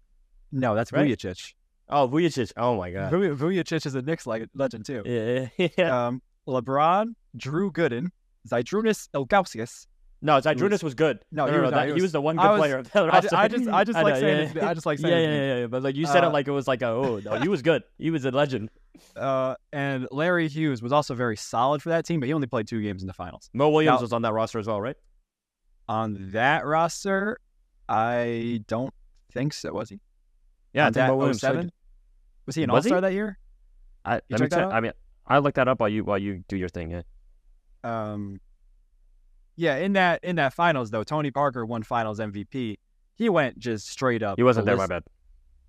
No, 0.51 0.75
that's 0.75 0.91
Right? 0.91 1.09
Vujacic. 1.09 1.53
Oh, 1.89 2.08
Vujacic. 2.08 2.52
Oh 2.58 2.78
my 2.78 2.91
god. 2.91 3.12
Vuj- 3.12 3.36
Vujacic 3.36 3.86
is 3.86 3.96
a 3.96 4.02
Knicks 4.02 4.26
le- 4.26 4.48
legend 4.56 4.86
too. 4.86 5.04
Yeah, 5.06 5.48
yeah. 5.78 6.08
Um, 6.08 6.22
LeBron, 6.48 7.13
Drew 7.38 7.72
Gooden, 7.72 8.08
Zydrunas 8.48 9.10
Ilgauskas. 9.15 9.88
No, 10.22 10.39
Zydrunas 10.39 10.82
was 10.84 10.93
good. 10.96 11.19
No, 11.34 11.46
no, 11.46 11.52
he 11.52 11.58
no, 11.58 11.63
was 11.63 11.72
not. 11.72 11.78
that- 11.78 11.84
He 11.84 11.89
he 11.89 11.93
was- 11.96 12.02
was 12.04 12.12
the 12.13 12.22
one 12.22 12.38
good 12.38 12.48
was- 12.52 12.60
player 12.60 12.78
of 12.78 12.91
the 12.91 13.00
I, 13.02 13.08
roster. 13.08 13.30
ju- 13.30 13.36
I 13.36 13.48
just 13.50 13.67
I 13.69 13.84
just 13.84 13.98
I 14.00 14.02
like 14.02 14.13
know, 14.15 14.19
saying 14.22 14.48
yeah, 14.56 14.62
yeah. 14.63 14.69
I 14.69 14.74
just 14.74 14.86
like 14.86 15.00
saying 15.00 15.13
yeah, 15.24 15.30
name. 15.30 15.41
yeah, 15.50 15.58
yeah. 15.60 15.67
But 15.67 15.84
like 15.84 15.96
you 15.96 16.06
said 16.06 16.24
Uh, 16.24 16.28
it 16.28 16.34
like 16.34 16.48
it 16.48 16.52
was 16.52 16.67
like 16.67 16.82
a, 16.82 16.88
oh 16.88 17.19
no, 17.24 17.39
he 17.39 17.48
was 17.50 17.62
good. 17.62 17.84
He 17.98 18.10
was 18.12 18.24
a 18.26 18.32
legend. 18.32 18.69
Uh, 19.15 19.56
and 19.74 20.08
Larry 20.12 20.48
Hughes 20.48 20.84
was 20.84 20.91
also 20.91 21.15
very 21.15 21.36
solid 21.36 21.82
for 21.82 21.89
that 21.89 22.06
team, 22.06 22.19
but 22.19 22.28
he 22.28 22.34
only 22.34 22.46
played 22.46 22.67
two 22.67 22.80
games 22.80 23.02
in 23.02 23.08
the 23.08 23.13
finals. 23.13 23.50
Mo 23.52 23.69
Williams 23.69 23.98
Now- 23.98 24.02
was 24.02 24.13
on 24.13 24.22
that 24.22 24.34
roster 24.34 24.60
as 24.60 24.67
well, 24.67 24.80
right? 24.80 24.96
On 25.89 26.30
that 26.32 26.63
roster, 26.63 27.39
I 27.89 28.62
don't 28.67 28.93
think 29.34 29.54
so. 29.54 29.74
Was 29.74 29.89
he? 29.89 30.00
Yeah, 30.73 30.86
think 30.86 30.95
that 30.95 31.15
Williams. 31.17 31.39
07? 31.39 31.71
Was 32.45 32.55
he 32.55 32.63
an 32.63 32.69
All 32.69 32.81
Star 32.81 33.01
that 33.01 33.13
year? 33.13 33.38
I, 34.05 34.19
let 34.29 34.41
me 34.41 34.57
I 34.57 34.79
mean, 34.81 34.91
I 35.25 35.38
look 35.39 35.55
that 35.55 35.67
up 35.67 35.79
while 35.79 35.89
you 35.89 36.03
while 36.03 36.17
you 36.17 36.43
do 36.47 36.57
your 36.57 36.67
thing. 36.69 36.91
Yeah. 36.91 37.01
Um, 37.83 38.39
yeah. 39.55 39.77
In 39.77 39.93
that 39.93 40.23
in 40.23 40.36
that 40.38 40.53
finals 40.53 40.91
though, 40.91 41.03
Tony 41.03 41.31
Parker 41.31 41.65
won 41.65 41.83
Finals 41.83 42.19
MVP. 42.19 42.77
He 43.15 43.29
went 43.29 43.59
just 43.59 43.88
straight 43.88 44.23
up. 44.23 44.38
He 44.38 44.43
wasn't 44.43 44.65
there. 44.65 44.75
My 44.75 44.88
bad. 44.88 45.03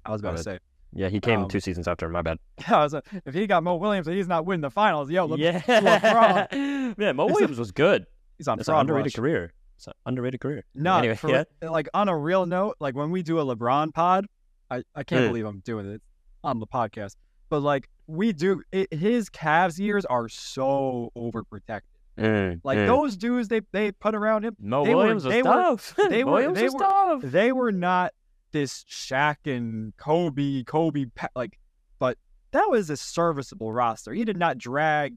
I 0.05 0.11
was 0.11 0.21
about 0.21 0.33
My 0.33 0.37
to 0.39 0.43
say. 0.43 0.59
Yeah, 0.97 1.09
he 1.09 1.19
came 1.21 1.43
Um, 1.43 1.49
two 1.49 1.61
seasons 1.61 1.89
after. 1.89 2.09
My 2.09 2.23
bad. 2.23 2.39
I 2.69 2.79
was 2.83 2.93
like, 2.95 3.05
if 3.25 3.35
he 3.35 3.47
got 3.47 3.63
Mo 3.63 3.75
Williams 3.77 4.07
and 4.07 4.17
he's 4.17 4.29
not 4.29 4.47
winning 4.47 4.61
the 4.63 4.71
finals, 4.71 5.11
yo, 5.11 5.27
Le- 5.27 5.39
yeah. 5.39 5.61
LeBron, 5.61 6.95
yeah, 6.99 7.13
Mo 7.13 7.27
Williams 7.27 7.59
was 7.59 7.73
good. 7.73 8.07
he's 8.39 8.47
on 8.49 8.59
It's 8.61 8.69
an 8.69 8.77
underrated 8.77 9.07
rush. 9.07 9.15
career. 9.17 9.53
It's 9.77 9.89
an 9.89 9.93
underrated 10.07 10.41
career. 10.41 10.65
No, 10.75 10.97
Anyway, 10.99 11.17
for, 11.17 11.31
yeah. 11.31 11.45
like 11.63 11.89
on 11.95 12.09
a 12.09 12.17
real 12.17 12.47
note, 12.47 12.77
like 12.79 12.95
when 12.95 13.11
we 13.11 13.23
do 13.25 13.41
a 13.41 13.45
LeBron 13.57 13.93
pod, 13.93 14.27
I, 14.71 14.83
I 14.95 15.03
can't 15.05 15.25
Mm. 15.25 15.29
believe 15.29 15.47
I'm 15.47 15.61
doing 15.61 15.91
it 15.91 16.03
on 16.43 16.59
the 16.61 16.67
podcast, 16.67 17.17
but 17.51 17.61
like 17.61 17.89
we 18.07 18.33
do, 18.33 18.63
it, 18.73 18.93
his 18.93 19.31
Cavs 19.31 19.79
years 19.79 20.05
are 20.05 20.29
so 20.29 21.11
overprotected. 21.17 21.81
Mm, 22.19 22.61
Like 22.63 22.79
mm. 22.79 22.87
those 22.87 23.17
dudes 23.17 23.49
they 23.49 23.61
they 23.73 23.91
put 23.93 24.15
around 24.15 24.45
him, 24.45 24.57
No, 24.61 24.85
they 24.85 24.95
were- 24.95 25.03
Williams 25.03 25.25
was 25.25 25.35
they 25.35 25.43
were- 25.43 25.49
tough. 25.51 25.95
they 26.11 26.23
were- 26.25 26.33
Williams 26.33 26.59
they 26.59 26.65
was 26.65 26.75
were- 26.75 26.79
tough. 26.81 27.23
they 27.23 27.51
were 27.53 27.73
not 27.73 28.13
this 28.53 28.85
Shaq 28.85 29.37
and 29.53 29.97
Kobe, 29.97 30.63
Kobe 30.63 31.07
like, 31.35 31.59
but 31.99 32.17
that 32.53 32.67
was 32.71 32.89
a 32.89 32.97
serviceable 32.97 33.73
roster. 33.73 34.13
He 34.13 34.25
did 34.25 34.37
not 34.37 34.59
drag, 34.59 35.17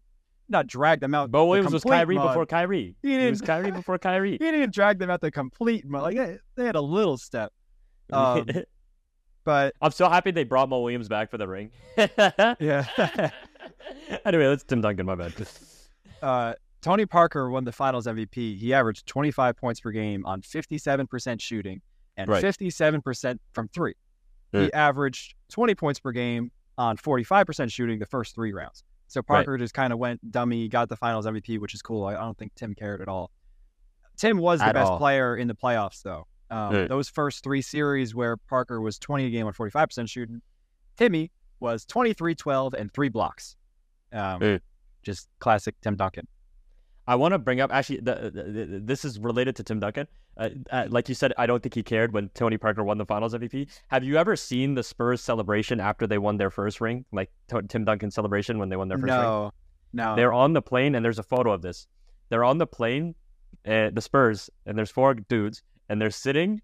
not 0.49 0.65
drag 0.65 1.01
them 1.01 1.13
out. 1.13 1.31
The 1.31 1.45
Williams 1.45 1.71
was 1.71 1.83
Kyrie 1.83 2.15
mud. 2.15 2.29
before 2.29 2.45
Kyrie. 2.47 2.95
He 3.03 3.09
He 3.11 3.29
was 3.29 3.39
didn't- 3.41 3.45
Kyrie 3.47 3.71
before 3.71 3.99
Kyrie. 3.99 4.31
He 4.41 4.51
didn't 4.51 4.73
drag 4.73 4.97
them 4.97 5.11
out 5.11 5.21
the 5.21 5.29
complete 5.29 5.85
mud. 5.85 6.01
Like 6.01 6.15
they, 6.17 6.37
they 6.55 6.65
had 6.65 6.75
a 6.75 6.81
little 6.81 7.17
step, 7.17 7.53
um, 8.11 8.47
but 9.47 9.73
I'm 9.81 9.91
so 9.91 10.09
happy 10.09 10.31
they 10.31 10.43
brought 10.43 10.67
Mo 10.67 10.81
Williams 10.81 11.07
back 11.07 11.31
for 11.31 11.37
the 11.37 11.47
ring. 11.47 11.71
yeah. 11.97 12.85
anyway, 14.25 14.47
that's 14.47 14.63
Tim 14.65 14.81
Duncan. 14.81 15.05
My 15.05 15.15
bad. 15.15 15.33
uh, 16.21 16.53
Tony 16.81 17.05
Parker 17.05 17.49
won 17.49 17.63
the 17.63 17.71
Finals 17.71 18.07
MVP. 18.07 18.57
He 18.57 18.73
averaged 18.73 19.07
25 19.07 19.55
points 19.55 19.79
per 19.79 19.91
game 19.91 20.25
on 20.25 20.41
57% 20.41 21.39
shooting 21.39 21.81
and 22.17 22.27
Right. 22.29 22.43
57% 22.43 23.39
from 23.53 23.69
three. 23.69 23.93
Yeah. 24.51 24.63
He 24.63 24.73
averaged 24.73 25.33
20 25.49 25.75
points 25.75 26.01
per 26.01 26.11
game 26.11 26.51
on 26.77 26.97
45% 26.97 27.71
shooting 27.71 27.99
the 27.99 28.05
first 28.05 28.35
three 28.35 28.51
rounds. 28.51 28.83
So 29.07 29.21
Parker 29.21 29.57
just 29.57 29.73
kind 29.73 29.93
of 29.93 29.99
went 29.99 30.29
dummy, 30.29 30.67
got 30.67 30.89
the 30.89 30.97
Finals 30.97 31.25
MVP, 31.25 31.57
which 31.59 31.73
is 31.73 31.81
cool. 31.81 32.03
I, 32.03 32.15
I 32.15 32.19
don't 32.19 32.37
think 32.37 32.53
Tim 32.55 32.75
cared 32.75 32.99
at 33.01 33.07
all. 33.07 33.31
Tim 34.17 34.39
was 34.39 34.59
the 34.59 34.65
At 34.65 34.73
best 34.73 34.91
all. 34.91 34.97
player 34.97 35.37
in 35.37 35.47
the 35.47 35.55
playoffs, 35.55 36.01
though. 36.03 36.27
Um, 36.49 36.73
Yeah. 36.75 36.87
Those 36.87 37.09
first 37.09 37.43
three 37.43 37.61
series 37.61 38.15
where 38.15 38.37
Parker 38.37 38.79
was 38.81 38.97
20 38.99 39.25
a 39.25 39.29
game 39.29 39.45
on 39.47 39.53
45% 39.53 40.09
shooting, 40.09 40.41
Timmy 40.97 41.31
was 41.59 41.85
23, 41.85 42.35
12, 42.35 42.73
and 42.73 42.93
three 42.93 43.09
blocks. 43.09 43.55
Um, 44.13 44.41
Yeah. 44.41 44.57
Just 45.03 45.29
classic 45.39 45.75
Tim 45.81 45.95
Duncan. 45.95 46.27
I 47.09 47.15
want 47.15 47.31
to 47.33 47.39
bring 47.39 47.61
up 47.61 47.71
actually. 47.73 48.01
The, 48.01 48.31
the, 48.33 48.43
the, 48.43 48.79
this 48.83 49.05
is 49.05 49.17
related 49.19 49.55
to 49.57 49.63
Tim 49.63 49.79
Duncan. 49.79 50.07
Uh, 50.35 50.49
uh, 50.69 50.87
like 50.89 51.07
you 51.07 51.15
said, 51.15 51.33
I 51.37 51.45
don't 51.45 51.63
think 51.63 51.73
he 51.73 51.81
cared 51.81 52.11
when 52.11 52.27
Tony 52.33 52.57
Parker 52.57 52.83
won 52.83 52.97
the 52.97 53.05
Finals 53.05 53.33
MVP. 53.33 53.69
Have 53.87 54.03
you 54.03 54.17
ever 54.17 54.35
seen 54.35 54.73
the 54.75 54.83
Spurs 54.83 55.21
celebration 55.21 55.79
after 55.79 56.05
they 56.05 56.17
won 56.17 56.35
their 56.37 56.49
first 56.51 56.81
ring? 56.81 57.05
Like 57.13 57.31
to- 57.47 57.61
Tim 57.61 57.85
Duncan's 57.85 58.13
celebration 58.15 58.59
when 58.59 58.67
they 58.69 58.75
won 58.75 58.89
their 58.89 58.97
first 58.97 59.09
ring. 59.09 59.21
no, 59.21 59.51
no. 59.93 60.15
They're 60.17 60.33
on 60.33 60.51
the 60.51 60.61
plane, 60.61 60.95
and 60.95 61.03
there's 61.05 61.17
a 61.19 61.23
photo 61.23 61.53
of 61.53 61.61
this. 61.61 61.87
They're 62.29 62.43
on 62.43 62.57
the 62.57 62.67
plane, 62.67 63.15
uh, 63.65 63.89
the 63.93 64.01
Spurs, 64.01 64.49
and 64.65 64.77
there's 64.77 64.91
four 64.91 65.13
dudes, 65.13 65.63
and 65.89 66.01
they're 66.01 66.11
sitting. 66.11 66.61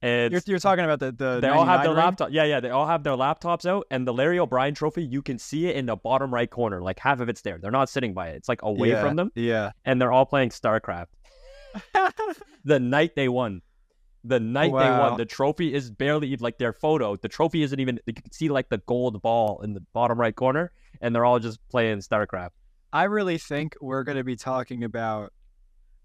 And 0.00 0.32
You're, 0.32 0.40
you're 0.46 0.58
talking 0.58 0.84
about 0.84 0.98
the 1.00 1.12
the. 1.12 1.40
they 1.40 1.48
all 1.48 1.64
have 1.64 1.82
their 1.82 1.90
ring? 1.90 1.98
laptop. 1.98 2.28
Yeah, 2.30 2.44
yeah. 2.44 2.60
They 2.60 2.70
all 2.70 2.86
have 2.86 3.02
their 3.04 3.14
laptops 3.14 3.66
out, 3.66 3.86
and 3.90 4.06
the 4.06 4.12
Larry 4.12 4.38
O'Brien 4.38 4.74
Trophy. 4.74 5.02
You 5.02 5.22
can 5.22 5.38
see 5.38 5.66
it 5.66 5.76
in 5.76 5.86
the 5.86 5.96
bottom 5.96 6.32
right 6.32 6.48
corner. 6.50 6.80
Like 6.82 6.98
half 6.98 7.20
of 7.20 7.28
it's 7.28 7.42
there. 7.42 7.58
They're 7.58 7.70
not 7.70 7.88
sitting 7.88 8.12
by 8.14 8.28
it. 8.28 8.36
It's 8.36 8.48
like 8.48 8.62
away 8.62 8.90
Yeah, 8.90 9.02
from 9.02 9.16
them, 9.16 9.30
Yeah. 9.34 9.72
and 9.84 10.00
they're 10.00 10.12
all 10.12 10.26
playing 10.26 10.50
StarCraft. 10.50 11.06
the 12.64 12.80
night 12.80 13.14
they 13.16 13.28
won. 13.28 13.60
the 14.24 14.40
night 14.40 14.72
they 14.72 14.90
won. 14.90 15.16
The 15.18 15.26
trophy 15.26 15.74
is 15.74 15.90
barely 15.90 16.34
like 16.36 16.58
their 16.58 16.72
photo. 16.72 17.16
The 17.16 17.28
trophy 17.28 17.62
isn't 17.62 17.78
even. 17.78 17.98
You 18.06 18.14
can 18.14 18.30
see 18.32 18.48
like 18.48 18.68
the 18.70 18.78
gold 18.86 19.20
ball 19.22 19.60
in 19.62 19.74
the 19.74 19.80
bottom 19.92 20.18
right 20.18 20.34
corner, 20.34 20.72
and 21.00 21.14
they're 21.14 21.24
all 21.24 21.38
just 21.38 21.58
playing 21.68 21.98
StarCraft. 21.98 22.50
I 22.92 23.04
really 23.04 23.38
think 23.38 23.74
we're 23.80 24.02
going 24.04 24.18
to 24.18 24.24
be 24.24 24.36
talking 24.36 24.84
about. 24.84 25.32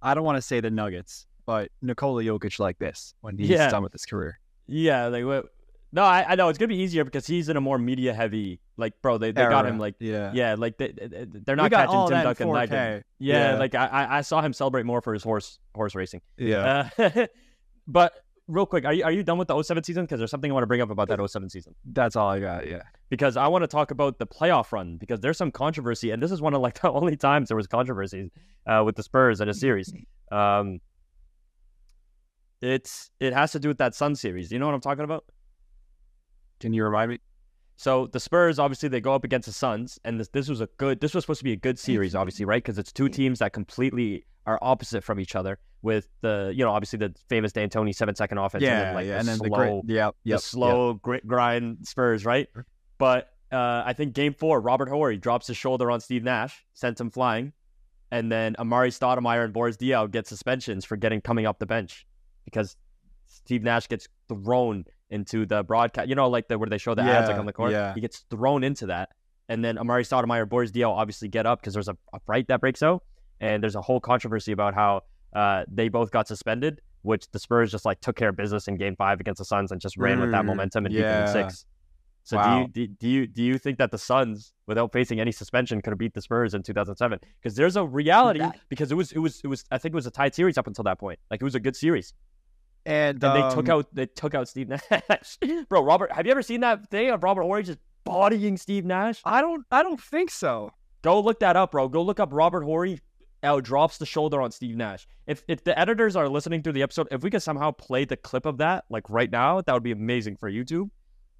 I 0.01 0.13
don't 0.13 0.23
want 0.23 0.37
to 0.37 0.41
say 0.41 0.59
the 0.59 0.71
Nuggets, 0.71 1.27
but 1.49 1.71
Nikola 1.81 2.21
Jokic 2.21 2.59
like 2.59 2.77
this 2.77 3.15
when 3.21 3.35
he's 3.39 3.49
Yeah. 3.49 3.71
done 3.71 3.81
with 3.81 3.91
his 3.91 4.05
career. 4.05 4.39
Yeah, 4.67 5.07
like 5.07 5.25
what? 5.25 5.45
No, 5.91 6.03
I, 6.03 6.23
I 6.29 6.35
know 6.35 6.47
it's 6.49 6.59
gonna 6.59 6.67
be 6.67 6.75
easier 6.77 7.03
because 7.03 7.25
he's 7.25 7.49
in 7.49 7.57
a 7.57 7.61
more 7.61 7.79
media 7.79 8.13
heavy. 8.13 8.59
Like, 8.77 8.93
bro, 9.01 9.17
they, 9.17 9.31
they 9.31 9.41
got 9.41 9.65
him 9.65 9.79
like. 9.79 9.95
yeah. 9.99 10.31
Yeah, 10.31 10.53
like 10.59 10.77
they, 10.77 10.91
they- 10.91 11.25
they're 11.45 11.55
not 11.55 11.71
catching 11.71 12.07
Tim 12.07 12.23
Duncan 12.23 12.49
like 12.49 12.69
4K. 12.69 13.01
Yeah, 13.17 13.53
Yeah. 13.53 13.57
like 13.57 13.73
I, 13.73 13.87
I 13.87 14.17
I 14.19 14.21
saw 14.21 14.43
him 14.43 14.53
celebrate 14.53 14.85
more 14.85 15.01
for 15.01 15.11
his 15.11 15.23
horse 15.23 15.57
horse 15.73 15.95
racing. 15.95 16.21
Yeah. 16.37 16.89
Uh, 16.99 17.25
but 17.87 18.13
real 18.47 18.67
quick, 18.67 18.85
are 18.85 18.93
you 18.93 19.03
are 19.03 19.11
you 19.11 19.23
done 19.23 19.39
with 19.39 19.47
the 19.47 19.63
07 19.63 19.83
season? 19.83 20.03
Because 20.05 20.19
there's 20.19 20.29
something 20.29 20.51
I 20.51 20.53
want 20.53 20.61
to 20.63 20.67
bring 20.67 20.81
up 20.81 20.91
about 20.91 21.07
that 21.09 21.19
07 21.27 21.49
season. 21.49 21.73
That's 21.83 22.15
all 22.15 22.29
I 22.29 22.39
got. 22.39 22.67
Yeah. 22.69 22.83
Because 23.09 23.35
I 23.37 23.47
want 23.47 23.63
to 23.63 23.67
talk 23.67 23.89
about 23.89 24.19
the 24.19 24.27
playoff 24.27 24.71
run 24.71 24.97
because 24.97 25.19
there's 25.21 25.37
some 25.37 25.49
controversy, 25.49 26.11
and 26.11 26.21
this 26.21 26.31
is 26.31 26.41
one 26.41 26.53
of 26.53 26.61
like 26.61 26.79
the 26.83 26.91
only 26.91 27.17
times 27.17 27.47
there 27.47 27.57
was 27.57 27.65
controversy 27.65 28.31
uh, 28.67 28.83
with 28.85 28.95
the 28.95 29.01
Spurs 29.03 29.41
in 29.41 29.49
a 29.49 29.53
series. 29.55 29.91
Um, 30.31 30.81
it's 32.61 33.11
it 33.19 33.33
has 33.33 33.51
to 33.53 33.59
do 33.59 33.67
with 33.67 33.77
that 33.77 33.95
Sun 33.95 34.15
series. 34.15 34.51
You 34.51 34.59
know 34.59 34.65
what 34.65 34.75
I'm 34.75 34.81
talking 34.81 35.03
about? 35.03 35.25
Can 36.59 36.73
you 36.73 36.83
remind 36.83 37.11
me? 37.11 37.19
So 37.75 38.07
the 38.07 38.19
Spurs, 38.19 38.59
obviously, 38.59 38.89
they 38.89 38.99
go 38.99 39.15
up 39.15 39.23
against 39.23 39.45
the 39.45 39.53
Suns, 39.53 39.97
and 40.03 40.19
this 40.19 40.27
this 40.29 40.49
was 40.49 40.59
a 40.61 40.67
good. 40.77 40.99
This 40.99 41.13
was 41.13 41.23
supposed 41.23 41.39
to 41.39 41.45
be 41.45 41.53
a 41.53 41.57
good 41.57 41.79
series, 41.79 42.13
obviously, 42.15 42.45
right? 42.45 42.61
Because 42.61 42.77
it's 42.77 42.91
two 42.91 43.07
teams 43.07 43.39
that 43.39 43.53
completely 43.53 44.25
are 44.45 44.59
opposite 44.61 45.03
from 45.03 45.19
each 45.19 45.35
other. 45.35 45.57
With 45.81 46.09
the, 46.19 46.51
you 46.53 46.65
know, 46.65 46.71
obviously 46.71 46.99
the 46.99 47.15
famous 47.29 47.53
D'Antoni 47.53 47.95
seven 47.95 48.13
second 48.13 48.37
offense, 48.37 48.65
and 48.65 48.87
then 48.87 48.95
like 48.95 49.05
yeah. 49.05 49.13
the 49.13 49.19
And 49.19 49.27
then 49.29 49.37
slow, 49.37 49.43
the 49.45 49.49
great. 49.49 49.95
Yeah. 49.95 50.09
the 50.09 50.31
Yep. 50.31 50.39
slow 50.41 50.93
grit 50.95 51.25
grind 51.25 51.87
Spurs, 51.87 52.25
right? 52.25 52.49
But 52.97 53.31
uh, 53.49 53.83
I 53.85 53.93
think 53.93 54.11
Game 54.13 54.33
Four, 54.33 54.59
Robert 54.59 54.89
Horry 54.89 55.15
drops 55.15 55.47
his 55.47 55.55
shoulder 55.55 55.89
on 55.89 56.01
Steve 56.01 56.25
Nash, 56.25 56.65
sends 56.73 56.99
him 56.99 57.09
flying, 57.09 57.53
and 58.11 58.29
then 58.29 58.55
Amar'e 58.59 58.89
Stoudemire 58.89 59.45
and 59.45 59.53
Boris 59.53 59.77
Diaw 59.77 60.11
get 60.11 60.27
suspensions 60.27 60.83
for 60.83 60.97
getting 60.97 61.21
coming 61.21 61.45
up 61.45 61.59
the 61.59 61.65
bench 61.65 62.05
because 62.51 62.75
Steve 63.25 63.63
Nash 63.63 63.87
gets 63.87 64.07
thrown 64.27 64.85
into 65.09 65.45
the 65.45 65.63
broadcast. 65.63 66.07
You 66.09 66.15
know, 66.15 66.29
like 66.29 66.47
the 66.47 66.57
where 66.57 66.69
they 66.69 66.77
show 66.77 66.95
the 66.95 67.01
ads 67.03 67.27
like 67.29 67.37
on 67.37 67.45
the 67.45 67.53
court. 67.53 67.71
yeah. 67.71 67.93
He 67.93 68.01
gets 68.01 68.25
thrown 68.29 68.63
into 68.63 68.87
that, 68.87 69.09
and 69.47 69.63
then 69.63 69.75
Amar'e 69.77 70.01
Stoudemire 70.07 70.41
and 70.41 70.49
Boris 70.49 70.71
Diaw 70.71 70.89
obviously 70.89 71.27
get 71.27 71.45
up 71.45 71.59
because 71.61 71.73
there's 71.73 71.87
a, 71.89 71.97
a 72.13 72.19
fight 72.21 72.47
that 72.47 72.59
breaks 72.61 72.81
out, 72.83 73.03
and 73.39 73.61
there's 73.63 73.75
a 73.75 73.81
whole 73.81 73.99
controversy 73.99 74.51
about 74.51 74.73
how 74.73 75.01
uh, 75.33 75.63
they 75.67 75.89
both 75.89 76.11
got 76.11 76.27
suspended, 76.27 76.81
which 77.03 77.29
the 77.31 77.39
Spurs 77.39 77.71
just 77.71 77.85
like 77.85 77.99
took 78.01 78.15
care 78.15 78.29
of 78.29 78.35
business 78.35 78.67
in 78.67 78.77
Game 78.77 78.95
Five 78.95 79.19
against 79.19 79.39
the 79.39 79.45
Suns 79.45 79.71
and 79.71 79.79
just 79.81 79.97
ran 79.97 80.19
with 80.19 80.31
that 80.31 80.43
Mm, 80.43 80.47
momentum 80.47 80.85
and 80.85 80.93
beat 80.93 81.01
them 81.01 81.21
in 81.21 81.27
yeah. 81.27 81.33
six. 81.33 81.65
So 82.23 82.37
Wow. 82.37 82.67
do 82.73 82.81
you 82.81 82.87
do, 82.87 82.93
do 82.99 83.07
you 83.09 83.27
do 83.27 83.43
you 83.43 83.57
think 83.57 83.77
that 83.79 83.89
the 83.89 83.97
Suns, 83.97 84.53
without 84.67 84.91
facing 84.91 85.19
any 85.19 85.31
suspension, 85.31 85.81
could 85.81 85.91
have 85.91 85.97
beat 85.97 86.13
the 86.13 86.21
Spurs 86.21 86.53
in 86.53 86.61
2007? 86.61 87.19
Because 87.41 87.55
there's 87.55 87.75
a 87.75 87.83
reality 87.85 88.39
That- 88.39 88.59
because 88.69 88.91
it 88.91 88.95
was 88.95 89.11
it 89.13 89.17
was 89.19 89.41
it 89.43 89.47
was 89.47 89.63
I 89.71 89.79
think 89.79 89.93
it 89.93 89.95
was 89.95 90.05
a 90.05 90.11
tied 90.11 90.35
series 90.35 90.57
up 90.57 90.67
until 90.67 90.83
that 90.83 90.99
point. 90.99 91.17
Like 91.31 91.41
it 91.41 91.43
was 91.43 91.55
a 91.55 91.59
good 91.59 91.75
series, 91.75 92.13
And, 92.85 93.23
and 93.23 93.35
they 93.35 93.55
took 93.55 93.69
um, 93.69 93.79
out 93.79 93.87
they 93.93 94.05
took 94.05 94.33
out 94.33 94.47
Steve 94.47 94.69
Nash. 94.69 95.37
Bro, 95.69 95.83
Robert, 95.83 96.11
have 96.11 96.25
you 96.25 96.31
ever 96.31 96.41
seen 96.41 96.61
that 96.61 96.89
thing 96.89 97.11
of 97.11 97.23
Robert 97.23 97.43
Horry 97.43 97.63
just 97.63 97.79
bodying 98.03 98.57
Steve 98.57 98.85
Nash? 98.85 99.21
I 99.25 99.41
don't. 99.41 99.65
I 99.71 99.83
don't 99.83 100.01
think 100.01 100.31
so. 100.31 100.71
Go 101.01 101.19
look 101.19 101.39
that 101.39 101.55
up, 101.55 101.71
bro. 101.71 101.87
Go 101.87 102.01
look 102.01 102.19
up 102.19 102.29
Robert 102.31 102.63
Horry 102.63 102.99
out 103.43 103.63
drops 103.63 103.97
the 103.97 104.05
shoulder 104.05 104.41
on 104.41 104.51
Steve 104.51 104.75
Nash. 104.75 105.07
If 105.27 105.43
if 105.47 105.63
the 105.63 105.77
editors 105.79 106.15
are 106.15 106.27
listening 106.27 106.61
through 106.61 106.73
the 106.73 106.83
episode, 106.83 107.07
if 107.11 107.21
we 107.21 107.29
could 107.29 107.43
somehow 107.43 107.71
play 107.71 108.05
the 108.05 108.17
clip 108.17 108.45
of 108.45 108.57
that 108.57 108.85
like 108.89 109.09
right 109.09 109.31
now, 109.31 109.61
that 109.61 109.73
would 109.73 109.83
be 109.83 109.91
amazing 109.91 110.35
for 110.35 110.51
YouTube. 110.51 110.89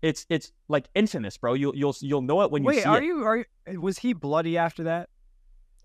It's 0.01 0.25
it's 0.29 0.51
like 0.67 0.87
infamous, 0.95 1.37
bro. 1.37 1.53
You'll 1.53 1.75
you'll 1.75 1.95
you'll 1.99 2.21
know 2.21 2.41
it 2.41 2.51
when 2.51 2.63
you 2.63 2.67
Wait, 2.67 2.83
see 2.83 2.89
are 2.89 3.01
it. 3.01 3.03
you? 3.03 3.23
Are 3.23 3.37
you? 3.37 3.81
Was 3.81 3.99
he 3.99 4.13
bloody 4.13 4.57
after 4.57 4.83
that? 4.83 5.09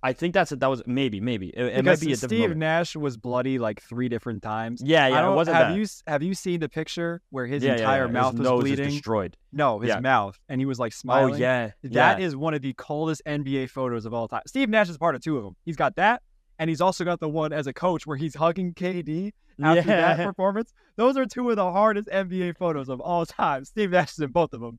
I 0.06 0.12
think 0.12 0.34
that's 0.34 0.52
it. 0.52 0.60
that 0.60 0.68
was 0.68 0.82
maybe 0.86 1.18
maybe 1.20 1.48
it, 1.48 1.64
it 1.64 1.84
might 1.84 1.98
be 1.98 2.06
a 2.06 2.10
different 2.10 2.18
Steve 2.30 2.40
moment. 2.40 2.58
Nash 2.60 2.94
was 2.94 3.16
bloody 3.16 3.58
like 3.58 3.80
three 3.82 4.10
different 4.10 4.42
times. 4.42 4.82
Yeah, 4.84 5.06
yeah, 5.08 5.18
it 5.18 5.22
don't- 5.22 5.36
have 5.46 5.46
that. 5.70 5.76
you 5.76 5.86
have 6.06 6.22
you 6.22 6.34
seen 6.34 6.60
the 6.60 6.68
picture 6.68 7.22
where 7.30 7.46
his 7.46 7.62
yeah, 7.64 7.70
yeah, 7.70 7.76
entire 7.78 8.04
yeah. 8.06 8.12
mouth 8.12 8.32
His 8.36 8.40
was 8.48 8.60
bleeding? 8.60 8.90
destroyed. 8.90 9.36
No, 9.50 9.78
his 9.80 9.88
Yeah. 9.88 10.00
mouth, 10.00 10.38
and 10.48 10.60
he 10.60 10.66
was 10.66 10.78
like 10.78 10.92
Oh 10.92 11.00
smiling. 11.00 11.40
yeah, 11.40 11.70
That 11.84 12.20
yeah. 12.20 12.26
is 12.26 12.36
one 12.36 12.52
of 12.54 12.60
the 12.60 12.74
coldest 12.74 13.22
NBA 13.26 13.70
photos 13.70 14.04
of 14.04 14.12
all 14.12 14.28
time. 14.28 14.42
Steve 14.46 14.68
Nash 14.68 14.90
is 14.90 14.98
part 14.98 15.14
of 15.14 15.22
two 15.22 15.38
of 15.38 15.44
them. 15.44 15.56
He's 15.64 15.76
got 15.76 15.96
that, 15.96 16.20
and 16.58 16.68
he's 16.68 16.82
also 16.82 17.04
got 17.04 17.18
the 17.20 17.28
one 17.28 17.54
as 17.54 17.66
a 17.66 17.72
coach 17.72 18.06
where 18.06 18.18
he's 18.18 18.34
hugging 18.34 18.74
KD 18.74 19.32
after 19.62 19.82
that 19.84 20.18
performance. 20.26 20.72
Those 20.96 21.16
are 21.16 21.24
two 21.24 21.48
of 21.48 21.56
the 21.56 21.72
hardest 21.72 22.08
NBA 22.10 22.58
photos 22.58 22.90
of 22.90 23.00
all 23.00 23.24
time. 23.40 23.64
Steve 23.64 23.90
Nash 23.90 24.12
is 24.12 24.18
in 24.18 24.30
both 24.32 24.52
of 24.52 24.60
them. 24.60 24.78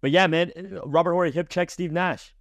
But 0.00 0.10
yeah, 0.10 0.26
man, 0.26 0.50
uh, 0.56 0.80
Robert 0.86 1.12
Horry 1.12 1.30
hip 1.30 1.48
check 1.48 1.70
Steve 1.70 1.92
Nash 1.92 2.34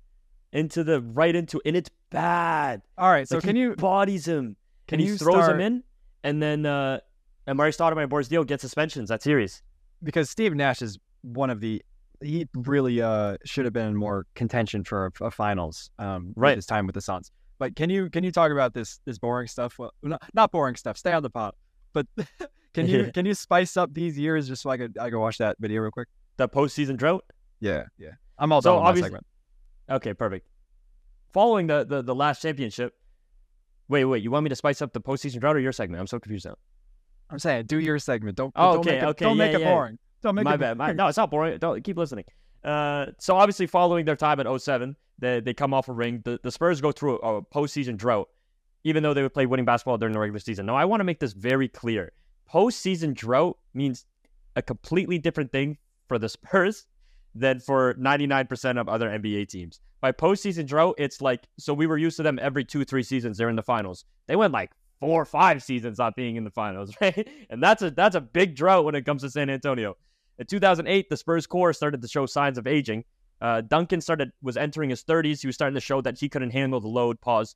into 0.54 0.84
the 0.86 1.02
right 1.02 1.36
into 1.36 1.60
and 1.66 1.76
it's 1.76 1.90
bad. 2.10 2.82
All 2.98 3.12
right, 3.12 3.28
so 3.28 3.36
Like, 3.36 3.44
can 3.44 3.56
you 3.58 3.76
bodies 3.76 4.26
him 4.28 4.56
can 4.88 5.00
he 5.00 5.08
you 5.08 5.18
throws 5.18 5.44
start, 5.44 5.56
him 5.56 5.60
in, 5.62 5.84
and 6.24 6.42
then 6.42 6.66
uh, 6.66 7.00
Amar'e 7.48 7.76
Stoudemire 7.76 8.02
and 8.04 8.10
Boris 8.10 8.30
Diaw 8.30 8.46
get 8.48 8.62
suspensions 8.62 9.10
that 9.10 9.22
series. 9.22 9.62
because 10.02 10.30
Steve 10.30 10.54
Nash 10.56 10.82
is 10.82 10.98
one 11.24 11.50
of 11.50 11.60
the 11.60 11.82
he 12.22 12.48
really 12.56 13.02
uh 13.02 13.36
should 13.44 13.66
have 13.66 13.74
been 13.74 13.88
in 13.88 13.96
more 13.98 14.26
contention 14.36 14.84
for 14.86 15.12
a, 15.20 15.26
a 15.26 15.32
finals 15.32 15.90
um 16.00 16.32
Right. 16.38 16.56
his 16.56 16.66
time 16.66 16.86
with 16.86 16.94
the 16.96 17.02
Suns. 17.02 17.32
But 17.60 17.76
can 17.76 17.90
you 17.90 18.10
can 18.10 18.24
you 18.24 18.32
talk 18.32 18.52
about 18.52 18.74
this 18.74 19.00
this 19.06 19.18
boring 19.18 19.48
stuff? 19.48 19.78
Well, 19.80 19.92
not, 20.02 20.22
not 20.34 20.52
boring 20.52 20.76
stuff. 20.76 20.98
Stay 20.98 21.12
on 21.14 21.22
the 21.24 21.30
pot. 21.30 21.56
But 21.94 22.08
can 22.74 22.88
you 22.88 23.12
can 23.14 23.26
you 23.26 23.34
spice 23.34 23.76
up 23.78 23.94
these 23.94 24.18
years 24.18 24.48
just 24.48 24.62
so 24.62 24.70
I 24.70 24.78
could 24.78 24.98
I 24.98 25.10
could 25.10 25.20
watch 25.20 25.38
that 25.40 25.58
video 25.60 25.82
real 25.82 25.92
quick? 25.92 26.08
The 26.38 26.48
postseason 26.48 26.96
drought. 26.98 27.24
Yeah, 27.60 27.84
yeah. 27.98 28.12
I'm 28.38 28.52
all 28.52 28.62
So 28.62 28.70
done 28.72 28.76
with 28.78 28.84
my 28.84 28.90
obviously- 28.90 29.08
segment. 29.08 29.26
Okay, 29.90 30.14
perfect. 30.14 30.48
Following 31.34 31.68
the, 31.68 31.84
the 31.84 32.02
the 32.02 32.16
last 32.16 32.42
championship. 32.42 32.94
Wait, 33.90 34.06
wait. 34.06 34.24
You 34.24 34.32
want 34.32 34.44
me 34.44 34.50
to 34.50 34.56
spice 34.56 34.82
up 34.82 34.94
the 34.94 35.02
postseason 35.02 35.40
drought 35.40 35.56
or 35.56 35.60
your 35.60 35.72
segment? 35.72 36.00
I'm 36.00 36.08
so 36.08 36.20
confused 36.20 36.46
now. 36.46 36.56
I'm 37.30 37.40
saying 37.40 37.66
do 37.66 37.80
your 37.80 38.00
segment. 38.00 38.38
Don't 38.38 38.54
Oh, 38.56 38.74
don't 38.74 38.80
okay, 38.80 38.92
make 38.92 39.02
it, 39.02 39.06
okay, 39.06 39.26
don't 39.26 39.38
yeah, 39.38 39.46
make 39.46 39.56
it 39.56 39.62
yeah. 39.62 39.74
boring. 39.74 39.98
Don't 40.22 40.36
make 40.36 40.46
my 40.46 40.54
it 40.54 40.60
bad. 40.60 40.78
My, 40.78 40.86
boring. 40.86 40.98
no, 40.98 41.08
it's 41.08 41.18
not 41.18 41.32
boring. 41.32 41.58
Don't 41.58 41.84
keep 41.84 41.98
listening. 41.98 42.26
Uh, 42.64 43.08
so 43.20 43.36
obviously, 43.36 43.68
following 43.68 44.06
their 44.06 44.16
time 44.16 44.40
at 44.40 44.62
07, 44.62 44.96
they 45.20 45.40
they 45.42 45.54
come 45.54 45.74
off 45.74 45.90
a 45.90 45.92
ring. 45.94 46.22
The, 46.24 46.40
the 46.44 46.52
Spurs 46.52 46.80
go 46.80 46.92
through 46.92 47.20
a, 47.22 47.38
a 47.38 47.42
postseason 47.42 47.98
drought, 47.98 48.30
even 48.84 49.04
though 49.04 49.14
they 49.14 49.22
would 49.22 49.34
play 49.34 49.46
winning 49.46 49.66
basketball 49.66 49.98
during 49.98 50.14
the 50.14 50.20
regular 50.20 50.40
season. 50.40 50.66
Now, 50.66 50.76
I 50.76 50.86
want 50.86 51.02
to 51.02 51.06
make 51.06 51.20
this 51.20 51.34
very 51.34 51.68
clear. 51.68 52.14
Postseason 52.50 53.14
drought 53.14 53.58
means 53.74 54.06
a 54.56 54.62
completely 54.62 55.18
different 55.18 55.52
thing 55.52 55.78
for 56.08 56.20
the 56.20 56.30
Spurs 56.30 56.86
than 57.36 57.60
for 57.60 57.94
99% 57.96 58.80
of 58.80 58.88
other 58.88 59.10
NBA 59.10 59.50
teams. 59.50 59.80
By 60.02 60.12
postseason 60.12 60.68
drought, 60.68 60.96
it's 60.98 61.22
like 61.22 61.48
so 61.58 61.74
we 61.74 61.88
were 61.88 61.98
used 61.98 62.18
to 62.18 62.24
them 62.24 62.38
every 62.42 62.66
two, 62.66 62.84
three 62.84 63.04
seasons. 63.04 63.38
They're 63.38 63.50
in 63.50 63.56
the 63.56 63.64
finals. 63.64 64.06
They 64.28 64.36
went 64.36 64.54
like 64.54 64.72
four 65.00 65.22
or 65.22 65.26
five 65.26 65.64
seasons 65.64 65.98
not 65.98 66.16
being 66.16 66.36
in 66.36 66.44
the 66.44 66.52
finals, 66.52 66.94
right? 67.02 67.28
And 67.50 67.64
that's 67.64 67.82
a 67.82 67.92
that's 67.92 68.16
a 68.16 68.22
big 68.22 68.56
drought 68.56 68.86
when 68.86 68.96
it 68.96 69.06
comes 69.06 69.22
to 69.22 69.30
San 69.30 69.50
Antonio. 69.50 69.96
In 70.40 70.46
2008, 70.46 71.10
the 71.10 71.18
Spurs 71.18 71.48
core 71.48 71.74
started 71.74 72.02
to 72.02 72.08
show 72.08 72.26
signs 72.26 72.58
of 72.58 72.68
aging. 72.68 73.06
Uh, 73.40 73.62
Duncan 73.62 74.02
started 74.02 74.32
was 74.42 74.58
entering 74.58 74.90
his 74.90 75.04
30s. 75.04 75.42
He 75.42 75.48
was 75.48 75.56
starting 75.56 75.76
to 75.76 75.82
show 75.82 76.02
that 76.02 76.18
he 76.18 76.30
couldn't 76.30 76.52
handle 76.52 76.80
the 76.80 76.88
load. 76.88 77.20
Pause. 77.22 77.56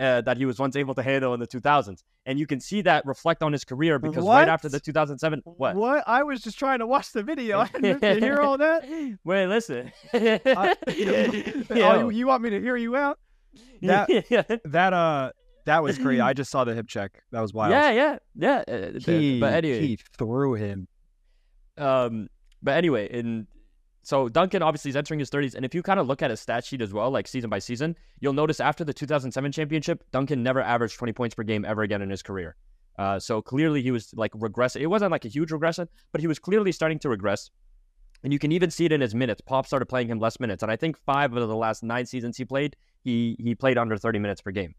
Uh, 0.00 0.22
that 0.22 0.38
he 0.38 0.46
was 0.46 0.58
once 0.58 0.76
able 0.76 0.94
to 0.94 1.02
handle 1.02 1.34
in 1.34 1.40
the 1.40 1.46
2000s, 1.46 2.02
and 2.24 2.38
you 2.38 2.46
can 2.46 2.58
see 2.58 2.80
that 2.80 3.04
reflect 3.04 3.42
on 3.42 3.52
his 3.52 3.66
career 3.66 3.98
because 3.98 4.24
right 4.26 4.48
after 4.48 4.66
the 4.66 4.80
2007, 4.80 5.42
what? 5.44 5.76
What? 5.76 6.04
I 6.06 6.22
was 6.22 6.40
just 6.40 6.58
trying 6.58 6.78
to 6.78 6.86
watch 6.86 7.12
the 7.12 7.22
video. 7.22 7.58
I 7.74 7.78
didn't 7.78 8.22
hear 8.22 8.38
all 8.40 8.56
that. 8.56 8.84
Wait, 9.24 9.46
listen. 9.46 9.92
I- 10.14 10.74
oh, 10.88 11.74
Yo. 11.74 11.98
you, 12.08 12.10
you 12.10 12.26
want 12.26 12.42
me 12.42 12.48
to 12.48 12.60
hear 12.62 12.76
you 12.76 12.96
out? 12.96 13.18
That 13.82 14.08
that 14.64 14.92
uh 14.94 15.32
that 15.66 15.82
was 15.82 15.98
crazy. 15.98 16.22
I 16.22 16.32
just 16.32 16.50
saw 16.50 16.64
the 16.64 16.74
hip 16.74 16.88
check. 16.88 17.22
That 17.32 17.40
was 17.42 17.52
wild. 17.52 17.72
yeah, 17.72 17.90
yeah, 17.90 18.18
yeah. 18.34 18.62
uh, 18.66 18.90
but- 18.94 19.02
He, 19.02 19.38
but 19.38 19.52
anyway, 19.52 19.80
he 19.86 19.98
threw 20.16 20.54
him. 20.54 20.88
Um, 21.76 22.28
but 22.62 22.72
anyway, 22.76 23.06
in 23.10 23.46
so 24.02 24.28
Duncan 24.28 24.62
obviously 24.62 24.90
is 24.90 24.96
entering 24.96 25.20
his 25.20 25.30
30s, 25.30 25.54
and 25.54 25.64
if 25.64 25.74
you 25.74 25.82
kind 25.82 26.00
of 26.00 26.06
look 26.06 26.22
at 26.22 26.30
his 26.30 26.40
stat 26.40 26.64
sheet 26.64 26.80
as 26.80 26.92
well, 26.92 27.10
like 27.10 27.28
season 27.28 27.50
by 27.50 27.58
season, 27.58 27.96
you'll 28.20 28.32
notice 28.32 28.60
after 28.60 28.84
the 28.84 28.94
2007 28.94 29.52
championship, 29.52 30.04
Duncan 30.10 30.42
never 30.42 30.62
averaged 30.62 30.98
20 30.98 31.12
points 31.12 31.34
per 31.34 31.42
game 31.42 31.64
ever 31.64 31.82
again 31.82 32.02
in 32.02 32.10
his 32.10 32.22
career. 32.22 32.56
Uh, 32.98 33.18
so 33.18 33.40
clearly 33.40 33.82
he 33.82 33.90
was 33.90 34.12
like 34.14 34.32
regressing. 34.32 34.80
It 34.80 34.86
wasn't 34.86 35.10
like 35.10 35.24
a 35.24 35.28
huge 35.28 35.52
regression, 35.52 35.88
but 36.12 36.20
he 36.20 36.26
was 36.26 36.38
clearly 36.38 36.72
starting 36.72 36.98
to 37.00 37.08
regress. 37.08 37.50
And 38.22 38.32
you 38.32 38.38
can 38.38 38.52
even 38.52 38.70
see 38.70 38.84
it 38.84 38.92
in 38.92 39.00
his 39.00 39.14
minutes. 39.14 39.40
Pop 39.40 39.66
started 39.66 39.86
playing 39.86 40.08
him 40.08 40.18
less 40.18 40.38
minutes, 40.40 40.62
and 40.62 40.70
I 40.70 40.76
think 40.76 40.98
five 40.98 41.34
of 41.34 41.48
the 41.48 41.56
last 41.56 41.82
nine 41.82 42.04
seasons 42.04 42.36
he 42.36 42.44
played, 42.44 42.76
he 43.02 43.36
he 43.38 43.54
played 43.54 43.78
under 43.78 43.96
30 43.96 44.18
minutes 44.18 44.42
per 44.42 44.50
game. 44.50 44.74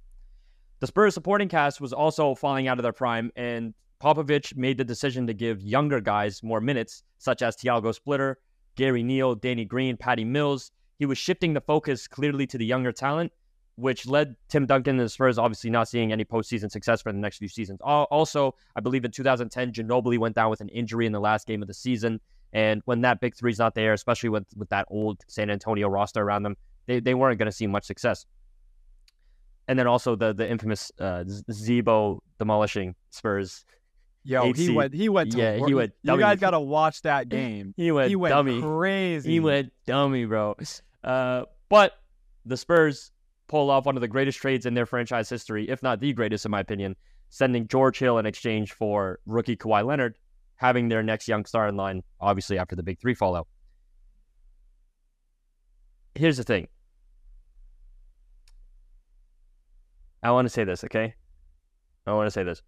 The 0.79 0.87
Spurs 0.87 1.13
supporting 1.13 1.47
cast 1.47 1.81
was 1.81 1.93
also 1.93 2.35
falling 2.35 2.67
out 2.67 2.77
of 2.77 2.83
their 2.83 2.93
prime, 2.93 3.31
and 3.35 3.73
Popovich 4.01 4.55
made 4.55 4.77
the 4.77 4.83
decision 4.83 5.27
to 5.27 5.33
give 5.33 5.61
younger 5.61 6.01
guys 6.01 6.43
more 6.43 6.61
minutes, 6.61 7.03
such 7.17 7.41
as 7.41 7.55
Tiago 7.55 7.91
Splitter, 7.91 8.39
Gary 8.75 9.03
Neal, 9.03 9.35
Danny 9.35 9.65
Green, 9.65 9.97
Patty 9.97 10.23
Mills. 10.23 10.71
He 10.99 11.05
was 11.05 11.17
shifting 11.17 11.53
the 11.53 11.61
focus 11.61 12.07
clearly 12.07 12.45
to 12.47 12.57
the 12.57 12.65
younger 12.65 12.91
talent, 12.91 13.31
which 13.75 14.05
led 14.05 14.35
Tim 14.49 14.65
Duncan 14.65 14.99
and 14.99 15.05
the 15.05 15.09
Spurs 15.09 15.37
obviously 15.37 15.69
not 15.69 15.87
seeing 15.87 16.11
any 16.11 16.23
postseason 16.23 16.71
success 16.71 17.01
for 17.01 17.11
the 17.11 17.17
next 17.17 17.37
few 17.37 17.47
seasons. 17.47 17.79
Also, 17.81 18.55
I 18.75 18.81
believe 18.81 19.05
in 19.05 19.11
2010, 19.11 19.73
Ginobili 19.73 20.17
went 20.17 20.35
down 20.35 20.49
with 20.49 20.61
an 20.61 20.69
injury 20.69 21.05
in 21.05 21.11
the 21.11 21.19
last 21.19 21.47
game 21.47 21.61
of 21.61 21.67
the 21.67 21.73
season. 21.73 22.19
And 22.53 22.81
when 22.85 23.01
that 23.01 23.21
big 23.21 23.35
three 23.35 23.51
is 23.51 23.59
not 23.59 23.75
there, 23.75 23.93
especially 23.93 24.29
with, 24.29 24.45
with 24.55 24.69
that 24.69 24.85
old 24.89 25.23
San 25.27 25.49
Antonio 25.49 25.87
roster 25.87 26.21
around 26.21 26.43
them, 26.43 26.57
they, 26.85 26.99
they 26.99 27.13
weren't 27.13 27.39
going 27.39 27.47
to 27.47 27.51
see 27.51 27.67
much 27.67 27.85
success. 27.85 28.25
And 29.67 29.79
then 29.79 29.87
also 29.87 30.15
the 30.15 30.33
the 30.33 30.49
infamous 30.49 30.91
uh, 30.99 31.23
Z-Bo 31.49 32.21
demolishing 32.39 32.95
Spurs. 33.09 33.63
Yo, 34.23 34.53
he 34.53 34.69
went. 34.69 34.93
He 34.93 35.09
went. 35.09 35.31
To 35.31 35.37
Yeah, 35.37 35.55
he 35.55 35.61
work. 35.61 35.73
went 35.73 35.93
You 36.03 36.07
dummy. 36.07 36.19
guys 36.21 36.39
gotta 36.39 36.59
watch 36.59 37.01
that 37.03 37.27
game. 37.29 37.73
He 37.75 37.91
went, 37.91 38.09
He 38.09 38.15
went 38.15 38.31
dummy. 38.31 38.61
crazy. 38.61 39.31
He 39.31 39.39
went 39.39 39.71
dummy, 39.87 40.25
bro. 40.25 40.55
Uh, 41.03 41.43
but 41.69 41.93
the 42.45 42.55
Spurs 42.57 43.11
pull 43.47 43.69
off 43.71 43.85
one 43.85 43.97
of 43.97 44.01
the 44.01 44.07
greatest 44.07 44.37
trades 44.39 44.65
in 44.65 44.73
their 44.75 44.85
franchise 44.85 45.27
history, 45.29 45.67
if 45.69 45.81
not 45.81 45.99
the 45.99 46.13
greatest, 46.13 46.45
in 46.45 46.51
my 46.51 46.59
opinion, 46.59 46.95
sending 47.29 47.67
George 47.67 47.97
Hill 47.97 48.17
in 48.19 48.25
exchange 48.25 48.73
for 48.73 49.19
rookie 49.25 49.55
Kawhi 49.57 49.83
Leonard, 49.85 50.17
having 50.55 50.87
their 50.87 51.01
next 51.01 51.27
young 51.27 51.43
star 51.45 51.67
in 51.67 51.75
line, 51.75 52.03
obviously 52.19 52.57
after 52.59 52.75
the 52.75 52.83
big 52.83 52.99
three 52.99 53.15
fallout. 53.15 53.47
Here's 56.15 56.37
the 56.37 56.43
thing. 56.43 56.67
I 60.23 60.31
want 60.31 60.45
to 60.45 60.49
say 60.49 60.63
this, 60.63 60.83
okay? 60.83 61.15
I 62.05 62.13
want 62.13 62.27
to 62.27 62.31
say 62.31 62.43
this. 62.43 62.61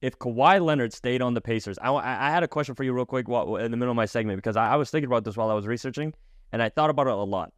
If 0.00 0.18
Kawhi 0.18 0.62
Leonard 0.62 0.92
stayed 0.92 1.22
on 1.22 1.34
the 1.34 1.40
Pacers, 1.40 1.78
I, 1.78 1.90
I 1.92 2.30
had 2.30 2.42
a 2.42 2.48
question 2.48 2.74
for 2.74 2.84
you 2.84 2.92
real 2.92 3.06
quick 3.06 3.28
while, 3.28 3.56
in 3.56 3.70
the 3.70 3.76
middle 3.76 3.92
of 3.92 3.96
my 3.96 4.04
segment 4.04 4.36
because 4.36 4.56
I, 4.56 4.72
I 4.72 4.76
was 4.76 4.90
thinking 4.90 5.06
about 5.06 5.24
this 5.24 5.36
while 5.36 5.50
I 5.50 5.54
was 5.54 5.66
researching, 5.66 6.12
and 6.52 6.62
I 6.62 6.68
thought 6.68 6.90
about 6.90 7.06
it 7.06 7.14
a 7.14 7.16
lot. 7.16 7.52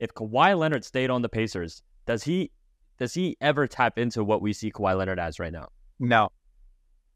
If 0.00 0.12
Kawhi 0.12 0.58
Leonard 0.58 0.84
stayed 0.84 1.08
on 1.10 1.22
the 1.22 1.28
Pacers, 1.28 1.82
does 2.04 2.24
he 2.24 2.50
does 2.98 3.14
he 3.14 3.36
ever 3.40 3.66
tap 3.66 3.98
into 3.98 4.24
what 4.24 4.42
we 4.42 4.52
see 4.52 4.70
Kawhi 4.70 4.96
Leonard 4.98 5.18
as 5.18 5.38
right 5.38 5.52
now? 5.52 5.68
No. 5.98 6.30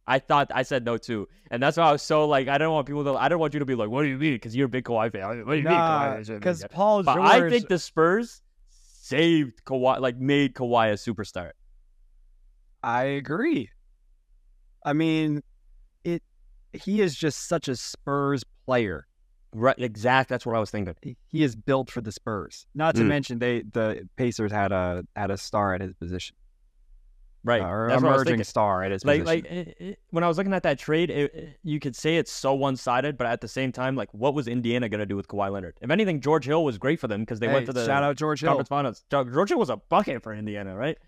I 0.06 0.20
thought 0.20 0.50
I 0.54 0.62
said 0.62 0.84
no 0.86 0.96
too, 0.96 1.28
and 1.50 1.62
that's 1.62 1.76
why 1.76 1.84
I 1.84 1.92
was 1.92 2.02
so 2.02 2.26
like 2.26 2.48
I 2.48 2.56
don't 2.56 2.72
want 2.72 2.86
people 2.86 3.04
to 3.04 3.14
I 3.16 3.28
don't 3.28 3.38
want 3.40 3.52
you 3.52 3.60
to 3.60 3.66
be 3.66 3.74
like 3.74 3.90
what 3.90 4.02
do 4.02 4.08
you 4.08 4.16
mean 4.16 4.34
because 4.34 4.56
you're 4.56 4.66
a 4.66 4.70
big 4.70 4.84
Kawhi 4.84 5.12
fan 5.12 5.44
what 5.44 5.52
do 5.52 5.58
you 5.58 5.64
mean 5.64 5.64
Nah, 5.64 6.14
Kawhi 6.16 6.34
because 6.34 6.60
there?" 6.60 6.68
Paul 6.68 7.02
but 7.02 7.16
George. 7.16 7.28
I 7.28 7.50
think 7.50 7.68
the 7.68 7.78
Spurs 7.78 8.40
saved 8.70 9.64
Kawhi 9.64 10.00
like 10.00 10.16
made 10.16 10.54
Kawhi 10.54 10.92
a 10.92 10.94
superstar. 10.94 11.50
I 12.82 13.04
agree. 13.04 13.70
I 14.88 14.92
mean, 14.94 15.42
it. 16.04 16.22
He 16.72 17.00
is 17.00 17.14
just 17.14 17.48
such 17.48 17.68
a 17.68 17.76
Spurs 17.76 18.44
player. 18.66 19.06
Right, 19.54 19.78
exact. 19.78 20.28
That's 20.28 20.44
what 20.44 20.54
I 20.56 20.60
was 20.60 20.70
thinking. 20.70 20.94
He- 21.02 21.16
He 21.26 21.42
is 21.42 21.56
built 21.56 21.90
for 21.90 22.00
the 22.02 22.12
Spurs. 22.12 22.66
Not 22.74 22.94
to 22.96 23.02
Mm. 23.02 23.06
mention 23.08 23.38
they 23.38 23.62
the 23.62 24.08
Pacers 24.16 24.52
had 24.52 24.72
a 24.72 25.04
had 25.16 25.30
a 25.30 25.36
star 25.38 25.74
at 25.74 25.80
his 25.80 25.94
position, 25.94 26.36
Right, 27.44 27.62
uh, 27.62 27.66
or 27.66 27.88
that's 27.88 28.02
what 28.02 28.10
I 28.10 28.12
was 28.12 28.22
emerging 28.26 28.44
star 28.44 28.82
at 28.82 28.92
his 28.92 29.04
Like, 29.06 29.20
position. 29.24 29.44
like 29.44 29.50
it, 29.52 29.76
it- 29.80 29.98
when 30.10 30.22
I 30.24 30.28
was 30.28 30.36
looking 30.36 30.52
at 30.52 30.62
that 30.64 30.78
trade, 30.78 31.08
it, 31.10 31.58
you 31.62 31.80
could 31.80 31.96
say 31.96 32.18
it's 32.18 32.30
so 32.32 32.52
one-sided, 32.52 33.16
but 33.16 33.26
at 33.26 33.40
the 33.40 33.48
same 33.48 33.72
time, 33.72 33.96
like, 33.96 34.12
what 34.12 34.34
was 34.34 34.48
Indiana 34.48 34.88
gonna 34.90 35.06
do 35.06 35.16
with 35.16 35.28
Kawhi 35.28 35.50
Leonard? 35.50 35.78
If 35.80 35.90
anything, 35.90 36.20
George 36.20 36.44
Hill 36.44 36.62
was 36.64 36.76
great 36.76 37.00
for 37.00 37.08
them 37.08 37.20
because 37.20 37.40
they 37.40 37.46
Hey, 37.48 37.54
went 37.54 37.66
to 37.66 37.72
the 37.72 37.86
shout 37.86 38.02
out 38.02 38.16
George 38.16 38.40
Hill. 38.42 38.62
finals. 38.64 39.04
George 39.10 39.48
Hill 39.48 39.58
was 39.58 39.70
a 39.70 39.76
bucket 39.76 40.22
for 40.22 40.34
Indiana, 40.34 40.76
right? 40.76 40.98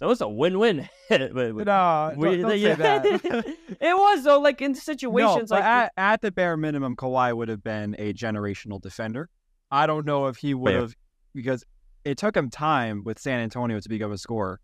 So 0.00 0.06
it 0.06 0.08
was 0.08 0.20
a 0.22 0.28
win-win. 0.28 0.88
But- 1.10 1.34
but- 1.34 1.66
No, 1.66 2.12
we- 2.16 2.38
don't, 2.38 2.48
don't 2.50 2.58
yeah. 2.58 2.74
say 2.76 2.82
that. 3.18 3.44
it 3.80 3.96
was 3.96 4.24
though, 4.24 4.40
like 4.40 4.60
in 4.62 4.74
situations 4.74 5.50
but 5.50 5.56
like 5.60 5.64
at, 5.64 5.92
at 5.96 6.20
the 6.22 6.32
bare 6.32 6.56
minimum, 6.56 6.96
Kawhi 6.96 7.36
would 7.36 7.48
have 7.48 7.62
been 7.62 7.94
a 7.98 8.12
generational 8.14 8.80
defender. 8.80 9.28
I 9.70 9.86
don't 9.86 10.06
know 10.06 10.26
if 10.26 10.36
he 10.38 10.54
would 10.54 10.74
have 10.74 10.94
because 11.34 11.64
it 12.04 12.16
took 12.18 12.34
him 12.36 12.48
time 12.50 13.02
with 13.04 13.18
San 13.18 13.40
Antonio 13.40 13.78
to 13.78 13.88
become 13.88 14.10
a 14.10 14.18
scorer. 14.18 14.58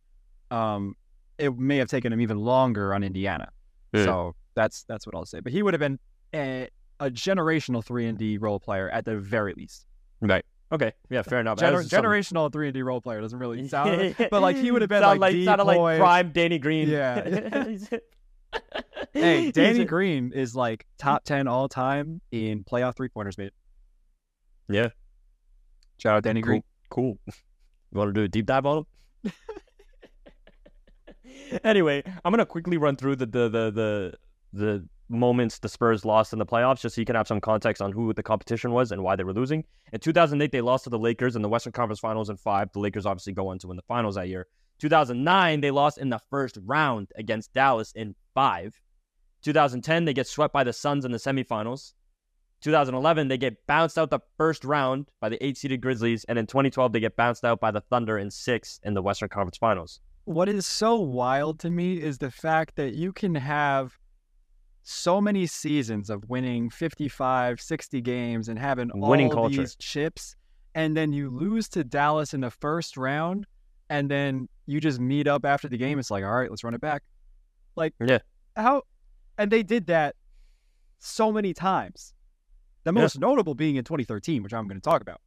Um, 0.51 0.95
it 1.39 1.57
may 1.57 1.77
have 1.77 1.89
taken 1.89 2.13
him 2.13 2.21
even 2.23 2.39
longer 2.39 2.95
on 2.95 3.05
Indiana. 3.05 3.49
Yeah. 3.93 4.05
So 4.05 4.35
that's 4.55 4.85
that's 4.85 5.07
what 5.07 5.15
I'll 5.15 5.27
say. 5.27 5.41
But 5.41 5.53
he 5.53 5.63
would 5.63 5.75
have 5.75 5.81
been 5.81 5.99
a, 6.35 6.69
a 6.99 7.11
generational 7.11 7.85
three 7.85 8.07
and 8.07 8.17
D 8.17 8.39
role 8.39 8.59
player 8.59 8.89
at 8.89 9.05
the 9.05 9.19
very 9.19 9.53
least. 9.55 9.85
right. 10.23 10.45
Okay, 10.73 10.93
yeah, 11.11 11.23
fair 11.23 11.39
enough. 11.41 11.59
Gener- 11.59 11.89
generational 11.89 12.53
three 12.53 12.67
and 12.67 12.75
D 12.75 12.83
role 12.83 13.01
player 13.01 13.21
doesn't 13.21 13.39
really 13.39 13.69
sound, 13.69 14.17
but 14.31 14.43
like 14.43 14.57
he 14.57 14.71
would 14.71 14.83
have 14.83 14.89
been 14.89 15.03
Sound 15.03 15.21
like, 15.21 15.35
like 15.35 15.45
sounded 15.45 15.65
like 15.65 15.99
prime 15.99 16.33
Danny 16.33 16.59
Green. 16.59 16.89
Yeah. 16.89 17.77
Hey, 19.13 19.51
Danny 19.51 19.85
Green 19.85 20.33
is 20.33 20.55
like 20.55 20.87
top 20.99 21.25
ten 21.25 21.47
all 21.49 21.69
time 21.69 22.21
in 22.31 22.65
playoff 22.65 22.97
three 22.97 23.09
pointers 23.09 23.39
made. 23.39 23.51
Yeah. 24.69 24.89
Shout 25.99 26.17
out 26.17 26.23
Danny 26.23 26.41
Green. 26.41 26.63
Cool. 26.91 27.19
You 27.27 27.99
want 27.99 28.09
to 28.09 28.13
do 28.13 28.25
a 28.25 28.29
deep 28.29 28.47
dive 28.47 28.67
on 28.67 28.85
him? 29.25 29.33
anyway, 31.65 32.03
I'm 32.25 32.33
gonna 32.33 32.47
quickly 32.47 32.77
run 32.77 32.97
through 32.97 33.17
the 33.17 33.27
the 33.27 33.49
the 33.49 33.71
the, 33.71 34.15
the 34.53 34.89
moments 35.09 35.59
the 35.59 35.69
Spurs 35.69 36.05
lost 36.05 36.33
in 36.33 36.39
the 36.39 36.47
playoffs, 36.47 36.81
just 36.81 36.95
so 36.95 37.01
you 37.01 37.05
can 37.05 37.17
have 37.17 37.29
some 37.29 37.41
context 37.41 37.81
on 37.83 37.93
who 37.93 38.13
the 38.13 38.23
competition 38.23 38.73
was 38.73 38.93
and 38.93 39.03
why 39.03 39.17
they 39.17 39.25
were 39.25 39.33
losing. 39.33 39.65
In 39.93 40.01
2008, 40.01 40.53
they 40.53 40.61
lost 40.61 40.85
to 40.85 40.91
the 40.91 40.99
Lakers 40.99 41.37
in 41.37 41.43
the 41.43 41.49
Western 41.49 41.73
Conference 41.73 42.01
Finals 42.01 42.31
in 42.31 42.37
five. 42.37 42.73
The 42.73 42.81
Lakers 42.81 43.07
obviously 43.07 43.33
go 43.33 43.49
on 43.49 43.59
to 43.61 43.69
win 43.69 43.77
the 43.77 43.83
finals 43.83 44.17
that 44.17 44.29
year. 44.29 44.47
2009, 44.79 45.61
they 45.61 45.71
lost 45.71 45.99
in 45.99 46.11
the 46.11 46.21
first 46.31 46.59
round 46.65 47.09
against 47.17 47.53
Dallas 47.53 47.93
in 47.93 48.15
five. 48.35 48.79
2010, 49.43 50.05
they 50.05 50.13
get 50.13 50.27
swept 50.27 50.53
by 50.53 50.65
the 50.65 50.73
Suns 50.73 51.05
in 51.05 51.13
the 51.13 51.19
semifinals. 51.19 51.93
2011, 52.63 53.29
they 53.29 53.39
get 53.39 53.67
bounced 53.67 53.99
out 53.99 54.11
the 54.11 54.21
first 54.37 54.65
round 54.65 55.09
by 55.21 55.29
the 55.29 55.45
eight 55.45 55.57
seeded 55.57 55.81
Grizzlies. 55.81 56.25
And 56.25 56.39
in 56.39 56.47
2012, 56.47 56.93
they 56.93 57.01
get 57.01 57.17
bounced 57.17 57.45
out 57.45 57.61
by 57.61 57.71
the 57.71 57.81
Thunder 57.81 58.19
in 58.19 58.31
six 58.31 58.81
in 58.83 58.95
the 58.95 59.03
Western 59.03 59.29
Conference 59.29 59.59
Finals. 59.59 60.01
What 60.25 60.49
is 60.49 60.67
so 60.67 60.97
wild 60.97 61.61
to 61.61 61.71
me 61.71 62.03
is 62.03 62.19
the 62.19 62.31
fact 62.31 62.75
that 62.77 62.95
you 62.95 63.13
can 63.13 63.37
have 63.37 63.99
so 64.89 65.21
many 65.21 65.47
seasons 65.49 66.11
of 66.11 66.29
winning 66.29 66.71
55, 66.71 67.61
60 67.61 68.01
games 68.03 68.49
and 68.49 68.57
having 68.57 68.89
Winning 68.95 69.27
all 69.33 69.43
culture. 69.49 69.63
these 69.63 69.75
chips, 69.77 70.37
and 70.77 70.97
then 70.97 71.13
you 71.13 71.29
lose 71.29 71.69
to 71.71 71.83
Dallas 71.83 72.35
in 72.35 72.41
the 72.41 72.53
first 72.53 72.97
round, 72.97 73.47
and 73.91 74.09
then 74.09 74.49
you 74.67 74.81
just 74.81 75.01
meet 75.01 75.27
up 75.27 75.45
after 75.45 75.69
the 75.69 75.77
game. 75.77 75.99
It's 75.99 76.09
like, 76.11 76.23
all 76.25 76.31
right, 76.31 76.49
let's 76.49 76.63
run 76.63 76.73
it 76.73 76.81
back. 76.81 77.03
Like, 77.75 77.95
Yeah. 78.01 78.19
how? 78.55 78.83
And 79.39 79.51
they 79.51 79.65
did 79.65 79.87
that 79.89 80.15
so 81.01 81.33
many 81.33 81.53
times. 81.53 82.15
The 82.85 82.93
Yeah. 82.93 83.01
most 83.01 83.19
notable 83.19 83.57
being 83.57 83.75
in 83.75 83.83
2013, 83.83 84.45
which 84.45 84.55
I'm 84.55 84.69
going 84.69 84.81
to 84.81 84.85
talk 84.85 85.03
about. 85.03 85.21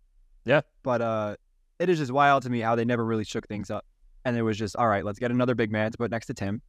Yeah. 0.46 0.62
But 0.84 1.02
uh, 1.02 1.36
it 1.80 1.90
is 1.90 1.98
just 1.98 2.14
wild 2.14 2.44
to 2.44 2.50
me 2.50 2.62
how 2.62 2.76
they 2.76 2.86
never 2.86 3.04
really 3.04 3.26
shook 3.26 3.46
things 3.50 3.70
up. 3.70 3.86
And 4.24 4.38
it 4.38 4.42
was 4.42 4.58
just, 4.58 4.78
all 4.78 4.88
right, 4.88 5.04
let's 5.04 5.20
get 5.20 5.32
another 5.32 5.54
big 5.54 5.70
man 5.70 5.92
to 5.92 5.98
put 5.98 6.12
next 6.12 6.28
to 6.28 6.34
Tim. 6.34 6.62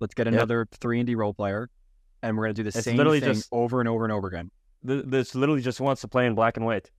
Let's 0.00 0.14
get 0.14 0.26
Yeah. 0.26 0.32
another 0.32 0.66
three 0.80 0.98
and 0.98 1.06
D 1.06 1.14
role 1.14 1.34
player, 1.34 1.68
and 2.22 2.36
we're 2.36 2.44
gonna 2.44 2.54
do 2.54 2.62
the 2.62 2.68
It's 2.68 2.82
same 2.84 2.96
literally 2.96 3.20
thing 3.20 3.34
just- 3.34 3.48
over 3.52 3.80
and 3.80 3.88
over 3.88 4.04
and 4.04 4.12
over 4.12 4.28
again. 4.28 4.50
Th- 4.86 5.04
This 5.06 5.34
literally 5.34 5.62
just 5.62 5.80
wants 5.80 6.00
to 6.02 6.08
play 6.08 6.26
in 6.26 6.34
black 6.34 6.56
and 6.56 6.64
white. 6.66 6.90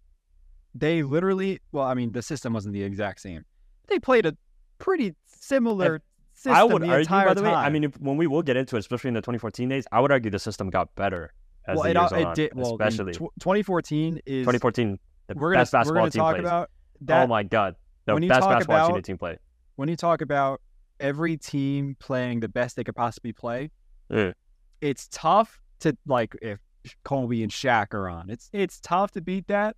They 0.76 1.04
literally, 1.04 1.60
well, 1.72 1.86
I 1.86 1.94
mean, 1.94 2.12
the 2.12 2.22
system 2.22 2.54
wasn't 2.54 2.74
the 2.74 2.84
exact 2.84 3.22
same. 3.22 3.46
They 3.88 4.00
played 4.00 4.26
a 4.26 4.36
pretty 4.80 5.16
similar 5.26 6.02
system 6.34 6.54
I 6.54 6.64
would 6.64 6.82
the 6.84 6.88
argue, 6.88 7.00
entire 7.02 7.28
by 7.28 7.34
the 7.34 7.44
way, 7.44 7.50
I 7.50 7.70
mean, 7.70 7.86
if, 7.86 8.00
when 8.00 8.18
we 8.18 8.28
will 8.28 8.44
get 8.44 8.58
into 8.58 8.76
it, 8.76 8.80
especially 8.80 9.08
in 9.08 9.14
the 9.16 9.22
2014 9.22 9.70
days, 9.70 9.88
I 9.92 10.02
would 10.02 10.12
argue 10.12 10.30
the 10.30 10.38
system 10.40 10.70
got 10.70 10.94
better 10.96 11.34
as 11.66 11.76
well, 11.78 11.84
the 11.84 11.90
it, 11.90 11.96
years 11.96 12.12
it 12.12 12.26
on, 12.28 12.36
did. 12.36 12.52
Well, 12.54 12.72
especially 12.74 13.14
tw- 13.14 13.34
2014 13.40 14.20
is 14.26 14.42
2014, 14.46 15.00
the 15.28 15.34
we're 15.36 15.52
gonna 15.54 15.62
best 15.62 15.74
we're 15.74 15.80
basketball 15.80 16.02
gonna 16.02 16.12
team 16.12 16.20
talk 16.20 16.36
plays. 16.36 16.46
about 16.46 16.70
oh 16.70 17.06
that. 17.06 17.24
oh 17.24 17.28
my 17.28 17.44
god, 17.44 17.76
the 18.06 18.14
when 18.14 18.24
you 18.24 18.30
best 18.30 18.42
talk 18.42 18.52
basketball 18.52 18.86
about- 18.88 18.96
team 18.96 19.02
team 19.04 19.18
play. 19.18 19.38
when 19.78 19.90
you 19.90 19.96
talk 19.96 20.22
about 20.22 20.62
every 21.00 21.38
team 21.38 21.96
playing 22.00 22.40
the 22.42 22.48
best 22.50 22.76
they 22.76 22.84
could 22.84 22.96
possibly 22.96 23.32
play, 23.34 23.72
Yeah. 24.10 24.34
It's 24.82 25.08
tough 25.12 25.60
to 25.80 25.96
like 26.06 26.36
if 26.42 26.60
Kobe 27.04 27.42
and 27.42 27.52
Shaq 27.52 27.94
are 27.94 28.08
on. 28.10 28.30
It's 28.30 28.50
it's 28.54 28.80
tough 28.80 29.12
to 29.12 29.22
beat 29.22 29.48
that. 29.48 29.76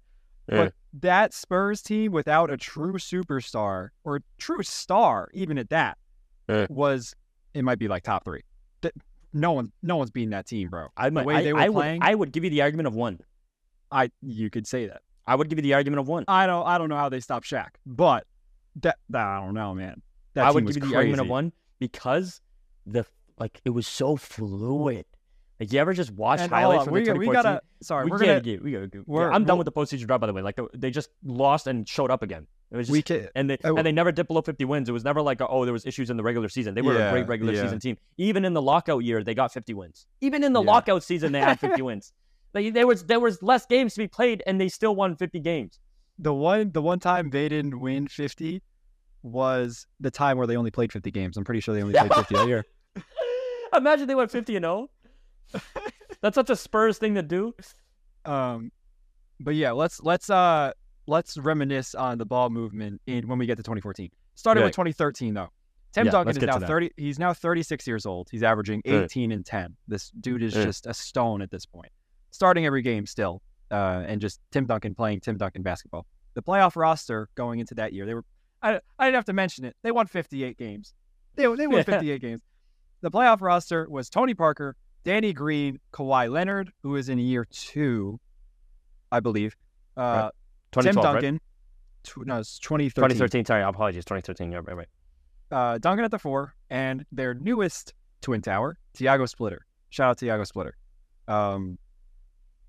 Yeah. 0.51 0.65
But 0.65 0.73
that 1.01 1.33
Spurs 1.33 1.81
team 1.81 2.11
without 2.11 2.49
a 2.51 2.57
true 2.57 2.93
superstar 2.93 3.89
or 4.03 4.21
true 4.39 4.63
star, 4.63 5.29
even 5.33 5.57
at 5.57 5.69
that, 5.69 5.97
Yeah. 6.47 6.65
was 6.69 7.13
it 7.53 7.63
might 7.63 7.79
be 7.79 7.87
like 7.87 8.03
top 8.03 8.25
three. 8.25 8.41
Th- 8.81 8.93
No 9.33 9.51
one, 9.51 9.71
no 9.83 9.97
one's 9.97 10.09
beating 10.11 10.31
that 10.31 10.47
team, 10.47 10.69
bro. 10.69 10.87
I, 10.97 11.09
The 11.11 11.23
way 11.23 11.35
I, 11.35 11.43
they 11.43 11.53
were 11.53 11.59
I 11.59 11.69
playing- 11.69 11.99
would, 11.99 12.07
I 12.09 12.15
would 12.15 12.31
give 12.31 12.43
you 12.43 12.49
the 12.49 12.61
argument 12.63 12.87
of 12.87 12.95
one. 12.95 13.19
I 13.91 14.11
you 14.21 14.49
could 14.49 14.65
say 14.67 14.87
that. 14.87 15.01
I 15.27 15.35
would 15.35 15.49
give 15.49 15.59
you 15.59 15.63
the 15.63 15.75
argument 15.75 15.99
of 15.99 16.07
one. 16.07 16.25
I 16.27 16.47
don't, 16.47 16.65
I 16.65 16.77
don't 16.79 16.89
know 16.89 16.95
how 16.97 17.09
they 17.09 17.19
stopped 17.19 17.45
Shaq, 17.47 17.69
but 17.85 18.25
that, 18.81 18.97
that 19.09 19.25
I 19.25 19.39
don't 19.45 19.53
know, 19.53 19.75
man. 19.75 20.01
That 20.33 20.45
I 20.45 20.47
team 20.49 20.55
would 20.55 20.65
was 20.65 20.75
give 20.75 20.85
you 20.85 20.89
the 20.91 20.95
argument 20.95 21.21
of 21.21 21.27
one 21.27 21.51
because 21.79 22.41
the 22.87 23.05
like 23.39 23.61
it 23.65 23.71
was 23.71 23.87
so 23.87 24.15
fluid. 24.15 25.05
Like 25.59 25.73
you 25.73 25.79
ever 25.79 25.93
just 25.93 26.11
watch 26.11 26.39
And 26.39 26.49
highlights 26.51 26.85
from 26.85 26.93
we, 26.93 27.01
the 27.01 27.05
2014? 27.13 27.29
we 27.29 27.33
gotta. 27.33 27.61
Sorry, 27.81 28.05
we 28.05 28.11
we're 28.11 28.17
gotta 28.19 28.27
gonna. 28.31 28.41
get, 28.41 28.63
we 28.63 28.71
gotta 28.71 28.89
we're- 29.05 29.25
I'm 29.33 29.43
done 29.43 29.57
we'll- 29.57 29.65
with 29.65 29.65
the 29.65 29.71
postseason 29.97 30.07
draw, 30.07 30.17
by 30.17 30.27
the 30.27 30.33
way. 30.33 30.41
Like 30.41 30.57
they 30.73 30.89
just 30.89 31.09
lost 31.23 31.67
and 31.67 31.87
showed 31.87 32.11
up 32.11 32.21
again. 32.23 32.47
It 32.71 32.77
was 32.77 32.87
just, 32.87 32.93
We 32.93 33.01
can. 33.01 33.27
and 33.35 33.49
they 33.49 33.57
Oh. 33.63 33.75
and 33.75 33.85
they 33.85 33.91
never 33.91 34.11
dipped 34.11 34.27
below 34.27 34.41
50 34.41 34.63
wins. 34.65 34.87
It 34.87 34.91
was 34.91 35.03
never 35.03 35.21
like 35.21 35.41
oh 35.41 35.65
there 35.65 35.73
was 35.73 35.85
issues 35.85 36.09
in 36.09 36.17
the 36.17 36.23
regular 36.23 36.47
season. 36.49 36.75
They 36.75 36.81
were 36.81 36.95
a 36.95 37.11
great 37.11 37.27
regular 37.27 37.53
yeah. 37.53 37.63
season 37.63 37.79
team. 37.79 37.97
Even 38.17 38.45
in 38.45 38.53
the 38.53 38.61
lockout 38.61 38.99
year, 39.03 39.23
they 39.23 39.33
got 39.33 39.51
50 39.51 39.73
wins. 39.73 40.05
Even 40.21 40.43
in 40.43 40.53
the 40.53 40.61
Yeah. 40.61 40.71
lockout 40.71 41.03
season, 41.03 41.31
they 41.31 41.39
had 41.41 41.59
50 41.59 41.81
wins. 41.89 42.13
Like 42.53 42.73
there 42.73 42.87
was 42.87 43.03
there 43.05 43.19
was 43.19 43.41
less 43.43 43.65
games 43.65 43.95
to 43.95 43.99
be 43.99 44.07
played, 44.07 44.41
and 44.47 44.61
they 44.61 44.69
still 44.69 44.95
won 44.95 45.15
50 45.15 45.39
games. 45.39 45.79
the 46.19 46.33
one 46.33 46.71
the 46.71 46.81
one 46.81 46.99
time 46.99 47.31
they 47.31 47.49
didn't 47.49 47.79
win 47.79 48.07
50 48.07 48.61
was 49.23 49.85
the 49.99 50.11
time 50.11 50.37
where 50.37 50.47
they 50.47 50.55
only 50.55 50.71
played 50.71 50.91
50 50.91 51.11
games. 51.11 51.37
I'm 51.37 51.43
pretty 51.43 51.59
sure 51.61 51.73
they 51.75 51.81
only 51.81 51.93
played 51.95 52.13
50 52.23 52.35
that 52.35 52.47
year. 52.47 52.65
Imagine 53.77 54.07
they 54.07 54.15
went 54.15 54.31
50 54.31 54.55
and 54.55 54.63
0. 54.63 54.89
That's 56.21 56.35
such 56.35 56.49
a 56.49 56.55
Spurs 56.55 56.97
thing 56.97 57.15
to 57.15 57.21
do. 57.21 57.53
Um, 58.25 58.71
but 59.39 59.55
yeah, 59.55 59.71
let's 59.71 60.01
let's 60.01 60.29
uh 60.29 60.71
let's 61.07 61.37
reminisce 61.37 61.95
on 61.95 62.17
the 62.17 62.25
ball 62.25 62.49
movement 62.49 63.01
in 63.07 63.27
when 63.27 63.39
we 63.39 63.45
get 63.45 63.55
to 63.57 63.63
2014. 63.63 64.09
Starting 64.35 64.61
Yeah. 64.61 64.65
with 64.67 64.73
2013 64.75 65.33
though. 65.33 65.49
Tim 65.91 66.05
Yeah, 66.05 66.11
Duncan 66.11 66.37
is 66.37 66.43
now 66.43 66.59
30. 66.59 66.91
He's 66.97 67.17
now 67.17 67.33
36 67.33 67.87
years 67.87 68.05
old. 68.05 68.27
He's 68.29 68.43
averaging 68.43 68.81
Yeah. 68.85 69.01
18 69.03 69.31
and 69.31 69.43
10. 69.45 69.75
This 69.87 70.11
dude 70.11 70.43
is 70.43 70.55
Yeah. 70.55 70.65
just 70.65 70.85
a 70.85 70.93
stone 70.93 71.41
at 71.41 71.49
this 71.49 71.65
point. 71.65 71.91
Starting 72.31 72.65
every 72.67 72.83
game 72.83 73.07
still, 73.07 73.41
uh, 73.71 74.03
and 74.05 74.21
just 74.21 74.39
Tim 74.51 74.65
Duncan 74.67 74.93
playing 74.93 75.21
Tim 75.21 75.37
Duncan 75.37 75.63
basketball. 75.63 76.05
The 76.35 76.43
playoff 76.43 76.75
roster 76.75 77.27
going 77.35 77.59
into 77.59 77.73
that 77.75 77.91
year, 77.93 78.05
they 78.05 78.13
were. 78.13 78.23
I 78.61 78.79
I 78.99 79.05
didn't 79.05 79.15
have 79.15 79.25
to 79.25 79.33
mention 79.33 79.65
it. 79.65 79.75
They 79.81 79.91
won 79.91 80.05
58 80.05 80.57
games. 80.57 80.93
They 81.35 81.43
they 81.55 81.65
won 81.65 81.77
Yeah. 81.77 81.83
58 81.83 82.21
games. 82.21 82.41
The 83.01 83.11
playoff 83.11 83.41
roster 83.41 83.87
was 83.89 84.09
Tony 84.09 84.33
Parker, 84.33 84.75
Danny 85.03 85.33
Green, 85.33 85.79
Kawhi 85.93 86.29
Leonard, 86.31 86.71
who 86.83 86.95
is 86.95 87.09
in 87.09 87.17
year 87.19 87.45
two, 87.49 88.19
I 89.11 89.19
believe. 89.19 89.55
Uh, 89.95 90.29
Tim 90.71 90.83
2012, 90.83 91.05
right? 91.15 91.21
Duncan. 91.21 91.39
Tw- 92.03 92.25
no, 92.27 92.39
it's 92.39 92.59
2013. 92.59 92.93
2013. 93.17 93.45
Sorry, 93.45 93.63
apologies. 93.63 94.05
2013. 94.05 94.51
Yeah, 94.51 94.59
right, 94.65 94.75
right. 94.77 94.87
Uh, 95.51 95.77
Duncan 95.77 96.05
at 96.05 96.11
the 96.11 96.19
four, 96.19 96.53
and 96.69 97.05
their 97.11 97.33
newest 97.33 97.93
twin 98.21 98.41
tower, 98.41 98.77
Tiago 98.93 99.25
Splitter. 99.25 99.65
Shout 99.89 100.09
out 100.11 100.17
to 100.19 100.25
Tiago 100.25 100.43
Splitter. 100.43 100.75
Um, 101.27 101.77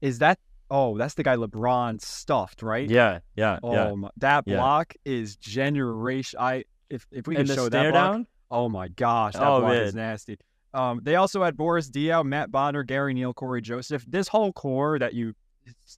is 0.00 0.18
that? 0.20 0.38
Oh, 0.70 0.96
that's 0.96 1.14
the 1.14 1.24
guy 1.24 1.34
LeBron 1.36 2.00
stuffed, 2.00 2.62
right? 2.62 2.88
Yeah, 2.88 3.18
yeah, 3.36 3.58
Oh, 3.62 3.72
yeah. 3.72 3.92
my, 3.94 4.08
that 4.18 4.44
Yeah. 4.46 4.56
block 4.56 4.94
is 5.04 5.36
generation. 5.36 6.38
I 6.40 6.64
if 6.88 7.06
if 7.10 7.26
we 7.26 7.34
can 7.36 7.46
show 7.46 7.68
that 7.68 7.90
block, 7.90 8.12
down. 8.12 8.26
Oh 8.50 8.68
my 8.68 8.88
gosh, 8.88 9.34
that 9.34 9.42
Oh, 9.42 9.60
block 9.60 9.74
is 9.74 9.94
man. 9.94 10.10
nasty. 10.10 10.38
Um, 10.72 11.00
they 11.02 11.16
also 11.16 11.42
had 11.42 11.56
Boris 11.56 11.90
Diaw, 11.90 12.24
Matt 12.24 12.50
Bonner, 12.50 12.82
Gary 12.82 13.14
Neal, 13.14 13.32
Cory 13.34 13.60
Joseph. 13.60 14.04
This 14.06 14.28
whole 14.28 14.52
core 14.52 14.98
that 14.98 15.14
you 15.14 15.34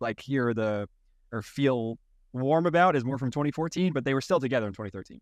like 0.01 0.21
hear 0.21 0.55
the 0.55 0.89
or 1.31 1.43
feel 1.43 1.99
warm 2.33 2.67
about 2.67 2.97
is 2.97 3.05
more 3.05 3.19
from 3.19 3.31
2014, 3.31 3.93
but 3.93 4.05
they 4.05 4.15
were 4.15 4.21
still 4.21 4.41
together 4.41 4.67
in 4.67 4.73
2013. 4.73 5.21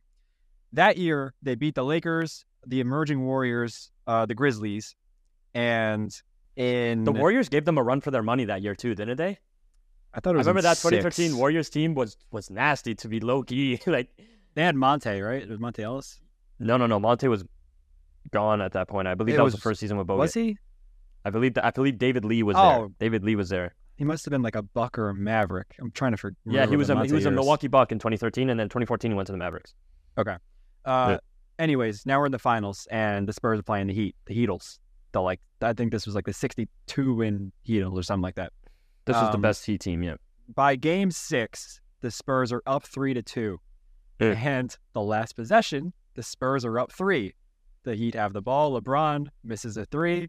That 0.72 0.99
year, 0.99 1.35
they 1.43 1.57
beat 1.57 1.74
the 1.74 1.85
Lakers, 1.85 2.45
the 2.66 2.81
emerging 2.81 3.24
Warriors, 3.24 3.91
uh, 4.07 4.26
the 4.26 4.35
Grizzlies, 4.35 4.95
and 5.55 6.14
in 6.57 7.05
The 7.05 7.12
Warriors 7.12 7.49
gave 7.49 7.64
them 7.64 7.78
a 7.78 7.83
run 7.83 8.01
for 8.01 8.11
their 8.11 8.22
money 8.22 8.45
that 8.45 8.62
year 8.62 8.74
too, 8.74 8.95
didn't 8.95 9.16
they? 9.16 9.39
I 10.12 10.20
thought 10.20 10.35
it 10.35 10.39
I 10.39 10.41
remember 10.41 10.62
that 10.62 10.76
2013 10.76 11.31
six. 11.31 11.35
Warriors 11.35 11.70
team 11.70 11.95
was 11.95 12.16
was 12.31 12.51
nasty 12.51 12.95
to 12.97 13.09
be 13.09 13.20
low 13.20 13.43
key. 13.43 13.81
like, 13.87 14.09
They 14.55 14.62
had 14.62 14.74
Monta, 14.76 15.24
right? 15.24 15.43
It 15.43 15.49
was 15.49 15.59
Monta 15.59 15.81
Ellis. 15.81 16.20
No, 16.61 16.77
no, 16.77 16.87
no. 16.87 17.01
Monta 17.01 17.29
was 17.29 17.45
gone 18.31 18.61
at 18.61 18.73
that 18.73 18.89
point. 18.89 19.09
I 19.09 19.15
believe 19.15 19.35
It 19.35 19.39
that 19.39 19.43
was, 19.45 19.55
was- 19.55 19.61
the 19.61 19.63
first 19.63 19.81
season 19.81 19.97
with 19.97 20.07
Bogut. 20.07 20.19
Was 20.19 20.35
he? 20.35 20.57
I 21.25 21.31
believe 21.31 21.55
that. 21.55 21.65
I 21.65 21.71
believe 21.71 21.99
David 21.99 22.25
Lee 22.25 22.43
was 22.43 22.57
Oh. 22.59 22.61
there. 22.79 22.89
David 22.99 23.25
Lee 23.25 23.35
was 23.37 23.49
there. 23.49 23.75
He 23.97 24.05
must 24.05 24.25
have 24.25 24.31
been 24.31 24.41
like 24.43 24.55
a 24.57 24.63
Buck 24.63 24.99
or 24.99 25.11
a 25.11 25.15
Maverick. 25.15 25.75
I'm 25.79 25.91
trying 25.91 26.13
to 26.13 26.17
forget. 26.17 26.39
Yeah, 26.47 26.67
he 26.67 26.77
was 26.77 26.89
a 26.89 27.05
he 27.05 27.13
was 27.13 27.27
a 27.27 27.31
Milwaukee 27.31 27.69
Buck 27.69 27.93
in 27.93 27.99
2013, 27.99 28.49
and 28.49 28.59
then 28.59 28.69
2014 28.69 29.11
he 29.11 29.15
went 29.15 29.27
to 29.27 29.33
the 29.33 29.39
Mavericks. 29.39 29.75
Okay. 30.17 30.37
Uh, 30.85 31.07
Yeah. 31.11 31.19
Anyways, 31.59 32.07
now 32.07 32.19
we're 32.19 32.27
in 32.27 32.33
the 32.33 32.39
finals, 32.39 32.89
and 32.91 33.29
the 33.29 33.35
Spurs 33.35 33.59
are 33.59 33.63
playing 33.63 33.89
the 33.89 33.93
Heat, 33.93 34.17
the 34.25 34.35
Heatles. 34.35 34.79
The 35.13 35.21
like, 35.21 35.41
I 35.61 35.75
think 35.75 35.93
this 35.93 36.07
was 36.07 36.15
like 36.15 36.25
the 36.25 36.33
62 36.33 37.15
win 37.15 37.53
Heatles 37.69 37.93
or 37.99 38.03
something 38.03 38.23
like 38.23 38.37
that. 38.37 38.53
This 39.05 39.17
was 39.17 39.29
the 39.29 39.35
Um, 39.35 39.43
best 39.43 39.67
Heat 39.67 39.83
team. 39.83 40.03
Yeah. 40.03 40.15
By 40.55 40.77
game 40.77 41.11
six, 41.11 41.83
the 42.01 42.11
Spurs 42.11 42.51
are 42.53 42.63
up 42.65 42.85
three 42.85 43.13
to 43.13 43.23
two, 43.23 43.61
Yeah. 44.21 44.29
and 44.39 44.75
the 44.95 45.03
last 45.03 45.35
possession, 45.37 45.93
the 46.21 46.25
Spurs 46.25 46.66
are 46.66 46.79
up 46.79 46.93
three. 46.93 47.33
The 47.85 47.95
Heat 47.95 48.14
have 48.14 48.35
the 48.35 48.43
ball. 48.43 48.79
LeBron 48.79 49.29
misses 49.43 49.79
a 49.79 49.87
three. 49.87 50.29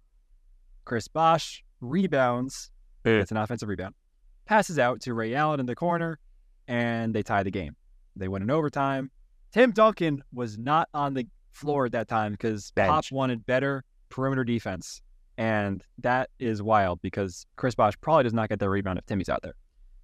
Chris 0.86 1.10
Bosh 1.10 1.66
rebounds. 1.82 2.72
It's 3.04 3.32
an 3.32 3.36
offensive 3.36 3.68
rebound. 3.68 3.94
Passes 4.46 4.80
out 4.80 5.02
to 5.02 5.14
Ray 5.14 5.36
Allen 5.36 5.60
in 5.60 5.66
the 5.66 5.76
corner, 5.76 6.18
and 6.70 7.14
they 7.14 7.24
tie 7.24 7.44
the 7.44 7.52
game. 7.52 7.76
They 8.16 8.30
win 8.30 8.42
in 8.42 8.50
overtime. 8.50 9.12
Tim 9.52 9.72
Duncan 9.72 10.24
was 10.34 10.58
not 10.58 10.88
on 10.94 11.14
the 11.14 11.28
floor 11.52 11.88
at 11.88 11.92
that 11.92 12.08
time 12.08 12.32
because. 12.32 12.72
Pop 12.74 13.12
wanted 13.12 13.46
better 13.46 13.84
perimeter 14.08 14.46
defense. 14.46 15.02
And 15.38 15.84
that 15.98 16.30
is 16.39 16.62
wild 16.62 17.02
because 17.02 17.46
Chris 17.58 17.76
Bosh 17.76 17.96
probably 18.00 18.24
does 18.24 18.34
not 18.34 18.48
get 18.48 18.60
the 18.60 18.70
rebound 18.70 18.98
if 18.98 19.06
Timmy's 19.08 19.28
out 19.28 19.42
there. 19.44 19.56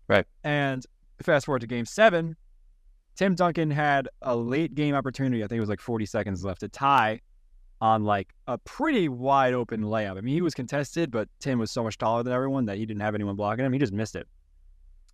Right. 0.09 0.25
And 0.43 0.85
fast 1.21 1.45
forward 1.45 1.59
to 1.59 1.67
game 1.67 1.85
seven, 1.85 2.35
Tim 3.17 3.33
Duncan 3.33 3.71
had 3.71 4.07
a 4.21 4.35
late 4.35 4.75
game 4.75 4.93
opportunity. 4.93 5.43
I 5.43 5.47
think 5.47 5.57
it 5.57 5.61
was 5.61 5.69
like 5.69 5.81
40 5.81 6.05
seconds 6.05 6.45
left 6.45 6.59
to 6.61 6.69
tie 6.69 7.19
on 7.81 8.03
like 8.03 8.31
a 8.45 8.59
pretty 8.59 9.09
wide 9.09 9.55
open 9.55 9.81
layup. 9.81 10.17
I 10.17 10.21
mean, 10.21 10.35
he 10.35 10.41
was 10.41 10.53
contested, 10.53 11.09
but 11.09 11.27
Tim 11.39 11.57
was 11.57 11.71
so 11.71 11.83
much 11.83 11.97
taller 11.97 12.21
than 12.21 12.31
everyone 12.31 12.65
that 12.65 12.77
he 12.77 12.85
didn't 12.85 13.01
have 13.01 13.15
anyone 13.15 13.35
blocking 13.35 13.65
him. 13.65 13.73
He 13.73 13.79
just 13.79 13.91
missed 13.91 14.15
it. 14.15 14.27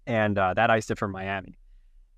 And 0.05 0.37
uh, 0.37 0.53
that 0.53 0.69
iced 0.69 0.91
it 0.91 0.97
for 0.97 1.07
Miami. 1.07 1.57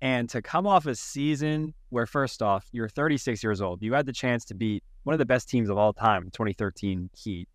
And 0.02 0.28
to 0.30 0.42
come 0.42 0.66
off 0.66 0.86
a 0.86 0.94
season 0.94 1.72
where, 1.90 2.04
first 2.04 2.42
off, 2.42 2.66
you're 2.72 2.88
36 2.88 3.42
years 3.42 3.60
old, 3.60 3.80
you 3.80 3.94
had 3.94 4.06
the 4.06 4.12
chance 4.12 4.44
to 4.46 4.54
beat 4.54 4.82
one 5.04 5.14
of 5.14 5.18
the 5.18 5.24
best 5.24 5.48
teams 5.48 5.70
of 5.70 5.78
all 5.78 5.92
time, 5.92 6.24
2013 6.32 7.10
Heat, 7.16 7.48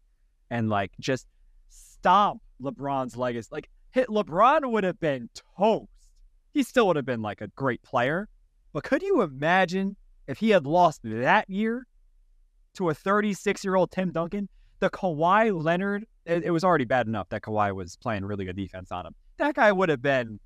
and 0.49 0.69
like 0.69 0.91
just 0.99 1.27
stomp 1.69 2.41
LeBron's 2.61 3.17
legacy. 3.17 3.49
Like, 3.51 3.69
hit 3.91 4.07
LeBron 4.07 4.71
would 4.71 4.85
have 4.85 4.99
been 5.01 5.29
toast. 5.57 5.89
He 6.53 6.63
still 6.63 6.87
would 6.87 6.95
have 6.95 7.05
been 7.05 7.21
like 7.21 7.41
a 7.41 7.47
great 7.49 7.81
player. 7.83 8.27
But 8.73 8.83
could 8.83 9.01
you 9.01 9.21
imagine 9.21 9.95
if 10.27 10.37
he 10.37 10.49
had 10.49 10.65
lost 10.65 11.01
that 11.03 11.49
year 11.49 11.87
to 12.75 12.89
a 12.89 12.93
36 12.93 13.63
year 13.63 13.75
old 13.75 13.91
Tim 13.91 14.11
Duncan? 14.11 14.49
The 14.79 14.89
Kawhi 14.89 15.63
Leonard, 15.63 16.05
it, 16.25 16.43
it 16.43 16.51
was 16.51 16.63
already 16.63 16.85
bad 16.85 17.07
enough 17.07 17.29
that 17.29 17.43
Kawhi 17.43 17.73
was 17.75 17.95
playing 17.97 18.25
really 18.25 18.45
good 18.45 18.55
defense 18.55 18.91
on 18.91 19.05
him. 19.05 19.13
That 19.37 19.55
guy 19.55 19.71
would 19.71 19.89
have 19.89 20.01
been 20.01 20.39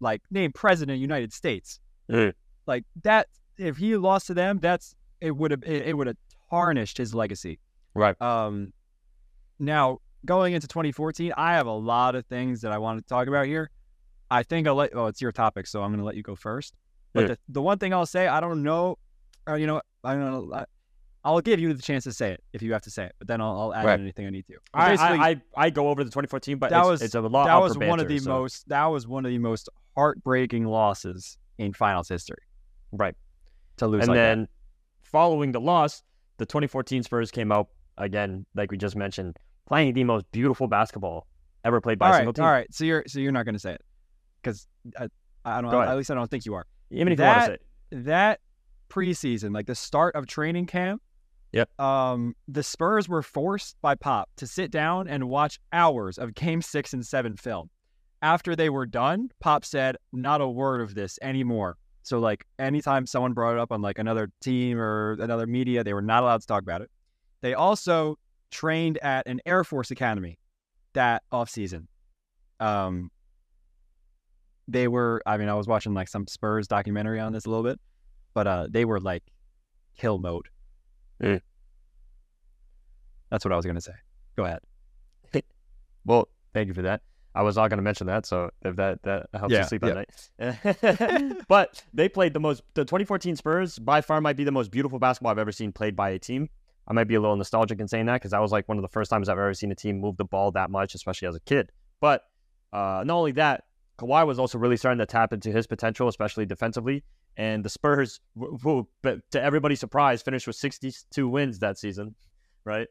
like 0.00 0.22
named 0.30 0.54
president 0.54 0.94
of 0.94 0.98
the 0.98 1.02
United 1.02 1.32
States. 1.32 1.80
Yeah. 2.08 2.32
Like 2.66 2.84
that, 3.02 3.28
if 3.56 3.76
he 3.76 3.96
lost 3.96 4.26
to 4.28 4.34
them, 4.34 4.58
that's 4.58 4.94
it 5.20 5.36
would 5.36 5.50
have 5.50 5.62
it, 5.64 5.88
it 5.88 5.96
would 5.96 6.06
have 6.06 6.16
tarnished 6.50 6.98
his 6.98 7.14
legacy. 7.14 7.58
Right. 7.94 8.20
Um, 8.20 8.72
now 9.58 9.98
going 10.24 10.54
into 10.54 10.68
2014, 10.68 11.32
I 11.36 11.54
have 11.54 11.66
a 11.66 11.72
lot 11.72 12.14
of 12.14 12.26
things 12.26 12.60
that 12.62 12.72
I 12.72 12.78
want 12.78 12.98
to 13.00 13.08
talk 13.08 13.28
about 13.28 13.46
here. 13.46 13.70
I 14.30 14.42
think 14.42 14.66
I'll 14.66 14.74
let. 14.74 14.94
Oh, 14.94 15.06
it's 15.06 15.20
your 15.22 15.32
topic, 15.32 15.66
so 15.66 15.82
I'm 15.82 15.90
going 15.90 16.00
to 16.00 16.04
let 16.04 16.16
you 16.16 16.22
go 16.22 16.34
first. 16.34 16.74
But 17.14 17.20
Yeah. 17.22 17.26
the, 17.28 17.38
the 17.48 17.62
one 17.62 17.78
thing 17.78 17.92
I'll 17.94 18.06
say, 18.06 18.26
I 18.28 18.40
don't 18.40 18.62
know, 18.62 18.98
or 19.46 19.56
you 19.58 19.66
know, 19.66 19.80
I 20.04 20.14
don't 20.14 20.20
know. 20.50 20.54
I, 20.54 20.64
I'll 21.24 21.40
give 21.40 21.58
you 21.58 21.72
the 21.74 21.82
chance 21.82 22.04
to 22.04 22.12
say 22.12 22.32
it 22.32 22.44
if 22.52 22.62
you 22.62 22.72
have 22.74 22.82
to 22.82 22.90
say 22.90 23.06
it, 23.06 23.12
but 23.18 23.26
then 23.28 23.40
I'll, 23.40 23.58
I'll 23.60 23.74
add 23.74 23.84
Right. 23.84 23.94
in 23.94 24.02
anything 24.02 24.26
I 24.26 24.30
need 24.30 24.46
to. 24.46 24.54
I, 24.72 24.94
I, 24.96 25.28
I 25.30 25.42
I 25.56 25.70
go 25.70 25.88
over 25.88 26.04
the 26.04 26.10
2014, 26.10 26.58
but 26.58 26.70
That 26.70 26.80
it's, 26.80 26.88
was- 26.88 27.02
it's 27.02 27.14
a 27.14 27.20
lot. 27.20 27.46
that 27.46 27.56
was 27.56 27.74
for 27.74 27.86
one 27.86 28.00
of 28.00 28.08
the 28.08 28.18
so- 28.18 28.30
most. 28.30 28.68
That 28.68 28.86
was 28.86 29.06
one 29.06 29.24
of 29.26 29.30
the 29.30 29.38
most 29.38 29.68
heartbreaking 29.96 30.64
losses 30.64 31.36
in 31.58 31.72
finals 31.72 32.08
history 32.08 32.38
right. 32.92 33.16
to 33.78 33.86
lose 33.88 34.02
and 34.02 34.10
like 34.10 34.16
that. 34.16 34.34
then 34.36 34.48
following 35.02 35.50
the 35.52 35.60
loss, 35.60 36.02
the 36.36 36.46
2014 36.46 37.02
Spurs 37.02 37.30
came 37.32 37.50
out 37.50 37.68
again, 37.96 38.46
like 38.54 38.70
we 38.70 38.76
just 38.78 38.94
mentioned, 38.94 39.38
playing 39.66 39.92
the 39.94 40.04
most 40.04 40.30
beautiful 40.30 40.68
basketball 40.68 41.26
ever 41.64 41.80
played 41.80 41.98
by 41.98 42.06
all 42.06 42.12
a 42.12 42.14
right, 42.14 42.18
single 42.20 42.32
team. 42.32 42.44
all 42.44 42.50
right. 42.52 42.72
So 42.72 42.84
you're 42.84 43.02
so 43.08 43.18
you're 43.18 43.32
not 43.32 43.44
going 43.44 43.56
to 43.56 43.58
say 43.58 43.72
it 43.72 43.82
because 44.48 44.66
I, 44.98 45.08
I 45.44 45.60
don't. 45.60 45.70
Go 45.70 45.78
ahead. 45.78 45.90
At 45.90 45.96
least 45.96 46.10
I 46.10 46.14
don't 46.14 46.30
think 46.30 46.46
you 46.46 46.54
are. 46.54 46.66
Even 46.90 47.12
if 47.12 47.18
you 47.18 47.24
want 47.24 47.40
to 47.40 47.52
say 47.52 47.58
that 48.02 48.40
preseason, 48.88 49.54
like 49.54 49.66
the 49.66 49.74
start 49.74 50.14
of 50.14 50.26
training 50.26 50.66
camp, 50.66 51.02
Yep. 51.52 51.80
Um, 51.80 52.34
the 52.46 52.62
Spurs 52.62 53.08
were 53.08 53.22
forced 53.22 53.76
by 53.80 53.94
Pop 53.94 54.28
to 54.36 54.46
sit 54.46 54.70
down 54.70 55.08
and 55.08 55.28
watch 55.28 55.58
hours 55.72 56.18
of 56.18 56.34
Game 56.34 56.60
Six 56.60 56.92
and 56.92 57.04
Seven 57.04 57.36
film. 57.36 57.70
After 58.20 58.54
they 58.54 58.68
were 58.68 58.84
done, 58.84 59.30
Pop 59.40 59.64
said, 59.64 59.96
"Not 60.12 60.40
a 60.40 60.48
word 60.48 60.80
of 60.80 60.94
this 60.94 61.18
anymore." 61.22 61.76
So, 62.02 62.18
like, 62.18 62.44
anytime 62.58 63.06
someone 63.06 63.32
brought 63.32 63.54
it 63.54 63.60
up 63.60 63.72
on 63.72 63.80
like 63.80 63.98
another 63.98 64.30
team 64.40 64.78
or 64.78 65.12
another 65.20 65.46
media, 65.46 65.84
they 65.84 65.94
were 65.94 66.02
not 66.02 66.22
allowed 66.22 66.40
to 66.40 66.46
talk 66.46 66.62
about 66.62 66.82
it. 66.82 66.90
They 67.40 67.54
also 67.54 68.18
trained 68.50 68.98
at 68.98 69.26
an 69.26 69.40
Air 69.46 69.64
Force 69.64 69.90
academy 69.90 70.38
that 70.94 71.22
off 71.32 71.48
season. 71.48 71.88
Um, 72.60 73.10
they 74.68 74.86
were 74.86 75.20
i 75.26 75.36
mean 75.36 75.48
i 75.48 75.54
was 75.54 75.66
watching 75.66 75.94
like 75.94 76.06
some 76.08 76.26
spurs 76.26 76.68
documentary 76.68 77.18
on 77.18 77.32
this 77.32 77.46
a 77.46 77.48
little 77.50 77.64
bit 77.64 77.80
but 78.34 78.46
uh 78.46 78.66
they 78.70 78.84
were 78.84 79.00
like 79.00 79.22
kill 79.96 80.18
mode 80.18 80.48
Mm. 81.20 81.40
that's 83.30 83.44
what 83.44 83.52
i 83.52 83.56
was 83.56 83.66
gonna 83.66 83.80
say 83.80 83.92
go 84.36 84.44
ahead 84.44 84.60
Well, 86.04 86.28
thank 86.54 86.68
you 86.68 86.74
for 86.74 86.82
that. 86.82 87.02
I 87.34 87.42
was 87.42 87.56
not 87.56 87.68
going 87.68 87.76
to 87.76 87.82
mention 87.82 88.06
that, 88.06 88.24
so 88.24 88.48
if 88.62 88.76
that 88.76 89.02
that 89.02 89.26
helps 89.34 89.52
Yeah, 89.52 89.60
you 89.60 89.64
sleep 89.66 89.84
at 89.84 89.94
night. 90.38 91.42
but 91.48 91.84
they 91.92 92.08
played 92.08 92.32
the 92.32 92.40
most. 92.40 92.62
The 92.74 92.84
2014 92.84 93.36
Spurs 93.36 93.78
by 93.78 94.00
far 94.00 94.20
might 94.22 94.36
be 94.36 94.44
the 94.44 94.50
most 94.52 94.70
beautiful 94.70 94.98
basketball 94.98 95.32
I've 95.32 95.38
ever 95.38 95.52
seen 95.52 95.70
played 95.70 95.94
by 95.94 96.10
a 96.10 96.18
team. 96.18 96.48
I 96.86 96.94
might 96.94 97.04
be 97.04 97.14
a 97.16 97.20
little 97.20 97.36
nostalgic 97.36 97.78
in 97.78 97.88
saying 97.88 98.06
that 98.06 98.14
because 98.14 98.30
that 98.30 98.40
was 98.40 98.50
like 98.52 98.66
one 98.68 98.78
of 98.78 98.82
the 98.82 98.88
first 98.88 99.10
times 99.10 99.28
I've 99.28 99.36
ever 99.38 99.52
seen 99.52 99.70
a 99.70 99.74
team 99.74 100.00
move 100.00 100.16
the 100.16 100.24
ball 100.24 100.50
that 100.52 100.70
much, 100.70 100.94
especially 100.94 101.28
as 101.28 101.36
a 101.36 101.40
kid. 101.40 101.70
But 102.00 102.22
uh, 102.72 103.02
not 103.04 103.10
only 103.18 103.32
that, 103.32 103.64
Kawhi 103.98 104.26
was 104.26 104.38
also 104.38 104.58
really 104.58 104.76
starting 104.76 104.98
to 104.98 105.06
tap 105.06 105.32
into 105.32 105.50
his 105.50 105.66
potential, 105.66 106.08
especially 106.08 106.46
defensively. 106.46 107.04
And 107.36 107.64
the 107.64 107.68
Spurs, 107.68 108.20
who, 108.36 108.88
but 109.02 109.20
to 109.32 109.42
everybody's 109.42 109.80
surprise, 109.80 110.22
finished 110.22 110.46
with 110.46 110.56
62 110.56 111.28
wins 111.28 111.58
that 111.60 111.78
season, 111.78 112.14
right? 112.64 112.88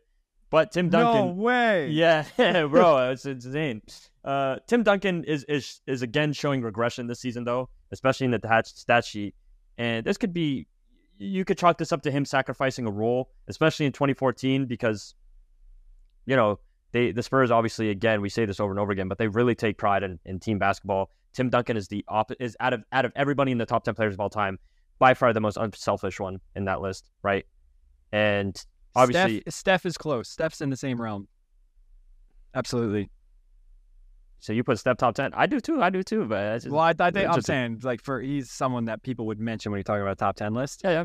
But 0.50 0.72
Tim 0.72 0.90
Duncan, 0.90 1.28
no 1.28 1.34
way. 1.34 1.90
yeah, 1.92 2.26
bro, 2.38 3.10
it's 3.12 3.26
insane. 3.26 3.82
Uh, 4.24 4.58
Tim 4.68 4.84
Duncan 4.84 5.24
is 5.24 5.44
is 5.46 5.82
is 5.88 6.02
again 6.02 6.34
showing 6.34 6.62
regression 6.62 7.08
this 7.08 7.20
season, 7.20 7.44
though, 7.44 7.70
especially 7.92 8.26
in 8.26 8.32
the 8.32 8.64
stat 8.66 9.06
sheet. 9.06 9.36
And 9.78 10.06
this 10.06 10.18
could 10.18 10.34
be, 10.34 10.68
you 11.18 11.46
could 11.46 11.58
chalk 11.58 11.78
this 11.78 11.92
up 11.92 12.02
to 12.04 12.12
him 12.12 12.26
sacrificing 12.26 12.88
a 12.88 12.92
role, 12.92 13.30
especially 13.48 13.86
in 13.86 13.92
2014, 13.92 14.66
because, 14.66 15.14
you 16.26 16.36
know, 16.36 16.60
they 16.92 17.12
the 17.12 17.22
Spurs 17.24 17.52
obviously 17.52 17.90
again 17.90 18.22
we 18.22 18.30
say 18.30 18.46
this 18.46 18.60
over 18.60 18.72
and 18.72 18.80
over 18.80 18.92
again, 18.92 19.08
but 19.08 19.18
they 19.18 19.28
really 19.28 19.56
take 19.56 19.78
pride 19.78 20.04
in, 20.04 20.20
in 20.26 20.40
team 20.40 20.58
basketball. 20.60 21.10
Tim 21.34 21.50
Duncan 21.50 21.78
is 21.78 21.88
the 21.88 22.04
op- 22.08 22.32
is 22.40 22.56
out 22.60 22.74
of 22.74 22.84
out 22.92 23.06
of 23.06 23.12
everybody 23.16 23.52
in 23.52 23.58
the 23.58 23.66
top 23.66 23.84
ten 23.84 23.94
players 23.94 24.14
of 24.14 24.20
all 24.20 24.30
time, 24.30 24.58
by 25.00 25.14
far 25.14 25.34
the 25.34 25.42
most 25.42 25.58
unselfish 25.58 26.20
one 26.20 26.40
in 26.56 26.66
that 26.66 26.82
list, 26.82 27.10
right? 27.24 27.46
And 28.12 28.56
obviously, 28.96 29.42
Steph, 29.42 29.54
Steph 29.54 29.86
is 29.86 29.98
close. 29.98 30.30
Steph's 30.30 30.62
in 30.62 30.70
the 30.70 30.78
same 30.78 31.00
realm. 31.02 31.28
Absolutely. 32.56 33.10
so 34.40 34.54
you 34.54 34.64
put 34.64 34.80
Steph 34.80 34.98
top 34.98 35.16
ten. 35.16 35.32
I 35.34 35.46
do 35.46 35.60
too. 35.60 35.82
I 35.82 35.90
do 35.90 36.02
too. 36.04 36.26
But 36.26 36.54
just, 36.56 36.70
Well, 36.70 36.80
I, 36.82 36.94
I 37.00 37.12
think 37.12 37.30
I'm 37.30 37.42
saying 37.42 37.82
like 37.84 38.04
for 38.04 38.22
he's 38.22 38.50
someone 38.50 38.86
that 38.86 39.04
people 39.04 39.28
would 39.28 39.40
mention 39.40 39.72
when 39.72 39.78
you're 39.80 39.84
talking 39.84 40.02
about 40.02 40.14
a 40.14 40.16
top 40.16 40.36
ten 40.38 40.54
list. 40.54 40.82
yeah, 40.84 40.92
yeah, 40.92 41.04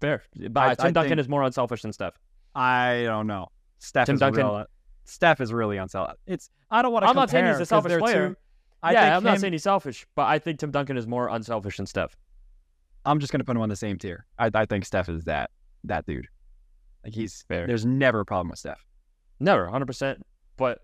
fair. 0.00 0.22
But 0.50 0.60
I- 0.60 0.74
Tim 0.76 0.86
I 0.86 0.90
Duncan 0.92 1.18
is 1.18 1.28
more 1.28 1.42
unselfish 1.42 1.82
than 1.82 1.92
Steph. 1.92 2.14
I 2.54 3.02
don't 3.04 3.26
know. 3.26 3.48
Steph 3.80 4.06
Tim 4.06 4.14
is 4.14 4.20
Duncan- 4.20 4.46
real, 4.46 4.64
Steph 5.04 5.40
is 5.40 5.52
really 5.52 5.76
unselfish. 5.76 6.16
It's 6.26 6.50
I 6.70 6.82
don't 6.82 6.92
want 6.92 7.04
to. 7.04 7.08
I'm 7.08 7.16
not 7.16 7.30
saying 7.30 7.46
he's 7.46 7.60
a 7.60 7.66
selfish 7.66 7.98
player. 7.98 8.36
I 8.82 8.92
yeah, 8.92 9.00
think 9.00 9.14
I'm 9.14 9.24
not 9.24 9.40
saying 9.40 9.52
he's 9.52 9.62
selfish, 9.62 10.06
but 10.14 10.26
I 10.26 10.38
think 10.38 10.58
Tim 10.58 10.70
Duncan 10.70 10.96
is 10.96 11.06
more 11.06 11.28
unselfish 11.28 11.78
than 11.78 11.86
Steph. 11.86 12.16
I'm 13.06 13.18
just 13.18 13.32
gonna 13.32 13.44
put 13.44 13.56
him 13.56 13.62
on 13.62 13.68
the 13.68 13.76
same 13.76 13.98
tier. 13.98 14.26
I, 14.38 14.50
I 14.54 14.66
think 14.66 14.84
Steph 14.84 15.08
is 15.08 15.24
that 15.24 15.50
that 15.84 16.06
dude. 16.06 16.28
Like 17.02 17.14
he's 17.14 17.44
Fair. 17.48 17.66
There's 17.66 17.84
never 17.84 18.20
a 18.20 18.24
problem 18.24 18.48
with 18.48 18.58
Steph. 18.58 18.84
Never, 19.40 19.68
hundred 19.68 19.86
percent. 19.86 20.24
But 20.56 20.80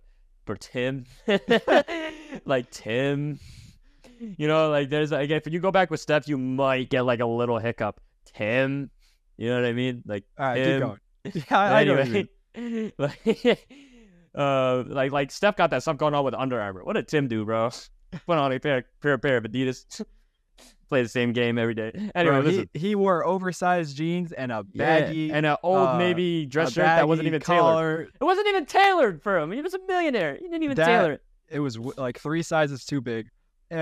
for 0.47 0.57
Tim, 0.57 1.05
like 2.45 2.71
Tim, 2.71 3.39
you 4.19 4.49
know, 4.49 4.71
like 4.71 4.91
there's 4.91 5.13
like 5.13 5.31
if 5.31 5.47
you 5.47 5.61
go 5.61 5.71
back 5.71 5.91
with 5.91 6.01
Steph, 6.01 6.29
you 6.29 6.37
might 6.37 6.91
get 6.91 7.03
like 7.03 7.21
a 7.21 7.27
little 7.27 7.59
hiccup. 7.59 8.01
Tim, 8.25 8.91
you 9.37 9.49
know 9.49 9.61
what 9.61 9.65
I 9.67 9.73
mean? 9.73 10.03
Like 10.07 10.25
All 10.39 10.47
right, 10.47 10.57
Tim. 10.57 10.81
keep 10.81 10.89
going. 10.89 11.01
Yeah, 11.51 11.59
I, 11.59 11.81
I 11.81 11.85
know 11.85 11.97
what 11.97 12.07
you 12.07 12.29
mean. 12.55 12.93
like, 12.99 13.69
uh, 14.35 14.85
like 14.87 15.13
like 15.13 15.31
Steph 15.31 15.57
got 15.57 15.71
that 15.71 15.83
stuff 15.83 15.97
going 15.97 16.15
on 16.15 16.25
with 16.25 16.35
Under 16.35 16.61
Armour. 16.61 16.85
What 16.85 16.95
did 16.95 17.09
Tim 17.09 17.29
do, 17.29 17.45
bro? 17.45 17.71
Put 18.27 18.39
on 18.39 18.53
a 18.53 18.59
pair 18.59 18.85
pair 19.01 19.19
pair 19.19 19.37
of 19.37 19.45
Adidas. 19.45 20.05
Play 20.89 21.03
the 21.05 21.09
same 21.09 21.33
game 21.33 21.57
every 21.57 21.75
day. 21.75 21.93
Anyway, 22.17 22.41
Bro, 22.43 22.51
he, 22.51 22.69
he 22.75 22.95
wore 22.97 23.25
oversized 23.25 23.97
jeans 23.97 24.33
and 24.33 24.51
a 24.51 24.67
Yeah, 24.73 25.01
baggy 25.01 25.31
and 25.33 25.47
an 25.47 25.57
old 25.63 25.87
uh, 25.89 25.99
navy 25.99 26.47
dress 26.47 26.73
shirt 26.73 26.85
that 26.85 27.07
wasn't 27.07 27.29
even 27.29 27.41
tailored. 27.41 28.09
It 28.21 28.25
wasn't 28.25 28.49
even 28.49 28.67
tailored 28.67 29.23
for 29.23 29.39
him. 29.39 29.53
He 29.53 29.63
was 29.63 29.73
a 29.73 29.79
millionaire. 29.87 30.35
He 30.35 30.43
didn't 30.49 30.65
even 30.65 30.75
That- 30.77 30.87
tailor 30.87 31.13
it. 31.13 31.23
It 31.49 31.61
was 31.61 31.79
like 31.79 32.19
three 32.19 32.43
sizes 32.43 32.85
too 32.85 33.01
big. 33.01 33.29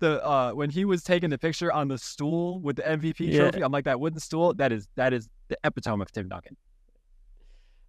The 0.00 0.20
uh, 0.26 0.50
when 0.50 0.68
he 0.68 0.84
was 0.84 1.04
taking 1.04 1.30
the 1.30 1.38
picture 1.38 1.72
on 1.72 1.86
the 1.86 1.96
stool 1.96 2.58
with 2.60 2.74
the 2.74 2.82
MVP 2.82 3.20
Yeah. 3.20 3.42
trophy, 3.42 3.62
I'm 3.62 3.70
like 3.70 3.84
that 3.84 4.00
wooden 4.00 4.18
stool. 4.18 4.52
That 4.54 4.72
is 4.72 4.88
that 4.96 5.12
is 5.12 5.28
the 5.46 5.56
epitome 5.62 6.02
of 6.02 6.10
Tim 6.10 6.28
Duncan. 6.28 6.56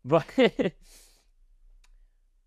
But 0.06 0.28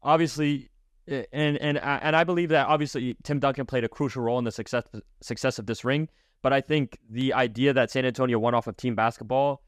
obviously, 0.07 0.71
eh, 1.09 1.25
and 1.33 1.59
and 1.59 1.79
I- 1.79 1.99
and 1.99 2.17
I 2.17 2.25
believe 2.25 2.49
that 2.51 2.67
obviously 2.69 3.17
Tim 3.25 3.39
Duncan 3.41 3.67
played 3.67 3.85
a 3.85 3.89
crucial 3.89 4.23
role 4.23 4.39
in 4.39 4.45
the 4.45 4.53
success 4.53 4.85
success 5.21 5.59
of 5.59 5.67
this 5.67 5.85
ring. 5.85 6.09
But 6.43 6.53
I 6.53 6.61
think 6.61 6.97
the 7.11 7.35
idea 7.35 7.73
that 7.75 7.91
San 7.91 8.05
Antonio 8.07 8.39
won 8.39 8.55
off 8.55 8.67
of 8.69 8.77
team 8.77 8.95
basketball 8.95 9.63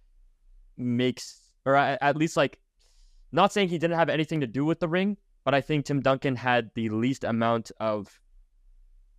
makes, 0.76 1.40
or 1.66 1.74
at 1.74 2.16
least 2.16 2.36
like, 2.36 2.58
not 3.32 3.52
saying 3.52 3.68
he 3.68 3.78
didn't 3.78 3.98
have 3.98 4.08
anything 4.08 4.40
to 4.40 4.46
do 4.46 4.64
with 4.64 4.78
the 4.80 4.88
ring, 4.88 5.16
but 5.44 5.54
I 5.54 5.60
think 5.60 5.86
Tim 5.86 6.00
Duncan 6.00 6.36
had 6.36 6.70
the 6.74 6.88
least 6.90 7.24
amount 7.24 7.70
of. 7.80 8.20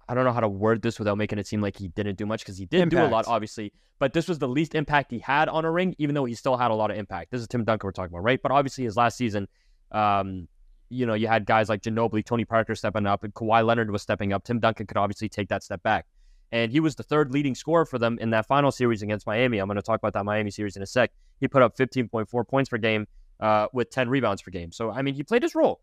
I 0.08 0.16
don't 0.16 0.26
know 0.26 0.32
how 0.32 0.40
to 0.40 0.48
word 0.50 0.82
this 0.82 0.98
without 0.98 1.20
making 1.20 1.38
it 1.38 1.46
seem 1.46 1.62
like 1.62 1.78
he 1.78 1.88
didn't 1.90 2.18
do 2.18 2.26
much 2.26 2.42
because 2.42 2.58
he 2.58 2.66
did 2.66 2.80
do 2.90 2.98
a 2.98 3.10
lot, 3.12 3.26
obviously. 3.28 3.72
But 4.00 4.14
this 4.14 4.28
was 4.28 4.40
the 4.40 4.48
least 4.48 4.74
impact 4.74 5.12
he 5.12 5.20
had 5.20 5.50
on 5.50 5.66
a 5.66 5.72
ring, 5.72 5.94
even 6.00 6.16
though 6.16 6.26
he 6.26 6.34
still 6.34 6.58
had 6.58 6.72
a 6.72 6.74
lot 6.74 6.90
of 6.90 6.98
impact. 6.98 7.30
This 7.30 7.42
is 7.42 7.48
Tim 7.48 7.64
Duncan 7.64 7.86
we're 7.88 7.92
talking 7.92 8.12
about, 8.16 8.24
right? 8.24 8.42
But 8.42 8.52
obviously, 8.52 8.86
his 8.86 8.98
last 8.98 9.18
season, 9.18 9.48
um, 9.92 10.48
you 10.90 11.06
know, 11.06 11.14
you 11.14 11.28
had 11.28 11.46
guys 11.46 11.70
like 11.70 11.82
Ginobili, 11.82 12.26
Tony 12.26 12.46
Parker 12.46 12.76
stepping 12.76 13.06
up, 13.06 13.24
and 13.24 13.34
Kawhi 13.34 13.66
Leonard 13.66 13.92
was 13.92 14.02
stepping 14.02 14.34
up. 14.34 14.44
Tim 14.44 14.60
Duncan 14.60 14.88
could 14.88 14.98
obviously 14.98 15.30
take 15.30 15.50
that 15.50 15.64
step 15.64 15.84
back. 15.84 16.08
And 16.52 16.72
he 16.72 16.80
was 16.80 16.96
the 16.96 17.04
third 17.04 17.32
leading 17.32 17.54
scorer 17.54 17.86
for 17.86 18.00
them 18.00 18.18
in 18.20 18.32
that 18.32 18.48
final 18.48 18.72
series 18.72 19.04
against 19.04 19.28
Miami. 19.28 19.60
I'm 19.60 19.68
going 19.68 19.76
to 19.76 19.84
talk 19.84 20.00
about 20.00 20.14
that 20.14 20.26
Miami 20.26 20.50
series 20.50 20.76
in 20.76 20.82
a 20.82 20.88
sec. 20.88 21.12
He 21.40 21.48
put 21.48 21.62
up 21.62 21.78
15.4 21.78 22.48
points 22.48 22.70
per 22.70 22.78
game 22.78 23.08
uh, 23.40 23.68
with 23.72 23.92
10 23.92 24.10
rebounds 24.10 24.42
per 24.42 24.50
game. 24.50 24.72
So, 24.72 24.90
I 24.90 25.04
mean, 25.04 25.14
he 25.14 25.24
played 25.24 25.44
his 25.44 25.54
role. 25.54 25.80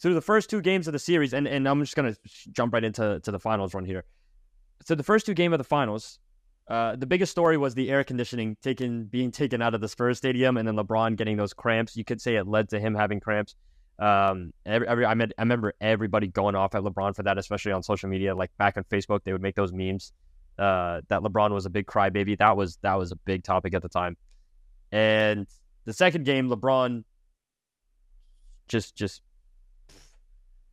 Through 0.00 0.14
the 0.14 0.20
first 0.20 0.48
two 0.48 0.60
games 0.60 0.86
of 0.86 0.92
the 0.92 1.00
series, 1.00 1.32
and, 1.32 1.48
and 1.48 1.68
I'm 1.68 1.80
just 1.80 1.96
going 1.96 2.14
to 2.14 2.20
jump 2.52 2.72
right 2.72 2.84
into 2.84 3.18
to 3.18 3.32
the 3.32 3.40
finals 3.40 3.74
run 3.74 3.84
here. 3.84 4.04
So, 4.84 4.94
the 4.94 5.02
first 5.02 5.26
two 5.26 5.34
game 5.34 5.52
of 5.52 5.58
the 5.58 5.64
finals, 5.64 6.20
uh, 6.68 6.96
the 6.96 7.06
biggest 7.06 7.32
story 7.32 7.56
was 7.56 7.74
the 7.74 7.90
air 7.90 8.04
conditioning 8.04 8.56
taken 8.62 9.04
being 9.04 9.30
taken 9.30 9.62
out 9.62 9.74
of 9.74 9.80
the 9.80 9.88
Spurs 9.88 10.18
stadium, 10.18 10.56
and 10.56 10.68
then 10.68 10.76
LeBron 10.76 11.16
getting 11.16 11.36
those 11.36 11.54
cramps. 11.54 11.96
You 11.96 12.04
could 12.04 12.20
say 12.20 12.36
it 12.36 12.46
led 12.46 12.68
to 12.70 12.80
him 12.80 12.94
having 12.94 13.20
cramps. 13.20 13.54
Um, 13.98 14.52
every, 14.64 14.86
every 14.86 15.06
I, 15.06 15.14
met, 15.14 15.32
I 15.38 15.42
remember 15.42 15.72
everybody 15.80 16.28
going 16.28 16.54
off 16.54 16.74
at 16.74 16.82
LeBron 16.82 17.16
for 17.16 17.22
that, 17.24 17.38
especially 17.38 17.72
on 17.72 17.82
social 17.82 18.08
media. 18.08 18.34
Like 18.34 18.50
back 18.58 18.76
on 18.76 18.84
Facebook, 18.84 19.24
they 19.24 19.32
would 19.32 19.42
make 19.42 19.54
those 19.54 19.72
memes 19.72 20.12
uh, 20.58 21.00
that 21.08 21.22
LeBron 21.22 21.52
was 21.52 21.66
a 21.66 21.70
big 21.70 21.86
crybaby. 21.86 22.36
That 22.38 22.56
was 22.56 22.78
that 22.82 22.94
was 22.94 23.12
a 23.12 23.16
big 23.16 23.44
topic 23.44 23.74
at 23.74 23.82
the 23.82 23.88
time. 23.88 24.16
And 24.92 25.46
the 25.86 25.92
second 25.94 26.24
game, 26.24 26.50
LeBron 26.50 27.04
just 28.68 28.94
just 28.94 29.22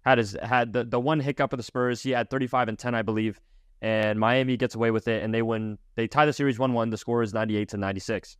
had 0.01 0.17
his 0.17 0.37
had 0.41 0.73
the, 0.73 0.83
the 0.83 0.99
one 0.99 1.19
hiccup 1.19 1.53
of 1.53 1.57
the 1.57 1.63
Spurs. 1.63 2.03
He 2.03 2.11
had 2.11 2.29
35 2.29 2.67
and 2.67 2.77
10, 2.77 2.93
I 2.93 3.01
believe, 3.01 3.39
and 3.81 4.19
Miami 4.19 4.57
gets 4.57 4.75
away 4.75 4.91
with 4.91 5.07
it, 5.07 5.23
and 5.23 5.33
they 5.33 5.41
win. 5.41 5.77
They 5.95 6.07
tie 6.07 6.25
the 6.25 6.33
series 6.33 6.57
1-1. 6.57 6.91
The 6.91 6.97
score 6.97 7.21
is 7.21 7.33
98 7.33 7.69
to 7.69 7.77
96. 7.77 8.37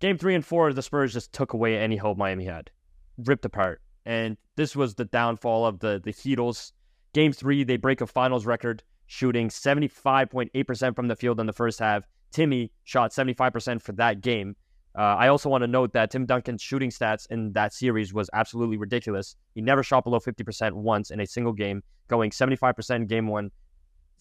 Game 0.00 0.16
three 0.16 0.34
and 0.34 0.44
four, 0.44 0.72
the 0.72 0.82
Spurs 0.82 1.12
just 1.12 1.32
took 1.32 1.52
away 1.52 1.76
any 1.76 1.96
hope 1.96 2.16
Miami 2.16 2.46
had, 2.46 2.70
ripped 3.18 3.44
apart, 3.44 3.82
and 4.06 4.38
this 4.56 4.74
was 4.74 4.94
the 4.94 5.04
downfall 5.04 5.66
of 5.66 5.80
the 5.80 6.00
the 6.02 6.12
Heatles. 6.12 6.72
Game 7.12 7.32
three, 7.32 7.64
they 7.64 7.76
break 7.76 8.00
a 8.00 8.06
finals 8.06 8.46
record, 8.46 8.82
shooting 9.06 9.48
75.8% 9.48 10.96
from 10.96 11.08
the 11.08 11.16
field 11.16 11.40
in 11.40 11.46
the 11.46 11.52
first 11.52 11.78
half. 11.80 12.04
Timmy 12.30 12.70
shot 12.84 13.10
75% 13.10 13.82
for 13.82 13.92
that 13.92 14.20
game. 14.20 14.54
Uh, 14.96 15.02
I 15.02 15.28
also 15.28 15.48
want 15.48 15.62
to 15.62 15.68
note 15.68 15.92
that 15.92 16.10
Tim 16.10 16.26
Duncan's 16.26 16.62
shooting 16.62 16.90
stats 16.90 17.26
in 17.30 17.52
that 17.52 17.72
series 17.72 18.12
was 18.12 18.30
absolutely 18.32 18.76
ridiculous. 18.76 19.36
He 19.54 19.60
never 19.60 19.82
shot 19.82 20.04
below 20.04 20.18
50% 20.18 20.72
once 20.72 21.10
in 21.10 21.20
a 21.20 21.26
single 21.26 21.52
game, 21.52 21.82
going 22.08 22.30
75% 22.30 22.96
in 22.96 23.06
game 23.06 23.28
one, 23.28 23.50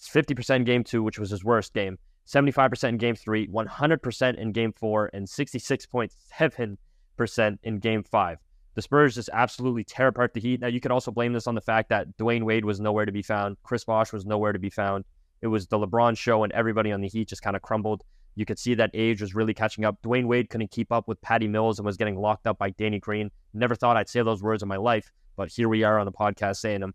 50% 0.08 0.58
in 0.58 0.64
game 0.64 0.84
two, 0.84 1.04
which 1.04 1.20
was 1.20 1.30
his 1.30 1.44
worst 1.44 1.74
game, 1.74 2.00
75% 2.28 2.90
in 2.90 2.98
game 2.98 3.16
three, 3.16 3.48
100% 3.48 4.38
in 4.38 4.52
game 4.52 4.74
four, 4.74 5.10
and 5.14 5.26
66.7% 5.26 7.58
in 7.64 7.80
game 7.80 8.04
five. 8.04 8.38
The 8.76 8.84
Spurs 8.84 9.16
just 9.16 9.30
absolutely 9.34 9.84
tear 9.84 10.08
apart 10.08 10.34
the 10.34 10.40
Heat. 10.40 10.62
Now, 10.62 10.68
you 10.68 10.80
could 10.80 10.92
also 10.92 11.12
blame 11.12 11.34
this 11.34 11.48
on 11.48 11.56
the 11.56 11.62
fact 11.62 11.90
that 11.90 12.16
Dwyane 12.18 12.44
Wade 12.44 12.64
was 12.64 12.80
nowhere 12.80 13.06
to 13.06 13.12
be 13.12 13.24
found. 13.24 13.58
Chris 13.64 13.84
Bosh 13.84 14.14
was 14.14 14.26
nowhere 14.26 14.54
to 14.54 14.60
be 14.60 14.70
found. 14.70 15.06
It 15.42 15.48
was 15.48 15.68
the 15.68 15.80
LeBron 15.80 16.18
show, 16.18 16.44
and 16.44 16.54
everybody 16.54 16.92
on 16.92 17.02
the 17.02 17.08
Heat 17.08 17.28
just 17.28 17.42
kind 17.42 17.56
of 17.56 17.62
crumbled. 17.62 18.04
You 18.36 18.46
could 18.46 18.60
see 18.60 18.76
that 18.76 18.92
age 18.94 19.22
was 19.22 19.36
really 19.36 19.54
catching 19.54 19.84
up. 19.84 20.02
Dwyane 20.02 20.28
Wade 20.28 20.50
couldn't 20.50 20.72
keep 20.72 20.92
up 20.92 21.08
with 21.08 21.20
Patty 21.22 21.48
Mills 21.48 21.80
and 21.80 21.86
was 21.86 21.98
getting 21.98 22.16
locked 22.16 22.48
up 22.48 22.58
by 22.58 22.70
Danny 22.70 23.00
Green. 23.00 23.32
Never 23.54 23.76
thought 23.76 23.98
I'd 23.98 24.08
say 24.08 24.22
those 24.22 24.42
words 24.42 24.64
in 24.64 24.70
my 24.70 24.78
life, 24.78 25.12
but 25.36 25.50
here 25.50 25.68
we 25.68 25.84
are 25.84 26.00
on 26.00 26.06
the 26.06 26.12
podcast 26.12 26.58
saying 26.58 26.80
them. 26.80 26.94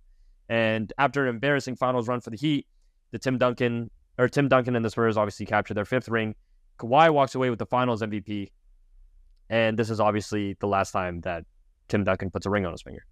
And 0.49 0.93
after 0.97 1.25
an 1.25 1.35
embarrassing 1.35 1.77
finals 1.77 2.09
run 2.09 2.21
for 2.21 2.31
the 2.31 2.37
Heat, 2.37 2.67
the 3.15 3.19
Tim 3.21 3.39
Duncan 3.39 3.93
or 4.19 4.29
Tim 4.29 4.49
Duncan 4.49 4.75
and 4.75 4.85
the 4.85 4.91
Spurs 4.91 5.17
obviously 5.17 5.47
capture 5.47 5.73
their 5.73 5.85
fifth 5.85 6.09
ring. 6.09 6.35
Kawhi 6.81 7.15
walks 7.15 7.37
away 7.37 7.49
with 7.49 7.61
the 7.61 7.67
Finals 7.67 8.03
MVP, 8.03 8.51
and 9.49 9.79
this 9.79 9.89
is 9.89 10.01
obviously 10.01 10.57
the 10.59 10.67
last 10.67 10.91
time 10.91 11.21
that 11.21 11.45
Tim 11.87 12.03
Duncan 12.03 12.33
puts 12.33 12.45
a 12.45 12.51
ring 12.51 12.67
on 12.67 12.73
his 12.73 12.83
finger. 12.83 13.05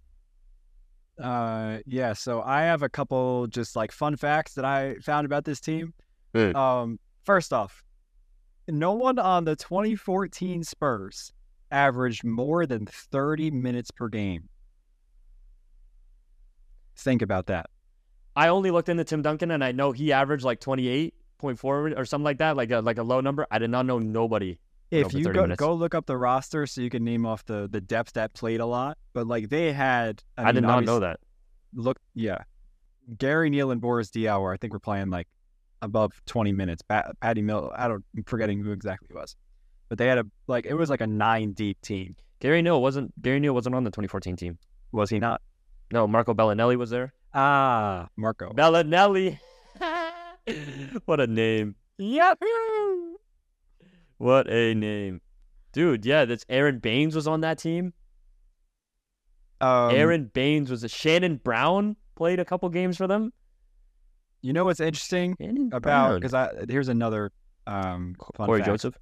Uh, 1.17 1.77
yeah. 1.85 2.11
So 2.11 2.41
I 2.41 2.63
have 2.63 2.83
a 2.83 2.89
couple 2.89 3.47
just 3.47 3.77
like 3.77 3.93
fun 3.93 4.17
facts 4.17 4.55
that 4.55 4.65
I 4.65 4.95
found 4.95 5.25
about 5.25 5.45
this 5.45 5.61
team. 5.61 5.93
Good. 6.33 6.53
Um, 6.53 6.99
first 7.23 7.53
off, 7.53 7.81
no 8.67 8.91
one 8.91 9.17
on 9.19 9.45
the 9.45 9.55
2014 9.55 10.65
Spurs 10.65 11.31
averaged 11.71 12.25
more 12.25 12.65
than 12.65 12.87
30 12.87 13.51
minutes 13.51 13.89
per 13.89 14.09
game. 14.09 14.49
Think 16.97 17.21
about 17.21 17.45
that. 17.45 17.69
I 18.35 18.47
only 18.47 18.71
looked 18.71 18.89
into 18.89 19.03
Tim 19.03 19.21
Duncan, 19.21 19.51
and 19.51 19.63
I 19.63 19.71
know 19.71 19.91
he 19.91 20.11
averaged 20.11 20.43
like 20.43 20.59
twenty 20.59 20.87
eight 20.87 21.13
point 21.37 21.59
four 21.59 21.91
or 21.95 22.05
something 22.05 22.23
like 22.23 22.39
that, 22.39 22.55
like 22.55 22.71
a 22.71 22.79
like 22.79 22.97
a 22.97 23.03
low 23.03 23.21
number. 23.21 23.45
I 23.51 23.59
did 23.59 23.69
not 23.69 23.85
know 23.85 23.99
nobody. 23.99 24.59
If 24.91 25.13
you 25.13 25.25
go 25.25 25.41
minutes. 25.41 25.59
go 25.59 25.73
look 25.73 25.95
up 25.95 26.05
the 26.05 26.17
roster, 26.17 26.67
so 26.67 26.81
you 26.81 26.89
can 26.89 27.03
name 27.03 27.25
off 27.25 27.45
the 27.45 27.67
the 27.71 27.81
depth 27.81 28.13
that 28.13 28.33
played 28.33 28.59
a 28.59 28.65
lot, 28.65 28.97
but 29.13 29.27
like 29.27 29.49
they 29.49 29.71
had. 29.71 30.23
I, 30.37 30.49
I, 30.49 30.51
did 30.51 30.61
not 30.61 30.83
know 30.85 30.99
that. 30.99 31.19
Look, 31.73 31.97
yeah, 32.13 32.43
Gary 33.17 33.49
Neal 33.49 33.71
and 33.71 33.81
Boris 33.81 34.11
Diaw. 34.11 34.53
I 34.53 34.57
think 34.57 34.73
we're 34.73 34.79
playing 34.79 35.09
like 35.09 35.27
above 35.81 36.13
20 36.27 36.51
minutes. 36.53 36.81
Pat, 36.81 37.19
Patty 37.19 37.41
Mill, 37.41 37.71
I 37.75 37.87
don't, 37.87 38.03
I'm 38.15 38.23
forgetting 38.23 38.63
who 38.63 38.71
exactly 38.71 39.07
it 39.11 39.15
was, 39.15 39.35
but 39.89 39.97
they 39.97 40.07
had 40.07 40.19
a 40.19 40.25
like 40.47 40.65
it 40.65 40.75
was 40.75 40.89
like 40.89 41.01
a 41.01 41.07
nine 41.07 41.53
deep 41.53 41.81
team. 41.81 42.15
Gary 42.39 42.61
Neal 42.61 42.81
wasn't 42.81 43.19
Gary 43.21 43.39
Neal 43.39 43.53
wasn't 43.53 43.75
on 43.75 43.83
the 43.83 43.89
2014 43.89 44.35
team. 44.35 44.57
Was 44.91 45.09
he 45.09 45.19
not? 45.19 45.41
No, 45.91 46.07
Marco 46.07 46.33
Belinelli 46.33 46.77
was 46.77 46.89
there. 46.89 47.13
Ah, 47.33 48.09
Marco. 48.15 48.51
Belinelli. 48.53 49.39
what 51.05 51.19
a 51.19 51.27
name. 51.27 51.75
Yep. 51.97 52.39
What 54.17 54.47
a 54.49 54.73
name. 54.75 55.21
Dude, 55.71 56.05
yeah, 56.05 56.25
that's 56.25 56.45
Aron 56.49 56.79
Baynes 56.79 57.15
was 57.15 57.27
on 57.27 57.41
that 57.41 57.57
team. 57.57 57.93
Um, 59.59 59.95
Aron 59.95 60.25
Baynes 60.33 60.69
was 60.69 60.83
a 60.83 60.89
Shannon 60.89 61.37
Brown 61.37 61.95
played 62.15 62.39
a 62.39 62.45
couple 62.45 62.69
games 62.69 62.97
for 62.97 63.07
them. 63.07 63.33
you 64.41 64.53
know 64.53 64.65
what's 64.65 64.79
interesting 64.79 65.35
Shannon 65.39 65.69
about 65.73 66.15
because 66.15 66.33
I 66.33 66.49
here's 66.69 66.89
another 66.89 67.31
um 67.65 68.15
fun 68.35 68.45
Corey 68.47 68.59
fact. 68.59 68.69
Joseph. 68.71 68.97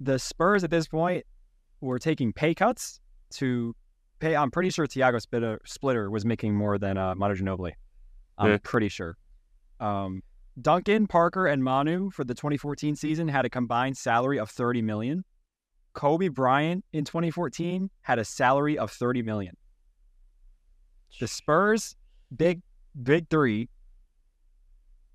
the 0.00 0.18
Spurs 0.18 0.62
at 0.64 0.70
this 0.70 0.86
point 0.86 1.24
were 1.80 1.98
taking 1.98 2.32
pay 2.32 2.54
cuts 2.54 3.00
to 3.32 3.74
pay. 4.18 4.36
I'm 4.36 4.50
pretty 4.50 4.70
sure 4.70 4.86
Tiago 4.86 5.18
Splitter, 5.18 5.60
Splitter 5.64 6.10
was 6.10 6.24
making 6.24 6.54
more 6.54 6.78
than 6.78 6.96
uh, 6.96 7.14
Manu 7.14 7.34
Ginobili. 7.34 7.72
I'm 8.38 8.50
Yeah. 8.52 8.58
pretty 8.62 8.88
sure. 8.88 9.16
Um, 9.80 10.22
Duncan, 10.60 11.06
Parker, 11.06 11.46
and 11.46 11.62
Manu 11.64 12.10
for 12.10 12.24
the 12.24 12.34
2014 12.34 12.94
season 12.96 13.28
had 13.28 13.44
a 13.44 13.50
combined 13.50 13.96
salary 13.96 14.38
of 14.38 14.50
30 14.50 14.82
million. 14.82 15.24
Kobe 15.94 16.28
Bryant 16.28 16.84
in 16.92 17.04
2014 17.04 17.90
had 18.02 18.18
a 18.18 18.24
salary 18.24 18.78
of 18.78 18.90
30 18.90 19.22
million. 19.22 19.56
The 21.20 21.28
Spurs, 21.28 21.94
big 22.36 22.62
big 23.02 23.28
three, 23.28 23.68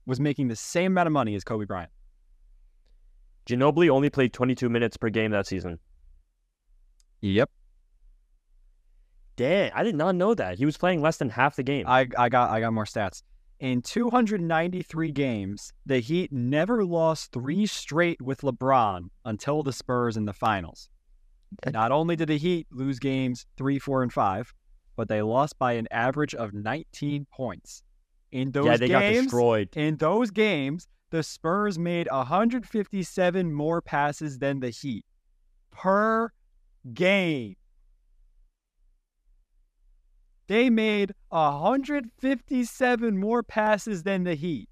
was 0.05 0.19
making 0.19 0.47
the 0.47 0.55
same 0.55 0.93
amount 0.93 1.07
of 1.07 1.13
money 1.13 1.35
as 1.35 1.43
Kobe 1.43 1.65
Bryant. 1.65 1.91
Ginobili 3.45 3.89
only 3.89 4.09
played 4.09 4.31
22 4.33 4.69
minutes 4.69 4.95
per 4.95 5.09
game 5.09 5.31
that 5.31 5.47
season. 5.47 5.79
Yep. 7.21 7.49
Damn, 9.39 9.71
I 9.73 9.83
did 9.83 9.95
not 9.95 10.15
know 10.15 10.33
that. 10.33 10.57
He 10.57 10.65
was 10.65 10.75
playing 10.75 11.01
less 11.01 11.15
than 11.15 11.29
half 11.29 11.55
the 11.55 11.63
game. 11.63 11.85
I, 11.87 12.09
I 12.17 12.27
got 12.27 12.49
I 12.49 12.59
got 12.59 12.73
more 12.73 12.83
stats. 12.83 13.23
In 13.61 13.81
293 13.81 15.13
games, 15.13 15.71
the 15.85 15.99
Heat 15.99 16.33
never 16.33 16.83
lost 16.83 17.31
three 17.31 17.65
straight 17.65 18.21
with 18.21 18.41
LeBron 18.41 19.03
until 19.23 19.63
the 19.63 19.71
Spurs 19.71 20.17
in 20.17 20.25
the 20.25 20.33
finals. 20.33 20.89
Not 21.71 21.93
only 21.93 22.17
did 22.17 22.27
the 22.27 22.37
Heat 22.37 22.67
lose 22.69 22.99
games 22.99 23.45
three, 23.55 23.79
four, 23.79 24.03
and 24.03 24.11
five, 24.11 24.53
but 24.97 25.07
they 25.07 25.21
lost 25.21 25.57
by 25.57 25.71
an 25.71 25.87
average 25.89 26.35
of 26.35 26.53
19 26.53 27.25
points. 27.31 27.81
In 28.33 28.51
those 28.51 28.65
yeah, 28.65 28.75
they 28.75 28.89
got 28.89 29.09
destroyed. 29.09 29.69
in 29.73 29.95
those 29.95 30.31
games, 30.31 30.85
the 31.11 31.23
Spurs 31.23 31.79
made 31.79 32.09
157 32.11 33.53
more 33.53 33.81
passes 33.81 34.37
than 34.37 34.59
the 34.59 34.69
Heat 34.69 35.05
per 35.71 36.29
game. 36.93 37.55
They 40.49 40.69
made 40.71 41.13
157 41.29 43.17
more 43.19 43.43
passes 43.43 44.01
than 44.01 44.23
the 44.23 44.33
Heat 44.33 44.67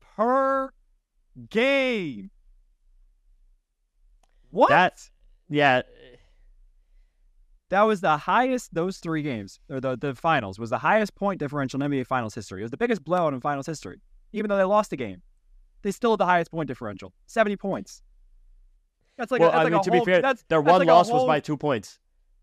per 0.00 0.72
game. 1.48 2.30
What? 4.50 4.70
That- 4.70 5.08
Yeah, 5.48 5.82
That 7.70 7.82
was 7.82 8.00
the 8.00 8.16
highest, 8.16 8.74
those 8.74 8.96
three 8.98 9.22
games, 9.22 9.60
or 9.70 9.80
the, 9.80 9.96
the 9.96 10.14
finals, 10.16 10.58
was 10.58 10.70
the 10.70 10.78
highest 10.78 11.14
point 11.14 11.38
differential 11.38 11.80
in 11.82 11.90
NBA 11.90 12.06
Finals 12.06 12.34
history. 12.34 12.60
It 12.60 12.64
was 12.64 12.70
the 12.72 12.76
biggest 12.76 13.04
blowout 13.04 13.34
in 13.34 13.40
Finals 13.40 13.66
history. 13.66 14.00
Even 14.32 14.48
though 14.48 14.56
they 14.56 14.64
lost 14.64 14.90
the 14.90 14.96
game, 14.96 15.22
they 15.82 15.92
still 15.92 16.10
had 16.12 16.18
the 16.18 16.26
highest 16.26 16.50
point 16.50 16.66
differential 16.66 17.12
70 17.28 17.56
points. 17.56 18.02
That's 19.16 19.30
like, 19.30 19.40
well, 19.40 19.50
a, 19.50 19.52
that's 19.52 19.60
I 19.60 19.64
like 19.64 19.72
mean, 19.72 19.80
a 19.80 19.84
to 19.84 19.90
whole, 19.90 20.00
be 20.00 20.04
fair, 20.10 20.22
that's, 20.22 20.42
their 20.48 20.60
that's 20.60 20.72
one 20.72 20.80
like 20.80 20.88
loss 20.88 21.10
was 21.10 21.24
by 21.24 21.38
two 21.40 21.56
points. 21.56 21.98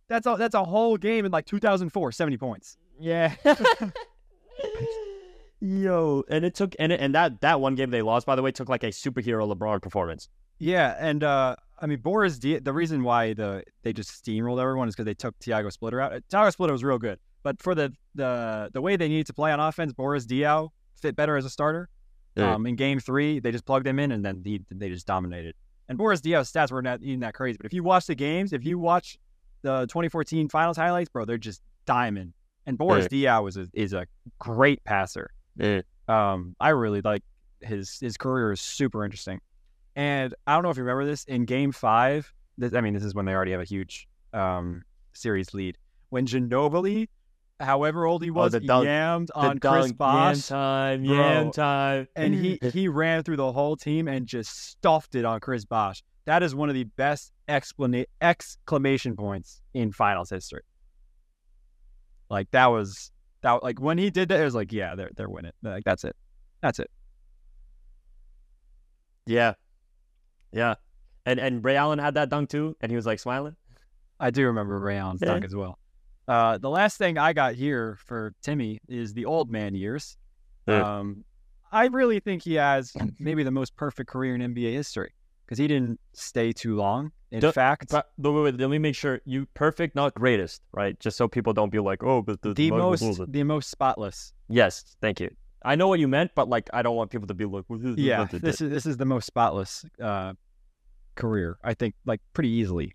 That's 0.07 0.27
a, 0.27 0.35
that's 0.37 0.55
a 0.55 0.63
whole 0.63 0.97
game 0.97 1.25
in 1.25 1.31
like 1.31 1.45
2004, 1.45 2.11
70 2.11 2.37
points. 2.37 2.77
Yeah. 2.99 3.33
Yo, 5.61 6.23
and 6.29 6.45
it 6.45 6.53
took 6.53 6.75
and 6.77 6.91
it, 6.91 6.99
and 6.99 7.15
that 7.15 7.41
that 7.41 7.59
one 7.59 7.75
game 7.75 7.89
they 7.89 8.01
lost, 8.01 8.25
by 8.25 8.35
the 8.35 8.41
way, 8.41 8.51
took 8.51 8.69
like 8.69 8.83
a 8.83 8.89
superhero 8.89 9.51
LeBron 9.51 9.81
performance. 9.81 10.29
Yeah, 10.59 10.95
and 10.99 11.23
uh, 11.23 11.55
I 11.79 11.87
mean 11.87 11.99
Boris 11.99 12.37
Diaw. 12.37 12.63
The 12.63 12.73
reason 12.73 13.03
why 13.03 13.33
the 13.33 13.63
they 13.81 13.91
just 13.93 14.23
steamrolled 14.23 14.61
everyone 14.61 14.87
is 14.87 14.95
because 14.95 15.05
they 15.05 15.13
took 15.13 15.37
Tiago 15.39 15.69
Splitter 15.69 15.99
out. 15.99 16.13
Uh, 16.13 16.19
Tiago 16.29 16.49
Splitter 16.51 16.73
was 16.73 16.83
real 16.83 16.99
good, 16.99 17.19
but 17.41 17.61
for 17.61 17.73
the 17.73 17.91
the 18.13 18.69
the 18.73 18.81
way 18.81 18.95
they 18.95 19.07
needed 19.07 19.27
to 19.27 19.33
play 19.33 19.51
on 19.51 19.59
offense, 19.59 19.91
Boris 19.91 20.25
Diaw 20.25 20.69
fit 21.01 21.15
better 21.15 21.35
as 21.35 21.45
a 21.45 21.49
starter. 21.49 21.89
Yeah. 22.35 22.53
Um, 22.53 22.67
in 22.67 22.75
Game 22.75 22.99
Three, 22.99 23.39
they 23.39 23.51
just 23.51 23.65
plugged 23.65 23.87
him 23.87 23.97
in, 23.97 24.11
and 24.11 24.23
then 24.23 24.41
he, 24.45 24.61
they 24.69 24.89
just 24.89 25.07
dominated. 25.07 25.55
And 25.87 25.97
Boris 25.97 26.21
Diaw's 26.21 26.51
stats 26.51 26.71
were 26.71 26.81
not 26.81 27.01
even 27.01 27.21
that 27.21 27.33
crazy. 27.33 27.57
But 27.57 27.65
if 27.65 27.73
you 27.73 27.83
watch 27.83 28.07
the 28.07 28.15
games, 28.15 28.53
if 28.53 28.65
you 28.65 28.77
watch 28.77 29.17
the 29.65 29.81
2014 29.87 30.47
Finals 30.49 30.77
highlights, 30.77 31.09
bro, 31.09 31.25
they're 31.25 31.37
just 31.37 31.61
diamond. 31.85 32.33
And 32.67 32.77
Boris 32.77 33.07
Diaw 33.07 33.43
was 33.43 33.57
a, 33.57 33.67
is 33.73 33.93
a 33.93 34.05
great 34.39 34.83
passer. 34.83 35.31
Yeah. 35.57 35.81
Um, 36.07 36.55
I 36.59 36.69
really 36.69 37.01
like 37.01 37.23
his 37.61 37.97
his 37.99 38.15
career 38.17 38.51
is 38.51 38.61
super 38.61 39.03
interesting. 39.03 39.39
And 39.95 40.33
I 40.45 40.53
don't 40.53 40.63
know 40.63 40.69
if 40.69 40.77
you 40.77 40.83
remember 40.83 41.05
this 41.05 41.23
in 41.25 41.45
Game 41.45 41.71
Five. 41.71 42.31
This, 42.57 42.73
I 42.73 42.81
mean, 42.81 42.93
this 42.93 43.03
is 43.03 43.13
when 43.15 43.25
they 43.25 43.33
already 43.33 43.51
have 43.51 43.61
a 43.61 43.65
huge 43.65 44.07
um, 44.33 44.83
series 45.13 45.53
lead. 45.53 45.77
When 46.09 46.25
Ginobili, 46.25 47.07
however 47.59 48.05
old 48.05 48.23
he 48.23 48.29
was, 48.31 48.53
Oh, 48.55 48.59
dunk- 48.59 48.87
yammed 48.87 49.29
on 49.35 49.59
Chris 49.59 49.91
Bosh, 49.93 50.35
yam 50.51 50.57
time, 50.59 51.03
Bro. 51.05 51.15
yam 51.15 51.51
time, 51.51 52.07
and 52.15 52.33
he 52.35 52.59
he 52.73 52.87
ran 52.87 53.23
through 53.23 53.37
the 53.37 53.51
whole 53.51 53.75
team 53.77 54.07
and 54.07 54.27
just 54.27 54.69
stuffed 54.69 55.15
it 55.15 55.25
on 55.25 55.39
Chris 55.39 55.65
Bosh. 55.65 56.03
That 56.25 56.43
is 56.43 56.53
one 56.55 56.69
of 56.69 56.75
the 56.75 56.83
best 56.85 57.31
explana- 57.47 58.05
exclamation 58.21 59.15
points 59.15 59.61
in 59.73 59.91
finals 59.91 60.29
history. 60.29 60.61
Like 62.29 62.49
that 62.51 62.67
was 62.67 63.11
that 63.41 63.61
like 63.63 63.79
when 63.79 63.97
he 63.97 64.09
did 64.09 64.29
that, 64.29 64.39
it 64.39 64.43
was 64.43 64.55
like, 64.55 64.71
yeah, 64.73 64.95
they're 64.95 65.11
they're 65.15 65.29
winning. 65.29 65.51
Like 65.61 65.83
that's 65.83 66.03
it, 66.03 66.15
that's 66.61 66.79
it. 66.79 66.89
yeah, 69.25 69.53
yeah, 70.51 70.75
and 71.25 71.39
and 71.39 71.63
Ray 71.63 71.75
Allen 71.75 71.99
had 71.99 72.15
that 72.15 72.29
dunk 72.29 72.49
too, 72.49 72.75
and 72.81 72.91
he 72.91 72.95
was 72.95 73.05
like 73.05 73.19
smiling. 73.19 73.55
I 74.19 74.31
do 74.31 74.45
remember 74.45 74.79
Ray 74.79 74.97
Allen's 74.97 75.21
Yeah. 75.21 75.27
dunk 75.29 75.45
as 75.45 75.55
well. 75.55 75.77
Uh, 76.27 76.57
the 76.57 76.69
last 76.69 76.97
thing 76.97 77.17
I 77.17 77.33
got 77.33 77.53
here 77.55 77.97
for 78.05 78.33
Timmy 78.41 78.79
is 78.87 79.13
the 79.13 79.25
old 79.25 79.51
man 79.51 79.75
years. 79.75 80.17
Yeah. 80.67 80.99
Um, 80.99 81.23
I 81.71 81.87
really 81.87 82.19
think 82.19 82.41
he 82.43 82.55
has 82.55 82.93
maybe 83.19 83.43
the 83.43 83.51
most 83.51 83.75
perfect 83.75 84.09
career 84.09 84.33
in 84.33 84.41
NBA 84.41 84.71
history 84.73 85.13
because 85.45 85.57
he 85.57 85.67
didn't 85.67 85.99
stay 86.13 86.51
too 86.51 86.75
long. 86.75 87.11
In 87.31 87.39
The- 87.39 87.51
fact, 87.51 87.89
But 87.91 88.09
wait, 88.17 88.31
wait, 88.33 88.59
let 88.59 88.69
me 88.69 88.77
make 88.79 88.95
sure 88.95 89.21
you 89.25 89.45
perfect, 89.53 89.95
not 89.95 90.13
greatest, 90.13 90.61
right? 90.71 90.99
Just 90.99 91.17
so 91.17 91.27
people 91.27 91.53
don't 91.53 91.71
be 91.71 91.79
like, 91.79 92.03
oh, 92.03 92.21
but 92.21 92.41
the, 92.41 92.53
the 92.53 92.71
most 92.71 93.17
blah. 93.17 93.25
the 93.27 93.43
most 93.43 93.69
spotless. 93.69 94.33
Yes, 94.47 94.95
thank 95.01 95.19
you. 95.19 95.29
I 95.63 95.75
know 95.75 95.87
what 95.87 95.99
you 95.99 96.07
meant, 96.07 96.31
but 96.35 96.47
like, 96.47 96.69
I 96.73 96.81
don't 96.81 96.95
want 96.95 97.09
people 97.11 97.27
to 97.27 97.33
be 97.33 97.45
like, 97.45 97.65
Yeah, 97.97 98.25
this 98.31 98.61
is 98.61 98.69
this 98.69 98.85
is 98.85 98.97
the 98.97 99.05
most 99.05 99.25
spotless 99.25 99.83
uh, 100.01 100.33
career. 101.15 101.57
I 101.63 101.73
think 101.73 101.95
like 102.05 102.21
pretty 102.33 102.49
easily. 102.49 102.93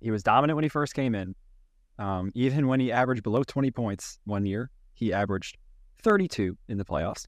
He 0.00 0.10
was 0.10 0.22
dominant 0.22 0.56
when 0.56 0.64
he 0.64 0.68
first 0.68 0.94
came 0.94 1.14
in. 1.14 1.34
Um, 1.98 2.32
even 2.34 2.66
when 2.66 2.80
he 2.80 2.90
averaged 2.90 3.22
below 3.22 3.44
20 3.44 3.70
points 3.70 4.18
one 4.24 4.46
year, 4.46 4.70
he 4.94 5.12
averaged 5.12 5.58
32 6.02 6.56
in 6.68 6.78
the 6.78 6.84
playoffs. 6.84 7.26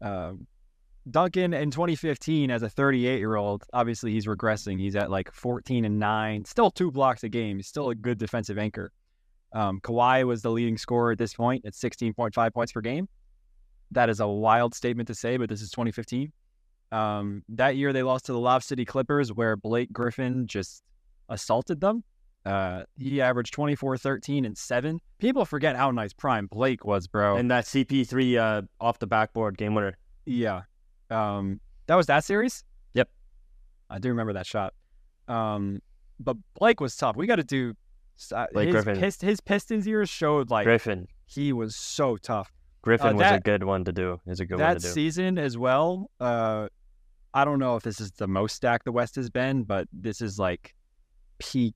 Um, 0.00 0.46
Duncan 1.08 1.54
in 1.54 1.70
2015 1.70 2.50
as 2.50 2.62
a 2.62 2.68
38 2.68 3.18
year 3.18 3.36
old, 3.36 3.64
obviously 3.72 4.12
he's 4.12 4.26
regressing. 4.26 4.78
He's 4.78 4.96
at 4.96 5.10
like 5.10 5.32
14 5.32 5.84
and 5.84 5.98
nine, 5.98 6.44
still 6.44 6.70
two 6.70 6.90
blocks 6.90 7.24
a 7.24 7.28
game. 7.28 7.56
He's 7.56 7.68
still 7.68 7.90
a 7.90 7.94
good 7.94 8.18
defensive 8.18 8.58
anchor. 8.58 8.92
Um, 9.52 9.80
Kawhi 9.80 10.24
was 10.24 10.42
the 10.42 10.50
leading 10.50 10.78
scorer 10.78 11.12
at 11.12 11.18
this 11.18 11.34
point 11.34 11.64
at 11.64 11.72
16.5 11.72 12.52
points 12.52 12.72
per 12.72 12.80
game. 12.80 13.08
That 13.92 14.08
is 14.08 14.20
a 14.20 14.28
wild 14.28 14.74
statement 14.74 15.08
to 15.08 15.14
say, 15.14 15.36
but 15.36 15.48
this 15.48 15.62
is 15.62 15.70
2015. 15.70 16.32
Um, 16.92 17.42
that 17.50 17.76
year 17.76 17.92
they 17.92 18.02
lost 18.02 18.26
to 18.26 18.32
the 18.32 18.38
Lob 18.38 18.62
City 18.62 18.84
Clippers, 18.84 19.32
where 19.32 19.56
Blake 19.56 19.92
Griffin 19.92 20.46
just 20.46 20.82
assaulted 21.28 21.80
them. 21.80 22.04
Uh, 22.44 22.84
he 22.96 23.20
averaged 23.20 23.52
24, 23.52 23.98
13, 23.98 24.44
and 24.44 24.56
7. 24.56 24.98
People 25.18 25.44
forget 25.44 25.76
how 25.76 25.90
nice 25.90 26.12
prime 26.12 26.46
Blake 26.46 26.84
was, 26.84 27.06
bro. 27.06 27.36
and 27.36 27.50
that 27.50 27.64
CP3 27.64 28.38
uh, 28.38 28.62
off 28.80 28.98
the 28.98 29.06
backboard 29.06 29.58
game 29.58 29.74
winner. 29.74 29.96
Yeah. 30.24 30.62
Um, 31.10 31.60
that 31.86 31.96
was 31.96 32.06
that 32.06 32.24
series? 32.24 32.64
Yep. 32.94 33.08
I 33.88 33.98
do 33.98 34.08
remember 34.08 34.34
that 34.34 34.46
shot. 34.46 34.74
Um, 35.28 35.80
but 36.18 36.36
Blake 36.58 36.80
was 36.80 36.96
tough. 36.96 37.16
We 37.16 37.26
got 37.26 37.36
to 37.36 37.44
do 37.44 37.74
uh, 38.34 38.46
Blake 38.52 38.68
his, 38.68 38.74
Griffin. 38.74 39.00
Pist- 39.00 39.22
his 39.22 39.40
Pistons 39.40 39.86
years 39.86 40.08
showed 40.08 40.50
like 40.50 40.64
Griffin. 40.64 41.08
he 41.26 41.52
was 41.52 41.76
so 41.76 42.16
tough. 42.16 42.52
Griffin 42.82 43.16
was 43.16 43.30
a 43.30 43.40
good 43.40 43.64
one 43.64 43.84
to 43.84 43.92
do. 43.92 44.20
Is 44.26 44.40
a 44.40 44.46
good 44.46 44.58
one 44.58 44.66
that 44.66 44.80
to 44.80 44.86
do. 44.86 44.92
season 44.92 45.38
as 45.38 45.58
well. 45.58 46.10
Uh, 46.18 46.68
I 47.34 47.44
don't 47.44 47.58
know 47.58 47.76
if 47.76 47.82
this 47.82 48.00
is 48.00 48.10
the 48.12 48.26
most 48.26 48.56
stacked 48.56 48.84
the 48.84 48.92
West 48.92 49.16
has 49.16 49.30
been, 49.30 49.62
but 49.64 49.86
this 49.92 50.20
is 50.20 50.38
like 50.38 50.74
peak 51.38 51.74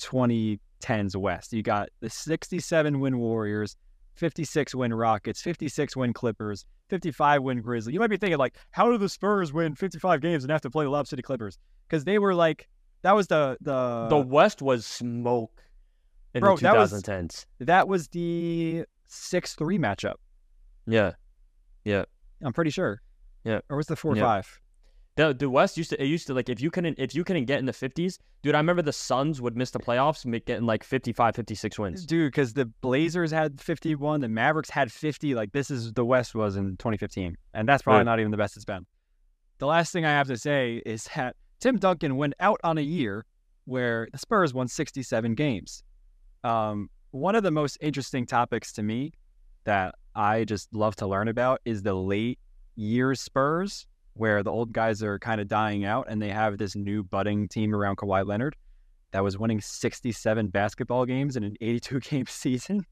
2010s 0.00 1.16
West. 1.16 1.52
You 1.52 1.62
got 1.62 1.90
the 2.00 2.10
67 2.10 3.00
win 3.00 3.18
Warriors, 3.18 3.76
56 4.18 4.74
win 4.74 4.92
Rockets, 4.92 5.40
56 5.40 5.96
win 5.96 6.12
Clippers, 6.12 6.66
55 6.90 7.42
win 7.42 7.62
Grizzlies. 7.62 7.94
You 7.94 8.00
might 8.00 8.10
be 8.10 8.16
thinking 8.16 8.38
like, 8.38 8.56
how 8.72 8.90
do 8.90 8.98
the 8.98 9.08
Spurs 9.08 9.52
win 9.52 9.74
55 9.74 10.20
games 10.20 10.44
and 10.44 10.50
have 10.50 10.60
to 10.62 10.70
play 10.70 10.84
the 10.84 10.90
Lob 10.90 11.06
City 11.06 11.22
Clippers? 11.22 11.58
Because 11.88 12.04
they 12.04 12.18
were 12.18 12.34
like, 12.34 12.68
that 13.02 13.14
was 13.14 13.28
the 13.28 13.56
the 13.60 14.08
the 14.10 14.18
West 14.18 14.60
was 14.60 14.84
smoke 14.84 15.62
in 16.34 16.40
Bro, 16.40 16.56
the 16.56 16.62
that 16.62 16.76
was- 16.76 16.92
2010s. 16.92 17.46
that 17.60 17.86
was 17.88 18.08
the 18.08 18.84
six 19.06 19.54
three 19.54 19.78
matchup. 19.78 20.14
Yeah. 20.86 21.12
Yeah. 21.84 22.04
I'm 22.42 22.52
pretty 22.52 22.70
sure. 22.70 23.00
Yeah. 23.44 23.60
Or 23.70 23.76
was 23.76 23.86
the 23.86 23.96
four 23.96 24.16
Yeah. 24.16 24.22
five? 24.24 24.60
The 25.18 25.34
the 25.34 25.50
West 25.50 25.76
used 25.76 25.90
to 25.90 26.00
it 26.00 26.06
used 26.06 26.28
to 26.28 26.34
like 26.34 26.48
if 26.48 26.60
you 26.60 26.70
couldn't 26.70 26.96
if 26.96 27.12
you 27.12 27.24
couldn't 27.24 27.46
get 27.46 27.58
in 27.58 27.64
the 27.66 27.72
50s, 27.72 28.18
dude, 28.44 28.54
I 28.54 28.58
remember 28.58 28.82
the 28.82 28.92
Suns 28.92 29.42
would 29.42 29.56
miss 29.56 29.72
the 29.72 29.80
playoffs 29.80 30.24
make 30.24 30.46
getting 30.46 30.64
like 30.64 30.84
55 30.84 31.34
56 31.34 31.76
wins. 31.76 32.06
Dude, 32.06 32.30
because 32.30 32.52
the 32.54 32.66
Blazers 32.66 33.32
had 33.32 33.60
51, 33.60 34.20
the 34.20 34.28
Mavericks 34.28 34.70
had 34.70 34.92
50. 34.92 35.34
Like 35.34 35.50
this 35.50 35.72
is 35.72 35.92
the 35.92 36.04
West 36.04 36.36
was 36.36 36.54
in 36.54 36.76
2015, 36.76 37.36
and 37.52 37.68
that's 37.68 37.82
probably 37.82 37.98
Right. 37.98 38.04
not 38.04 38.20
even 38.20 38.30
the 38.30 38.36
best 38.36 38.54
it's 38.54 38.64
been. 38.64 38.86
The 39.58 39.66
last 39.66 39.92
thing 39.92 40.04
I 40.04 40.10
have 40.10 40.28
to 40.28 40.36
say 40.36 40.80
is 40.86 41.08
that 41.16 41.34
Tim 41.58 41.78
Duncan 41.78 42.16
went 42.16 42.34
out 42.38 42.60
on 42.62 42.78
a 42.78 42.82
year 42.82 43.26
where 43.64 44.06
the 44.12 44.18
Spurs 44.18 44.54
won 44.54 44.68
67 44.68 45.34
games. 45.34 45.82
Um, 46.44 46.90
one 47.10 47.34
of 47.34 47.42
the 47.42 47.50
most 47.50 47.76
interesting 47.80 48.24
topics 48.24 48.72
to 48.74 48.84
me 48.84 49.14
that 49.64 49.96
I 50.14 50.44
just 50.44 50.72
love 50.72 50.94
to 50.96 51.08
learn 51.08 51.26
about 51.26 51.60
is 51.64 51.82
the 51.82 51.94
late 51.94 52.38
years 52.76 53.20
Spurs, 53.20 53.84
where 54.18 54.42
the 54.42 54.50
old 54.50 54.72
guys 54.72 55.02
are 55.02 55.18
kind 55.18 55.40
of 55.40 55.48
dying 55.48 55.84
out 55.84 56.06
and 56.08 56.20
they 56.20 56.30
have 56.30 56.58
this 56.58 56.74
new 56.74 57.02
budding 57.02 57.48
team 57.48 57.74
around 57.74 57.96
Kawhi 57.96 58.26
Leonard 58.26 58.56
that 59.12 59.22
was 59.22 59.38
winning 59.38 59.60
67 59.60 60.48
basketball 60.48 61.06
games 61.06 61.36
in 61.36 61.44
an 61.44 61.56
82 61.60 62.00
game 62.10 62.26
season. 62.26 62.84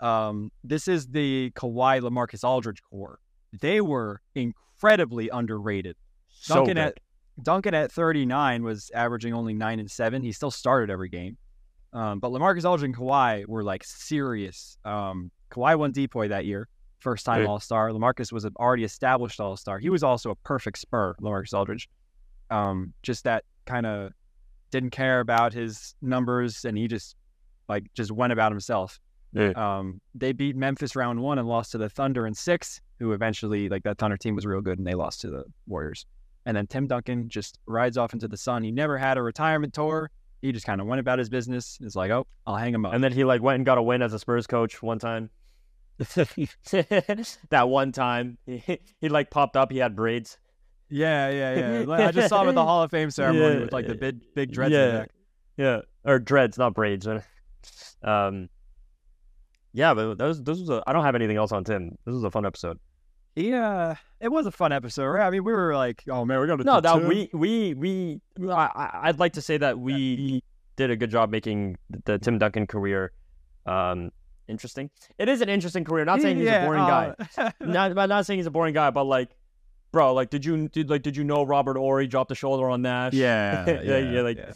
Um, 0.00 0.50
this 0.62 0.88
is 0.88 1.06
the 1.06 1.50
Kawhi 1.52 2.00
Lamarcus 2.00 2.44
Aldridge 2.44 2.82
core. 2.90 3.18
They 3.60 3.80
were 3.80 4.20
incredibly 4.34 5.28
underrated. 5.28 5.96
So 6.28 6.56
Duncan 6.56 6.74
good. 6.74 6.86
at 6.86 7.00
Duncan 7.42 7.74
at 7.74 7.92
39 7.92 8.62
was 8.62 8.90
averaging 8.94 9.32
only 9.32 9.54
nine 9.54 9.80
and 9.80 9.90
seven. 9.90 10.22
He 10.22 10.32
still 10.32 10.50
started 10.50 10.90
every 10.90 11.08
game. 11.08 11.36
Um, 11.92 12.18
but 12.18 12.32
Lamarcus 12.32 12.68
Aldridge 12.68 12.88
and 12.88 12.96
Kawhi 12.96 13.46
were 13.46 13.62
like 13.62 13.84
serious. 13.84 14.76
Um, 14.84 15.30
Kawhi 15.50 15.78
won 15.78 15.92
DPOY 15.92 16.28
that 16.30 16.44
year, 16.44 16.68
first 17.04 17.24
time 17.24 17.46
All 17.46 17.60
Star. 17.60 17.90
Lamarcus 17.90 18.32
was 18.32 18.44
an 18.44 18.54
already 18.58 18.82
established 18.82 19.38
All 19.38 19.56
Star. 19.56 19.78
He 19.78 19.90
was 19.90 20.02
also 20.02 20.30
a 20.30 20.34
perfect 20.36 20.78
Spur, 20.78 21.14
Lamarcus 21.20 21.54
Aldridge. 21.54 21.88
Um, 22.50 22.92
just 23.02 23.24
that 23.24 23.44
kind 23.66 23.86
of 23.86 24.10
didn't 24.70 24.90
care 24.90 25.20
about 25.20 25.52
his 25.52 25.94
numbers, 26.02 26.64
and 26.64 26.76
he 26.76 26.88
just 26.88 27.14
like 27.68 27.84
just 27.94 28.10
went 28.10 28.32
about 28.32 28.50
himself. 28.50 28.98
Yeah. 29.32 29.50
Um, 29.50 30.00
they 30.14 30.32
beat 30.32 30.56
Memphis 30.56 30.96
round 30.96 31.20
one 31.20 31.38
and 31.38 31.46
lost 31.46 31.72
to 31.72 31.78
the 31.78 31.88
Thunder 31.88 32.26
in 32.26 32.34
six, 32.34 32.80
who 32.98 33.12
eventually 33.12 33.68
like 33.68 33.82
that 33.84 33.98
Thunder 33.98 34.16
team 34.16 34.34
was 34.34 34.46
real 34.46 34.60
good, 34.60 34.78
and 34.78 34.86
they 34.86 34.94
lost 34.94 35.20
to 35.20 35.30
the 35.30 35.44
Warriors. 35.66 36.06
And 36.46 36.56
then 36.56 36.66
Tim 36.66 36.86
Duncan 36.86 37.28
just 37.28 37.58
rides 37.66 37.96
off 37.96 38.12
into 38.12 38.28
the 38.28 38.36
sun. 38.36 38.62
He 38.64 38.70
never 38.70 38.98
had 38.98 39.16
a 39.16 39.22
retirement 39.22 39.72
tour. 39.72 40.10
He 40.42 40.52
just 40.52 40.66
kind 40.66 40.80
of 40.80 40.86
went 40.86 41.00
about 41.00 41.18
his 41.18 41.30
business. 41.30 41.78
It's 41.80 41.96
like, 41.96 42.10
oh, 42.10 42.26
I'll 42.46 42.56
hang 42.56 42.74
him 42.74 42.84
up. 42.84 42.92
And 42.92 43.02
then 43.02 43.12
he 43.12 43.24
like 43.24 43.40
went 43.40 43.56
and 43.56 43.64
got 43.64 43.78
a 43.78 43.82
win 43.82 44.02
as 44.02 44.12
a 44.12 44.18
Spurs 44.18 44.46
coach 44.46 44.82
one 44.82 44.98
time. 44.98 45.30
that 47.50 47.68
one 47.68 47.92
time 47.92 48.38
he, 48.46 48.78
he 49.00 49.08
like 49.08 49.30
popped 49.30 49.56
up, 49.56 49.70
he 49.70 49.78
had 49.78 49.94
braids. 49.96 50.38
yeah, 50.88 51.30
yeah, 51.30 51.82
yeah. 51.86 51.92
I 52.08 52.10
just 52.12 52.28
saw 52.28 52.42
him 52.42 52.48
at 52.50 52.54
the 52.54 52.64
Hall 52.64 52.82
of 52.82 52.90
Fame 52.90 53.10
ceremony 53.10 53.54
Yeah. 53.54 53.60
with 53.60 53.72
like 53.72 53.86
the 53.86 53.94
big, 53.94 54.20
big 54.34 54.52
dreads. 54.52 54.72
Yeah. 54.72 55.04
Yeah, 55.56 55.80
or 56.04 56.18
dreads, 56.18 56.58
not 56.58 56.74
braids. 56.74 57.06
um, 58.02 58.48
yeah, 59.72 59.94
but 59.94 60.18
those 60.18 60.42
this 60.42 60.58
was 60.58 60.68
a. 60.68 60.82
I 60.86 60.92
don't 60.92 61.04
have 61.04 61.14
anything 61.14 61.36
else 61.36 61.52
on 61.52 61.62
Tim. 61.64 61.90
This 62.04 62.12
was 62.14 62.24
a 62.24 62.30
fun 62.30 62.44
episode. 62.44 62.78
Yeah, 63.36 63.94
it 64.20 64.28
was 64.28 64.46
a 64.46 64.50
fun 64.52 64.72
episode. 64.72 65.04
Right? 65.06 65.26
I 65.26 65.30
mean, 65.30 65.44
we 65.44 65.52
were 65.52 65.74
like, 65.76 66.02
oh 66.08 66.24
man, 66.24 66.38
we're 66.38 66.46
going 66.46 66.58
to 66.58 66.64
No, 66.64 66.80
that 66.80 67.04
we 67.04 67.28
we 67.32 67.74
we. 67.74 68.20
I, 68.50 68.52
I- 68.66 69.00
I'd 69.08 69.18
like 69.20 69.32
to 69.34 69.42
say 69.42 69.56
that 69.58 69.78
we 69.78 70.42
did 70.76 70.90
a 70.90 70.96
good 70.96 71.10
job 71.10 71.30
making 71.30 71.76
the 72.04 72.18
Tim 72.18 72.38
Duncan 72.38 72.66
career 72.66 73.12
um 73.66 74.10
interesting. 74.48 74.90
It 75.18 75.28
is 75.28 75.40
an 75.40 75.48
interesting 75.48 75.84
career. 75.84 76.04
Not 76.04 76.20
saying 76.20 76.38
he's 76.38 76.48
a 76.48 76.64
boring 76.64 76.84
guy. 76.86 77.14
guy. 77.36 77.52
Not, 77.60 77.98
I'm 77.98 78.08
not 78.08 78.26
saying 78.26 78.38
he's 78.38 78.46
a 78.46 78.50
boring 78.50 78.74
guy, 78.74 78.90
but 78.90 79.04
like, 79.04 79.30
bro, 79.92 80.12
like, 80.14 80.30
did 80.30 80.44
you 80.44 80.68
did 80.68 80.90
like 80.90 81.02
did 81.02 81.16
you 81.16 81.24
know 81.24 81.42
Robert 81.44 81.76
Horry 81.76 82.06
dropped 82.06 82.28
the 82.28 82.34
shoulder 82.34 82.68
on 82.68 82.82
Nash? 82.82 83.12
yeah, 83.14 83.64
Yeah, 83.68 83.80
yeah, 83.82 83.98
yeah, 83.98 84.20
like- 84.22 84.36
yeah. 84.38 84.52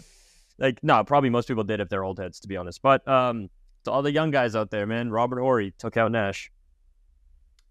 like 0.59 0.79
no, 0.83 1.03
probably 1.05 1.31
most 1.31 1.49
people 1.49 1.65
did 1.65 1.81
if 1.81 1.89
they're 1.89 2.05
old 2.05 2.19
heads, 2.19 2.41
to 2.41 2.49
be 2.49 2.57
honest. 2.57 2.83
But 2.83 3.07
um, 3.09 3.49
to 3.85 3.91
all 3.93 4.03
the 4.03 4.13
young 4.13 4.31
guys 4.31 4.55
out 4.57 4.71
there, 4.71 4.87
man, 4.87 5.11
Robert 5.11 5.41
Horry 5.41 5.75
took 5.79 5.97
out 5.97 6.11
Nash. 6.13 6.51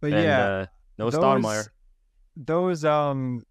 But 0.01 0.13
and, 0.13 0.23
yeah, 0.23 0.45
uh, 0.45 0.65
no 0.97 1.09
Stoudemire. 1.09 1.67
those 2.35 2.85
um, 2.85 3.43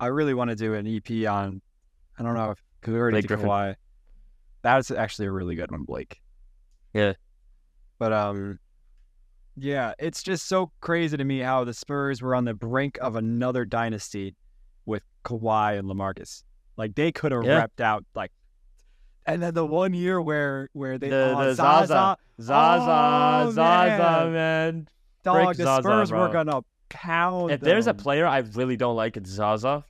I 0.00 0.06
really 0.06 0.34
want 0.34 0.50
to 0.50 0.56
do 0.56 0.74
an 0.74 0.86
EP 0.86 1.28
on. 1.28 1.60
I 2.18 2.22
don't 2.22 2.34
know 2.34 2.50
if 2.50 2.58
because 2.80 2.92
we 2.94 2.98
already 3.00 3.14
Blake 3.16 3.22
did 3.24 3.28
Griffin. 3.28 3.48
Kawhi. 3.48 3.74
That's 4.62 4.90
actually 4.90 5.28
a 5.28 5.32
really 5.32 5.54
good 5.54 5.70
one, 5.70 5.84
Blake. 5.84 6.20
Yeah. 6.92 7.12
But 7.98 8.12
um, 8.12 8.58
yeah, 9.56 9.94
it's 9.98 10.22
just 10.22 10.46
so 10.48 10.70
crazy 10.80 11.16
to 11.16 11.24
me 11.24 11.38
how 11.40 11.64
the 11.64 11.72
Spurs 11.74 12.20
were 12.22 12.34
on 12.34 12.44
the 12.44 12.54
brink 12.54 12.98
of 13.00 13.16
another 13.16 13.64
dynasty 13.64 14.34
with 14.84 15.02
Kawhi 15.24 15.78
and 15.78 15.88
Lamarcus. 15.88 16.42
Like 16.76 16.94
they 16.94 17.10
could 17.12 17.32
have 17.32 17.44
Yeah. 17.44 17.62
repped 17.66 17.82
out 17.82 18.04
like, 18.14 18.32
and 19.24 19.42
then 19.42 19.54
the 19.54 19.64
one 19.64 19.94
year 19.94 20.20
where 20.20 20.68
where 20.74 20.98
they 20.98 21.08
The- 21.08 21.34
oh, 21.36 21.44
the 21.46 21.54
Zaza, 21.54 21.86
Zaza. 21.86 22.16
Zaza, 22.40 23.46
Oh, 23.48 23.50
Zaza, 23.52 23.98
man. 23.98 24.32
man. 24.32 24.88
dog, 25.24 25.46
Frick 25.46 25.56
the 25.56 25.64
Zaza, 25.64 25.82
Spurs 25.82 26.12
were 26.12 26.28
gonna 26.28 26.60
pound. 26.90 27.50
If 27.50 27.60
there's 27.60 27.86
a 27.86 27.94
player 27.94 28.26
I 28.26 28.38
really 28.38 28.76
don't 28.76 28.94
like, 28.94 29.16
it's 29.16 29.30
Zaza. 29.30 29.84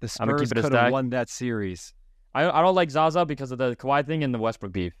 the 0.00 0.08
Spurs 0.08 0.52
could 0.52 0.72
have 0.72 0.92
won 0.92 1.10
that 1.10 1.28
series. 1.28 1.92
I 2.34 2.48
I 2.48 2.62
don't 2.62 2.74
like 2.74 2.90
Zaza 2.90 3.24
because 3.26 3.50
of 3.52 3.58
the 3.58 3.76
Kawhi 3.76 4.06
thing 4.06 4.24
and 4.24 4.34
the 4.34 4.38
Westbrook 4.38 4.72
beef. 4.72 4.94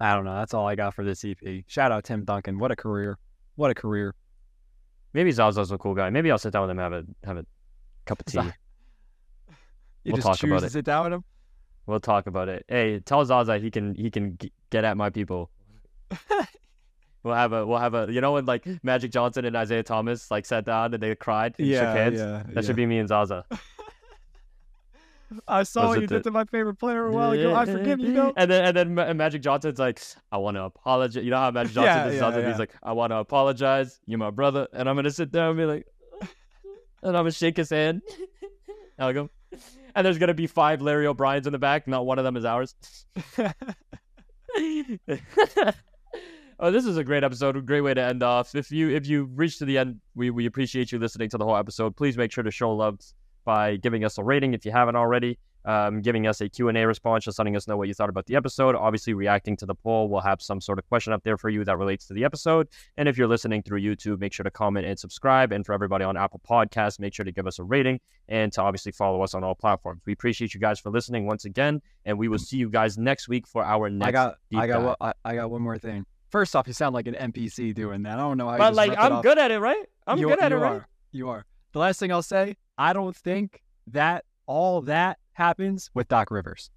I 0.00 0.14
don't 0.14 0.24
know. 0.24 0.34
That's 0.36 0.54
all 0.54 0.66
I 0.68 0.74
got 0.76 0.94
for 0.94 1.04
this 1.04 1.24
EP. 1.24 1.36
Shout 1.66 1.90
out 1.92 2.04
Tim 2.04 2.24
Duncan. 2.24 2.58
What 2.58 2.70
a 2.70 2.76
career. 2.76 3.18
What 3.56 3.70
a 3.70 3.74
career. 3.74 4.14
Maybe 5.12 5.30
Zaza's 5.32 5.72
a 5.72 5.78
cool 5.78 5.94
guy. 5.94 6.10
Maybe 6.10 6.30
I'll 6.30 6.38
sit 6.38 6.52
down 6.52 6.62
with 6.62 6.70
him 6.70 6.78
have 6.78 6.92
a 6.92 7.04
have 7.24 7.36
a 7.38 7.46
cup 8.06 8.20
of 8.20 8.26
tea. 8.32 8.38
You 10.04 10.12
We'll 10.12 10.22
just 10.22 10.26
talk 10.40 10.42
about 10.48 10.60
to 10.60 10.66
it. 10.66 10.72
sit 10.72 10.84
down 10.84 11.04
with 11.04 11.12
him. 11.12 11.24
We'll 11.86 12.00
talk 12.00 12.26
about 12.28 12.48
it. 12.48 12.64
Hey, 12.68 13.00
tell 13.00 13.24
Zaza 13.24 13.58
he 13.58 13.70
can 13.70 13.94
he 13.94 14.10
can 14.10 14.38
g- 14.38 14.52
get 14.70 14.84
at 14.84 14.96
my 14.96 15.10
people. 15.10 15.50
We'll 17.24 17.34
have 17.34 17.52
a 17.52 17.66
we'll 17.66 17.78
have 17.78 17.94
a 17.94 18.06
you 18.10 18.20
know 18.20 18.32
when 18.34 18.46
like 18.46 18.64
Magic 18.84 19.10
Johnson 19.10 19.44
and 19.44 19.56
Isiah 19.56 19.82
Thomas 19.82 20.30
like 20.30 20.46
sat 20.46 20.64
down 20.64 20.94
and 20.94 21.02
they 21.02 21.14
cried 21.16 21.56
and 21.58 21.66
shook 21.68 21.82
hands. 21.82 22.18
yeah. 22.20 22.44
That 22.50 22.64
should 22.64 22.76
be 22.76 22.86
me 22.86 22.98
and 23.00 23.08
Zaza. 23.08 23.44
I 25.48 25.62
saw 25.62 25.88
what 25.88 26.00
you 26.00 26.06
the- 26.06 26.16
did 26.16 26.24
to 26.24 26.30
my 26.30 26.44
favorite 26.44 26.76
player 26.76 27.06
a 27.06 27.12
while 27.12 27.32
ago. 27.32 27.54
I 27.54 27.64
forgive 27.66 28.00
you, 28.00 28.12
though. 28.14 28.32
And 28.36 28.50
then 28.50 28.64
and 28.64 28.76
then 28.76 28.94
Ma- 28.94 29.12
Magic 29.12 29.42
Johnson's 29.42 29.78
like, 29.78 30.00
I 30.32 30.38
want 30.38 30.56
to 30.56 30.62
apologize. 30.64 31.22
You 31.24 31.30
know 31.30 31.36
how 31.38 31.50
Magic 31.50 31.72
Johnson 31.74 31.94
Yeah, 31.94 32.04
does 32.04 32.14
yeah, 32.14 32.38
yeah. 32.40 32.48
He's 32.48 32.58
like, 32.58 32.72
I 32.82 32.92
want 32.92 33.10
to 33.12 33.16
apologize. 33.16 34.00
You're 34.06 34.18
my 34.18 34.30
brother, 34.30 34.66
and 34.72 34.88
I'm 34.88 34.96
gonna 34.96 35.10
sit 35.10 35.30
there 35.32 35.48
and 35.48 35.56
be 35.58 35.64
like, 35.64 35.86
and 37.02 37.16
I'm 37.16 37.22
gonna 37.24 37.30
shake 37.32 37.56
his 37.56 37.70
hand. 37.70 38.02
I'll 38.98 39.12
go. 39.12 39.30
And 39.94 40.04
there's 40.04 40.18
gonna 40.18 40.34
be 40.34 40.46
five 40.46 40.82
Larry 40.82 41.06
O'Briens 41.06 41.46
in 41.46 41.52
the 41.52 41.58
back. 41.58 41.86
Not 41.88 42.06
one 42.06 42.18
of 42.18 42.24
them 42.24 42.36
is 42.36 42.44
ours. 42.44 42.74
oh, 46.60 46.70
this 46.70 46.84
is 46.86 46.96
a 46.96 47.04
great 47.04 47.24
episode. 47.24 47.56
A 47.56 47.60
great 47.60 47.80
way 47.82 47.94
to 47.94 48.02
end 48.02 48.22
off. 48.22 48.54
If 48.54 48.70
you 48.70 48.90
if 48.90 49.06
you 49.06 49.24
reach 49.34 49.58
to 49.58 49.64
the 49.64 49.78
end, 49.78 50.00
we, 50.14 50.30
we 50.30 50.46
appreciate 50.46 50.92
you 50.92 50.98
listening 50.98 51.28
to 51.30 51.38
the 51.38 51.44
whole 51.44 51.56
episode. 51.56 51.96
Please 51.96 52.16
make 52.16 52.32
sure 52.32 52.44
to 52.44 52.50
show 52.50 52.72
love 52.74 52.98
by 53.48 53.76
giving 53.76 54.04
us 54.04 54.18
a 54.18 54.22
rating 54.22 54.52
if 54.52 54.66
you 54.66 54.72
haven't 54.72 54.94
already. 54.94 55.38
Um, 55.64 56.02
giving 56.02 56.26
us 56.26 56.40
a 56.42 56.48
Q&A 56.50 56.86
response, 56.86 57.24
just 57.24 57.38
letting 57.38 57.56
us 57.56 57.66
know 57.66 57.78
what 57.78 57.88
you 57.88 57.94
thought 57.94 58.10
about 58.10 58.26
the 58.26 58.36
episode. 58.36 58.74
Obviously, 58.74 59.14
reacting 59.14 59.56
to 59.56 59.66
the 59.66 59.74
poll. 59.74 60.08
We'll 60.08 60.20
have 60.20 60.42
some 60.42 60.60
sort 60.60 60.78
of 60.78 60.86
question 60.86 61.14
up 61.14 61.22
there 61.24 61.38
for 61.38 61.48
you 61.48 61.64
that 61.64 61.78
relates 61.78 62.06
to 62.08 62.14
the 62.14 62.24
episode. 62.24 62.68
And 62.98 63.08
if 63.08 63.16
you're 63.16 63.26
listening 63.26 63.62
through 63.62 63.80
YouTube, 63.80 64.20
make 64.20 64.34
sure 64.34 64.44
to 64.44 64.50
comment 64.50 64.86
and 64.86 64.98
subscribe. 64.98 65.50
And 65.52 65.64
for 65.64 65.72
everybody 65.72 66.04
on 66.04 66.16
Apple 66.16 66.40
Podcasts, 66.48 67.00
make 67.00 67.14
sure 67.14 67.24
to 67.24 67.32
give 67.32 67.46
us 67.46 67.58
a 67.58 67.64
rating 67.64 68.00
and 68.28 68.52
to 68.52 68.60
obviously 68.62 68.92
follow 68.92 69.22
us 69.22 69.34
on 69.34 69.42
all 69.44 69.54
platforms. 69.54 70.02
We 70.04 70.12
appreciate 70.12 70.52
you 70.52 70.60
guys 70.60 70.78
for 70.78 70.90
listening 70.90 71.26
once 71.26 71.46
again, 71.46 71.80
and 72.04 72.18
we 72.18 72.28
will 72.28 72.38
see 72.38 72.58
you 72.58 72.68
guys 72.68 72.98
next 72.98 73.28
week 73.28 73.46
for 73.46 73.64
our 73.64 73.88
next. 73.88 74.08
I 74.08 74.12
got, 74.12 74.36
I 74.54 74.66
got, 74.66 74.96
I, 75.00 75.12
I 75.24 75.34
got 75.34 75.50
one 75.50 75.62
more 75.62 75.78
thing. 75.78 76.04
First 76.30 76.54
off, 76.54 76.66
you 76.66 76.74
sound 76.74 76.94
like 76.94 77.06
an 77.06 77.14
NPC 77.14 77.74
doing 77.74 78.02
that. 78.02 78.18
I 78.18 78.22
don't 78.22 78.36
know 78.36 78.46
how. 78.46 78.52
you 78.52 78.58
But 78.58 78.68
just 78.68 78.76
like, 78.76 78.98
I'm 78.98 79.22
good 79.22 79.38
at 79.38 79.50
it, 79.50 79.58
right? 79.58 79.86
I'm 80.06 80.18
you, 80.18 80.28
good 80.28 80.40
at 80.40 80.52
it, 80.52 80.56
right? 80.56 80.82
You 81.12 81.30
are. 81.30 81.46
The 81.72 81.78
last 81.78 81.98
thing 82.00 82.12
I'll 82.12 82.22
say, 82.22 82.56
I 82.78 82.92
don't 82.92 83.14
think 83.16 83.60
that 83.88 84.24
all 84.46 84.82
that 84.82 85.18
happens 85.32 85.90
with 85.94 86.08
Doc 86.08 86.30
Rivers. 86.30 86.70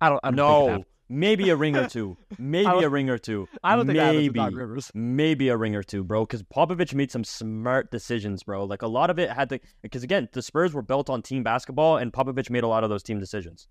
I 0.00 0.08
don't. 0.08 0.20
I 0.22 0.30
don't 0.30 0.36
think 0.36 0.36
it 0.36 0.36
No, 0.36 0.66
happens. 0.68 0.86
maybe 1.08 1.50
a 1.50 1.56
ring 1.56 1.76
or 1.76 1.88
two. 1.96 2.16
Maybe 2.38 2.66
a 2.84 2.88
ring 2.88 3.10
or 3.10 3.18
two. 3.18 3.48
I 3.64 3.76
don't 3.76 3.86
think 3.86 3.96
that 3.96 4.04
happens 4.06 4.22
maybe. 4.22 4.38
Doc 4.38 4.52
Rivers. 4.54 4.90
maybe 4.94 5.48
a 5.48 5.56
ring 5.56 5.74
or 5.74 5.82
two, 5.82 6.04
bro. 6.04 6.24
Because 6.24 6.42
Popovich 6.42 6.94
made 6.94 7.10
some 7.10 7.24
smart 7.24 7.90
decisions, 7.90 8.42
bro. 8.44 8.64
Like 8.64 8.82
a 8.82 8.86
lot 8.86 9.10
of 9.10 9.18
it 9.18 9.30
had 9.30 9.48
to, 9.50 9.60
because 9.82 10.02
again, 10.02 10.28
the 10.32 10.42
Spurs 10.42 10.72
were 10.74 10.82
built 10.82 11.10
on 11.10 11.22
team 11.22 11.42
basketball, 11.42 11.96
and 11.96 12.12
Popovich 12.12 12.50
made 12.50 12.62
a 12.64 12.68
lot 12.68 12.84
of 12.84 12.90
those 12.90 13.02
team 13.02 13.18
decisions. 13.18 13.68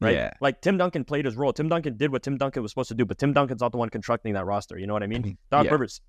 right? 0.00 0.14
Yeah. 0.14 0.32
Like 0.40 0.60
Tim 0.62 0.76
Duncan 0.78 1.04
played 1.04 1.24
his 1.26 1.36
role. 1.36 1.52
Tim 1.52 1.68
Duncan 1.68 1.96
did 1.96 2.10
what 2.12 2.22
Tim 2.22 2.36
Duncan 2.38 2.62
was 2.62 2.72
supposed 2.72 2.88
to 2.88 2.94
do, 2.94 3.04
but 3.04 3.18
Tim 3.18 3.32
Duncan's 3.32 3.60
not 3.60 3.72
the 3.72 3.78
one 3.78 3.90
constructing 3.90 4.32
that 4.34 4.44
roster. 4.46 4.78
You 4.78 4.86
know 4.86 4.94
what 4.94 5.02
I 5.02 5.06
mean? 5.06 5.36
Doc 5.50 5.66
Yeah. 5.66 5.72
Rivers, 5.72 6.00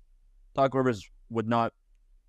Doc 0.54 0.74
Rivers 0.74 1.08
would 1.30 1.46
not 1.48 1.72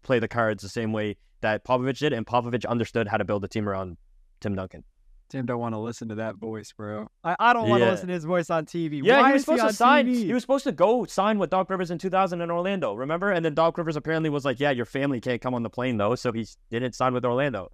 play 0.04 0.20
the 0.20 0.28
cards 0.28 0.62
the 0.62 0.70
same 0.70 0.94
way 0.94 1.18
that 1.42 1.66
Popovich 1.66 2.00
did, 2.00 2.14
and 2.14 2.26
Popovich 2.26 2.66
understood 2.66 3.08
how 3.08 3.18
to 3.18 3.26
build 3.26 3.44
a 3.44 3.48
team 3.48 3.68
around 3.68 3.98
Tim 4.40 4.56
Duncan. 4.56 4.84
Tim 5.30 5.46
don't 5.48 5.60
want 5.60 5.74
to 5.74 5.80
listen 5.80 6.10
to 6.10 6.16
that 6.16 6.36
voice, 6.36 6.72
bro. 6.78 7.08
I, 7.24 7.36
I 7.40 7.54
don't 7.54 7.68
want 7.68 7.82
to 7.82 7.90
listen 7.90 8.08
to 8.08 8.14
his 8.14 8.24
voice 8.24 8.52
on 8.52 8.66
TV. 8.66 9.02
Yeah, 9.04 9.20
Why 9.20 9.30
he 9.30 9.34
was 9.34 9.42
supposed 9.42 9.64
on 9.64 9.70
to 9.70 9.74
sign. 9.74 10.08
TV? 10.08 10.26
He 10.26 10.34
was 10.34 10.44
supposed 10.44 10.64
to 10.66 10.72
go 10.72 11.06
sign 11.06 11.40
with 11.40 11.50
Doc 11.50 11.70
Rivers 11.72 11.90
in 11.90 11.98
2000 11.98 12.40
in 12.40 12.52
Orlando. 12.52 12.94
Remember? 12.94 13.32
And 13.32 13.44
then 13.44 13.56
Doc 13.56 13.78
Rivers 13.78 13.96
apparently 13.96 14.30
was 14.30 14.46
like, 14.46 14.60
"Yeah, 14.60 14.70
your 14.70 14.86
family 14.86 15.20
can't 15.20 15.42
come 15.42 15.56
on 15.56 15.64
the 15.64 15.72
plane 15.72 15.98
though," 15.98 16.14
so 16.14 16.32
he 16.32 16.46
didn't 16.70 16.94
sign 16.94 17.14
with 17.14 17.26
Orlando. 17.26 17.72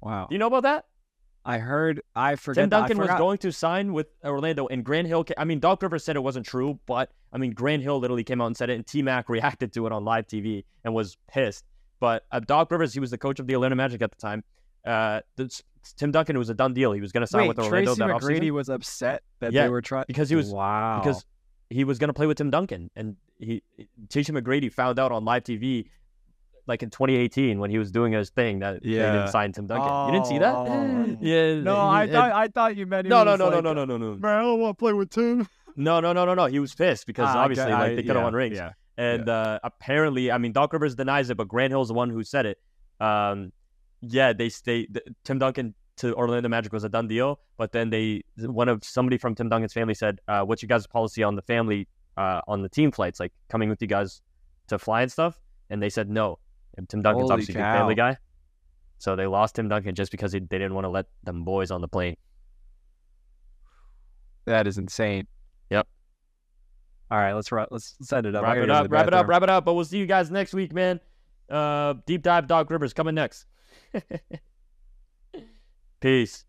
Wow. 0.00 0.28
Do 0.30 0.34
you 0.34 0.38
know 0.38 0.46
about 0.46 0.62
that? 0.62 0.86
I 1.48 1.58
heard. 1.58 2.02
I 2.14 2.36
forget. 2.36 2.62
Tim 2.62 2.68
that- 2.68 2.76
I 2.76 2.80
Duncan 2.80 2.98
was 2.98 3.06
forgot. 3.06 3.18
going 3.18 3.38
to 3.38 3.50
sign 3.52 3.94
with 3.94 4.08
Orlando, 4.22 4.66
and 4.66 4.84
Grant 4.84 5.08
Hill. 5.08 5.24
I 5.38 5.44
mean, 5.44 5.60
Doc 5.60 5.82
Rivers 5.82 6.04
said 6.04 6.14
it 6.14 6.22
wasn't 6.22 6.44
true, 6.44 6.78
but 6.84 7.10
I 7.32 7.38
mean, 7.38 7.52
Grant 7.52 7.82
Hill 7.82 7.98
literally 7.98 8.22
came 8.22 8.42
out 8.42 8.48
and 8.48 8.56
said 8.56 8.68
it, 8.68 8.74
and 8.74 8.86
T 8.86 9.00
Mac 9.00 9.30
reacted 9.30 9.72
to 9.72 9.86
it 9.86 9.92
on 9.92 10.04
live 10.04 10.26
TV 10.26 10.64
and 10.84 10.94
was 10.94 11.16
pissed. 11.26 11.64
But 12.00 12.26
uh, 12.30 12.40
Doc 12.40 12.70
Rivers, 12.70 12.92
he 12.92 13.00
was 13.00 13.10
the 13.10 13.16
coach 13.16 13.40
of 13.40 13.46
the 13.46 13.54
Atlanta 13.54 13.74
Magic 13.76 14.02
at 14.02 14.10
the 14.10 14.16
time. 14.18 14.44
Uh, 14.86 15.20
this, 15.36 15.62
Tim 15.96 16.12
Duncan 16.12 16.36
was 16.38 16.50
a 16.50 16.54
done 16.54 16.74
deal. 16.74 16.92
He 16.92 17.00
was 17.00 17.12
going 17.12 17.22
to 17.22 17.26
sign 17.26 17.42
Wait, 17.42 17.48
with 17.48 17.58
Orlando 17.58 17.94
Tracy 17.94 17.98
that 17.98 18.08
McGrady 18.10 18.48
offseason 18.48 18.52
was 18.52 18.68
upset 18.68 19.22
that 19.40 19.52
Yeah, 19.52 19.64
they 19.64 19.68
were 19.70 19.80
trying 19.80 20.04
because 20.06 20.28
he 20.28 20.36
was 20.36 20.50
wow 20.50 21.00
because 21.02 21.24
he 21.70 21.84
was 21.84 21.98
going 21.98 22.08
to 22.08 22.14
play 22.14 22.26
with 22.26 22.36
Tim 22.36 22.50
Duncan, 22.50 22.90
and 22.94 23.16
he 23.38 23.62
Tracy 24.10 24.32
McGrady 24.32 24.70
found 24.70 24.98
out 24.98 25.12
on 25.12 25.24
live 25.24 25.44
TV. 25.44 25.86
Like 26.68 26.82
in 26.82 26.90
2018, 26.90 27.58
when 27.58 27.70
he 27.70 27.78
was 27.78 27.90
doing 27.90 28.12
his 28.12 28.30
thing, 28.30 28.58
that 28.60 28.82
they 28.82 28.90
didn't 28.90 29.28
sign 29.28 29.52
Tim 29.52 29.66
Duncan. 29.66 30.06
you 30.06 30.12
didn't 30.12 30.26
see 30.26 30.38
that? 30.38 30.54
Oh. 30.54 31.16
yeah. 31.20 31.54
no, 31.60 31.76
I 31.80 32.06
thought 32.06 32.30
I 32.32 32.48
thought 32.48 32.76
you 32.76 32.86
meant 32.86 33.06
he 33.06 33.08
No, 33.08 33.24
no, 33.24 33.36
no, 33.36 33.46
like, 33.48 33.64
no, 33.64 33.72
no, 33.72 33.84
no, 33.84 33.96
no, 33.96 34.12
no. 34.12 34.18
Man, 34.18 34.38
I 34.38 34.42
don't 34.42 34.60
want 34.60 34.76
to 34.78 34.80
play 34.82 34.92
with 34.92 35.10
Tim. 35.10 35.48
No, 35.80 36.00
no, 36.00 36.12
no, 36.12 36.24
no, 36.24 36.34
no. 36.34 36.46
He 36.46 36.58
was 36.58 36.74
pissed 36.74 37.06
because 37.06 37.28
Ah, 37.28 37.38
I 37.38 37.42
obviously, 37.44 37.66
get- 37.70 37.78
like 37.78 37.90
they 37.94 38.02
could 38.02 38.08
have 38.08 38.16
yeah, 38.16 38.24
won 38.24 38.34
rings. 38.34 38.56
Yeah, 38.56 38.72
And 38.96 39.28
uh, 39.28 39.60
apparently, 39.62 40.32
I 40.32 40.36
mean, 40.38 40.50
Doc 40.50 40.72
Rivers 40.72 40.96
denies 40.96 41.30
it, 41.30 41.36
but 41.36 41.46
Grant 41.46 41.70
Hill's 41.70 41.86
the 41.86 41.94
one 41.94 42.10
who 42.10 42.24
said 42.24 42.46
it. 42.46 42.58
Um, 43.00 43.52
yeah, 44.02 44.32
they 44.32 44.48
stay. 44.48 44.86
th- 44.86 45.06
Tim 45.22 45.38
Duncan 45.38 45.74
to 45.98 46.14
Orlando 46.16 46.48
Magic 46.48 46.72
was 46.72 46.82
a 46.82 46.88
done 46.88 47.06
deal, 47.06 47.38
but 47.58 47.70
then 47.70 47.90
they 47.90 48.22
one 48.38 48.68
of 48.68 48.82
somebody 48.82 49.18
from 49.18 49.36
Tim 49.36 49.48
Duncan's 49.48 49.72
family 49.72 49.94
said, 49.94 50.18
uh, 50.26 50.42
"What's 50.42 50.62
your 50.62 50.66
guys' 50.68 50.86
policy 50.88 51.22
on 51.22 51.36
the 51.36 51.42
family 51.42 51.86
uh, 52.16 52.40
on 52.48 52.62
the 52.62 52.68
team 52.68 52.90
flights, 52.90 53.20
like 53.20 53.32
coming 53.48 53.68
with 53.68 53.80
you 53.80 53.86
guys 53.88 54.20
to 54.66 54.78
fly 54.80 55.02
and 55.02 55.12
stuff?" 55.12 55.40
And 55.70 55.80
they 55.80 55.90
said 55.90 56.10
no. 56.10 56.40
And 56.78 56.88
Tim 56.88 57.02
Duncan's 57.02 57.24
Holy 57.24 57.32
obviously 57.32 57.54
a 57.56 57.58
good 57.58 57.62
family 57.62 57.94
guy, 57.96 58.16
so 58.98 59.16
they 59.16 59.26
lost 59.26 59.56
Tim 59.56 59.68
Duncan 59.68 59.94
just 59.94 60.12
because 60.12 60.32
he, 60.32 60.38
they 60.38 60.58
didn't 60.58 60.74
want 60.74 60.84
to 60.84 60.88
let 60.88 61.06
them 61.24 61.44
boys 61.44 61.72
on 61.72 61.80
the 61.80 61.88
plane. 61.88 62.16
that 64.46 64.66
is 64.66 64.78
insane. 64.78 65.26
Yep. 65.70 65.86
All 67.10 67.18
right, 67.18 67.32
let's 67.32 67.50
let's 67.70 67.96
set 68.00 68.26
it 68.26 68.36
up. 68.36 68.44
Wrap 68.44 68.56
it 68.58 68.70
up, 68.70 68.86
wrap 68.90 69.08
it 69.08 69.14
up, 69.14 69.26
wrap 69.26 69.42
it 69.42 69.50
up. 69.50 69.64
But 69.64 69.74
we'll 69.74 69.84
see 69.84 69.98
you 69.98 70.06
guys 70.06 70.30
next 70.30 70.54
week, 70.54 70.72
man. 70.72 71.00
Uh, 71.50 71.94
deep 72.06 72.22
dive 72.22 72.46
Doc 72.46 72.70
Rivers 72.70 72.92
coming 72.92 73.16
next. 73.16 73.46
Peace. 76.00 76.44